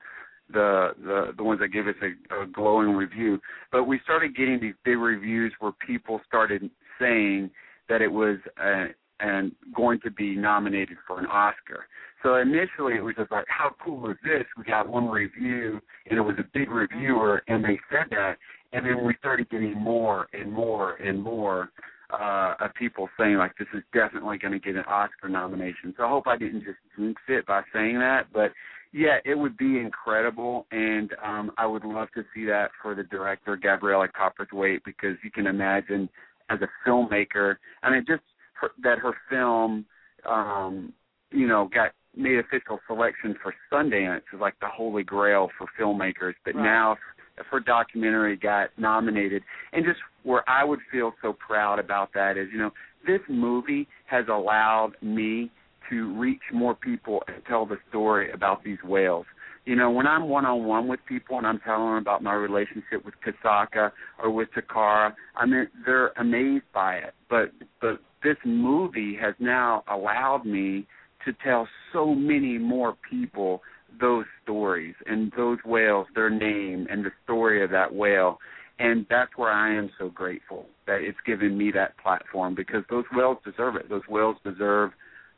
the 0.52 0.92
the 1.04 1.34
the 1.38 1.44
ones 1.44 1.60
that 1.62 1.70
gave 1.70 1.88
us 1.88 1.96
a, 2.02 2.44
a 2.44 2.48
glowing 2.48 2.92
review. 2.92 3.40
But 3.72 3.86
we 3.86 4.00
started 4.04 4.36
getting 4.36 4.60
these 4.60 4.76
big 4.84 4.98
reviews 4.98 5.54
where 5.60 5.72
people 5.86 6.20
started 6.28 6.70
saying 7.00 7.50
that 7.88 8.02
it 8.02 8.12
was 8.12 8.38
uh, 8.62 8.88
and 9.20 9.54
going 9.76 10.00
to 10.02 10.12
be 10.12 10.36
nominated 10.36 10.98
for 11.08 11.20
an 11.20 11.26
Oscar. 11.26 11.86
So 12.22 12.36
initially 12.36 12.96
it 12.96 13.04
was 13.04 13.16
just 13.18 13.32
like, 13.32 13.46
how 13.48 13.76
cool 13.84 14.10
is 14.10 14.18
this? 14.24 14.44
We 14.58 14.64
got 14.64 14.88
one 14.88 15.08
review 15.08 15.80
and 16.10 16.18
it 16.18 16.22
was 16.22 16.36
a 16.40 16.46
big 16.54 16.70
reviewer 16.70 17.44
and 17.48 17.64
they 17.64 17.80
said 17.90 18.08
that 18.12 18.38
and 18.74 18.86
then 18.86 19.06
we 19.06 19.16
started 19.20 19.50
getting 19.50 19.74
more 19.74 20.28
and 20.34 20.52
more 20.52 20.96
and 20.96 21.22
more 21.22 21.70
uh 22.12 22.56
of 22.60 22.74
people 22.76 23.08
saying 23.18 23.38
like 23.38 23.52
this 23.58 23.68
is 23.74 23.84
definitely 23.94 24.38
going 24.38 24.52
to 24.52 24.60
get 24.60 24.76
an 24.76 24.84
Oscar 24.88 25.30
nomination. 25.30 25.94
So 25.98 26.04
I 26.04 26.10
hope 26.10 26.28
I 26.28 26.38
didn't 26.38 26.64
just 26.64 26.78
jinx 26.98 27.22
it 27.28 27.46
by 27.46 27.62
saying 27.74 28.00
that, 28.00 28.28
but 28.34 28.52
yeah, 28.92 29.18
it 29.26 29.36
would 29.36 29.58
be 29.58 29.80
incredible 29.80 30.66
and 30.72 31.12
um 31.24 31.52
I 31.58 31.66
would 31.66 31.86
love 31.86 32.10
to 32.16 32.24
see 32.34 32.46
that 32.46 32.72
for 32.82 32.96
the 32.96 33.04
director 33.04 33.56
Gabriela 33.56 34.08
Cowperthwaite 34.10 34.82
because 34.86 35.18
you 35.24 35.32
can 35.32 35.48
imagine 35.48 36.10
as 36.50 36.60
a 36.62 36.68
filmmaker, 36.88 37.56
I 37.84 37.92
mean 37.92 38.06
just 38.08 38.24
her, 38.54 38.72
that 38.84 39.00
her 39.00 39.14
film 39.30 39.86
um 40.30 40.94
you 41.32 41.48
know 41.48 41.70
got 41.74 41.92
made 42.16 42.38
official 42.40 42.80
selection 42.88 43.36
for 43.42 43.54
Sundance 43.72 44.22
is 44.34 44.40
like 44.40 44.54
the 44.60 44.68
holy 44.68 45.04
grail 45.04 45.50
for 45.58 45.68
filmmakers. 45.80 46.36
But 46.46 46.56
Right. 46.56 46.64
now, 46.64 46.98
if 47.38 47.46
her 47.48 47.60
documentary 47.60 48.36
got 48.36 48.70
nominated, 48.78 49.44
and 49.72 49.86
just 49.86 50.00
where 50.24 50.48
I 50.50 50.64
would 50.64 50.80
feel 50.92 51.14
so 51.22 51.34
proud 51.34 51.80
about 51.80 52.14
that 52.14 52.38
is, 52.38 52.48
you 52.52 52.60
know, 52.60 52.72
this 53.06 53.22
movie 53.28 53.88
has 54.06 54.26
allowed 54.30 54.94
me 55.02 55.52
to 55.90 56.18
reach 56.18 56.42
more 56.54 56.76
people 56.76 57.24
and 57.28 57.38
tell 57.46 57.66
the 57.66 57.78
story 57.90 58.32
about 58.32 58.64
these 58.64 58.78
whales. 58.84 59.26
You 59.66 59.76
know, 59.76 59.90
when 59.92 60.08
I'm 60.08 60.28
one 60.28 60.46
on 60.46 60.66
one 60.66 60.88
with 60.88 61.00
people 61.08 61.38
and 61.38 61.48
I'm 61.48 61.60
telling 61.60 61.88
them 61.88 61.98
about 61.98 62.22
my 62.22 62.34
relationship 62.34 63.06
with 63.06 63.14
Kasatka 63.26 63.92
or 64.22 64.30
with 64.30 64.50
Takara, 64.56 65.14
I 65.36 65.46
mean 65.46 65.68
they're 65.86 66.10
amazed 66.18 66.66
by 66.74 66.96
it. 66.96 67.14
But 67.30 67.52
but 67.80 68.00
this 68.24 68.38
movie 68.46 69.18
has 69.22 69.36
now 69.40 69.84
allowed 69.90 70.46
me 70.46 70.86
to 71.26 71.34
tell 71.44 71.68
so 71.94 72.14
many 72.14 72.58
more 72.58 72.98
people 73.10 73.62
those 74.00 74.26
stories 74.44 74.96
and 75.06 75.32
those 75.38 75.58
whales, 75.66 76.08
their 76.16 76.30
name 76.30 76.88
and 76.90 77.04
the 77.06 77.12
story 77.24 77.64
of 77.64 77.70
that 77.72 77.94
whale. 77.94 78.40
And 78.80 79.06
that's 79.10 79.32
where 79.38 79.52
I 79.52 79.74
am 79.76 79.90
so 80.00 80.10
grateful 80.10 80.66
that 80.88 81.02
it's 81.02 81.18
given 81.26 81.58
me 81.58 81.72
that 81.72 81.98
platform 81.98 82.56
because 82.56 82.84
those 82.90 83.06
whales 83.14 83.38
deserve 83.46 83.76
it. 83.76 83.88
Those 83.90 84.02
whales 84.10 84.36
deserve 84.44 84.92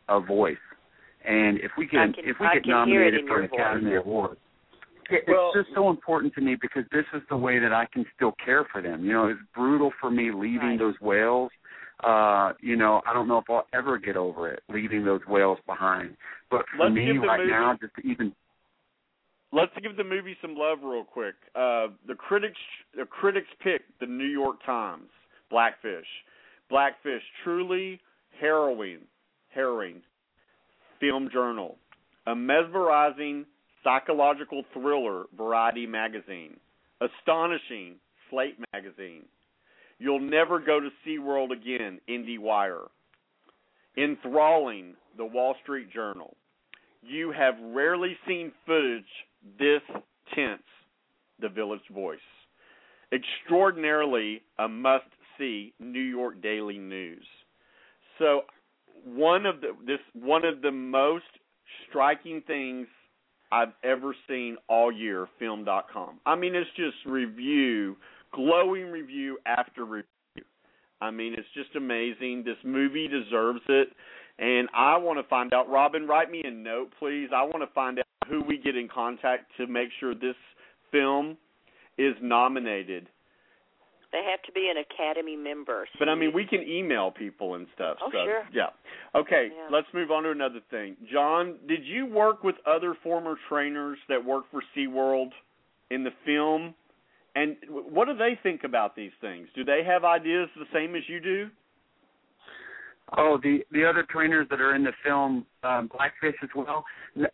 a 0.08 0.20
voice. 0.20 0.56
And 1.26 1.58
if 1.60 1.72
we 1.78 1.88
can, 1.88 2.14
can- 2.14 2.24
if 2.26 2.38
we 2.40 2.46
I 2.48 2.54
get 2.56 2.64
can 2.64 2.88
hear 2.88 3.04
it 3.04 3.12
nominated 3.12 3.28
for 3.28 3.40
an 3.40 3.46
Academy 3.46 3.92
voice. 3.96 4.06
Award, 4.06 4.38
it, 5.10 5.24
Well- 5.28 5.52
it's 5.56 5.66
just 5.68 5.76
so 5.76 5.90
important 5.90 6.34
to 6.36 6.42
me 6.42 6.56
because 6.60 6.84
this 6.92 7.06
is 7.14 7.22
the 7.30 7.38
way 7.38 7.60
that 7.60 7.74
I 7.74 7.86
can 7.92 8.06
still 8.16 8.34
care 8.44 8.64
for 8.72 8.82
them. 8.82 9.04
You 9.04 9.14
know, 9.14 9.28
it's 9.28 9.40
brutal 9.54 9.92
for 10.00 10.10
me 10.10 10.32
leaving 10.32 10.70
Right. 10.70 10.80
those 10.80 11.00
whales. 11.02 11.52
Uh, 12.04 12.54
you 12.62 12.76
know, 12.76 13.02
I 13.06 13.14
don't 13.14 13.28
know 13.28 13.38
if 13.38 13.50
I'll 13.50 13.68
ever 13.74 13.98
get 13.98 14.18
over 14.18 14.50
it 14.52 14.62
leaving 14.70 15.04
those 15.06 15.22
whales 15.28 15.58
behind. 15.66 16.16
But 16.52 16.66
for 16.70 16.84
Let's 16.84 16.96
me 16.96 17.18
right 17.18 17.40
movie- 17.40 17.52
now, 17.52 17.74
just 17.80 17.96
to 17.96 18.02
even 18.08 18.34
Let's 19.52 19.72
give 19.82 19.96
the 19.96 20.04
movie 20.04 20.36
some 20.42 20.56
love 20.56 20.80
real 20.84 21.04
quick. 21.04 21.36
Uh, 21.56 21.88
the 22.08 22.16
critics, 22.16 22.60
the 22.96 23.06
critics 23.06 23.48
picked 23.64 24.00
the 24.00 24.06
New 24.06 24.26
York 24.26 24.58
Times 24.66 25.10
Blackfish. 25.50 26.08
Blackfish, 26.70 27.22
truly 27.44 28.00
harrowing, 28.40 29.00
harrowing 29.54 30.02
film 31.00 31.30
journal, 31.32 31.78
a 32.28 32.36
mesmerizing 32.36 33.46
psychological 33.84 34.64
thriller. 34.74 35.26
Variety 35.38 35.86
magazine, 35.86 36.58
astonishing 37.00 37.96
Slate 38.30 38.58
magazine. 38.74 39.24
You'll 40.00 40.20
never 40.20 40.60
go 40.60 40.80
to 40.80 40.90
SeaWorld 41.08 41.52
again. 41.52 42.00
IndieWire. 42.10 42.88
Enthralling. 43.98 44.96
The 45.18 45.26
Wall 45.26 45.56
Street 45.64 45.94
Journal. 45.94 46.36
You 47.02 47.32
have 47.32 47.56
rarely 47.62 48.18
seen 48.28 48.52
footage 48.66 49.06
this 49.58 49.82
tense. 50.34 50.62
The 51.40 51.50
Village 51.50 51.82
Voice. 51.94 52.20
Extraordinarily 53.12 54.42
a 54.60 54.68
must 54.68 55.06
see 55.38 55.74
New 55.80 56.00
York 56.00 56.42
Daily 56.42 56.78
News. 56.78 57.26
So 58.20 58.42
one 59.06 59.46
of 59.46 59.62
the 59.62 59.76
this 59.86 60.00
one 60.14 60.46
of 60.46 60.62
the 60.62 60.72
most 60.72 61.26
striking 61.88 62.42
things 62.48 62.88
I've 63.52 63.74
ever 63.84 64.16
seen 64.28 64.58
all 64.68 64.92
year, 64.92 65.28
film.com. 65.38 66.20
I 66.26 66.36
mean 66.36 66.56
it's 66.56 66.70
just 66.76 66.98
review, 67.06 67.98
glowing 68.34 68.92
review 68.92 69.38
after 69.46 69.86
review. 69.86 70.06
I 71.02 71.12
mean 71.12 71.34
it's 71.34 71.48
just 71.54 71.76
amazing. 71.76 72.44
This 72.46 72.58
movie 72.64 73.08
deserves 73.08 73.62
it. 73.68 73.90
And 74.38 74.68
I 74.76 74.98
want 74.98 75.18
to 75.20 75.30
find 75.30 75.54
out, 75.54 75.70
Robin, 75.70 76.08
write 76.08 76.30
me 76.30 76.42
a 76.44 76.52
note, 76.52 76.90
please. 77.00 77.30
I 77.34 77.44
want 77.44 77.62
to 77.62 77.74
find 77.74 78.00
out 78.00 78.05
who 78.30 78.42
we 78.44 78.58
get 78.58 78.76
in 78.76 78.88
contact 78.88 79.52
to 79.58 79.68
make 79.68 79.90
sure 80.00 80.14
this 80.14 80.36
film 80.92 81.38
is 81.98 82.16
nominated. 82.22 83.08
They 84.12 84.24
have 84.32 84.42
to 84.44 84.52
be 84.54 84.72
an 84.72 84.78
academy 84.78 85.36
member. 85.36 85.88
But 86.00 86.08
I 86.08 86.16
mean, 86.16 86.32
we 86.34 86.46
can 86.46 86.62
email 86.62 87.12
people 87.12 87.56
and 87.56 87.68
stuff. 87.76 87.98
Oh, 88.02 88.10
so, 88.12 88.24
sure. 88.24 88.44
Yeah. 88.54 88.68
Okay, 89.14 89.50
Yeah. 89.54 89.68
let's 89.70 89.88
move 89.94 90.10
on 90.10 90.24
to 90.24 90.32
another 90.32 90.62
thing. 90.72 90.96
John, 91.12 91.58
did 91.68 91.86
you 91.86 92.06
work 92.06 92.44
with 92.44 92.56
other 92.66 92.96
former 93.04 93.36
trainers 93.50 93.98
that 94.08 94.24
work 94.24 94.46
for 94.52 94.62
SeaWorld 94.76 95.32
in 95.92 96.04
the 96.04 96.14
film? 96.26 96.74
And 97.36 97.58
what 97.68 98.08
do 98.08 98.16
they 98.16 98.40
think 98.42 98.64
about 98.64 98.96
these 98.96 99.12
things? 99.20 99.50
Do 99.54 99.66
they 99.66 99.84
have 99.84 100.06
ideas 100.06 100.50
the 100.56 100.68
same 100.72 100.96
as 100.96 101.04
you 101.10 101.20
do? 101.20 101.50
Oh, 103.18 103.38
the 103.42 103.60
the 103.72 103.86
other 103.86 104.06
trainers 104.10 104.48
that 104.50 104.60
are 104.60 104.76
in 104.76 104.84
the 104.84 104.92
film, 105.04 105.46
um, 105.64 105.90
Blackfish 105.94 106.36
as 106.44 106.50
well. 106.56 106.84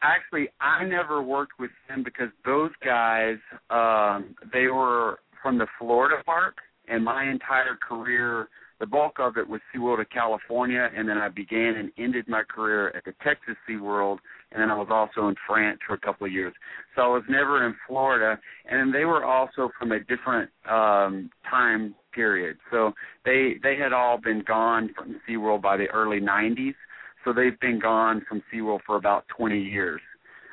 Actually, 0.01 0.49
I 0.59 0.83
never 0.83 1.23
worked 1.23 1.53
with 1.59 1.71
them 1.89 2.03
because 2.03 2.29
those 2.45 2.71
guys, 2.83 3.37
um, 3.69 4.35
they 4.53 4.67
were 4.67 5.19
from 5.41 5.57
the 5.57 5.67
Florida 5.79 6.21
park, 6.23 6.57
and 6.87 7.03
my 7.03 7.29
entire 7.29 7.77
career, 7.87 8.47
the 8.79 8.85
bulk 8.85 9.17
of 9.19 9.37
it 9.37 9.47
was 9.47 9.59
SeaWorld 9.73 10.01
of 10.01 10.09
California, 10.09 10.89
and 10.95 11.07
then 11.09 11.17
I 11.17 11.29
began 11.29 11.75
and 11.77 11.91
ended 11.97 12.27
my 12.27 12.43
career 12.43 12.89
at 12.95 13.05
the 13.05 13.13
Texas 13.23 13.55
SeaWorld, 13.67 14.17
and 14.51 14.61
then 14.61 14.69
I 14.69 14.75
was 14.75 14.87
also 14.91 15.29
in 15.29 15.35
France 15.47 15.79
for 15.87 15.93
a 15.95 15.99
couple 15.99 16.27
of 16.27 16.33
years. 16.33 16.53
So 16.95 17.01
I 17.01 17.07
was 17.07 17.23
never 17.27 17.65
in 17.65 17.75
Florida, 17.87 18.39
and 18.69 18.93
they 18.93 19.05
were 19.05 19.25
also 19.25 19.71
from 19.79 19.91
a 19.91 19.99
different 19.99 20.49
um 20.69 21.31
time 21.49 21.95
period. 22.13 22.57
So 22.71 22.93
they 23.25 23.55
they 23.63 23.75
had 23.77 23.93
all 23.93 24.17
been 24.19 24.43
gone 24.45 24.91
from 24.95 25.19
SeaWorld 25.27 25.61
by 25.61 25.77
the 25.77 25.87
early 25.87 26.19
90s. 26.19 26.75
So 27.23 27.33
they've 27.33 27.59
been 27.59 27.79
gone 27.79 28.25
from 28.27 28.41
SeaWorld 28.53 28.79
for 28.85 28.95
about 28.95 29.25
20 29.37 29.61
years. 29.61 30.01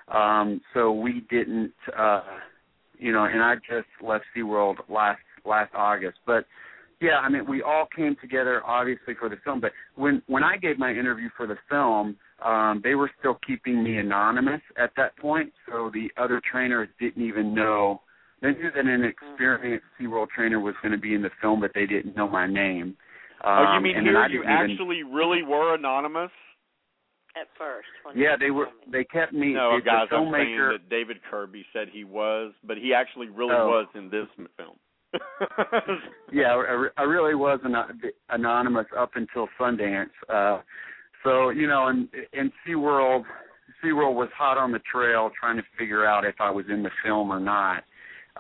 Um 0.08 0.60
so 0.74 0.92
we 0.92 1.24
didn't 1.30 1.72
uh 1.96 2.22
you 2.98 3.12
know, 3.12 3.24
and 3.24 3.40
I 3.42 3.54
just 3.56 3.88
left 4.02 4.24
SeaWorld 4.36 4.76
last 4.88 5.20
last 5.44 5.72
August. 5.74 6.18
But 6.26 6.44
yeah, 7.00 7.18
I 7.18 7.28
mean, 7.28 7.46
we 7.48 7.62
all 7.62 7.86
came 7.94 8.16
together 8.20 8.62
obviously 8.66 9.14
for 9.14 9.28
the 9.28 9.36
film. 9.44 9.60
But 9.60 9.72
when 9.94 10.22
when 10.26 10.42
I 10.42 10.56
gave 10.56 10.78
my 10.78 10.90
interview 10.90 11.28
for 11.36 11.46
the 11.46 11.56
film, 11.68 12.16
um, 12.44 12.80
they 12.82 12.94
were 12.94 13.10
still 13.18 13.38
keeping 13.46 13.82
me 13.82 13.98
anonymous 13.98 14.60
at 14.76 14.90
that 14.96 15.16
point. 15.16 15.52
So 15.68 15.90
the 15.92 16.08
other 16.20 16.40
trainers 16.50 16.88
didn't 17.00 17.26
even 17.26 17.54
know. 17.54 18.02
They 18.40 18.52
knew 18.52 18.70
that 18.74 18.86
an 18.86 19.04
experienced 19.04 19.84
SeaWorld 20.00 20.28
trainer 20.34 20.60
was 20.60 20.74
going 20.82 20.92
to 20.92 20.98
be 20.98 21.14
in 21.14 21.22
the 21.22 21.30
film, 21.40 21.60
but 21.60 21.72
they 21.74 21.86
didn't 21.86 22.16
know 22.16 22.28
my 22.28 22.46
name. 22.46 22.96
Um, 23.44 23.66
oh, 23.66 23.74
you 23.74 23.80
mean 23.80 23.96
and 23.96 24.06
here 24.06 24.22
you 24.28 24.42
didn't 24.42 24.54
even- 24.70 24.72
actually 24.72 25.02
really 25.02 25.42
were 25.42 25.74
anonymous? 25.74 26.30
At 27.36 27.46
first. 27.56 27.86
When 28.02 28.16
Yeah, 28.18 28.36
they 28.38 28.50
were. 28.50 28.66
me. 28.66 28.72
They 28.90 29.04
kept 29.04 29.32
me. 29.32 29.52
No, 29.52 29.76
the, 29.76 29.82
guys, 29.84 30.08
the 30.10 30.16
I'm 30.16 30.32
saying 30.32 30.56
that 30.58 30.88
David 30.88 31.18
Kirby 31.30 31.64
said 31.72 31.88
he 31.92 32.02
was, 32.02 32.52
but 32.64 32.78
he 32.78 32.92
actually 32.94 33.28
really 33.28 33.54
Oh. 33.54 33.68
was 33.68 33.86
in 33.94 34.08
this 34.10 34.26
film. 34.56 34.76
yeah, 36.32 36.54
I, 36.54 36.88
I 36.96 37.02
really 37.02 37.34
was 37.34 37.60
an, 37.64 37.74
anonymous 38.30 38.86
up 38.96 39.10
until 39.14 39.48
Sundance. 39.58 40.10
Uh, 40.28 40.60
so 41.22 41.50
you 41.50 41.66
know, 41.66 41.86
and 41.88 42.08
and 42.32 42.50
SeaWorld, 42.66 43.24
SeaWorld 43.84 44.14
was 44.14 44.28
hot 44.36 44.58
on 44.58 44.72
the 44.72 44.80
trail 44.90 45.30
trying 45.38 45.56
to 45.56 45.62
figure 45.78 46.04
out 46.06 46.24
if 46.24 46.34
I 46.40 46.50
was 46.50 46.66
in 46.68 46.82
the 46.82 46.90
film 47.04 47.30
or 47.30 47.40
not. 47.40 47.84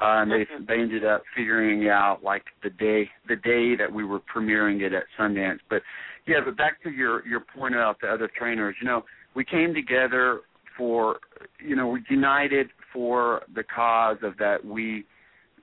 Uh, 0.00 0.22
and 0.22 0.30
they 0.30 0.46
they 0.66 0.80
ended 0.80 1.04
up 1.04 1.22
figuring 1.36 1.88
out 1.88 2.22
like 2.22 2.44
the 2.62 2.70
day 2.70 3.08
the 3.28 3.36
day 3.36 3.74
that 3.74 3.92
we 3.92 4.04
were 4.04 4.20
premiering 4.20 4.80
it 4.80 4.92
at 4.92 5.04
Sundance. 5.18 5.58
But 5.68 5.82
yeah, 6.26 6.36
but 6.44 6.56
back 6.56 6.80
to 6.84 6.90
your 6.90 7.26
your 7.26 7.40
point 7.40 7.74
about 7.74 8.00
the 8.00 8.06
other 8.08 8.30
trainers. 8.38 8.76
You 8.80 8.86
know, 8.86 9.04
we 9.34 9.44
came 9.44 9.74
together 9.74 10.42
for 10.76 11.18
you 11.60 11.74
know 11.74 11.88
we 11.88 12.02
united 12.08 12.68
for 12.92 13.42
the 13.54 13.64
cause 13.64 14.18
of 14.22 14.36
that 14.38 14.64
we 14.64 15.04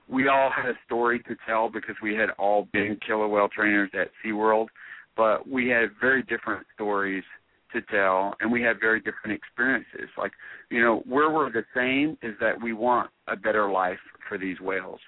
we 0.08 0.28
all 0.28 0.50
had 0.50 0.66
a 0.66 0.74
story 0.84 1.18
to 1.20 1.36
tell 1.46 1.68
because 1.68 1.96
we 2.02 2.14
had 2.14 2.30
all 2.38 2.68
been 2.72 2.98
killer 3.06 3.26
whale 3.26 3.48
trainers 3.48 3.90
at 3.94 4.08
SeaWorld, 4.24 4.68
but 5.16 5.48
we 5.48 5.68
had 5.68 5.88
very 6.00 6.22
different 6.22 6.64
stories 6.74 7.24
to 7.72 7.80
tell 7.90 8.34
and 8.40 8.52
we 8.52 8.62
had 8.62 8.78
very 8.78 9.00
different 9.00 9.36
experiences. 9.36 10.08
Like, 10.16 10.32
you 10.70 10.80
know, 10.80 11.02
where 11.06 11.30
we're 11.30 11.50
the 11.50 11.64
same 11.74 12.16
is 12.22 12.36
that 12.40 12.60
we 12.62 12.72
want 12.72 13.10
a 13.26 13.34
better 13.34 13.70
life 13.70 13.98
for 14.28 14.38
these 14.38 14.60
whales. 14.60 15.00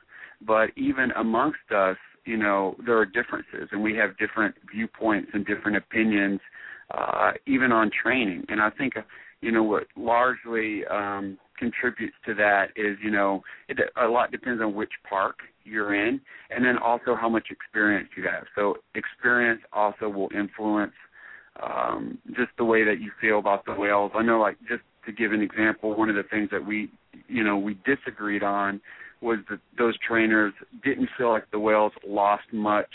But 0.47 0.71
even 0.77 1.11
amongst 1.13 1.73
us, 1.75 1.97
you 2.25 2.37
know, 2.37 2.77
there 2.85 2.99
are 2.99 3.07
differences 3.07 3.69
and 3.73 3.83
we 3.83 3.95
have 3.97 4.17
different 4.19 4.55
viewpoints 4.73 5.31
and 5.35 5.47
different 5.47 5.77
opinions, 5.77 6.41
uh, 6.93 7.33
even 7.47 7.73
on 7.73 7.91
training. 8.03 8.45
And 8.49 8.61
I 8.61 8.71
think, 8.71 8.95
you 9.41 9.53
know, 9.53 9.63
what 9.63 9.85
largely 9.97 10.85
um 10.87 11.39
contributes 11.59 12.15
to 12.25 12.35
that 12.35 12.67
is, 12.77 12.97
you 13.03 13.11
know, 13.11 13.43
it, 13.69 13.79
a 14.01 14.07
lot 14.07 14.31
depends 14.31 14.63
on 14.63 14.75
which 14.75 14.93
park 15.09 15.39
you're 15.65 15.95
in, 15.95 16.21
and 16.51 16.65
then 16.65 16.79
also 16.79 17.15
how 17.15 17.29
much 17.29 17.49
experience 17.51 18.09
you 18.17 18.25
have. 18.25 18.45
So 18.55 18.77
experience 18.95 19.61
also 19.73 20.09
will 20.09 20.29
influence 20.35 20.93
um, 21.63 22.19
just 22.29 22.51
the 22.57 22.65
way 22.65 22.85
that 22.85 23.01
you 23.01 23.11
feel 23.21 23.39
about 23.39 23.65
the 23.67 23.75
whales. 23.75 24.13
I 24.15 24.23
know, 24.23 24.41
like, 24.41 24.57
just 24.69 24.83
to 25.07 25.13
give 25.13 25.33
an 25.33 25.43
example, 25.43 25.97
one 25.97 26.09
of 26.09 26.15
the 26.15 26.23
things 26.23 26.49
that 26.53 26.65
we, 26.65 26.91
you 27.27 27.43
know, 27.43 27.57
we 27.59 27.77
disagreed 27.85 28.43
on 28.43 28.81
was 29.21 29.39
that 29.51 29.61
those 29.77 29.95
trainers 30.07 30.53
didn't 30.85 31.09
feel 31.17 31.31
like 31.31 31.51
the 31.51 31.59
whales 31.59 31.93
lost 32.07 32.45
much 32.53 32.91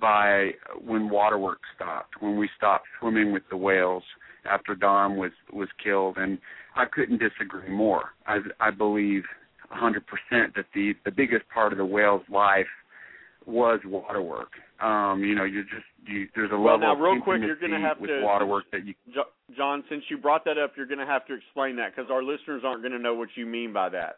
by 0.00 0.50
when 0.84 1.08
water 1.08 1.38
work 1.38 1.60
stopped, 1.74 2.14
when 2.20 2.36
we 2.36 2.48
stopped 2.56 2.86
swimming 3.00 3.32
with 3.32 3.42
the 3.50 3.56
whales 3.56 4.02
after 4.50 4.74
Dawn 4.74 5.16
was 5.16 5.32
was 5.52 5.68
killed, 5.82 6.16
and 6.18 6.38
I 6.74 6.84
couldn't 6.84 7.18
disagree 7.18 7.70
more. 7.70 8.10
I 8.26 8.38
I 8.60 8.70
believe 8.70 9.22
100% 9.72 10.00
that 10.30 10.66
the 10.74 10.94
the 11.04 11.10
biggest 11.10 11.44
part 11.52 11.72
of 11.72 11.78
the 11.78 11.84
whale's 11.84 12.22
life 12.30 12.66
was 13.46 13.80
water 13.84 14.22
work. 14.22 14.50
Um, 14.80 15.22
you 15.24 15.34
know, 15.34 15.44
you 15.44 15.62
just 15.62 15.86
you, 16.06 16.28
there's 16.34 16.50
a 16.52 16.58
well, 16.58 16.74
level 16.74 16.94
now, 16.94 17.16
of 17.16 17.22
quick, 17.22 17.40
you're 17.42 17.56
to 17.56 17.78
have 17.78 17.98
with 17.98 18.10
to 18.10 18.20
water 18.22 18.46
work 18.46 18.64
that 18.72 18.84
you 18.84 18.94
John, 19.56 19.84
since 19.88 20.02
you 20.10 20.18
brought 20.18 20.44
that 20.44 20.58
up, 20.58 20.72
you're 20.76 20.86
going 20.86 20.98
to 20.98 21.06
have 21.06 21.26
to 21.26 21.34
explain 21.34 21.76
that 21.76 21.94
because 21.94 22.10
our 22.10 22.22
listeners 22.22 22.62
aren't 22.64 22.82
going 22.82 22.92
to 22.92 22.98
know 22.98 23.14
what 23.14 23.28
you 23.36 23.46
mean 23.46 23.72
by 23.72 23.88
that. 23.90 24.16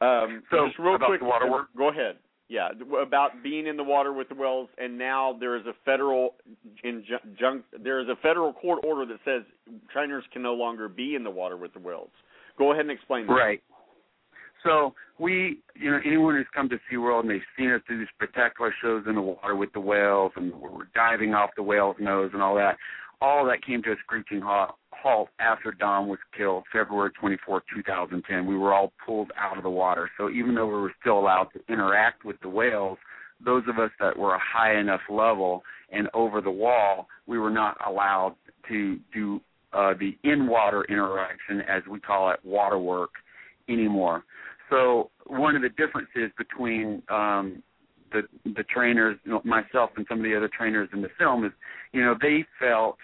Um, 0.00 0.42
So, 0.50 0.66
just 0.66 0.78
real 0.78 0.96
about 0.96 1.08
quick, 1.08 1.20
the 1.20 1.26
water 1.26 1.50
work? 1.50 1.68
Go 1.76 1.88
ahead. 1.88 2.16
Yeah, 2.48 2.68
about 3.02 3.42
being 3.42 3.66
in 3.66 3.76
the 3.76 3.82
water 3.82 4.12
with 4.12 4.28
the 4.28 4.36
whales, 4.36 4.68
and 4.78 4.96
now 4.96 5.36
there 5.40 5.56
is 5.56 5.66
a 5.66 5.72
federal 5.84 6.36
injunct. 6.84 7.64
There 7.82 7.98
is 8.00 8.08
a 8.08 8.14
federal 8.22 8.52
court 8.52 8.84
order 8.84 9.04
that 9.06 9.18
says 9.24 9.42
trainers 9.92 10.22
can 10.32 10.42
no 10.42 10.54
longer 10.54 10.88
be 10.88 11.16
in 11.16 11.24
the 11.24 11.30
water 11.30 11.56
with 11.56 11.72
the 11.72 11.80
whales. 11.80 12.10
Go 12.56 12.70
ahead 12.70 12.82
and 12.82 12.92
explain 12.92 13.26
that. 13.26 13.32
Right. 13.32 13.62
So 14.62 14.94
we, 15.18 15.58
you 15.74 15.90
know, 15.90 16.00
anyone 16.04 16.36
who's 16.36 16.46
come 16.54 16.68
to 16.68 16.78
SeaWorld 16.90 17.20
and 17.20 17.30
they've 17.30 17.40
seen 17.56 17.70
us 17.72 17.80
do 17.88 17.98
these 17.98 18.08
spectacular 18.14 18.74
shows 18.82 19.04
in 19.08 19.14
the 19.14 19.22
water 19.22 19.54
with 19.54 19.72
the 19.72 19.80
whales 19.80 20.32
and 20.36 20.52
we're 20.54 20.88
diving 20.94 21.34
off 21.34 21.50
the 21.56 21.62
whale's 21.62 21.96
nose 22.00 22.30
and 22.32 22.42
all 22.42 22.54
that, 22.56 22.76
all 23.20 23.44
that 23.46 23.64
came 23.64 23.82
to 23.82 23.92
a 23.92 23.96
screeching 24.02 24.40
halt, 24.40 24.76
halt 25.02 25.28
after 25.38 25.72
Dawn 25.72 26.08
was 26.08 26.18
killed, 26.36 26.64
February 26.72 27.10
24, 27.18 27.62
2010. 27.74 28.46
We 28.46 28.56
were 28.56 28.74
all 28.74 28.92
pulled 29.04 29.30
out 29.38 29.56
of 29.56 29.62
the 29.62 29.70
water. 29.70 30.10
So 30.18 30.30
even 30.30 30.54
though 30.54 30.66
we 30.66 30.74
were 30.74 30.94
still 31.00 31.18
allowed 31.18 31.48
to 31.54 31.60
interact 31.72 32.24
with 32.24 32.36
the 32.40 32.48
whales, 32.48 32.98
those 33.44 33.62
of 33.68 33.78
us 33.78 33.90
that 34.00 34.16
were 34.16 34.34
a 34.34 34.40
high 34.40 34.78
enough 34.78 35.02
level 35.10 35.62
and 35.92 36.08
over 36.14 36.40
the 36.40 36.50
wall, 36.50 37.06
we 37.26 37.38
were 37.38 37.50
not 37.50 37.76
allowed 37.86 38.34
to 38.68 38.98
do 39.12 39.40
uh, 39.72 39.94
the 39.98 40.16
in-water 40.24 40.84
interaction, 40.88 41.60
as 41.62 41.82
we 41.90 42.00
call 42.00 42.30
it, 42.30 42.40
water 42.44 42.78
work, 42.78 43.10
anymore. 43.68 44.24
So 44.70 45.10
one 45.26 45.54
of 45.54 45.62
the 45.62 45.68
differences 45.68 46.30
between 46.38 47.02
um, 47.08 47.62
the 48.12 48.22
the 48.44 48.62
trainers, 48.64 49.18
myself 49.44 49.90
and 49.96 50.06
some 50.08 50.18
of 50.18 50.24
the 50.24 50.36
other 50.36 50.48
trainers 50.56 50.88
in 50.92 51.02
the 51.02 51.10
film 51.18 51.44
is, 51.44 51.52
you 51.92 52.02
know, 52.02 52.14
they 52.20 52.44
felt 52.58 52.96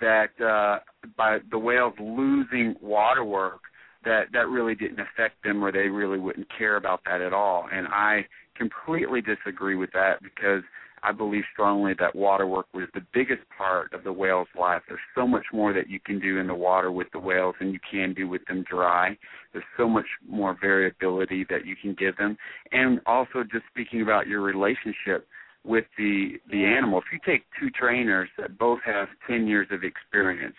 that 0.00 0.30
uh, 0.40 0.80
by 1.16 1.38
the 1.50 1.58
whales 1.58 1.94
losing 1.98 2.74
water 2.80 3.24
work, 3.24 3.60
that 4.04 4.26
that 4.32 4.48
really 4.48 4.74
didn't 4.74 5.00
affect 5.00 5.42
them, 5.42 5.64
or 5.64 5.72
they 5.72 5.88
really 5.88 6.18
wouldn't 6.18 6.46
care 6.56 6.76
about 6.76 7.00
that 7.04 7.20
at 7.20 7.32
all. 7.32 7.66
And 7.72 7.86
I 7.88 8.26
completely 8.56 9.20
disagree 9.20 9.76
with 9.76 9.90
that 9.92 10.22
because 10.22 10.62
I 11.02 11.12
believe 11.12 11.44
strongly 11.52 11.94
that 11.98 12.14
water 12.14 12.46
work 12.46 12.66
was 12.74 12.88
the 12.94 13.04
biggest 13.12 13.42
part 13.56 13.92
of 13.92 14.04
the 14.04 14.12
whale's 14.12 14.48
life. 14.58 14.82
There's 14.88 15.00
so 15.14 15.26
much 15.26 15.44
more 15.52 15.72
that 15.72 15.88
you 15.88 16.00
can 16.00 16.18
do 16.18 16.38
in 16.38 16.46
the 16.46 16.54
water 16.54 16.90
with 16.90 17.08
the 17.12 17.18
whales 17.18 17.54
than 17.58 17.72
you 17.72 17.78
can 17.90 18.14
do 18.14 18.28
with 18.28 18.44
them 18.46 18.64
dry. 18.68 19.16
There's 19.52 19.64
so 19.76 19.88
much 19.88 20.06
more 20.28 20.56
variability 20.60 21.46
that 21.50 21.66
you 21.66 21.76
can 21.80 21.94
give 21.98 22.16
them. 22.16 22.36
And 22.72 23.00
also 23.06 23.44
just 23.44 23.64
speaking 23.70 24.02
about 24.02 24.26
your 24.26 24.40
relationship 24.40 25.28
with 25.68 25.84
the 25.98 26.40
the 26.50 26.64
animal. 26.64 26.98
If 26.98 27.04
you 27.12 27.18
take 27.24 27.44
two 27.60 27.70
trainers 27.70 28.28
that 28.38 28.58
both 28.58 28.80
have 28.84 29.08
10 29.28 29.46
years 29.46 29.68
of 29.70 29.84
experience 29.84 30.56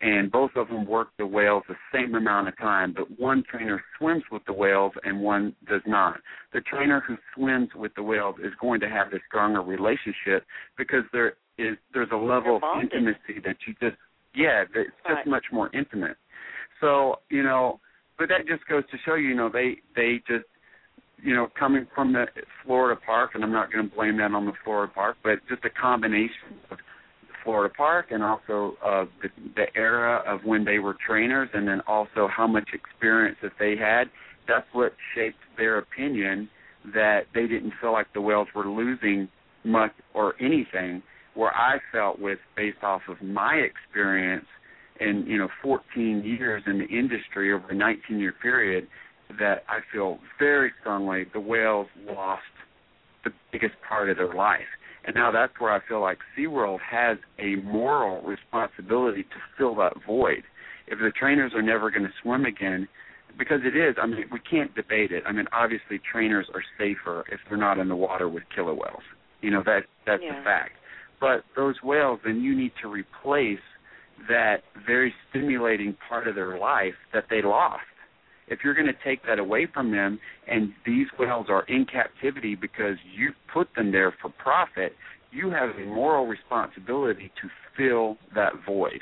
and 0.00 0.30
both 0.30 0.52
of 0.56 0.68
them 0.68 0.86
work 0.86 1.08
the 1.18 1.26
whales 1.26 1.64
the 1.68 1.74
same 1.92 2.14
amount 2.14 2.48
of 2.48 2.56
time, 2.56 2.94
but 2.96 3.06
one 3.20 3.42
trainer 3.50 3.82
swims 3.98 4.22
with 4.32 4.42
the 4.46 4.52
whales 4.52 4.92
and 5.04 5.20
one 5.20 5.54
does 5.68 5.82
not. 5.86 6.20
The 6.52 6.60
trainer 6.62 7.02
who 7.06 7.16
swims 7.34 7.70
with 7.74 7.92
the 7.96 8.02
whales 8.02 8.36
is 8.42 8.52
going 8.60 8.80
to 8.80 8.88
have 8.88 9.10
the 9.10 9.18
stronger 9.28 9.60
relationship 9.60 10.46
because 10.76 11.04
there 11.12 11.34
is 11.58 11.76
there's 11.92 12.10
a 12.12 12.16
level 12.16 12.56
of 12.56 12.62
intimacy 12.80 13.40
that 13.44 13.56
you 13.66 13.74
just 13.80 13.96
yeah, 14.34 14.62
it's 14.62 14.90
just 15.02 15.08
Right. 15.08 15.26
much 15.26 15.46
more 15.52 15.68
intimate. 15.74 16.16
So, 16.80 17.16
you 17.28 17.42
know, 17.42 17.80
but 18.18 18.28
that 18.28 18.46
just 18.46 18.66
goes 18.66 18.84
to 18.90 18.98
show 19.04 19.14
you, 19.14 19.30
you 19.30 19.34
know, 19.34 19.48
they 19.52 19.78
they 19.94 20.22
just 20.28 20.46
you 21.22 21.34
know, 21.34 21.48
coming 21.58 21.86
from 21.94 22.12
the 22.12 22.26
Florida 22.64 23.00
park, 23.04 23.32
and 23.34 23.42
I'm 23.42 23.52
not 23.52 23.72
going 23.72 23.88
to 23.88 23.94
blame 23.94 24.18
that 24.18 24.32
on 24.32 24.46
the 24.46 24.52
Florida 24.64 24.92
park, 24.92 25.16
but 25.22 25.38
just 25.48 25.64
a 25.64 25.70
combination 25.70 26.58
of 26.70 26.78
Florida 27.44 27.72
park 27.74 28.06
and 28.10 28.22
also 28.22 28.76
uh, 28.84 29.04
the, 29.22 29.28
the 29.56 29.66
era 29.74 30.22
of 30.26 30.44
when 30.44 30.64
they 30.64 30.78
were 30.78 30.96
trainers, 31.06 31.48
and 31.54 31.66
then 31.66 31.80
also 31.86 32.28
how 32.28 32.46
much 32.46 32.68
experience 32.72 33.36
that 33.42 33.52
they 33.58 33.76
had. 33.76 34.04
That's 34.46 34.66
what 34.72 34.92
shaped 35.14 35.38
their 35.56 35.78
opinion 35.78 36.48
that 36.94 37.22
they 37.34 37.46
didn't 37.46 37.72
feel 37.80 37.92
like 37.92 38.06
the 38.14 38.20
whales 38.20 38.48
were 38.54 38.68
losing 38.68 39.28
much 39.64 39.92
or 40.14 40.34
anything. 40.40 41.02
Where 41.34 41.54
I 41.54 41.78
felt 41.92 42.18
with 42.18 42.38
based 42.56 42.82
off 42.82 43.02
of 43.08 43.22
my 43.22 43.54
experience 43.54 44.46
in 45.00 45.24
you 45.26 45.38
know 45.38 45.48
14 45.62 46.22
years 46.24 46.62
in 46.66 46.78
the 46.78 46.86
industry 46.86 47.52
over 47.52 47.68
a 47.70 47.74
19 47.74 48.18
year 48.18 48.34
period 48.42 48.88
that 49.38 49.64
I 49.68 49.80
feel 49.92 50.18
very 50.38 50.72
strongly 50.80 51.26
the 51.32 51.40
whales 51.40 51.88
lost 52.06 52.42
the 53.24 53.30
biggest 53.52 53.74
part 53.86 54.10
of 54.10 54.16
their 54.16 54.32
life. 54.32 54.68
And 55.04 55.14
now 55.14 55.30
that's 55.30 55.52
where 55.58 55.72
I 55.72 55.80
feel 55.86 56.00
like 56.00 56.18
SeaWorld 56.36 56.80
has 56.80 57.18
a 57.38 57.56
moral 57.56 58.22
responsibility 58.22 59.22
to 59.22 59.36
fill 59.56 59.74
that 59.76 59.94
void. 60.06 60.42
If 60.86 60.98
the 60.98 61.12
trainers 61.18 61.52
are 61.54 61.62
never 61.62 61.90
going 61.90 62.04
to 62.04 62.12
swim 62.22 62.44
again, 62.44 62.88
because 63.38 63.60
it 63.64 63.76
is, 63.76 63.96
I 64.02 64.06
mean, 64.06 64.24
we 64.32 64.40
can't 64.40 64.74
debate 64.74 65.12
it. 65.12 65.22
I 65.26 65.32
mean, 65.32 65.46
obviously 65.52 66.00
trainers 66.10 66.46
are 66.54 66.62
safer 66.76 67.24
if 67.30 67.40
they're 67.48 67.58
not 67.58 67.78
in 67.78 67.88
the 67.88 67.96
water 67.96 68.28
with 68.28 68.42
killer 68.54 68.74
whales. 68.74 69.02
You 69.40 69.50
know, 69.50 69.62
that 69.64 69.84
that's 70.06 70.22
Yeah. 70.22 70.40
a 70.40 70.42
fact. 70.42 70.72
But 71.20 71.44
those 71.54 71.82
whales, 71.82 72.20
then 72.24 72.40
you 72.42 72.54
need 72.54 72.72
to 72.82 72.88
replace 72.88 73.60
that 74.28 74.64
very 74.74 75.14
stimulating 75.28 75.94
part 76.08 76.26
of 76.26 76.34
their 76.34 76.58
life 76.58 76.96
that 77.12 77.28
they 77.28 77.42
lost. 77.42 77.84
If 78.50 78.60
you're 78.64 78.74
going 78.74 78.86
to 78.86 78.96
take 79.04 79.24
that 79.26 79.38
away 79.38 79.66
from 79.72 79.90
them, 79.90 80.18
and 80.46 80.72
these 80.86 81.06
whales 81.18 81.46
are 81.48 81.64
in 81.68 81.84
captivity 81.86 82.54
because 82.54 82.96
you 83.16 83.30
put 83.52 83.68
them 83.76 83.92
there 83.92 84.14
for 84.22 84.30
profit, 84.30 84.92
you 85.30 85.50
have 85.50 85.70
a 85.76 85.84
moral 85.86 86.26
responsibility 86.26 87.30
to 87.42 87.48
fill 87.76 88.16
that 88.34 88.52
void. 88.66 89.00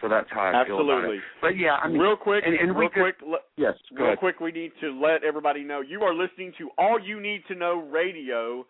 So 0.00 0.08
that's 0.10 0.28
how 0.30 0.40
I 0.40 0.66
feel 0.66 0.80
about 0.80 0.98
Absolutely. 0.98 1.16
it. 1.16 1.22
But 1.40 1.56
yeah, 1.58 1.76
I 1.82 1.88
mean, 1.88 1.98
real 1.98 2.16
quick, 2.16 2.44
and, 2.46 2.54
and 2.54 2.76
real 2.76 2.88
could- 2.90 3.02
quick, 3.02 3.16
le- 3.26 3.38
yes, 3.56 3.74
real 3.92 4.06
ahead. 4.06 4.18
quick, 4.18 4.40
we 4.40 4.52
need 4.52 4.72
to 4.80 4.90
let 5.00 5.24
everybody 5.24 5.62
know 5.64 5.80
you 5.80 6.02
are 6.02 6.14
listening 6.14 6.52
to 6.58 6.68
All 6.76 6.98
You 7.00 7.20
Need 7.20 7.42
to 7.48 7.54
Know 7.54 7.80
Radio. 7.90 8.66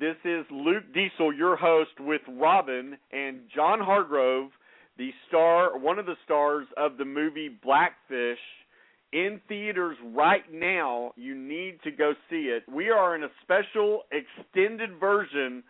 This 0.00 0.16
is 0.24 0.44
Luke 0.50 0.84
Diesel, 0.92 1.32
your 1.32 1.56
host, 1.56 1.90
with 2.00 2.22
Robin 2.28 2.96
and 3.12 3.40
John 3.54 3.78
Hargrove, 3.80 4.50
the 4.98 5.10
star, 5.28 5.78
one 5.78 5.98
of 5.98 6.06
the 6.06 6.16
stars 6.24 6.66
of 6.76 6.96
the 6.96 7.04
movie 7.04 7.50
Blackfish, 7.62 8.38
in 9.14 9.40
theaters 9.48 9.96
right 10.14 10.42
now. 10.52 11.12
You 11.16 11.34
need 11.34 11.78
to 11.84 11.90
go 11.90 12.12
see 12.28 12.50
it. 12.54 12.64
We 12.70 12.90
are 12.90 13.14
in 13.14 13.22
a 13.22 13.28
special 13.42 14.02
extended 14.10 14.98
version 14.98 15.62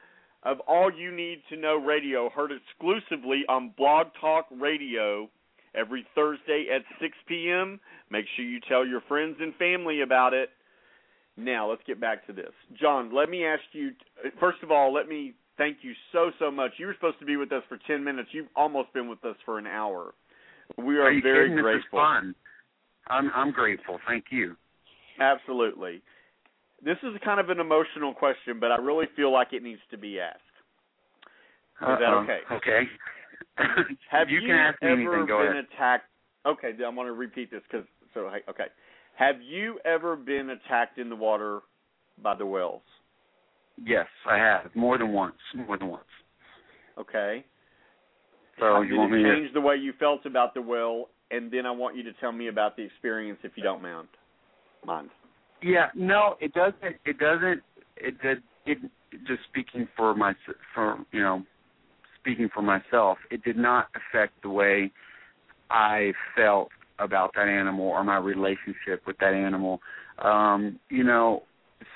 of 0.42 0.58
All 0.66 0.90
You 0.90 1.14
Need 1.14 1.42
to 1.50 1.56
Know 1.56 1.76
Radio, 1.76 2.30
heard 2.30 2.50
exclusively 2.52 3.42
on 3.48 3.72
Blog 3.76 4.08
Talk 4.20 4.46
Radio 4.50 5.28
every 5.74 6.06
Thursday 6.14 6.66
at 6.74 6.82
6 7.00 7.12
p.m. 7.28 7.78
Make 8.10 8.24
sure 8.34 8.44
you 8.44 8.60
tell 8.68 8.86
your 8.86 9.02
friends 9.02 9.36
and 9.40 9.54
family 9.56 10.00
about 10.00 10.32
it. 10.32 10.48
Now, 11.36 11.68
let's 11.68 11.82
get 11.86 12.00
back 12.00 12.26
to 12.28 12.32
this. 12.32 12.52
John, 12.80 13.14
let 13.14 13.28
me 13.28 13.44
ask 13.44 13.62
you 13.72 13.90
first 14.40 14.62
of 14.62 14.70
all, 14.70 14.92
let 14.92 15.08
me 15.08 15.34
thank 15.58 15.78
you 15.82 15.92
so 16.12 16.30
so 16.38 16.50
much. 16.50 16.72
You 16.78 16.86
were 16.86 16.94
supposed 16.94 17.18
to 17.18 17.26
be 17.26 17.36
with 17.36 17.52
us 17.52 17.62
for 17.68 17.78
10 17.86 18.04
minutes. 18.04 18.28
You've 18.32 18.46
almost 18.56 18.92
been 18.92 19.08
with 19.08 19.24
us 19.24 19.36
for 19.44 19.58
an 19.58 19.66
hour. 19.66 20.14
We 20.78 20.96
are, 20.98 21.08
Are 21.08 21.20
very 21.22 21.48
kidding? 21.48 21.56
This 21.56 21.60
is 21.60 21.62
grateful. 21.62 21.98
fun. 21.98 22.34
I'm 23.08 23.30
I'm 23.34 23.50
grateful. 23.52 23.98
Thank 24.06 24.26
you. 24.30 24.56
Absolutely. 25.20 26.02
This 26.84 26.96
is 27.02 27.10
kind 27.24 27.40
of 27.40 27.48
an 27.50 27.60
emotional 27.60 28.12
question, 28.12 28.58
but 28.60 28.70
I 28.70 28.76
really 28.76 29.06
feel 29.16 29.32
like 29.32 29.52
it 29.52 29.62
needs 29.62 29.80
to 29.90 29.96
be 29.98 30.20
asked. 30.20 30.40
Is 31.80 31.86
that 31.98 32.02
Uh-oh. 32.02 32.24
okay? 32.24 32.40
Okay. 32.52 32.80
Have 34.10 34.28
you 34.28 34.40
you, 34.40 34.48
can 34.48 34.56
ask 34.56 34.78
ever 34.82 34.92
anything. 34.92 35.26
Go 35.26 35.38
been 35.42 35.52
ahead. 35.52 35.66
attacked? 35.74 36.06
Okay, 36.46 36.72
I 36.84 36.88
want 36.90 37.06
to 37.08 37.12
repeat 37.12 37.50
this 37.50 37.62
because 37.70 37.86
so 38.12 38.30
okay. 38.48 38.66
Have 39.16 39.36
you 39.42 39.78
ever 39.84 40.16
been 40.16 40.50
attacked 40.50 40.98
in 40.98 41.08
the 41.08 41.16
water 41.16 41.60
by 42.22 42.34
the 42.34 42.44
whales? 42.46 42.82
Yes, 43.82 44.06
I 44.28 44.36
have 44.36 44.70
more 44.74 44.98
than 44.98 45.12
once. 45.12 45.36
More 45.54 45.78
than 45.78 45.88
once. 45.88 46.04
Okay. 46.98 47.44
So 48.58 48.66
How- 48.66 48.80
you 48.82 48.90
did 48.90 48.98
want 48.98 49.12
it 49.14 49.16
me 49.16 49.22
to? 49.22 49.34
change 49.34 49.52
the 49.54 49.60
way 49.60 49.76
you 49.76 49.92
felt 49.98 50.26
about 50.26 50.54
the 50.54 50.62
whale? 50.62 51.08
And 51.30 51.50
then 51.50 51.66
I 51.66 51.70
want 51.70 51.96
you 51.96 52.02
to 52.04 52.12
tell 52.14 52.32
me 52.32 52.48
about 52.48 52.76
the 52.76 52.82
experience, 52.82 53.38
if 53.42 53.52
you 53.56 53.62
don't 53.62 53.82
mind. 53.82 54.08
Mind. 54.84 55.10
Yeah, 55.62 55.86
no, 55.94 56.36
it 56.40 56.52
doesn't. 56.52 56.96
It 57.06 57.18
doesn't. 57.18 57.62
It 57.96 58.20
did. 58.20 58.42
It 58.66 58.78
just 59.26 59.40
speaking 59.48 59.88
for 59.96 60.14
my 60.14 60.34
for 60.74 60.98
you 61.12 61.22
know, 61.22 61.42
speaking 62.20 62.50
for 62.52 62.62
myself. 62.62 63.18
It 63.30 63.42
did 63.44 63.56
not 63.56 63.88
affect 63.94 64.42
the 64.42 64.50
way 64.50 64.92
I 65.70 66.12
felt 66.36 66.68
about 66.98 67.32
that 67.34 67.48
animal 67.48 67.86
or 67.86 68.04
my 68.04 68.18
relationship 68.18 69.06
with 69.06 69.18
that 69.18 69.32
animal. 69.32 69.80
Um, 70.18 70.78
you 70.90 71.04
know, 71.04 71.42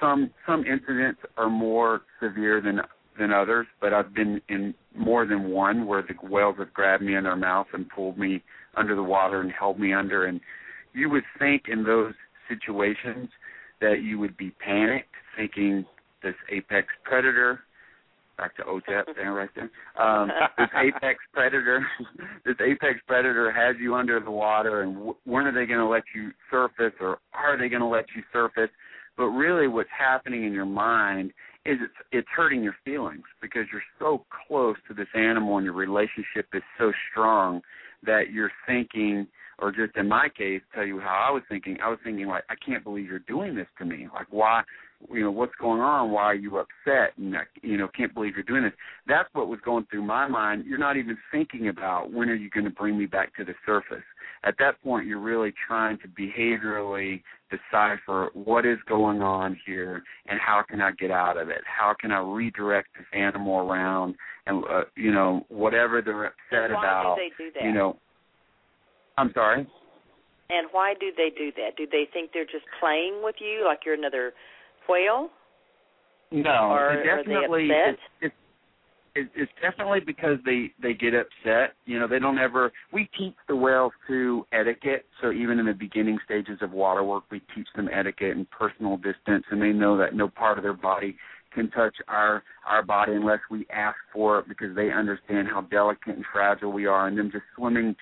some 0.00 0.30
some 0.46 0.64
incidents 0.64 1.20
are 1.36 1.50
more 1.50 2.02
severe 2.20 2.60
than 2.60 2.80
than 3.18 3.32
others, 3.32 3.66
but 3.80 3.92
I've 3.92 4.14
been 4.14 4.40
in 4.48 4.74
more 4.96 5.26
than 5.26 5.50
one 5.50 5.86
where 5.86 6.02
the 6.02 6.14
whales 6.26 6.56
have 6.58 6.72
grabbed 6.72 7.02
me 7.02 7.16
in 7.16 7.24
their 7.24 7.36
mouth 7.36 7.66
and 7.72 7.88
pulled 7.88 8.16
me 8.18 8.42
under 8.78 8.94
the 8.94 9.02
water 9.02 9.40
and 9.40 9.50
held 9.52 9.78
me 9.78 9.92
under 9.92 10.26
and 10.26 10.40
you 10.94 11.10
would 11.10 11.24
think 11.38 11.64
in 11.68 11.84
those 11.84 12.14
situations 12.48 13.28
that 13.80 14.02
you 14.02 14.18
would 14.18 14.36
be 14.36 14.50
panicked, 14.50 15.14
thinking 15.36 15.84
this 16.22 16.34
apex 16.50 16.88
predator, 17.04 17.60
back 18.36 18.56
to 18.56 18.62
OTEP 18.62 19.04
there 19.16 19.32
right 19.32 19.50
there. 19.54 19.70
Um, 20.02 20.30
this 20.56 20.68
apex 20.76 21.18
predator, 21.32 21.86
this 22.44 22.56
apex 22.60 23.00
predator 23.06 23.52
has 23.52 23.76
you 23.80 23.94
under 23.94 24.18
the 24.20 24.30
water, 24.30 24.82
and 24.82 24.94
w- 24.94 25.16
when 25.24 25.46
are 25.46 25.52
they 25.52 25.66
going 25.66 25.80
to 25.80 25.86
let 25.86 26.04
you 26.14 26.30
surface, 26.50 26.94
or 27.00 27.18
are 27.34 27.58
they 27.58 27.68
going 27.68 27.82
to 27.82 27.86
let 27.86 28.06
you 28.16 28.22
surface? 28.32 28.70
But 29.16 29.26
really, 29.26 29.68
what's 29.68 29.90
happening 29.96 30.44
in 30.44 30.52
your 30.52 30.66
mind 30.66 31.32
is 31.64 31.78
it's 31.82 31.92
it's 32.12 32.28
hurting 32.34 32.62
your 32.62 32.76
feelings 32.84 33.24
because 33.42 33.66
you're 33.72 33.82
so 33.98 34.24
close 34.46 34.76
to 34.88 34.94
this 34.94 35.08
animal, 35.14 35.56
and 35.56 35.64
your 35.64 35.74
relationship 35.74 36.46
is 36.54 36.62
so 36.78 36.92
strong 37.10 37.60
that 38.04 38.30
you're 38.32 38.52
thinking 38.66 39.26
or 39.60 39.72
just 39.72 39.96
in 39.96 40.08
my 40.08 40.28
case, 40.36 40.62
tell 40.74 40.86
you 40.86 41.00
how 41.00 41.26
I 41.28 41.32
was 41.32 41.42
thinking. 41.48 41.78
I 41.82 41.88
was 41.88 41.98
thinking 42.04 42.26
like, 42.26 42.44
I 42.48 42.54
can't 42.64 42.84
believe 42.84 43.06
you're 43.06 43.18
doing 43.20 43.56
this 43.56 43.66
to 43.78 43.84
me. 43.84 44.06
Like, 44.12 44.28
why? 44.30 44.62
You 45.12 45.22
know, 45.22 45.30
what's 45.30 45.54
going 45.60 45.80
on? 45.80 46.10
Why 46.10 46.24
are 46.24 46.34
you 46.34 46.58
upset? 46.58 47.16
And 47.16 47.36
I, 47.36 47.42
you 47.62 47.76
know, 47.76 47.88
can't 47.96 48.14
believe 48.14 48.34
you're 48.34 48.44
doing 48.44 48.62
this. 48.62 48.72
That's 49.06 49.28
what 49.32 49.48
was 49.48 49.60
going 49.64 49.86
through 49.90 50.02
my 50.02 50.28
mind. 50.28 50.64
You're 50.66 50.78
not 50.78 50.96
even 50.96 51.16
thinking 51.32 51.68
about 51.68 52.12
when 52.12 52.28
are 52.28 52.34
you 52.34 52.50
going 52.50 52.64
to 52.64 52.70
bring 52.70 52.96
me 52.98 53.06
back 53.06 53.34
to 53.36 53.44
the 53.44 53.54
surface. 53.66 54.04
At 54.44 54.54
that 54.58 54.80
point, 54.82 55.06
you're 55.06 55.20
really 55.20 55.52
trying 55.66 55.98
to 55.98 56.08
behaviorally 56.08 57.22
decipher 57.50 58.30
what 58.34 58.64
is 58.64 58.78
going 58.88 59.22
on 59.22 59.58
here 59.66 60.02
and 60.26 60.38
how 60.40 60.62
can 60.68 60.80
I 60.80 60.92
get 60.92 61.10
out 61.10 61.36
of 61.36 61.48
it? 61.48 61.62
How 61.64 61.94
can 61.98 62.12
I 62.12 62.20
redirect 62.20 62.88
this 62.96 63.06
animal 63.12 63.58
around? 63.58 64.14
And 64.46 64.64
uh, 64.64 64.82
you 64.96 65.12
know, 65.12 65.44
whatever 65.48 66.02
they're 66.02 66.26
upset 66.26 66.74
Why 66.74 66.82
about, 66.82 67.16
do 67.16 67.22
they 67.22 67.44
do 67.44 67.50
that? 67.54 67.64
you 67.64 67.72
know. 67.72 67.98
I'm 69.16 69.32
sorry. 69.34 69.66
And 70.50 70.68
why 70.72 70.94
do 70.98 71.10
they 71.16 71.30
do 71.36 71.50
that? 71.56 71.76
Do 71.76 71.86
they 71.90 72.08
think 72.12 72.30
they're 72.32 72.44
just 72.44 72.64
playing 72.80 73.20
with 73.22 73.34
you 73.40 73.64
like 73.66 73.80
you're 73.84 73.94
another 73.94 74.32
whale? 74.88 75.28
No, 76.30 76.70
Or 76.70 76.92
it 76.94 77.06
are 77.06 77.16
they 77.16 77.24
definitely 77.24 77.70
upset? 77.70 77.94
it's, 77.94 78.02
it's 78.20 78.34
it, 79.20 79.30
it's 79.34 79.52
definitely 79.60 80.00
because 80.00 80.38
they 80.44 80.72
they 80.82 80.94
get 80.94 81.14
upset. 81.14 81.74
You 81.86 81.98
know, 81.98 82.06
they 82.08 82.18
don't 82.18 82.38
ever. 82.38 82.72
We 82.92 83.08
teach 83.18 83.34
the 83.48 83.56
whales 83.56 83.92
to 84.08 84.46
etiquette. 84.52 85.06
So 85.20 85.32
even 85.32 85.58
in 85.58 85.66
the 85.66 85.72
beginning 85.72 86.18
stages 86.24 86.58
of 86.60 86.72
water 86.72 87.02
work, 87.02 87.24
we 87.30 87.40
teach 87.54 87.68
them 87.76 87.88
etiquette 87.92 88.36
and 88.36 88.48
personal 88.50 88.96
distance, 88.96 89.44
and 89.50 89.60
they 89.60 89.72
know 89.72 89.96
that 89.98 90.14
no 90.14 90.28
part 90.28 90.58
of 90.58 90.64
their 90.64 90.72
body 90.72 91.16
can 91.52 91.70
touch 91.70 91.96
our 92.08 92.42
our 92.66 92.82
body 92.82 93.14
unless 93.14 93.40
we 93.50 93.66
ask 93.72 93.96
for 94.12 94.38
it, 94.38 94.48
because 94.48 94.74
they 94.76 94.90
understand 94.90 95.48
how 95.48 95.62
delicate 95.62 96.16
and 96.16 96.24
fragile 96.32 96.72
we 96.72 96.86
are, 96.86 97.06
and 97.06 97.18
them 97.18 97.30
just 97.30 97.44
swimming 97.56 97.96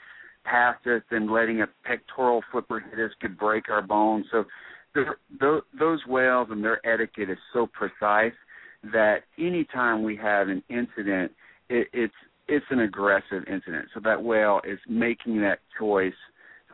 past 0.45 0.87
us 0.87 1.03
and 1.11 1.31
letting 1.31 1.63
a 1.63 1.67
pectoral 1.85 2.43
flipper 2.53 2.81
hit 2.81 2.99
us 3.05 3.11
could 3.21 3.37
break 3.37 3.69
our 3.69 3.83
bones. 3.83 4.27
So 4.31 4.45
they're- 4.95 5.19
tho- 5.41 5.65
those 5.79 6.07
whales 6.07 6.49
and 6.51 6.65
their 6.65 6.81
etiquette 6.87 7.31
is 7.31 7.39
so 7.53 7.67
precise 7.67 8.35
that 8.93 9.21
anytime 9.39 10.03
we 10.03 10.17
have 10.17 10.49
an 10.49 10.63
incident, 10.69 11.33
it, 11.69 11.89
it's 11.93 12.15
it's 12.49 12.67
an 12.71 12.81
aggressive 12.81 13.43
incident. 13.49 13.87
So 13.93 14.01
that 14.05 14.23
whale 14.23 14.61
is 14.65 14.79
making 14.89 15.41
that 15.41 15.59
choice. 15.79 16.15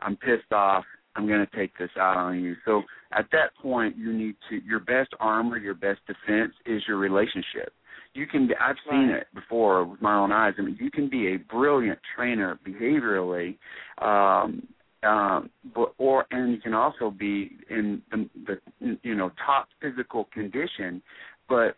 I'm 0.01 0.15
pissed 0.15 0.51
off. 0.51 0.83
I'm 1.15 1.27
going 1.27 1.45
to 1.45 1.55
take 1.55 1.77
this 1.77 1.89
out 1.99 2.17
on 2.17 2.39
you. 2.39 2.55
So 2.65 2.83
at 3.11 3.27
that 3.31 3.55
point, 3.61 3.97
you 3.97 4.13
need 4.13 4.35
to 4.49 4.57
your 4.57 4.79
best 4.79 5.09
armor, 5.19 5.57
your 5.57 5.75
best 5.75 5.99
defense 6.07 6.53
is 6.65 6.83
your 6.87 6.97
relationship. 6.97 7.73
You 8.13 8.27
can. 8.27 8.49
I've 8.59 8.75
seen 8.89 9.09
it 9.09 9.27
before 9.33 9.85
with 9.85 10.01
my 10.01 10.15
own 10.15 10.31
eyes. 10.31 10.53
I 10.59 10.61
mean, 10.61 10.77
you 10.79 10.91
can 10.91 11.09
be 11.09 11.33
a 11.33 11.37
brilliant 11.37 11.99
trainer 12.15 12.59
behaviorally, 12.65 13.57
um, 13.99 14.67
um, 15.01 15.49
but 15.73 15.93
or 15.97 16.25
and 16.29 16.51
you 16.51 16.59
can 16.59 16.75
also 16.75 17.09
be 17.09 17.57
in 17.71 18.03
the, 18.11 18.29
the 18.45 18.97
you 19.01 19.15
know 19.15 19.31
top 19.43 19.67
physical 19.81 20.25
condition, 20.25 21.01
but 21.49 21.75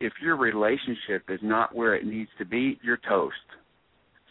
if 0.00 0.12
your 0.22 0.36
relationship 0.36 1.24
is 1.28 1.40
not 1.42 1.74
where 1.74 1.94
it 1.94 2.06
needs 2.06 2.30
to 2.38 2.44
be, 2.44 2.78
you're 2.82 3.00
toast. 3.08 3.34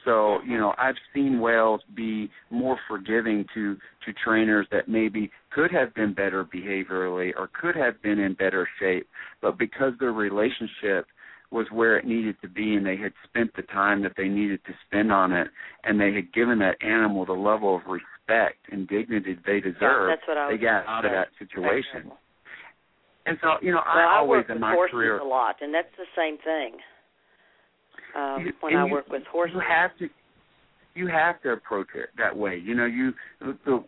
So 0.05 0.39
you 0.45 0.57
know 0.57 0.73
I've 0.77 0.95
seen 1.13 1.39
whales 1.39 1.81
be 1.95 2.29
more 2.49 2.77
forgiving 2.87 3.45
to 3.53 3.75
to 4.05 4.13
trainers 4.23 4.67
that 4.71 4.89
maybe 4.89 5.31
could 5.51 5.71
have 5.71 5.93
been 5.93 6.13
better 6.13 6.43
behaviorally 6.43 7.31
or 7.37 7.49
could 7.59 7.75
have 7.75 8.01
been 8.01 8.19
in 8.19 8.33
better 8.33 8.67
shape, 8.79 9.07
but 9.41 9.57
because 9.57 9.93
their 9.99 10.11
relationship 10.11 11.07
was 11.51 11.67
where 11.71 11.97
it 11.97 12.05
needed 12.05 12.35
to 12.41 12.49
be 12.49 12.75
and 12.75 12.85
they 12.85 12.97
had 12.97 13.13
spent 13.23 13.55
the 13.55 13.61
time 13.61 14.01
that 14.01 14.13
they 14.17 14.27
needed 14.27 14.59
to 14.65 14.73
spend 14.87 15.11
on 15.11 15.31
it 15.31 15.47
and 15.83 16.01
they 16.01 16.11
had 16.11 16.33
given 16.33 16.59
that 16.59 16.75
animal 16.83 17.25
the 17.25 17.31
level 17.31 17.75
of 17.75 17.81
respect 17.85 18.57
and 18.71 18.87
dignity 18.87 19.37
they 19.45 19.59
deserve, 19.59 20.09
that's 20.09 20.27
what 20.27 20.37
I 20.37 20.51
they 20.51 20.57
got 20.57 20.85
out 20.87 21.05
of 21.05 21.11
that 21.11 21.27
situation. 21.37 22.11
And 23.25 23.37
so, 23.41 23.55
you 23.61 23.71
know, 23.71 23.81
Well, 23.85 24.07
I 24.07 24.15
I 24.15 24.17
always 24.17 24.39
work 24.39 24.49
in 24.49 24.55
with 24.55 24.61
my 24.61 24.73
horses 24.73 24.91
career 24.91 25.17
a 25.19 25.23
lot, 25.23 25.55
and 25.61 25.73
that's 25.73 25.95
the 25.97 26.05
same 26.15 26.37
thing. 26.39 26.75
Um, 28.15 28.45
You- 28.45 28.53
when 28.59 28.75
I 28.75 28.85
you- 28.85 28.93
work 28.93 29.09
with 29.09 29.25
horses, 29.27 29.55
You 29.55 29.61
have 29.61 29.97
to 29.97 30.09
you 30.95 31.07
have 31.07 31.41
to 31.41 31.51
approach 31.53 31.87
it 31.95 32.09
that 32.17 32.35
way. 32.35 32.55
You 32.57 32.75
know, 32.75 32.85
you 32.85 33.13
the 33.39 33.83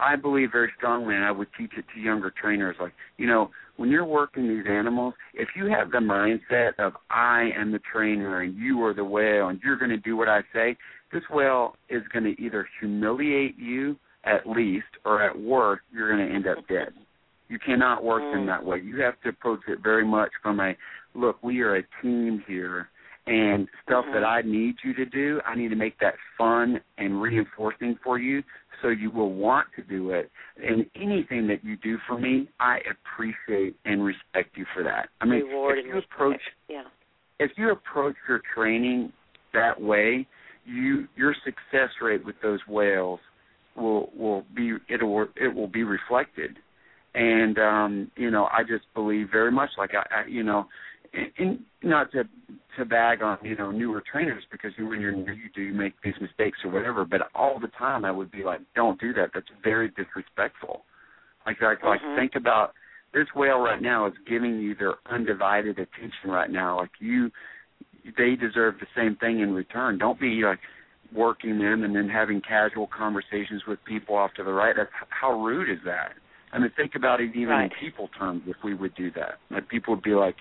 I 0.00 0.16
believe 0.16 0.52
very 0.52 0.72
strongly 0.76 1.14
and 1.14 1.24
I 1.24 1.30
would 1.30 1.48
teach 1.56 1.72
it 1.76 1.84
to 1.94 2.00
younger 2.00 2.30
trainers 2.30 2.76
like, 2.80 2.92
you 3.16 3.26
know, 3.26 3.50
when 3.76 3.90
you're 3.90 4.04
working 4.04 4.48
these 4.48 4.66
animals, 4.68 5.14
if 5.34 5.48
you 5.56 5.66
have 5.66 5.90
the 5.90 5.98
mindset 5.98 6.78
of 6.78 6.94
I 7.10 7.50
am 7.56 7.72
the 7.72 7.80
trainer 7.80 8.40
and 8.40 8.56
you 8.56 8.84
are 8.84 8.92
the 8.92 9.04
whale 9.04 9.48
and 9.48 9.60
you're 9.62 9.76
going 9.76 9.90
to 9.90 9.96
do 9.96 10.16
what 10.16 10.28
I 10.28 10.42
say, 10.52 10.76
this 11.12 11.22
whale 11.30 11.76
is 11.88 12.02
going 12.12 12.24
to 12.24 12.40
either 12.40 12.68
humiliate 12.80 13.56
you 13.56 13.96
at 14.24 14.48
least 14.48 14.86
or 15.04 15.22
at 15.22 15.38
worst 15.38 15.82
you're 15.92 16.14
going 16.14 16.28
to 16.28 16.34
end 16.34 16.46
up 16.46 16.58
dead. 16.68 16.92
You 17.48 17.58
cannot 17.58 18.02
work 18.02 18.22
in 18.34 18.46
that 18.46 18.64
way. 18.64 18.80
You 18.82 19.00
have 19.00 19.20
to 19.22 19.28
approach 19.28 19.60
it 19.68 19.80
very 19.82 20.04
much 20.04 20.30
from 20.42 20.60
a 20.60 20.74
look, 21.14 21.42
we 21.42 21.60
are 21.60 21.76
a 21.76 21.82
team 22.02 22.42
here 22.46 22.88
and 23.26 23.68
stuff 23.86 24.04
that 24.12 24.22
I 24.22 24.42
need 24.42 24.76
you 24.84 24.92
to 24.94 25.06
do, 25.06 25.40
I 25.46 25.54
need 25.54 25.68
to 25.68 25.76
make 25.76 25.98
that 26.00 26.14
fun 26.36 26.80
and 26.98 27.22
reinforcing 27.22 27.98
for 28.04 28.18
you 28.18 28.42
so 28.82 28.88
you 28.88 29.10
will 29.10 29.32
want 29.32 29.68
to 29.76 29.82
do 29.82 30.10
it. 30.10 30.30
And 30.62 30.84
anything 30.94 31.46
that 31.48 31.64
you 31.64 31.76
do 31.78 31.96
for 32.06 32.18
me, 32.18 32.48
I 32.60 32.80
appreciate 32.90 33.76
and 33.86 34.04
respect 34.04 34.56
you 34.56 34.66
for 34.74 34.82
that. 34.82 35.08
I 35.22 35.24
mean, 35.24 35.44
reward 35.46 35.78
if 35.78 35.86
you 35.86 35.98
approach 35.98 36.40
yeah. 36.68 36.82
if 37.38 37.52
you 37.56 37.70
approach 37.70 38.16
your 38.28 38.42
training 38.54 39.10
that 39.54 39.80
way, 39.80 40.26
you 40.66 41.08
your 41.16 41.34
success 41.44 41.90
rate 42.02 42.24
with 42.26 42.36
those 42.42 42.60
whales 42.68 43.20
will 43.74 44.10
will 44.14 44.44
be 44.54 44.72
it 44.88 45.02
will 45.02 45.28
it 45.36 45.54
will 45.54 45.68
be 45.68 45.82
reflected. 45.82 46.58
And 47.14 47.58
um, 47.58 48.10
you 48.16 48.30
know, 48.30 48.46
I 48.46 48.62
just 48.62 48.84
believe 48.94 49.28
very 49.30 49.52
much 49.52 49.70
like 49.78 49.90
I, 49.94 50.22
I 50.22 50.26
you 50.26 50.42
know, 50.42 50.66
and, 51.12 51.30
and 51.38 51.58
not 51.82 52.10
to 52.12 52.24
to 52.76 52.84
bag 52.84 53.22
on 53.22 53.38
you 53.42 53.56
know 53.56 53.70
newer 53.70 54.02
trainers 54.10 54.42
because 54.50 54.72
you 54.76 54.88
when 54.88 55.00
you're 55.00 55.12
new 55.12 55.32
you 55.32 55.48
do 55.54 55.72
make 55.72 55.94
these 56.02 56.14
mistakes 56.20 56.58
or 56.64 56.70
whatever, 56.70 57.04
but 57.04 57.22
all 57.34 57.60
the 57.60 57.68
time 57.78 58.04
I 58.04 58.10
would 58.10 58.32
be 58.32 58.42
like, 58.42 58.60
don't 58.74 59.00
do 59.00 59.12
that. 59.14 59.30
That's 59.32 59.46
very 59.62 59.90
disrespectful. 59.90 60.82
Like 61.46 61.60
like 61.62 61.84
like 61.84 62.00
Mhm. 62.00 62.16
think 62.16 62.34
about 62.34 62.74
this 63.12 63.28
whale 63.34 63.60
right 63.60 63.80
now 63.80 64.06
is 64.06 64.14
giving 64.26 64.58
you 64.58 64.74
their 64.74 64.94
undivided 65.06 65.78
attention 65.78 66.30
right 66.30 66.50
now. 66.50 66.78
Like 66.78 66.90
you, 66.98 67.30
they 68.18 68.34
deserve 68.34 68.74
the 68.80 68.88
same 68.96 69.14
thing 69.16 69.38
in 69.38 69.54
return. 69.54 69.98
Don't 69.98 70.18
be 70.18 70.42
like 70.42 70.58
working 71.12 71.58
them 71.60 71.84
and 71.84 71.94
then 71.94 72.08
having 72.08 72.40
casual 72.40 72.88
conversations 72.88 73.62
with 73.68 73.78
people 73.84 74.16
off 74.16 74.34
to 74.34 74.42
the 74.42 74.52
right. 74.52 74.74
That's 74.76 74.90
how 75.10 75.32
rude 75.40 75.70
is 75.70 75.78
that? 75.84 76.14
I 76.54 76.58
mean, 76.60 76.70
think 76.76 76.94
about 76.94 77.20
it 77.20 77.34
even 77.34 77.48
Right. 77.48 77.64
in 77.72 77.78
people 77.80 78.08
terms. 78.16 78.42
If 78.46 78.56
we 78.62 78.74
would 78.74 78.94
do 78.94 79.10
that, 79.12 79.38
like 79.50 79.68
people 79.68 79.94
would 79.94 80.04
be 80.04 80.14
like, 80.14 80.36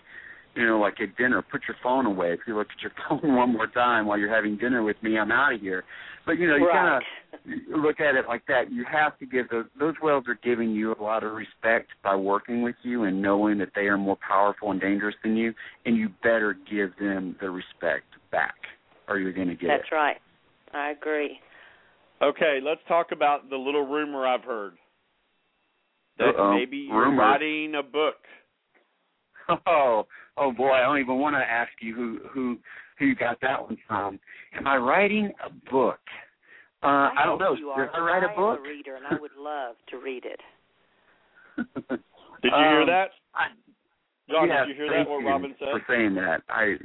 you 0.55 0.65
know, 0.65 0.79
like 0.79 1.01
at 1.01 1.17
dinner, 1.17 1.41
put 1.41 1.61
your 1.67 1.75
phone 1.81 2.05
away. 2.05 2.33
If 2.33 2.41
you 2.45 2.55
look 2.55 2.67
at 2.69 2.81
your 2.81 2.91
phone 3.09 3.35
one 3.35 3.51
more 3.53 3.65
time 3.67 4.05
while 4.05 4.19
you're 4.19 4.33
having 4.33 4.55
dinner 4.57 4.83
with 4.83 5.01
me, 5.01 5.17
I'm 5.17 5.31
out 5.31 5.53
of 5.55 5.61
here. 5.61 5.83
But 6.25 6.33
you 6.33 6.47
know, 6.47 6.55
you 6.55 6.67
Right. 6.67 7.01
kind 7.45 7.57
of 7.75 7.83
look 7.83 7.99
at 7.99 8.15
it 8.15 8.25
like 8.27 8.45
that. 8.47 8.71
You 8.71 8.85
have 8.89 9.17
to 9.19 9.25
give 9.25 9.49
those 9.49 9.65
those 9.79 9.95
whales 10.01 10.25
are 10.27 10.37
giving 10.43 10.69
you 10.69 10.93
a 10.93 11.01
lot 11.01 11.23
of 11.23 11.33
respect 11.33 11.89
by 12.03 12.15
working 12.15 12.61
with 12.61 12.75
you 12.83 13.03
and 13.03 13.19
knowing 13.19 13.57
that 13.57 13.69
they 13.73 13.87
are 13.87 13.97
more 13.97 14.17
powerful 14.25 14.69
and 14.69 14.79
dangerous 14.79 15.15
than 15.23 15.35
you, 15.35 15.53
and 15.85 15.97
you 15.97 16.09
better 16.21 16.55
give 16.69 16.91
them 16.99 17.35
the 17.41 17.49
respect 17.49 18.05
back, 18.31 18.53
or 19.07 19.17
you're 19.17 19.33
going 19.33 19.47
to 19.47 19.55
get 19.55 19.69
That's 19.69 19.89
it. 19.91 19.95
right. 19.95 20.17
I 20.73 20.91
agree. 20.91 21.39
Okay, 22.21 22.59
let's 22.63 22.81
talk 22.87 23.07
about 23.11 23.49
the 23.49 23.57
little 23.57 23.85
rumor 23.85 24.27
I've 24.27 24.43
heard 24.43 24.73
that 26.19 26.29
Uh-oh. 26.29 26.53
maybe 26.55 26.77
you're 26.77 26.99
Rumor. 27.05 27.21
writing 27.21 27.75
a 27.75 27.83
book. 27.83 28.15
Oh, 29.67 30.07
oh 30.37 30.53
boy, 30.53 30.69
I 30.71 30.81
don't 30.83 30.99
even 30.99 31.19
want 31.19 31.35
to 31.35 31.39
ask 31.41 31.69
you 31.81 31.93
who 31.93 32.19
who 32.31 32.57
who 32.97 33.05
you 33.07 33.15
got 33.15 33.39
that 33.41 33.61
one 33.61 33.77
from. 33.85 34.17
Am 34.55 34.65
I 34.65 34.77
writing 34.77 35.33
a 35.45 35.49
book? 35.69 35.99
Uh, 36.81 37.09
I, 37.17 37.23
don't 37.25 37.39
know. 37.39 37.49
hope 37.49 37.59
You 37.59 37.69
are. 37.71 37.85
Did 37.85 37.93
I 37.95 37.99
write 37.99 38.23
a 38.23 38.29
am 38.29 38.35
book? 38.37 38.59
a 38.59 38.61
reader, 38.61 38.95
and 38.95 39.05
I 39.05 39.19
would 39.19 39.31
love 39.37 39.75
to 39.89 39.97
read 39.97 40.23
it. 40.25 40.39
Did 41.89 41.99
you 42.43 42.51
hear 42.51 42.81
Um, 42.81 42.87
that? 42.87 43.09
John, 44.29 44.47
yes, 44.47 44.67
did 44.67 44.77
you 44.77 44.83
hear 44.83 44.91
thank 44.93 45.07
that? 45.07 45.11
What 45.11 45.19
you 45.21 45.27
Robin 45.27 45.55
said? 45.59 45.67
for 45.71 45.81
saying 45.89 46.15
that. 46.15 46.41
I, 46.47 46.75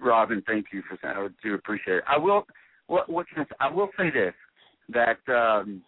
Robin, 0.00 0.42
thank 0.46 0.66
you 0.72 0.82
for 0.88 0.98
that. 1.02 1.16
I 1.16 1.28
do 1.42 1.54
appreciate 1.54 1.98
it. 1.98 2.04
I 2.08 2.18
will. 2.18 2.44
What, 2.88 3.08
what 3.08 3.28
can 3.28 3.42
I, 3.42 3.44
say? 3.44 3.54
I 3.60 3.70
will 3.70 3.90
say 3.96 4.10
this: 4.10 4.34
that 4.88 5.18
um, 5.32 5.82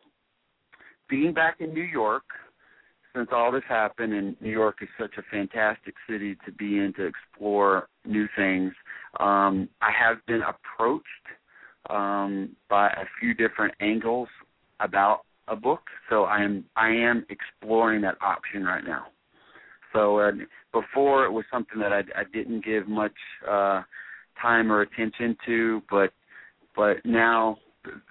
being 1.08 1.32
back 1.34 1.56
in 1.60 1.74
New 1.74 1.82
York, 1.82 2.22
since 3.14 3.28
all 3.32 3.52
this 3.52 3.62
happened, 3.68 4.12
and 4.12 4.36
New 4.40 4.50
York 4.50 4.78
is 4.82 4.88
such 4.98 5.12
a 5.18 5.22
fantastic 5.30 5.94
city 6.08 6.36
to 6.44 6.52
be 6.52 6.78
in 6.78 6.92
to 6.96 7.06
explore 7.06 7.88
new 8.04 8.26
things. 8.36 8.72
Um, 9.20 9.68
I 9.80 9.90
have 9.92 10.18
been 10.26 10.42
approached 10.42 11.04
um, 11.90 12.56
by 12.68 12.88
a 12.88 13.04
few 13.20 13.34
different 13.34 13.74
angles 13.80 14.28
about 14.80 15.20
a 15.48 15.56
book, 15.56 15.82
so 16.10 16.24
I 16.24 16.42
am 16.42 16.64
I 16.76 16.88
am 16.88 17.24
exploring 17.28 18.00
that 18.02 18.16
option 18.20 18.64
right 18.64 18.84
now. 18.84 19.06
So 19.92 20.18
uh, 20.18 20.32
before 20.72 21.24
it 21.24 21.30
was 21.30 21.44
something 21.52 21.78
that 21.78 21.92
I, 21.92 22.00
I 22.18 22.24
didn't 22.32 22.64
give 22.64 22.88
much 22.88 23.14
uh, 23.48 23.82
time 24.40 24.72
or 24.72 24.80
attention 24.80 25.36
to, 25.46 25.82
but 25.88 26.10
but 26.74 26.96
now 27.04 27.58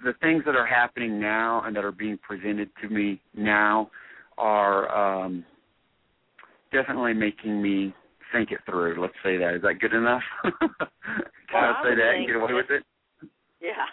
the 0.04 0.14
things 0.22 0.44
that 0.46 0.54
are 0.54 0.66
happening 0.66 1.20
now 1.20 1.62
and 1.66 1.76
that 1.76 1.84
are 1.84 1.92
being 1.92 2.18
presented 2.18 2.70
to 2.80 2.88
me 2.88 3.20
now 3.34 3.90
are 4.38 5.24
um, 5.24 5.44
definitely 6.72 7.14
making 7.14 7.62
me 7.62 7.94
think 8.32 8.50
it 8.50 8.60
through. 8.66 9.00
Let's 9.00 9.14
say 9.22 9.36
that. 9.38 9.54
Is 9.54 9.62
that 9.62 9.80
good 9.80 9.94
enough? 9.94 10.22
Can 10.42 10.70
Well, 11.52 11.74
I 11.78 11.82
say 11.84 11.94
that 11.94 12.14
and 12.16 12.26
get 12.26 12.36
away 12.36 12.52
with 12.52 12.70
it? 12.70 12.82
Yeah. 13.60 13.86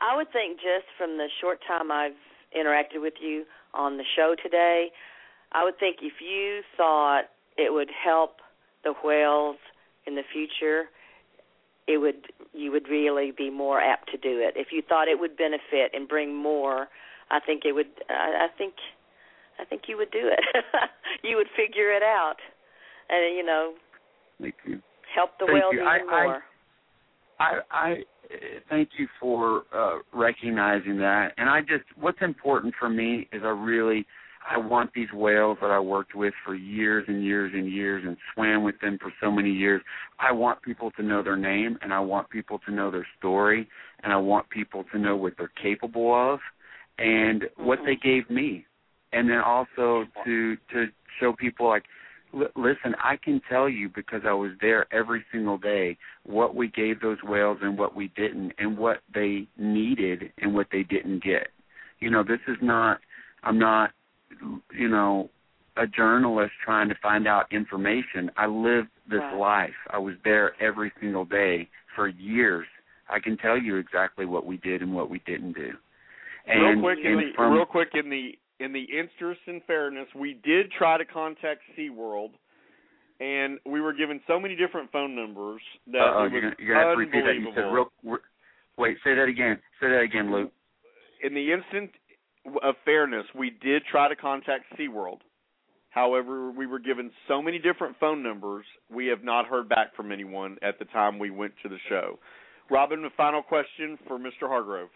I 0.00 0.16
would 0.16 0.30
think 0.32 0.56
just 0.56 0.86
from 0.96 1.16
the 1.16 1.28
short 1.40 1.60
time 1.66 1.90
I've 1.90 2.16
interacted 2.56 3.00
with 3.00 3.14
you 3.20 3.44
on 3.74 3.96
the 3.96 4.04
show 4.16 4.34
today, 4.42 4.88
I 5.52 5.64
would 5.64 5.78
think 5.78 5.98
if 6.02 6.14
you 6.20 6.60
thought 6.76 7.24
it 7.56 7.72
would 7.72 7.90
help 7.90 8.36
the 8.84 8.94
whales 9.04 9.56
in 10.06 10.14
the 10.14 10.22
future, 10.32 10.84
it 11.86 11.98
would 11.98 12.26
you 12.52 12.70
would 12.72 12.88
really 12.88 13.32
be 13.36 13.50
more 13.50 13.80
apt 13.80 14.10
to 14.10 14.16
do 14.16 14.40
it. 14.40 14.54
If 14.56 14.68
you 14.72 14.82
thought 14.86 15.08
it 15.08 15.18
would 15.18 15.36
benefit 15.36 15.92
and 15.92 16.08
bring 16.08 16.34
more, 16.34 16.88
I 17.30 17.40
think 17.40 17.62
it 17.64 17.72
would 17.72 17.90
I, 18.08 18.46
I 18.46 18.48
think 18.56 18.74
I 19.60 19.64
think 19.64 19.82
you 19.88 19.96
would 19.96 20.10
do 20.10 20.22
it. 20.30 20.40
you 21.22 21.36
would 21.36 21.48
figure 21.56 21.92
it 21.92 22.02
out. 22.02 22.36
And 23.08 23.36
you 23.36 23.44
know, 23.44 23.74
Thank 24.40 24.54
you. 24.66 24.80
help 25.14 25.30
the 25.38 25.46
Thank 25.46 25.58
whales 25.58 25.74
you. 25.74 25.80
even 25.80 25.88
I- 25.88 26.16
I- 26.16 26.24
more. 26.24 26.42
I, 27.40 27.60
I 27.70 27.94
thank 28.68 28.90
you 28.98 29.08
for 29.18 29.62
uh, 29.74 30.00
recognizing 30.12 30.98
that. 30.98 31.32
And 31.38 31.48
I 31.48 31.60
just, 31.62 31.84
what's 31.98 32.20
important 32.20 32.74
for 32.78 32.90
me 32.90 33.28
is 33.32 33.40
I 33.42 33.48
really, 33.48 34.06
I 34.48 34.58
want 34.58 34.90
these 34.94 35.08
whales 35.14 35.56
that 35.62 35.70
I 35.70 35.80
worked 35.80 36.14
with 36.14 36.34
for 36.44 36.54
years 36.54 37.06
and 37.08 37.24
years 37.24 37.52
and 37.54 37.72
years 37.72 38.04
and 38.06 38.16
swam 38.34 38.62
with 38.62 38.78
them 38.80 38.98
for 39.00 39.10
so 39.22 39.30
many 39.30 39.50
years. 39.50 39.80
I 40.18 40.32
want 40.32 40.60
people 40.62 40.90
to 40.92 41.02
know 41.02 41.22
their 41.22 41.36
name 41.38 41.78
and 41.80 41.94
I 41.94 42.00
want 42.00 42.28
people 42.28 42.58
to 42.66 42.72
know 42.72 42.90
their 42.90 43.06
story 43.18 43.66
and 44.02 44.12
I 44.12 44.16
want 44.16 44.50
people 44.50 44.84
to 44.92 44.98
know 44.98 45.16
what 45.16 45.32
they're 45.38 45.50
capable 45.62 46.14
of 46.14 46.40
and 46.98 47.44
what 47.56 47.78
they 47.86 47.96
gave 47.96 48.28
me. 48.28 48.66
And 49.12 49.28
then 49.28 49.38
also 49.38 50.04
to 50.24 50.56
to 50.72 50.86
show 51.18 51.32
people 51.32 51.68
like 51.68 51.84
L- 52.34 52.48
listen, 52.56 52.94
I 53.02 53.16
can 53.16 53.40
tell 53.48 53.68
you 53.68 53.88
because 53.88 54.22
I 54.26 54.32
was 54.32 54.52
there 54.60 54.86
every 54.92 55.24
single 55.32 55.58
day 55.58 55.96
what 56.24 56.54
we 56.54 56.68
gave 56.68 57.00
those 57.00 57.18
whales 57.22 57.58
and 57.62 57.76
what 57.76 57.96
we 57.96 58.08
didn't, 58.16 58.52
and 58.58 58.78
what 58.78 58.98
they 59.12 59.46
needed 59.56 60.32
and 60.38 60.54
what 60.54 60.68
they 60.70 60.82
didn't 60.82 61.22
get. 61.24 61.48
You 61.98 62.10
know, 62.10 62.22
this 62.22 62.40
is 62.46 62.56
not. 62.62 63.00
I'm 63.42 63.58
not. 63.58 63.90
You 64.72 64.88
know, 64.88 65.28
a 65.76 65.86
journalist 65.86 66.52
trying 66.64 66.88
to 66.88 66.94
find 67.02 67.26
out 67.26 67.46
information. 67.50 68.30
I 68.36 68.46
lived 68.46 68.88
this 69.08 69.20
Right. 69.20 69.34
life. 69.34 69.76
I 69.90 69.98
was 69.98 70.14
there 70.22 70.54
every 70.62 70.92
single 71.00 71.24
day 71.24 71.68
for 71.96 72.06
years. 72.08 72.66
I 73.08 73.18
can 73.18 73.36
tell 73.36 73.58
you 73.58 73.76
exactly 73.76 74.24
what 74.24 74.46
we 74.46 74.56
did 74.58 74.82
and 74.82 74.94
what 74.94 75.10
we 75.10 75.18
didn't 75.20 75.52
do. 75.54 75.76
And, 76.46 76.62
real 76.62 76.94
quick, 76.94 77.04
in 77.04 77.18
the, 77.18 77.32
from, 77.34 77.52
real 77.52 77.66
quick 77.66 77.94
in 77.94 78.08
the 78.08 78.38
in 78.60 78.72
the 78.72 78.84
interest 78.84 79.40
and 79.46 79.62
fairness, 79.64 80.06
we 80.14 80.34
did 80.44 80.70
try 80.70 80.98
to 80.98 81.04
contact 81.04 81.62
SeaWorld, 81.76 82.30
and 83.18 83.58
we 83.66 83.80
were 83.80 83.92
given 83.92 84.20
so 84.26 84.38
many 84.38 84.54
different 84.54 84.92
phone 84.92 85.16
numbers 85.16 85.62
that 85.90 85.98
uh, 85.98 86.02
it 86.02 86.22
was 86.22 86.30
you're 86.32 86.40
gonna, 86.42 86.54
you're 86.58 86.74
gonna 86.74 86.86
have 86.88 86.94
to 86.94 86.98
repeat 86.98 87.24
that. 87.24 87.34
You 87.34 87.52
said 87.54 87.64
unbelievable. 87.64 87.90
real. 88.04 88.12
re- 88.14 88.20
Wait, 88.78 88.96
say 89.02 89.14
that 89.14 89.28
again. 89.28 89.58
Say 89.80 89.88
that 89.88 90.00
again, 90.00 90.32
Luke. 90.32 90.52
in 91.22 91.34
the 91.34 91.52
instant 91.52 91.90
of 92.62 92.74
fairness, 92.84 93.26
we 93.36 93.50
did 93.62 93.82
try 93.90 94.08
to 94.08 94.16
contact 94.16 94.64
SeaWorld. 94.78 95.18
However, 95.90 96.50
we 96.52 96.66
were 96.66 96.78
given 96.78 97.10
so 97.26 97.42
many 97.42 97.58
different 97.58 97.96
phone 97.98 98.22
numbers, 98.22 98.64
we 98.90 99.08
have 99.08 99.24
not 99.24 99.46
heard 99.46 99.68
back 99.68 99.94
from 99.96 100.12
anyone 100.12 100.56
at 100.62 100.78
the 100.78 100.84
time 100.86 101.18
we 101.18 101.30
went 101.30 101.52
to 101.62 101.68
the 101.68 101.78
show. 101.88 102.18
Robin, 102.70 103.02
the 103.02 103.10
final 103.16 103.42
question 103.42 103.98
for 104.06 104.16
Mr. 104.16 104.46
Hargrove. 104.46 104.88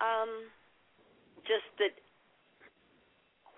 Um, 0.00 0.48
just 1.42 1.68
that. 1.78 1.92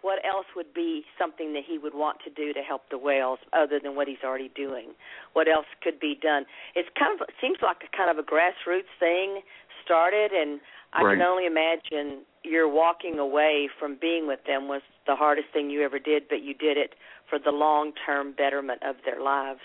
What 0.03 0.19
else 0.27 0.47
would 0.55 0.75
be 0.75 1.05
something 1.19 1.53
that 1.55 1.63
he 1.67 1.79
would 1.79 1.95
want 1.95 2.19
to 2.25 2.31
do 2.31 2.53
to 2.53 2.61
help 2.61 2.83
the 2.91 2.99
whales, 2.99 3.39
other 3.53 3.79
than 3.83 3.95
what 3.95 4.09
he's 4.09 4.23
already 4.25 4.51
doing? 4.55 4.95
What 5.33 5.49
else 5.49 5.67
could 5.83 5.99
be 5.99 6.19
done? 6.21 6.45
It's 6.75 6.89
kind 6.99 7.19
of 7.19 7.27
seems 7.41 7.59
like 7.63 7.79
a 7.83 7.97
kind 7.97 8.11
of 8.11 8.19
a 8.19 8.27
grassroots 8.27 8.91
thing 8.99 9.43
started, 9.85 10.33
and 10.33 10.61
I 10.93 11.03
Right. 11.03 11.17
can 11.17 11.23
only 11.23 11.47
imagine 11.47 12.27
your 12.45 12.69
walking 12.69 13.19
away 13.19 13.69
from 13.79 13.95
being 13.95 14.27
with 14.27 14.45
them 14.45 14.69
was 14.69 14.83
the 15.07 15.15
hardest 15.17 15.49
thing 15.53 15.71
you 15.71 15.83
ever 15.83 15.99
did, 15.99 16.29
but 16.29 16.43
you 16.43 16.55
did 16.55 16.77
it 16.77 16.95
for 17.31 17.39
the 17.39 17.53
long 17.53 17.93
term 18.05 18.33
betterment 18.33 18.83
of 18.83 18.97
their 19.05 19.21
lives. 19.21 19.61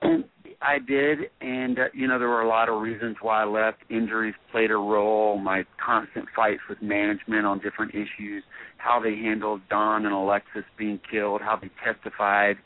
And 0.00 0.24
I 0.60 0.78
did, 0.80 1.18
and 1.40 1.78
uh, 1.78 1.84
you 1.94 2.08
know 2.08 2.18
there 2.18 2.28
were 2.28 2.42
a 2.42 2.48
lot 2.48 2.68
of 2.68 2.80
reasons 2.82 3.16
why 3.20 3.42
I 3.42 3.44
left. 3.44 3.78
Injuries 3.90 4.34
played 4.50 4.70
a 4.70 4.76
role. 4.76 5.38
My 5.38 5.64
constant 5.84 6.26
fights 6.34 6.60
with 6.68 6.82
management 6.82 7.46
on 7.46 7.60
different 7.60 7.94
issues, 7.94 8.42
how 8.76 9.00
they 9.00 9.14
handled 9.14 9.60
Dawn 9.70 10.04
and 10.04 10.14
Alexis 10.14 10.64
being 10.76 11.00
killed, 11.10 11.42
how 11.42 11.56
they 11.60 11.70
testified 11.84 12.56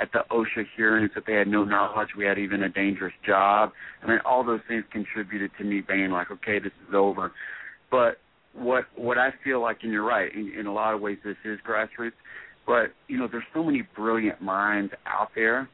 at 0.00 0.12
the 0.12 0.20
OSHA 0.30 0.64
hearings 0.76 1.10
that 1.14 1.24
they 1.26 1.34
had 1.34 1.48
no 1.48 1.64
knowledge 1.64 2.10
we 2.16 2.24
had 2.24 2.38
even 2.38 2.62
a 2.62 2.68
dangerous 2.68 3.12
job. 3.26 3.72
I 4.02 4.06
mean, 4.06 4.20
all 4.24 4.44
those 4.44 4.60
things 4.68 4.84
contributed 4.92 5.50
to 5.58 5.64
me 5.64 5.80
being 5.80 6.10
like, 6.10 6.30
okay, 6.30 6.60
this 6.60 6.72
is 6.88 6.94
over. 6.94 7.32
But 7.90 8.18
what 8.54 8.84
what 8.94 9.18
I 9.18 9.30
feel 9.42 9.60
like, 9.60 9.78
and 9.82 9.92
you're 9.92 10.06
right, 10.06 10.32
in, 10.32 10.52
in 10.56 10.66
a 10.66 10.72
lot 10.72 10.94
of 10.94 11.00
ways 11.00 11.18
this 11.24 11.36
is 11.44 11.58
grassroots. 11.68 12.12
But 12.64 12.92
you 13.08 13.18
know, 13.18 13.26
there's 13.30 13.42
so 13.52 13.64
many 13.64 13.82
brilliant 13.96 14.40
minds 14.40 14.92
out 15.04 15.30
there 15.34 15.68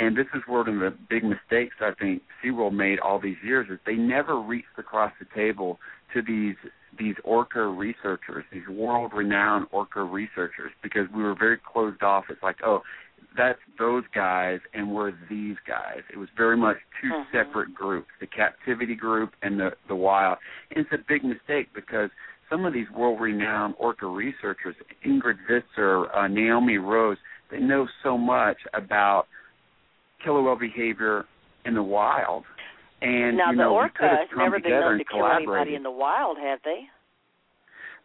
and 0.00 0.16
this 0.16 0.26
is 0.34 0.42
one 0.46 0.66
of 0.68 0.74
the 0.80 0.96
big 1.08 1.22
mistakes 1.22 1.76
I 1.80 1.92
think 2.00 2.22
SeaWorld 2.42 2.72
made 2.72 2.98
all 2.98 3.20
these 3.20 3.36
years 3.44 3.68
is 3.70 3.78
they 3.84 3.94
never 3.94 4.40
reached 4.40 4.78
across 4.78 5.12
the 5.20 5.26
table 5.34 5.78
to 6.14 6.22
these 6.22 6.56
these 6.98 7.14
orca 7.22 7.64
researchers, 7.66 8.44
these 8.52 8.66
world 8.68 9.12
renowned 9.14 9.66
orca 9.70 10.02
researchers, 10.02 10.72
because 10.82 11.06
we 11.14 11.22
were 11.22 11.36
very 11.38 11.56
closed 11.56 12.02
off. 12.02 12.24
It's 12.28 12.42
like, 12.42 12.56
oh, 12.66 12.82
that's 13.36 13.60
those 13.78 14.02
guys 14.12 14.58
and 14.74 14.90
we're 14.92 15.12
these 15.28 15.56
guys. 15.68 16.00
It 16.12 16.16
was 16.18 16.28
very 16.36 16.56
much 16.56 16.78
2 17.00 17.08
Mhm. 17.08 17.30
separate 17.30 17.74
groups, 17.74 18.08
the 18.18 18.26
captivity 18.26 18.94
group 18.94 19.34
and 19.42 19.60
the 19.60 19.76
the 19.86 19.94
wild. 19.94 20.38
And 20.70 20.84
it's 20.84 20.92
a 20.92 20.98
big 20.98 21.22
mistake 21.24 21.72
because 21.74 22.10
some 22.48 22.64
of 22.64 22.72
these 22.72 22.90
world 22.90 23.20
renowned 23.20 23.74
orca 23.78 24.06
researchers, 24.06 24.74
Ingrid 25.04 25.38
Visser, 25.46 26.12
uh, 26.14 26.26
Naomi 26.26 26.78
Rose, 26.78 27.18
they 27.50 27.60
know 27.60 27.86
so 28.02 28.18
much 28.18 28.58
about 28.74 29.28
killer 30.22 30.42
whale 30.42 30.56
behavior 30.56 31.24
in 31.64 31.74
the 31.74 31.82
wild. 31.82 32.44
And 33.02 33.36
now 33.36 33.50
you 33.50 33.56
know, 33.56 33.70
we 33.70 33.76
orca 33.76 33.98
could 33.98 34.08
have 34.08 34.18
has 34.18 34.28
never 34.36 34.60
been 34.60 34.70
known 34.72 34.98
to 34.98 35.04
kill 35.04 35.26
anybody 35.26 35.74
in 35.74 35.82
the 35.82 35.90
wild, 35.90 36.36
have 36.38 36.60
they? 36.64 36.82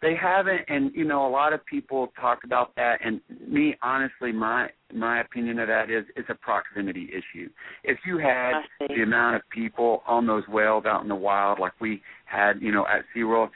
They 0.01 0.13
haven't, 0.21 0.61
and 0.67 0.91
you 0.93 1.05
know, 1.05 1.25
a 1.25 1.29
lot 1.29 1.53
of 1.53 1.65
people 1.65 2.11
talk 2.19 2.43
about 2.43 2.75
that. 2.75 2.99
And 3.03 3.21
me, 3.47 3.75
honestly, 3.81 4.31
my 4.31 4.67
my 4.93 5.21
opinion 5.21 5.57
of 5.59 5.67
that 5.67 5.89
is 5.89 6.05
it's 6.15 6.29
a 6.29 6.35
proximity 6.35 7.09
issue. 7.09 7.49
If 7.83 7.97
you 8.05 8.17
had 8.17 8.53
the 8.87 9.01
amount 9.03 9.37
of 9.37 9.41
people 9.49 10.03
on 10.05 10.27
those 10.27 10.43
whales 10.47 10.85
out 10.85 11.01
in 11.01 11.07
the 11.09 11.15
wild, 11.15 11.59
like 11.59 11.73
we 11.79 12.01
had, 12.25 12.61
you 12.61 12.71
know, 12.71 12.85
at 12.87 13.03
SeaWorld, 13.15 13.49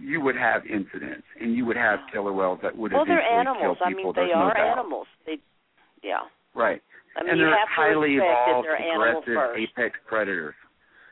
you 0.00 0.20
would 0.20 0.36
have 0.36 0.62
incidents, 0.64 1.24
and 1.40 1.54
you 1.54 1.66
would 1.66 1.76
have 1.76 1.98
killer 2.12 2.32
whales 2.32 2.60
that 2.62 2.76
would 2.76 2.92
Well, 2.92 3.04
they're 3.04 3.20
animals. 3.20 3.78
kill 3.78 3.86
I 3.86 3.90
mean, 3.90 4.06
they 4.06 4.12
There's 4.22 4.30
no 4.34 4.40
are 4.42 4.54
doubt. 4.54 4.78
animals. 4.78 5.06
They, 5.26 5.38
yeah. 6.02 6.20
Right. 6.54 6.82
I 7.16 7.22
mean, 7.22 7.32
and 7.32 7.40
they're 7.40 7.66
highly 7.66 8.16
evolved, 8.16 8.68
aggressive, 8.68 9.56
apex 9.56 9.98
predators. 10.06 10.54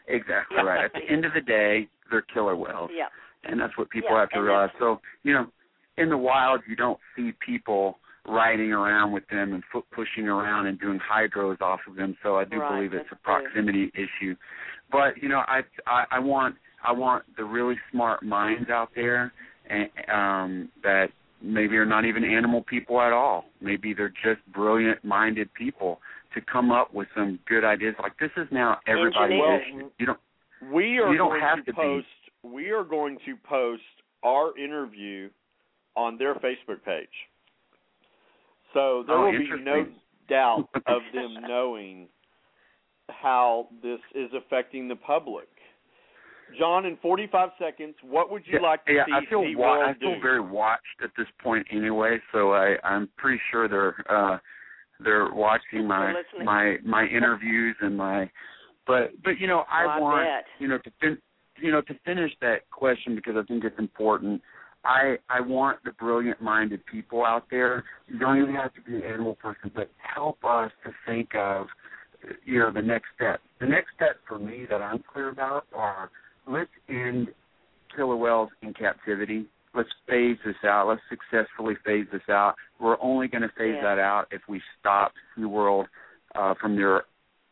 Exactly 0.07 0.57
Yeah. 0.57 0.63
right. 0.63 0.85
At 0.85 0.93
the 0.93 1.03
end 1.03 1.25
of 1.25 1.35
the 1.35 1.41
day, 1.41 1.89
they're 2.11 2.23
killer 2.23 2.57
whales, 2.57 2.91
Yeah. 2.91 3.09
and 3.45 3.61
that's 3.61 3.77
what 3.77 3.91
people 3.91 4.11
Yeah, 4.11 4.21
have 4.21 4.31
to 4.31 4.37
and 4.37 4.45
realize. 4.45 4.71
So, 4.79 5.01
you 5.23 5.35
know, 5.35 5.51
in 5.97 6.09
the 6.09 6.17
wild, 6.17 6.63
you 6.67 6.77
don't 6.77 6.99
see 7.15 7.33
people 7.33 7.99
riding 8.25 8.73
around 8.73 9.13
with 9.13 9.27
them 9.29 9.55
and 9.55 9.65
foot 9.67 9.85
pushing 9.91 10.29
around 10.29 10.67
and 10.67 10.79
doing 10.79 11.01
hydros 11.01 11.61
off 11.61 11.81
of 11.87 11.97
them. 11.97 12.17
So 12.23 12.37
I 12.37 12.45
do 12.45 12.61
Right, 12.61 12.75
believe 12.75 12.95
it's 12.95 13.11
a 13.11 13.17
proximity 13.17 13.91
issue. 13.95 14.37
But 14.91 15.21
you 15.23 15.29
know, 15.29 15.43
I, 15.47 15.63
I 15.87 16.05
I 16.13 16.19
want 16.19 16.57
I 16.83 16.93
want 16.93 17.25
the 17.37 17.45
really 17.45 17.79
smart 17.91 18.23
minds 18.23 18.71
out 18.71 18.91
there, 18.95 19.33
and 19.69 19.91
um, 20.09 20.69
that 20.83 21.11
maybe 21.43 21.77
are 21.77 21.85
not 21.87 22.05
even 22.05 22.25
animal 22.25 22.63
people 22.63 23.01
at 23.01 23.13
all. 23.13 23.45
Maybe 23.61 23.95
they're 23.95 24.09
just 24.25 24.45
brilliant 24.53 25.05
minded 25.05 25.53
people 25.55 26.01
to 26.35 26.41
come 26.41 26.71
up 26.71 26.93
with 26.93 27.09
some 27.17 27.39
good 27.49 27.65
ideas. 27.65 27.95
Like 28.03 28.19
this 28.19 28.31
is 28.37 28.47
now 28.51 28.79
everybody's 28.87 29.41
issue. 29.41 29.91
You 29.99 30.07
don't 30.07 30.19
We 30.73 30.99
are 30.99 31.11
You 31.13 31.19
don't 31.19 31.31
going 31.31 31.41
have 31.41 31.59
to, 31.65 31.65
to 31.65 31.73
be. 31.73 31.77
post. 31.77 32.07
We 32.43 32.71
are 32.71 32.85
going 32.85 33.19
to 33.27 33.37
post 33.49 33.83
our 34.23 34.57
interview 34.59 35.31
on 35.97 36.19
their 36.19 36.35
Facebook 36.37 36.85
page. 36.85 37.09
So 38.75 39.05
there 39.07 39.17
Oh, 39.17 39.25
will 39.27 39.33
be 39.39 39.49
no 39.63 39.87
doubt 40.29 40.69
of 40.87 41.03
them 41.15 41.35
knowing 41.49 42.09
how 43.09 43.69
this 43.83 43.99
is 44.15 44.31
affecting 44.35 44.89
the 44.89 44.97
public. 44.97 45.49
John, 46.57 46.87
in 46.87 46.97
45 47.03 47.51
seconds, 47.59 47.95
what 48.03 48.31
would 48.31 48.43
you 48.47 48.55
yeah, 48.55 48.61
like 48.61 48.85
to 48.87 48.93
yeah, 48.93 49.05
see 49.07 49.13
I 49.13 49.21
feel 49.29 49.45
wa- 49.57 49.81
I 49.87 49.95
feel 49.99 50.15
do? 50.15 50.21
very 50.23 50.41
watched 50.41 50.83
at 51.03 51.11
this 51.17 51.27
point 51.43 51.67
anyway, 51.71 52.19
so 52.33 52.53
I 52.53 52.77
I'm 52.85 53.09
pretty 53.17 53.41
sure 53.51 53.69
they're 53.69 53.97
uh 54.09 54.39
they're 55.01 55.33
watching 55.33 55.87
my 55.87 56.13
They're 56.37 56.45
my 56.45 56.77
my 56.85 57.05
interviews 57.07 57.77
and 57.81 57.97
my 57.97 58.31
but 58.87 59.11
but 59.23 59.39
you 59.39 59.47
know 59.47 59.65
I 59.71 59.85
Oh, 59.85 59.89
I 59.89 59.99
want 60.01 60.27
bet. 60.29 60.45
you 60.61 60.69
know 60.69 60.79
to 60.79 60.91
fin- 61.01 61.23
you 61.59 61.71
know 61.71 61.81
to 61.83 61.95
finish 62.05 62.33
that 62.41 62.69
question 62.71 63.15
because 63.15 63.35
I 63.37 63.43
think 63.47 63.65
it's 63.65 63.79
important. 63.79 64.41
I 64.85 65.17
I 65.29 65.41
want 65.41 65.83
the 65.85 65.93
brilliant 65.93 66.41
minded 66.41 66.85
people 66.87 67.25
out 67.25 67.45
there. 67.51 67.85
You 68.07 68.19
don't 68.19 68.41
even 68.41 68.55
have 68.55 68.73
to 68.75 68.81
be 68.81 68.97
an 68.97 69.03
animal 69.03 69.35
person, 69.35 69.71
but 69.75 69.91
help 69.99 70.45
us 70.45 70.71
to 70.85 70.93
think 71.07 71.35
of 71.35 71.67
you 72.45 72.59
know 72.59 72.73
the 72.73 72.83
next 72.83 73.07
step. 73.15 73.41
The 73.61 73.67
next 73.67 73.89
step 73.95 74.17
for 74.27 74.39
me 74.39 74.67
that 74.71 74.81
I'm 74.83 75.03
clear 75.13 75.29
about 75.29 75.67
are 75.75 76.11
let's 76.49 76.71
end 76.89 77.29
killer 77.95 78.17
whales 78.17 78.51
in 78.63 78.75
captivity. 78.75 79.47
Let's 79.75 79.89
phase 80.09 80.37
this 80.45 80.57
out. 80.65 80.89
Let's 80.89 81.01
successfully 81.09 81.75
phase 81.85 82.07
this 82.11 82.23
out. 82.29 82.55
We're 82.81 83.01
only 83.01 83.29
going 83.29 83.43
to 83.43 83.49
phase 83.49 83.75
Yeah. 83.77 83.83
that 83.83 83.99
out 83.99 84.29
if 84.31 84.43
we 84.49 84.61
stop 84.81 85.13
SeaWorld 85.37 85.87
uh, 86.35 86.55
from 86.61 86.77
their 86.77 87.05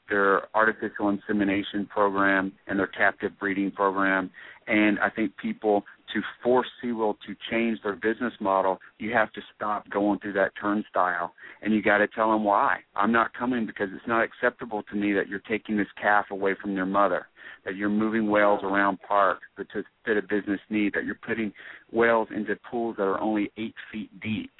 their 0.08 0.42
artificial 0.56 1.08
insemination 1.08 1.84
program 1.86 2.52
and 2.68 2.78
their 2.78 2.86
captive 2.86 3.32
breeding 3.40 3.72
program. 3.72 4.30
And 4.68 5.00
I 5.00 5.10
think 5.10 5.36
people 5.36 5.84
to 6.14 6.20
force 6.42 6.66
SeaWorld 6.82 7.16
to 7.26 7.34
change 7.50 7.78
their 7.82 7.94
business 7.94 8.32
model, 8.40 8.78
you 8.98 9.12
have 9.12 9.32
to 9.32 9.40
stop 9.54 9.88
going 9.90 10.18
through 10.20 10.34
that 10.34 10.52
turnstile. 10.60 11.32
And 11.62 11.74
you 11.74 11.82
got 11.82 11.98
to 11.98 12.08
tell 12.08 12.30
them 12.30 12.44
why. 12.44 12.78
I'm 12.94 13.12
not 13.12 13.34
coming 13.34 13.66
because 13.66 13.88
it's 13.94 14.06
not 14.06 14.22
acceptable 14.22 14.82
to 14.90 14.96
me 14.96 15.12
that 15.12 15.28
you're 15.28 15.40
taking 15.40 15.76
this 15.76 15.86
calf 16.00 16.26
away 16.30 16.54
from 16.60 16.74
their 16.74 16.86
mother, 16.86 17.26
that 17.64 17.76
you're 17.76 17.88
moving 17.88 18.28
whales 18.30 18.60
around 18.62 18.98
parks 19.06 19.42
but 19.56 19.66
to 19.72 19.82
fit 20.04 20.16
a 20.16 20.22
business 20.22 20.60
need, 20.70 20.94
that 20.94 21.04
you're 21.04 21.18
putting 21.26 21.52
whales 21.92 22.28
into 22.34 22.56
pools 22.70 22.96
that 22.96 23.04
are 23.04 23.20
only 23.20 23.50
eight 23.56 23.74
feet 23.92 24.10
deep 24.20 24.50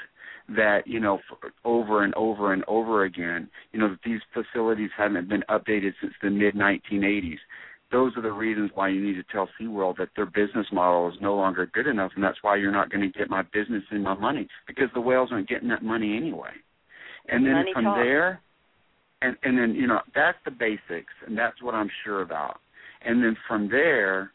that 0.49 0.87
you 0.87 1.01
know 1.01 1.19
over 1.65 2.05
and 2.05 2.15
over 2.15 2.53
and 2.53 2.63
over 2.69 3.03
again 3.03 3.49
you 3.73 3.81
know 3.81 3.89
that 3.89 3.99
these 4.05 4.21
facilities 4.33 4.91
haven't 4.97 5.29
been 5.29 5.43
updated 5.51 5.93
since 6.01 6.13
the 6.23 6.31
mid 6.31 6.55
1980s 6.55 7.39
those 7.93 8.13
are 8.17 8.23
the 8.23 8.33
reasons 8.33 8.71
why 8.75 8.89
you 8.89 9.03
need 9.03 9.15
to 9.15 9.25
tell 9.33 9.49
SeaWorld 9.61 9.99
that 9.99 10.09
their 10.17 10.27
business 10.27 10.67
model 10.73 11.09
is 11.09 11.15
no 11.21 11.37
longer 11.37 11.67
good 11.73 11.87
enough 11.87 12.13
and 12.15 12.25
that's 12.25 12.39
why 12.43 12.57
you're 12.57 12.73
not 12.73 12.91
going 12.91 13.01
to 13.01 13.19
get 13.19 13.31
my 13.31 13.43
business 13.53 13.83
and 13.91 14.03
my 14.03 14.15
money 14.15 14.49
because 14.67 14.89
the 14.95 15.01
whales 15.01 15.29
aren't 15.33 15.49
getting 15.49 15.69
that 15.69 15.83
money 15.83 16.17
anyway 16.17 16.51
and 17.29 17.45
then 17.45 17.55
Money 17.55 17.73
from 17.73 17.85
talks. 17.85 17.99
there 17.99 18.41
and 19.23 19.37
and 19.43 19.59
then 19.59 19.75
you 19.75 19.87
know 19.87 20.01
that's 20.15 20.39
the 20.45 20.51
basics 20.51 21.13
and 21.27 21.37
that's 21.37 21.63
what 21.63 21.75
I'm 21.75 21.91
sure 22.05 22.23
about 22.23 22.59
and 23.05 23.23
then 23.23 23.37
from 23.49 23.69
there 23.69 24.33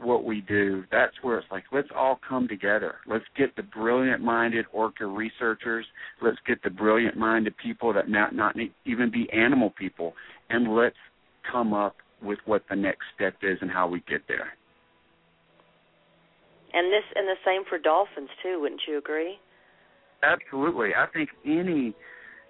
what 0.00 0.24
we 0.24 0.40
do, 0.42 0.84
that's 0.90 1.14
where 1.22 1.38
it's 1.38 1.48
like, 1.50 1.64
let's 1.72 1.88
all 1.94 2.20
come 2.26 2.46
together. 2.46 2.96
Let's 3.06 3.24
get 3.36 3.56
the 3.56 3.62
brilliant 3.62 4.22
minded 4.22 4.66
orca 4.72 5.06
researchers. 5.06 5.84
Let's 6.22 6.38
get 6.46 6.62
the 6.62 6.70
brilliant 6.70 7.16
minded 7.16 7.54
people 7.56 7.92
that 7.94 8.08
not 8.08 8.34
not 8.34 8.54
even 8.84 9.10
be 9.10 9.28
animal 9.32 9.70
people, 9.76 10.14
and 10.50 10.74
let's 10.74 10.96
come 11.50 11.72
up 11.72 11.96
with 12.22 12.38
what 12.46 12.62
the 12.68 12.76
next 12.76 13.04
step 13.14 13.34
is 13.42 13.58
and 13.60 13.70
how 13.70 13.86
we 13.88 14.00
get 14.08 14.22
there. 14.28 14.52
And 16.72 16.92
this 16.92 17.04
and 17.14 17.26
the 17.26 17.36
same 17.44 17.62
for 17.68 17.78
dolphins 17.78 18.28
too, 18.42 18.60
wouldn't 18.60 18.82
you 18.86 18.98
agree? 18.98 19.38
Absolutely. 20.22 20.90
I 20.94 21.06
think 21.12 21.30
any 21.46 21.94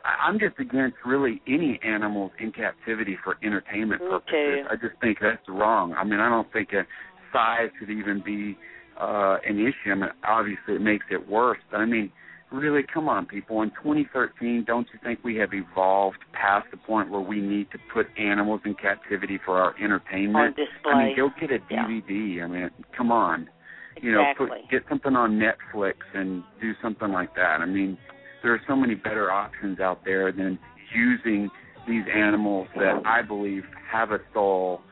I'm 0.04 0.38
just 0.38 0.58
against 0.58 0.96
really 1.04 1.42
any 1.46 1.78
animals 1.84 2.32
in 2.40 2.52
captivity 2.52 3.16
for 3.22 3.36
entertainment 3.42 4.00
purposes. 4.00 4.30
too. 4.30 4.62
I 4.70 4.76
just 4.76 5.00
think 5.00 5.18
that's 5.20 5.46
wrong. 5.48 5.94
I 5.94 6.04
mean, 6.04 6.20
I 6.20 6.28
don't 6.28 6.50
think 6.52 6.72
a 6.72 6.84
size 7.32 7.70
could 7.78 7.90
even 7.90 8.22
be 8.24 8.56
uh 9.00 9.36
an 9.46 9.58
issue. 9.58 9.92
I 9.92 9.94
mean, 9.94 10.10
obviously 10.26 10.74
it 10.74 10.80
makes 10.80 11.06
it 11.10 11.28
worse, 11.28 11.58
but 11.70 11.78
I 11.78 11.84
mean, 11.84 12.10
really, 12.52 12.82
come 12.82 13.08
on, 13.08 13.26
people. 13.26 13.62
In 13.62 13.70
2013, 13.70 14.64
don't 14.66 14.86
you 14.92 14.98
think 15.02 15.20
we 15.22 15.36
have 15.36 15.50
evolved 15.52 16.18
past 16.32 16.66
the 16.70 16.76
point 16.76 17.10
where 17.10 17.20
we 17.20 17.40
need 17.40 17.70
to 17.72 17.78
put 17.92 18.06
animals 18.18 18.60
in 18.64 18.74
captivity 18.74 19.38
for 19.44 19.58
our 19.58 19.74
entertainment? 19.82 20.36
On 20.36 20.64
display. 20.66 20.92
I 20.92 21.04
mean, 21.06 21.16
go 21.16 21.30
get 21.40 21.50
a 21.50 21.60
Yeah. 21.70 21.86
DVD. 21.86 22.42
I 22.42 22.46
mean, 22.46 22.70
come 22.96 23.12
on. 23.12 23.48
Exactly. 23.96 24.08
You 24.08 24.12
know, 24.12 24.34
put, 24.36 24.70
get 24.70 24.82
something 24.88 25.16
on 25.16 25.38
Netflix 25.38 25.94
and 26.14 26.42
do 26.60 26.72
something 26.80 27.10
like 27.10 27.34
that. 27.34 27.60
I 27.60 27.66
mean, 27.66 27.98
there 28.42 28.52
are 28.52 28.60
so 28.68 28.76
many 28.76 28.94
better 28.94 29.30
options 29.30 29.80
out 29.80 30.04
there 30.04 30.30
than 30.30 30.58
using 30.94 31.50
these 31.86 32.04
animals 32.14 32.68
that 32.76 33.02
I 33.04 33.22
believe 33.22 33.64
have 33.90 34.12
a 34.12 34.20
soul 34.32 34.82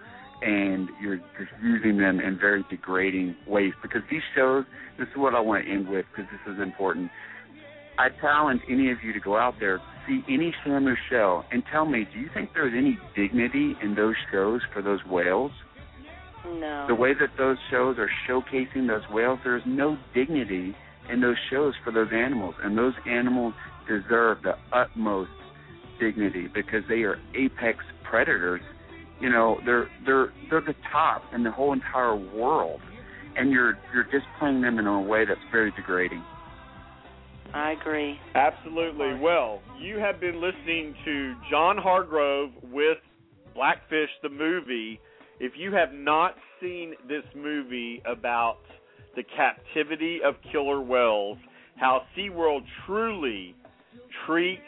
and 0.43 0.89
you're 1.01 1.17
just 1.39 1.51
using 1.63 1.97
them 1.99 2.21
in 2.21 2.39
very 2.39 2.65
degrading 2.69 3.37
ways 3.47 3.73
because 3.83 4.03
these 4.11 4.23
shows 4.35 4.65
this 4.99 5.09
is 5.09 5.17
what 5.17 5.35
I 5.35 5.41
want 5.41 5.65
to 5.65 5.71
end 5.71 5.89
with 5.89 6.05
because 6.15 6.31
this 6.31 6.55
is 6.55 6.61
important. 6.61 7.11
I 7.99 8.09
challenge 8.21 8.61
any 8.69 8.91
of 8.91 8.99
you 9.03 9.13
to 9.13 9.21
go 9.21 9.37
out 9.37 9.55
there, 9.59 9.81
see 10.07 10.23
any 10.29 10.55
Shamu 10.65 10.95
show, 11.11 11.45
and 11.51 11.63
tell 11.73 11.87
me, 11.87 12.07
do 12.13 12.21
you 12.21 12.29
think 12.33 12.51
there's 12.55 12.75
any 12.77 12.99
dignity 13.15 13.75
in 13.83 13.95
those 13.95 14.15
shows 14.31 14.61
for 14.73 14.83
those 14.83 15.01
whales? 15.05 15.51
No. 16.45 16.87
The 16.87 16.95
way 16.95 17.13
that 17.15 17.31
those 17.37 17.57
shows 17.71 17.97
are 17.99 18.11
showcasing 18.29 18.87
those 18.87 19.03
whales, 19.11 19.39
there's 19.43 19.63
no 19.67 19.99
dignity 20.15 20.77
in 21.11 21.21
those 21.21 21.37
shows 21.51 21.75
for 21.85 21.93
those 21.93 22.09
animals, 22.13 22.55
and 22.63 22.77
those 22.77 22.95
animals 23.09 23.55
deserve 23.89 24.43
the 24.43 24.55
utmost 24.73 25.31
dignity 25.99 26.49
because 26.53 26.83
they 26.89 27.03
are 27.03 27.19
apex 27.35 27.79
predators. 28.05 28.61
You 29.21 29.31
know, 29.31 29.59
they're 29.65 29.89
they're 30.05 30.33
they're 30.51 30.61
the 30.61 30.75
top 30.93 31.23
in 31.35 31.43
the 31.43 31.51
whole 31.51 31.73
entire 31.73 32.15
world, 32.15 32.81
and 33.37 33.51
you're 33.51 33.79
you're 33.95 34.05
displaying 34.05 34.61
them 34.61 34.79
in 34.79 34.87
a 34.87 35.01
way 35.01 35.25
that's 35.25 35.41
very 35.51 35.71
degrading. 35.73 36.23
I 37.57 37.73
agree. 37.73 38.21
Absolutely. 38.35 39.15
Well, 39.19 39.63
you 39.81 39.99
have 39.99 40.21
been 40.21 40.43
listening 40.43 40.95
to 41.07 41.35
John 41.51 41.79
Hargrove 41.79 42.51
with 42.65 42.99
Blackfish 43.55 44.11
the 44.23 44.29
movie. 44.29 45.01
If 45.41 45.53
you 45.57 45.73
have 45.73 45.93
not 45.93 46.35
seen 46.61 46.95
this 47.09 47.25
movie 47.35 48.03
about 48.05 48.59
the 49.15 49.23
captivity 49.23 50.21
of 50.23 50.35
killer 50.53 50.83
whales, 50.83 51.39
how 51.77 52.03
SeaWorld 52.17 52.65
truly 52.85 53.55
treats 54.27 54.61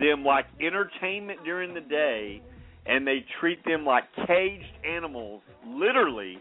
them 0.00 0.24
like 0.24 0.46
entertainment 0.62 1.40
during 1.44 1.74
the 1.74 1.80
day 1.80 2.40
and 2.86 3.06
they 3.06 3.22
treat 3.38 3.62
them 3.66 3.84
like 3.84 4.04
caged 4.26 4.64
animals 4.88 5.42
literally 5.66 6.38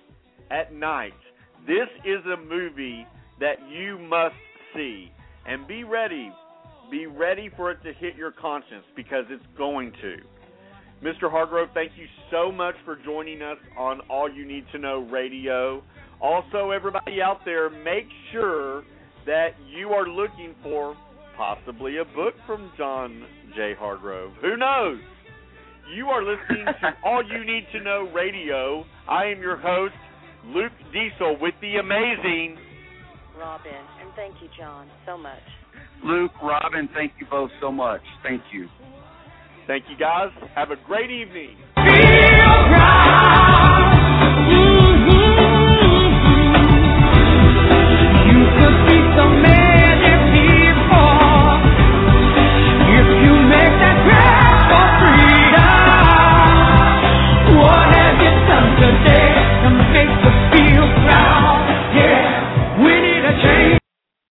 at 0.50 0.74
night. 0.74 1.14
This 1.68 1.90
is 2.06 2.26
a 2.26 2.38
movie 2.42 3.06
that 3.42 3.58
you 3.70 3.98
must 4.00 4.36
see 4.74 5.12
and 5.50 5.68
be 5.68 5.84
ready. 5.84 6.32
Be 6.92 7.08
ready 7.08 7.50
for 7.58 7.72
it 7.72 7.82
to 7.84 7.92
hit 7.94 8.16
your 8.16 8.32
conscience 8.32 8.86
because 8.96 9.26
it's 9.30 9.44
going 9.58 9.92
to. 10.02 10.18
Mr. 11.04 11.30
Hargrove, 11.32 11.70
thank 11.74 11.92
you 11.98 12.06
so 12.30 12.52
much 12.52 12.76
for 12.86 12.98
joining 13.04 13.42
us 13.42 13.58
on 13.78 14.02
All 14.10 14.32
You 14.32 14.46
Need 14.46 14.66
to 14.74 14.78
Know 14.78 15.08
Radio. 15.12 15.84
Also, 16.22 16.72
everybody 16.72 17.22
out 17.22 17.40
there, 17.46 17.70
make 17.70 18.08
sure 18.32 18.84
that 19.26 19.50
you 19.76 19.90
are 19.90 20.08
looking 20.08 20.54
for 20.62 20.96
possibly 21.38 21.98
a 21.98 22.06
book 22.16 22.34
from 22.46 22.72
John 22.78 23.24
J. 23.56 23.74
Hargrove. 23.80 24.34
Who 24.42 24.58
knows? 24.58 25.00
You 25.96 26.08
are 26.08 26.22
listening 26.22 26.66
to 26.66 26.94
All 27.06 27.24
You 27.24 27.46
Need 27.46 27.66
to 27.72 27.82
Know 27.82 28.12
Radio. 28.14 28.84
I 29.08 29.26
am 29.26 29.42
your 29.42 29.58
host, 29.58 29.96
Luke 30.48 30.74
Diesel, 30.92 31.38
with 31.40 31.56
the 31.62 31.78
amazing 31.78 32.58
Robin. 33.40 33.72
And 34.20 34.34
thank 34.34 34.42
you, 34.42 34.50
John, 34.58 34.88
so 35.06 35.18
much. 35.18 35.40
Luke, 36.04 36.32
Robin, 36.42 36.90
thank 36.94 37.14
you 37.20 37.28
both 37.30 37.52
so 37.62 37.72
much. 37.72 38.02
Thank 38.24 38.42
you. 38.52 38.68
Thank 39.68 39.84
you, 39.90 39.98
guys. 39.98 40.30
Have 40.56 40.72
a 40.72 40.76
great 40.88 41.12
evening. 41.12 41.56
Feel 41.76 41.84
right. 41.84 43.96